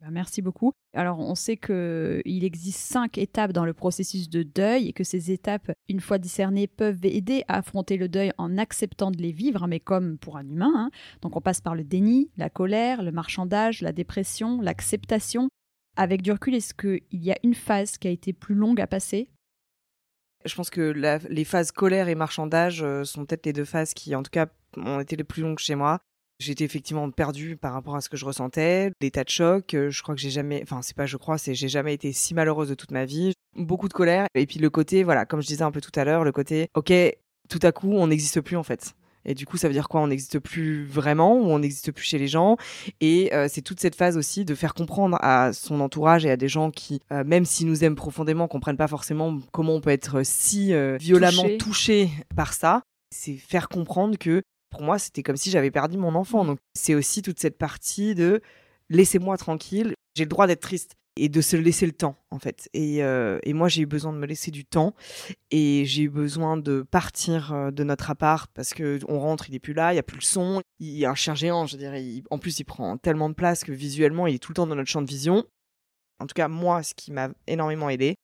Bah, 0.07 0.13
merci 0.13 0.41
beaucoup. 0.41 0.73
Alors, 0.95 1.19
on 1.19 1.35
sait 1.35 1.57
qu'il 1.57 2.45
existe 2.45 2.79
cinq 2.79 3.19
étapes 3.19 3.53
dans 3.53 3.65
le 3.65 3.75
processus 3.75 4.31
de 4.31 4.45
deuil 4.45 4.87
et 4.89 4.93
que 4.93 5.03
ces 5.03 5.33
étapes, 5.33 5.73
une 5.89 5.99
fois 5.99 6.19
discernées, 6.19 6.69
peuvent 6.69 7.05
aider 7.05 7.43
à 7.49 7.59
affronter 7.59 7.97
le 7.97 8.09
deuil 8.09 8.31
en 8.39 8.57
acceptant 8.57 9.11
de 9.11 9.17
les 9.17 9.33
vivre, 9.33 9.67
mais 9.67 9.81
comme 9.81 10.17
pour 10.17 10.37
un 10.37 10.49
humain. 10.49 10.73
Hein. 10.77 10.91
Donc, 11.23 11.35
on 11.35 11.41
passe 11.41 11.61
par 11.61 11.75
le 11.75 11.83
déni, 11.83 12.31
la 12.37 12.49
colère, 12.51 13.03
le 13.03 13.11
marchandage, 13.11 13.83
la 13.83 13.91
dépression, 13.91 14.61
l'acceptation. 14.61 15.49
Avec 15.97 16.23
du 16.23 16.31
recul, 16.31 16.55
est-ce 16.55 16.73
qu'il 16.73 17.03
y 17.11 17.33
a 17.33 17.39
une 17.43 17.55
phase 17.55 17.99
qui 17.99 18.07
a 18.07 18.13
été 18.13 18.33
plus 18.33 18.55
longue 18.55 18.81
à 18.81 18.87
passer? 18.87 19.29
Je 20.45 20.55
pense 20.55 20.71
que 20.71 20.93
les 21.29 21.45
phases 21.45 21.73
colère 21.73 22.07
et 22.09 22.15
marchandage 22.15 22.81
euh, 22.85 23.03
sont 23.03 23.27
peut-être 23.27 23.47
les 23.47 23.53
deux 23.53 23.65
phases 23.65 23.93
qui, 23.93 24.15
en 24.15 24.23
tout 24.23 24.31
cas, 24.31 24.47
ont 24.77 25.01
été 25.01 25.17
les 25.17 25.25
plus 25.25 25.43
longues 25.43 25.59
chez 25.59 25.75
moi. 25.75 25.99
J'étais 26.39 26.65
effectivement 26.65 27.11
perdue 27.11 27.57
par 27.57 27.73
rapport 27.73 27.97
à 27.97 28.03
ce 28.03 28.11
que 28.11 28.17
je 28.17 28.27
ressentais, 28.27 28.93
des 29.01 29.11
tas 29.11 29.25
de 29.25 29.31
chocs. 29.31 29.73
Euh, 29.73 29.91
je 29.91 30.03
crois 30.03 30.15
que 30.15 30.21
j'ai 30.21 30.31
jamais, 30.31 30.61
enfin 30.63 30.83
c'est 30.83 30.97
pas 30.97 31.07
je 31.07 31.17
crois, 31.17 31.39
c'est 31.39 31.55
j'ai 31.55 31.69
jamais 31.69 31.95
été 31.95 32.13
si 32.13 32.35
malheureuse 32.35 32.69
de 32.69 32.75
toute 32.75 32.91
ma 32.91 33.07
vie. 33.07 33.33
Beaucoup 33.57 33.89
de 33.89 33.95
colère 33.95 34.27
et 34.35 34.45
puis 34.47 34.59
le 34.59 34.69
côté, 34.69 35.03
voilà, 35.03 35.25
comme 35.25 35.41
je 35.41 35.47
disais 35.47 35.63
un 35.63 35.71
peu 35.71 35.81
tout 35.81 35.99
à 35.99 36.05
l'heure, 36.05 36.25
le 36.25 36.33
côté, 36.33 36.69
ok, 36.75 36.93
tout 37.49 37.61
à 37.63 37.73
coup 37.73 37.93
on 37.93 38.09
n'existe 38.09 38.43
plus 38.43 38.57
en 38.57 38.63
fait. 38.63 38.95
Et 39.29 39.35
du 39.35 39.45
coup, 39.45 39.57
ça 39.57 39.67
veut 39.67 39.75
dire 39.75 39.89
quoi? 39.89 40.01
On 40.03 40.07
n'existe 40.07 40.39
plus 40.39 40.85
vraiment 40.85 41.37
ou 41.37 41.47
on 41.47 41.59
n'existe 41.59 41.91
plus 41.91 42.05
chez 42.05 42.17
les 42.17 42.29
gens? 42.29 42.57
Et 43.01 43.35
euh, 43.35 43.49
c'est 43.51 43.61
toute 43.61 43.81
cette 43.81 43.97
phase 43.97 44.17
aussi 44.17 44.45
de 44.45 44.55
faire 44.55 44.73
comprendre 44.73 45.19
à 45.21 45.53
son 45.53 45.81
entourage 45.81 46.25
et 46.25 46.31
à 46.31 46.37
des 46.37 46.49
gens 46.49 46.71
qui, 46.71 47.01
euh, 47.11 47.25
même 47.25 47.45
s'ils 47.45 47.67
nous 47.67 47.83
aiment 47.83 47.97
profondément, 47.97 48.47
comprennent 48.47 48.77
pas 48.77 48.87
forcément 48.87 49.41
comment 49.53 49.75
on 49.75 49.81
peut 49.81 49.91
être 49.91 50.25
si 50.25 50.73
violemment 50.99 51.49
touché 51.59 52.09
par 52.37 52.53
ça. 52.53 52.83
C'est 53.13 53.35
faire 53.35 53.69
comprendre 53.69 54.17
que 54.17 54.43
pour 54.71 54.83
moi, 54.83 54.99
c'était 54.99 55.23
comme 55.23 55.37
si 55.37 55.51
j'avais 55.51 55.71
perdu 55.71 55.97
mon 55.97 56.15
enfant. 56.15 56.45
Mmh. 56.45 56.47
Donc, 56.49 56.59
c'est 56.75 56.95
aussi 56.95 57.23
toute 57.23 57.39
cette 57.39 57.59
partie 57.59 58.15
de 58.15 58.41
laissez-moi 58.89 59.37
tranquille, 59.37 59.95
j'ai 60.15 60.25
le 60.25 60.29
droit 60.29 60.47
d'être 60.47 60.61
triste 60.61 60.95
et 61.17 61.29
de 61.29 61.41
se 61.41 61.57
laisser 61.57 61.87
le 61.87 61.93
temps, 61.93 62.17
en 62.31 62.39
fait. 62.39 62.69
Et, 62.75 63.03
euh, 63.03 63.39
moi, 63.47 63.69
j'ai 63.69 63.83
eu 63.83 63.87
besoin 63.87 64.13
de 64.13 64.19
me 64.19 64.27
laisser 64.27 64.51
du 64.51 64.65
temps 64.65 64.95
et 65.51 65.85
j'ai 65.87 66.03
eu 66.03 66.11
besoin 66.11 66.57
de 66.57 66.83
partir 66.83 67.53
euh, 67.53 67.71
de 67.71 67.85
notre 67.85 68.11
appart 68.11 68.51
parce 68.55 68.75
que 68.75 68.99
on 69.09 69.19
rentre, 69.19 69.49
il 69.49 69.55
est 69.55 69.61
plus 69.61 69.73
là, 69.73 69.93
il 69.93 69.97
y 69.97 69.99
a 69.99 70.03
plus 70.03 70.19
le 70.19 70.25
son, 70.25 70.63
il 70.79 70.91
y 70.91 71.07
a 71.07 71.11
un 71.11 71.15
chien 71.15 71.35
géant, 71.35 71.67
je 71.67 71.77
dirais. 71.77 72.23
en 72.31 72.39
plus, 72.39 72.59
il 72.61 72.65
prend 72.65 72.99
tellement 72.99 73.31
de 73.31 73.35
place 73.35 73.65
que 73.65 73.73
visuellement, 73.73 74.27
il 74.27 74.35
est 74.35 74.39
tout 74.39 74.53
le 74.53 74.57
temps 74.57 74.67
dans 74.67 74.77
notre 74.77 74.91
champ 74.91 75.03
de 75.03 75.09
vision. 75.09 75.45
En 76.19 76.27
tout 76.27 76.35
cas, 76.35 76.49
moi, 76.49 76.83
ce 76.83 76.95
qui 76.95 77.13
m'a 77.13 77.31
énormément 77.47 77.89
aidé, 77.89 78.17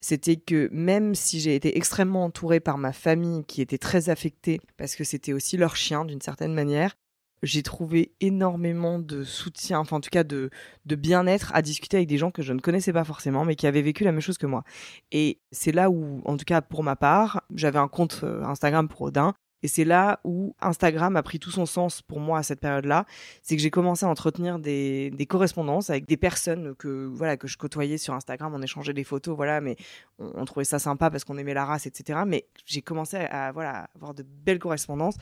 c'était 0.00 0.36
que 0.36 0.68
même 0.72 1.14
si 1.14 1.40
j'ai 1.40 1.54
été 1.54 1.76
extrêmement 1.76 2.24
entourée 2.24 2.60
par 2.60 2.78
ma 2.78 2.92
famille 2.92 3.44
qui 3.44 3.60
était 3.60 3.78
très 3.78 4.08
affectée 4.08 4.60
parce 4.76 4.94
que 4.94 5.04
c'était 5.04 5.32
aussi 5.32 5.56
leur 5.56 5.76
chien 5.76 6.04
d'une 6.04 6.20
certaine 6.20 6.54
manière, 6.54 6.96
j'ai 7.42 7.62
trouvé 7.62 8.12
énormément 8.20 8.98
de 8.98 9.22
soutien, 9.24 9.78
enfin 9.78 9.96
en 9.96 10.00
tout 10.00 10.10
cas 10.10 10.24
de, 10.24 10.50
de 10.86 10.94
bien-être 10.96 11.50
à 11.54 11.62
discuter 11.62 11.98
avec 11.98 12.08
des 12.08 12.18
gens 12.18 12.30
que 12.30 12.42
je 12.42 12.52
ne 12.52 12.60
connaissais 12.60 12.92
pas 12.92 13.04
forcément 13.04 13.44
mais 13.44 13.56
qui 13.56 13.66
avaient 13.66 13.82
vécu 13.82 14.04
la 14.04 14.12
même 14.12 14.20
chose 14.20 14.38
que 14.38 14.46
moi. 14.46 14.64
Et 15.12 15.40
c'est 15.52 15.72
là 15.72 15.90
où, 15.90 16.22
en 16.24 16.36
tout 16.36 16.44
cas 16.44 16.62
pour 16.62 16.82
ma 16.82 16.96
part, 16.96 17.42
j'avais 17.54 17.78
un 17.78 17.88
compte 17.88 18.20
euh, 18.24 18.42
Instagram 18.44 18.88
pour 18.88 19.02
Odin 19.02 19.34
et 19.66 19.68
c'est 19.68 19.84
là 19.84 20.20
où 20.22 20.54
Instagram 20.60 21.16
a 21.16 21.24
pris 21.24 21.40
tout 21.40 21.50
son 21.50 21.66
sens 21.66 22.00
pour 22.00 22.20
moi 22.20 22.38
à 22.38 22.44
cette 22.44 22.60
période-là. 22.60 23.04
C'est 23.42 23.56
que 23.56 23.62
j'ai 23.62 23.72
commencé 23.72 24.06
à 24.06 24.08
entretenir 24.08 24.60
des, 24.60 25.26
correspondances 25.28 25.90
avec 25.90 26.06
des 26.06 26.16
personnes 26.16 26.76
que, 26.76 27.06
voilà, 27.06 27.36
que 27.36 27.48
je 27.48 27.58
côtoyais 27.58 27.98
sur 27.98 28.14
Instagram. 28.14 28.54
On 28.54 28.62
échangeait 28.62 28.92
des 28.92 29.02
photos, 29.02 29.34
voilà, 29.34 29.60
mais 29.60 29.74
on, 30.20 30.44
trouvait 30.44 30.62
ça 30.62 30.78
sympa 30.78 31.10
parce 31.10 31.24
qu'on 31.24 31.36
aimait 31.36 31.52
la 31.52 31.64
race, 31.64 31.86
etc. 31.86 32.20
Mais 32.24 32.46
j'ai 32.64 32.80
commencé 32.80 33.16
à, 33.16 33.50
voilà, 33.50 33.90
avoir 33.96 34.14
de 34.14 34.22
belles 34.22 34.60
correspondances 34.60 35.16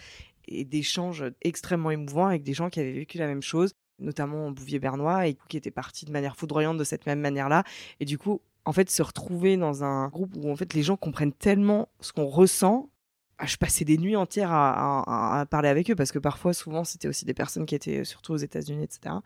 et 0.47 0.67
d'échanges 0.67 1.25
extrêmement 1.41 1.91
émouvants 1.91 2.27
avec 2.27 2.43
des 2.43 2.53
gens 2.53 2.69
qui 2.69 2.81
avaient 2.81 2.93
vécu 2.93 3.17
la 3.17 3.27
même 3.27 3.41
chose, 3.41 3.73
notamment 3.99 4.51
Bouvier 4.51 4.79
Bernois, 4.79 5.27
et 5.27 5.39
qui 5.49 5.57
étaient 5.57 5.71
partis 5.71 6.05
de 6.05 6.13
manière 6.13 6.37
foudroyante 6.37 6.77
de 6.77 6.85
cette 6.85 7.07
même 7.07 7.21
manière-là. 7.21 7.65
Et 7.99 8.05
du 8.05 8.19
coup, 8.19 8.43
en 8.67 8.75
fait, 8.75 8.91
se 8.91 9.03
retrouver 9.03 9.57
dans 9.57 9.85
un 9.85 10.09
groupe 10.09 10.37
où 10.37 10.51
en 10.51 10.57
fait 10.57 10.75
les 10.75 10.83
gens 10.83 10.99
comprennent 10.99 11.33
tellement 11.33 11.89
ce 12.01 12.13
qu'on 12.13 12.27
ressent 12.27 12.91
je 13.43 13.57
passais 13.57 13.85
des 13.85 13.99
nuits 13.99 14.17
entières 14.17 14.53
à, 14.53 15.47
parler 15.51 15.69
avec 15.69 15.91
eux 15.91 15.95
parce 15.95 16.13
que 16.13 16.19
parfois, 16.19 16.53
souvent, 16.53 16.85
c'était 16.85 17.09
aussi 17.09 17.25
des 17.25 17.35
personnes 17.35 17.67
qui 17.67 17.75
étaient 17.75 18.05
surtout 18.05 18.33
aux 18.33 18.39
États-Unis, 18.39 18.85
etc. 18.85 19.17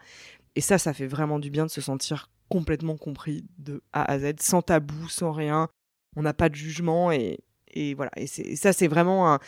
Et 0.54 0.60
ça, 0.60 0.78
ça 0.78 0.92
fait 0.92 1.06
vraiment 1.06 1.38
du 1.38 1.50
bien 1.50 1.66
de 1.66 1.70
se 1.70 1.80
sentir 1.80 2.30
complètement 2.48 2.96
compris 2.96 3.44
de 3.58 3.82
A 3.92 4.10
à 4.10 4.18
Z, 4.18 4.36
sans 4.40 4.62
tabou, 4.62 5.08
sans 5.08 5.32
rien. 5.32 5.68
On 6.16 6.22
n'a 6.22 6.32
pas 6.32 6.48
de 6.48 6.54
jugement 6.54 7.12
et, 7.12 7.38
voilà. 7.94 8.10
Et, 8.16 8.26
ça, 8.26 8.72
c'est 8.72 8.88
vraiment 8.88 9.38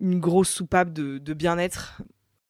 une 0.00 0.18
grosse 0.18 0.50
soupape 0.50 0.92
de, 0.92 1.18
de 1.18 1.34
bien-être. 1.34 2.02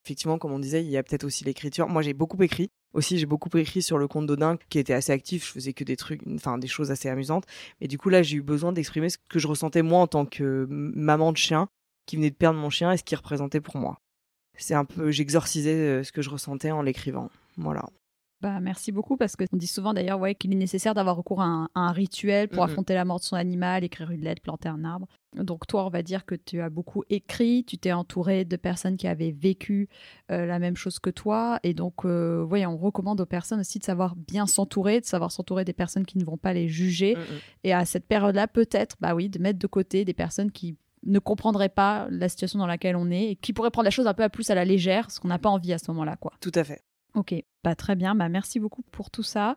Effectivement, 0.05 0.39
comme 0.39 0.53
on 0.53 0.59
disait, 0.59 0.85
il 0.85 0.91
y 0.91 0.99
a 0.99 1.03
peut-être 1.03 1.25
aussi 1.25 1.45
l'écriture. 1.45 1.89
Moi, 1.89 2.03
j'ai 2.03 2.13
beaucoup 2.13 2.43
écrit. 2.43 2.71
Aussi, 2.93 3.19
j'ai 3.19 3.27
beaucoup 3.27 3.49
écrit 3.57 3.81
sur 3.83 3.97
le 3.97 4.07
compte 4.07 4.27
d'Odin, 4.27 4.59
qui 4.69 4.79
était 4.79 4.93
assez 4.93 5.13
actif. 5.13 5.47
Je 5.47 5.53
faisais 5.53 5.73
que 5.73 5.83
des 5.83 5.97
trucs, 5.97 6.21
enfin 6.35 6.59
des 6.59 6.69
choses 6.69 6.91
assez 6.91 7.09
amusantes. 7.09 7.45
Et 7.81 7.89
du 7.89 7.97
coup, 7.97 8.11
là, 8.11 8.23
j'ai 8.23 8.37
eu 8.37 8.43
besoin 8.43 8.73
d'exprimer 8.73 9.09
ce 9.09 9.17
que 9.29 9.39
je 9.39 9.47
ressentais 9.49 9.83
moi 9.83 10.01
en 10.01 10.07
tant 10.07 10.27
que 10.27 10.67
maman 10.69 11.33
de 11.33 11.39
chien, 11.39 11.69
qui 12.07 12.17
venait 12.17 12.31
de 12.31 12.37
perdre 12.37 12.59
mon 12.59 12.69
chien 12.69 12.93
et 12.93 12.99
ce 12.99 13.03
qu'il 13.03 13.17
représentait 13.17 13.63
pour 13.63 13.79
moi. 13.79 13.99
C'est 14.59 14.75
un 14.75 14.85
peu, 14.85 15.11
j'exorcisais 15.11 15.75
euh, 15.75 16.05
ce 16.05 16.13
que 16.13 16.23
je 16.23 16.31
ressentais 16.31 16.71
en 16.71 16.83
l'écrivant. 16.83 17.31
Voilà. 17.57 17.85
Bah, 18.45 18.61
merci 18.61 18.93
beaucoup 18.93 19.17
parce 19.17 19.37
qu'on 19.37 19.57
dit 19.57 19.67
souvent 19.67 19.95
d'ailleurs 19.95 20.21
ouais, 20.21 20.35
qu'il 20.35 20.53
est 20.53 20.57
nécessaire 20.57 20.93
d'avoir 20.93 21.17
recours 21.17 21.41
à 21.41 21.67
un, 21.75 21.93
rituel 21.93 22.49
pour 22.49 22.63
affronter 22.63 22.93
la 22.93 23.07
mort 23.07 23.19
de 23.19 23.25
son 23.25 23.37
animal, 23.37 23.85
écrire 23.85 24.11
une 24.11 24.21
lettre, 24.21 24.43
planter 24.43 24.69
un 24.69 24.85
arbre. 24.85 25.09
Donc 25.35 25.67
toi, 25.67 25.87
on 25.87 25.89
va 25.89 26.03
dire 26.03 26.27
que 26.27 26.35
tu 26.35 26.61
as 26.61 26.69
beaucoup 26.69 27.05
écrit, 27.09 27.65
tu 27.65 27.79
t'es 27.79 27.93
entouré 27.93 28.45
de 28.45 28.57
personnes 28.57 28.99
qui 28.99 29.09
avaient 29.09 29.31
vécu 29.31 29.89
euh, 30.31 30.45
la 30.45 30.59
même 30.59 30.77
chose 30.77 30.99
que 30.99 31.09
toi. 31.09 31.59
Et 31.63 31.73
donc, 31.73 32.05
euh, 32.05 32.47
on 32.47 32.77
recommande 32.77 33.19
aux 33.23 33.27
personnes 33.27 33.61
aussi 33.61 33.79
de 33.79 33.85
savoir 33.85 34.15
bien 34.15 34.47
s'entourer, 34.47 35.01
de 35.01 35.07
savoir 35.07 35.33
s'entourer 35.33 35.65
des 35.65 35.73
personnes 35.73 36.05
qui 36.05 36.19
ne 36.19 36.25
vont 36.27 36.37
pas 36.37 36.53
les 36.53 36.69
juger. 36.69 37.17
Et 37.63 37.73
à 37.73 37.87
cette 37.87 38.07
période-là, 38.07 38.47
peut-être, 38.47 38.97
bah 39.01 39.15
oui, 39.15 39.31
de 39.31 39.39
mettre 39.39 39.59
de 39.59 39.67
côté 39.67 40.05
des 40.05 40.13
personnes 40.13 40.53
qui 40.53 40.77
ne 41.07 41.19
comprendraient 41.19 41.71
pas 41.71 42.09
la 42.11 42.29
situation 42.29 42.59
dans 42.59 42.67
laquelle 42.67 42.97
on 42.97 43.11
est 43.11 43.31
et 43.31 43.37
qui 43.37 43.55
pourraient 43.55 43.71
prendre 43.71 43.87
la 43.87 43.91
chose 43.91 44.07
un 44.07 44.13
peu 44.13 44.23
à 44.23 44.29
plus 44.29 44.51
à 44.51 44.55
la 44.55 44.67
légère, 44.67 45.11
ce 45.11 45.19
qu'on 45.19 45.29
n'a 45.29 45.39
pas 45.39 45.49
envie 45.49 45.73
à 45.73 45.79
ce 45.79 45.91
moment-là. 45.93 46.17
quoi. 46.17 46.35
Tout 46.41 46.53
à 46.55 46.63
fait. 46.63 46.83
Ok, 47.15 47.35
bah, 47.63 47.75
très 47.75 47.97
bien. 47.97 48.15
Bah, 48.15 48.29
merci 48.29 48.61
beaucoup 48.61 48.83
pour 48.91 49.11
tout 49.11 49.23
ça. 49.23 49.57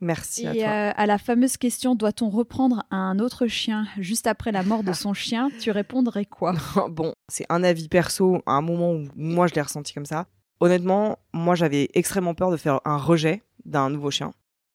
Merci 0.00 0.46
à 0.46 0.54
toi. 0.54 0.62
Euh, 0.62 0.92
à 0.94 1.06
la 1.06 1.18
fameuse 1.18 1.56
question 1.56 1.96
doit-on 1.96 2.30
reprendre 2.30 2.84
un 2.92 3.18
autre 3.18 3.48
chien 3.48 3.86
juste 3.98 4.28
après 4.28 4.52
la 4.52 4.62
mort 4.62 4.84
de 4.84 4.92
son 4.92 5.12
chien 5.14 5.50
Tu 5.58 5.72
répondrais 5.72 6.24
quoi? 6.24 6.54
Bon, 6.88 7.14
c'est 7.28 7.46
un 7.48 7.64
avis 7.64 7.88
perso 7.88 8.40
à 8.46 8.52
un 8.52 8.62
moment 8.62 8.92
où 8.92 9.08
moi 9.16 9.48
je 9.48 9.54
l'ai 9.54 9.62
ressenti 9.62 9.92
comme 9.92 10.06
ça. 10.06 10.26
Honnêtement, 10.60 11.18
moi 11.32 11.56
j'avais 11.56 11.88
extrêmement 11.94 12.34
peur 12.34 12.52
de 12.52 12.56
faire 12.56 12.80
un 12.84 12.96
rejet 12.96 13.42
d'un 13.64 13.90
nouveau 13.90 14.10
chien 14.12 14.32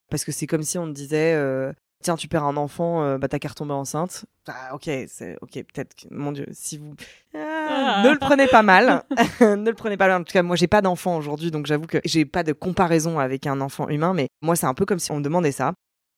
parce 0.10 0.26
que 0.26 0.32
c'est 0.32 0.48
comme 0.48 0.64
si 0.64 0.78
on 0.78 0.86
me 0.88 0.94
disait 0.94 1.34
euh, 1.36 1.72
tiens, 2.04 2.16
tu 2.16 2.28
perds 2.28 2.44
un 2.44 2.58
enfant, 2.58 3.04
euh, 3.04 3.18
bah 3.18 3.28
ta 3.28 3.40
carte 3.40 3.58
tombe 3.58 3.72
enceinte. 3.72 4.26
Ah, 4.48 4.76
ok, 4.76 4.90
c'est 5.08 5.38
ok, 5.42 5.52
peut-être. 5.54 6.06
Mon 6.12 6.32
Dieu, 6.32 6.46
si 6.52 6.78
vous 6.78 6.94
ah, 7.36 8.04
ne 8.06 8.12
le 8.12 8.20
prenez 8.20 8.48
pas 8.48 8.62
mal, 8.62 9.04
ne 9.42 9.70
le 9.70 9.74
prenez 9.74 9.98
pas 9.98 10.08
mal. 10.08 10.22
En 10.22 10.24
tout 10.24 10.34
cas, 10.34 10.44
moi, 10.44 10.56
j'ai 10.56 10.68
pas 10.68 10.82
d'enfant 10.82 11.18
aujourd'hui, 11.18 11.50
donc 11.50 11.66
j'avoue 11.66 11.88
que 11.88 12.00
j'ai 12.06 12.26
pas 12.26 12.44
de 12.44 12.54
comparaison 12.54 13.20
avec 13.20 13.48
un 13.48 13.62
enfant 13.62 13.90
humain, 13.90 14.14
mais 14.14 14.28
moi, 14.42 14.56
c'est 14.56 14.68
un 14.68 14.74
peu 14.74 14.86
comme 14.86 15.00
si 15.00 15.12
on 15.12 15.18
me 15.18 15.24
demandait 15.24 15.52
ça. 15.52 15.74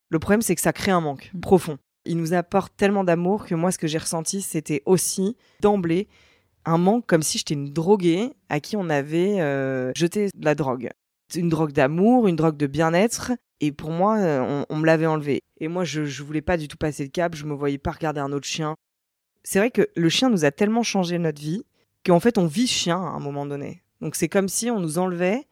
Le 0.09 0.19
problème, 0.19 0.41
c'est 0.41 0.55
que 0.55 0.61
ça 0.61 0.73
crée 0.73 0.91
un 0.91 1.01
manque 1.01 1.31
mm. 1.33 1.39
profond. 1.39 1.77
Il 2.05 2.17
nous 2.17 2.33
apporte 2.33 2.75
tellement 2.75 3.03
d'amour 3.03 3.45
que 3.45 3.55
moi, 3.55 3.71
ce 3.71 3.77
que 3.77 3.87
j'ai 3.87 3.97
ressenti, 3.97 4.41
c'était 4.41 4.83
aussi 4.85 5.37
d'emblée 5.61 6.07
un 6.65 6.77
manque 6.77 7.05
comme 7.05 7.21
si 7.21 7.37
j'étais 7.37 7.53
une 7.53 7.71
droguée 7.71 8.33
à 8.49 8.59
qui 8.59 8.75
on 8.75 8.89
avait 8.89 9.39
euh, 9.39 9.91
jeté 9.95 10.29
de 10.35 10.45
la 10.45 10.55
drogue. 10.55 10.89
Une 11.35 11.49
drogue 11.49 11.71
d'amour, 11.71 12.27
une 12.27 12.35
drogue 12.35 12.57
de 12.57 12.67
bien-être, 12.67 13.31
et 13.61 13.71
pour 13.71 13.91
moi, 13.91 14.17
euh, 14.17 14.65
on, 14.69 14.75
me 14.77 14.85
l'avait 14.85 15.05
enlevé. 15.05 15.43
Et 15.59 15.67
moi, 15.67 15.83
je, 15.83 16.05
je 16.05 16.23
voulais 16.23 16.41
pas 16.41 16.57
du 16.57 16.67
tout 16.67 16.77
passer 16.77 17.03
le 17.03 17.09
cap. 17.09 17.35
Je 17.35 17.45
me 17.45 17.53
voyais 17.53 17.77
pas 17.77 17.91
regarder 17.91 18.19
un 18.19 18.31
autre 18.31 18.47
chien. 18.47 18.75
C'est 19.43 19.59
vrai 19.59 19.71
que 19.71 19.87
le 19.95 20.09
chien 20.09 20.29
nous 20.29 20.45
a 20.45 20.51
tellement 20.51 20.83
changé 20.83 21.17
notre 21.17 21.41
vie 21.41 21.63
qu'en 22.05 22.19
fait, 22.19 22.37
on 22.37 22.47
vit 22.47 22.67
chien 22.67 22.97
à 22.97 23.09
un 23.09 23.19
moment 23.19 23.45
donné. 23.45 23.83
Donc 24.01 24.15
c'est 24.15 24.29
comme 24.29 24.49
si 24.49 24.69
on 24.69 24.79
nous 24.79 24.97
enlevait 24.97 25.47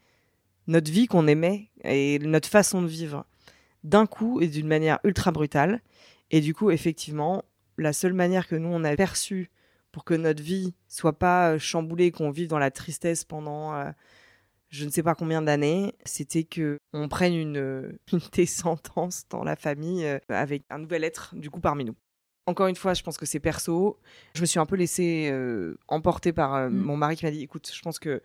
notre 0.68 0.92
vie 0.92 1.08
qu'on 1.08 1.28
aimait 1.28 1.70
et 1.84 2.20
notre 2.20 2.50
façon 2.50 2.82
de 2.82 2.88
vivre 2.88 3.26
d'un 3.84 4.06
coup 4.06 4.42
et 4.42 4.48
d'une 4.48 4.68
manière 4.68 5.00
ultra 5.04 5.32
brutale. 5.32 5.82
Et 6.32 6.42
du 6.42 6.54
coup, 6.54 6.72
effectivement, 6.72 7.44
la 7.78 7.94
seule 7.94 8.14
manière 8.14 8.48
que 8.48 8.56
nous 8.56 8.70
on 8.70 8.84
a 8.84 8.96
perçue 8.96 9.52
pour 9.92 10.04
que 10.04 10.14
notre 10.14 10.42
vie 10.42 10.74
soit 10.88 11.18
pas 11.18 11.58
chamboulée, 11.58 12.12
qu'on 12.12 12.32
vive 12.32 12.48
dans 12.48 12.60
la 12.60 12.72
tristesse 12.72 13.24
pendant 13.24 13.76
euh, 13.76 13.92
je 14.74 14.86
ne 14.86 14.90
sais 14.90 15.04
pas 15.04 15.14
combien 15.14 15.42
d'années, 15.42 15.94
c'était 16.04 16.44
que 16.44 16.80
on 16.94 17.08
prenne 17.08 17.36
une, 17.36 17.98
une 18.12 18.20
descendance 18.34 19.24
dans 19.30 19.44
la 19.44 19.56
famille 19.56 20.04
euh, 20.06 20.18
avec 20.30 20.64
un 20.70 20.80
nouvel 20.80 21.04
être 21.04 21.36
du 21.36 21.50
coup 21.52 21.60
parmi 21.60 21.86
nous. 21.86 21.96
Encore 22.46 22.68
une 22.68 22.76
fois, 22.76 22.94
je 22.94 23.04
pense 23.04 23.18
que 23.18 23.26
c'est 23.26 23.40
perso. 23.40 24.00
Je 24.36 24.42
me 24.42 24.46
suis 24.46 24.60
un 24.60 24.66
peu 24.66 24.76
laissée 24.76 25.30
euh, 25.32 25.78
emporter 25.88 26.34
par 26.34 26.56
euh, 26.56 26.70
Mm. 26.70 26.76
mon 26.76 26.98
mari 26.98 27.16
qui 27.16 27.24
m'a 27.26 27.32
dit 27.32 27.44
écoute, 27.44 27.72
je 27.74 27.82
pense 27.82 28.00
que 28.00 28.22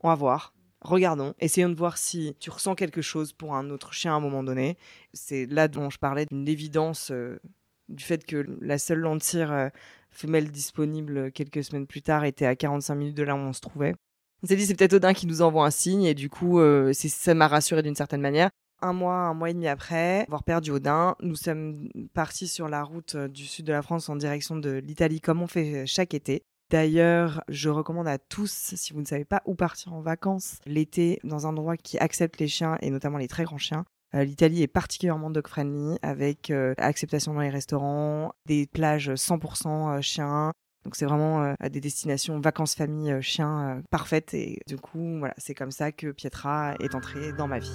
on 0.00 0.08
va 0.08 0.14
voir. 0.14 0.52
Regardons, 0.82 1.34
essayons 1.40 1.70
de 1.70 1.74
voir 1.74 1.96
si 1.96 2.36
tu 2.38 2.50
ressens 2.50 2.74
quelque 2.74 3.00
chose 3.00 3.32
pour 3.32 3.54
un 3.56 3.70
autre 3.70 3.92
chien 3.94 4.12
à 4.12 4.16
un 4.16 4.20
moment 4.20 4.44
donné. 4.44 4.76
C'est 5.14 5.46
là 5.46 5.66
dont 5.66 5.88
je 5.90 5.98
parlais 5.98 6.26
d'une 6.26 6.46
évidence 6.46 7.10
euh, 7.10 7.40
du 7.88 8.04
fait 8.04 8.24
que 8.26 8.44
la 8.60 8.78
seule 8.78 8.98
lentille 8.98 9.40
euh, 9.40 9.70
femelle 10.10 10.50
disponible 10.50 11.32
quelques 11.32 11.64
semaines 11.64 11.86
plus 11.86 12.02
tard 12.02 12.24
était 12.24 12.46
à 12.46 12.54
45 12.54 12.94
minutes 12.94 13.16
de 13.16 13.22
là 13.22 13.34
où 13.34 13.38
on 13.38 13.52
se 13.54 13.62
trouvait. 13.62 13.94
On 14.42 14.46
s'est 14.46 14.56
dit 14.56 14.66
c'est 14.66 14.74
peut-être 14.74 14.94
Odin 14.94 15.14
qui 15.14 15.26
nous 15.26 15.40
envoie 15.42 15.64
un 15.64 15.70
signe 15.70 16.04
et 16.04 16.14
du 16.14 16.28
coup 16.28 16.60
euh, 16.60 16.92
ça 16.92 17.34
m'a 17.34 17.48
rassuré 17.48 17.82
d'une 17.82 17.94
certaine 17.94 18.20
manière. 18.20 18.50
Un 18.82 18.92
mois, 18.92 19.14
un 19.14 19.34
mois 19.34 19.48
et 19.48 19.54
demi 19.54 19.66
après 19.66 20.24
avoir 20.24 20.44
perdu 20.44 20.70
Odin, 20.70 21.16
nous 21.22 21.36
sommes 21.36 21.88
partis 22.12 22.46
sur 22.46 22.68
la 22.68 22.82
route 22.82 23.14
euh, 23.14 23.28
du 23.28 23.46
sud 23.46 23.64
de 23.66 23.72
la 23.72 23.80
France 23.80 24.10
en 24.10 24.16
direction 24.16 24.56
de 24.56 24.72
l'Italie 24.72 25.22
comme 25.22 25.40
on 25.40 25.46
fait 25.46 25.74
euh, 25.74 25.84
chaque 25.86 26.12
été. 26.12 26.42
D'ailleurs, 26.68 27.42
je 27.48 27.70
recommande 27.70 28.08
à 28.08 28.18
tous, 28.18 28.74
si 28.74 28.92
vous 28.92 29.00
ne 29.00 29.06
savez 29.06 29.24
pas 29.24 29.40
où 29.46 29.54
partir 29.54 29.94
en 29.94 30.00
vacances 30.00 30.58
l'été, 30.66 31.20
dans 31.22 31.46
un 31.46 31.50
endroit 31.50 31.76
qui 31.76 31.96
accepte 31.96 32.38
les 32.40 32.48
chiens 32.48 32.76
et 32.82 32.90
notamment 32.90 33.18
les 33.18 33.28
très 33.28 33.44
grands 33.44 33.56
chiens. 33.56 33.84
L'Italie 34.12 34.62
est 34.62 34.66
particulièrement 34.66 35.30
dog-friendly 35.30 35.98
avec 36.02 36.50
acceptation 36.76 37.34
dans 37.34 37.40
les 37.40 37.50
restaurants, 37.50 38.32
des 38.46 38.66
plages 38.66 39.10
100% 39.10 40.02
chiens. 40.02 40.52
Donc 40.86 40.94
c'est 40.94 41.04
vraiment 41.04 41.42
euh, 41.42 41.68
des 41.68 41.80
destinations 41.80 42.38
vacances 42.38 42.76
famille 42.76 43.10
euh, 43.10 43.20
chiens 43.20 43.78
euh, 43.78 43.82
parfaites 43.90 44.34
et 44.34 44.60
du 44.68 44.76
coup 44.76 45.18
voilà 45.18 45.34
c'est 45.36 45.52
comme 45.52 45.72
ça 45.72 45.90
que 45.90 46.12
Pietra 46.12 46.76
est 46.78 46.94
entrée 46.94 47.32
dans 47.32 47.48
ma 47.48 47.58
vie. 47.58 47.74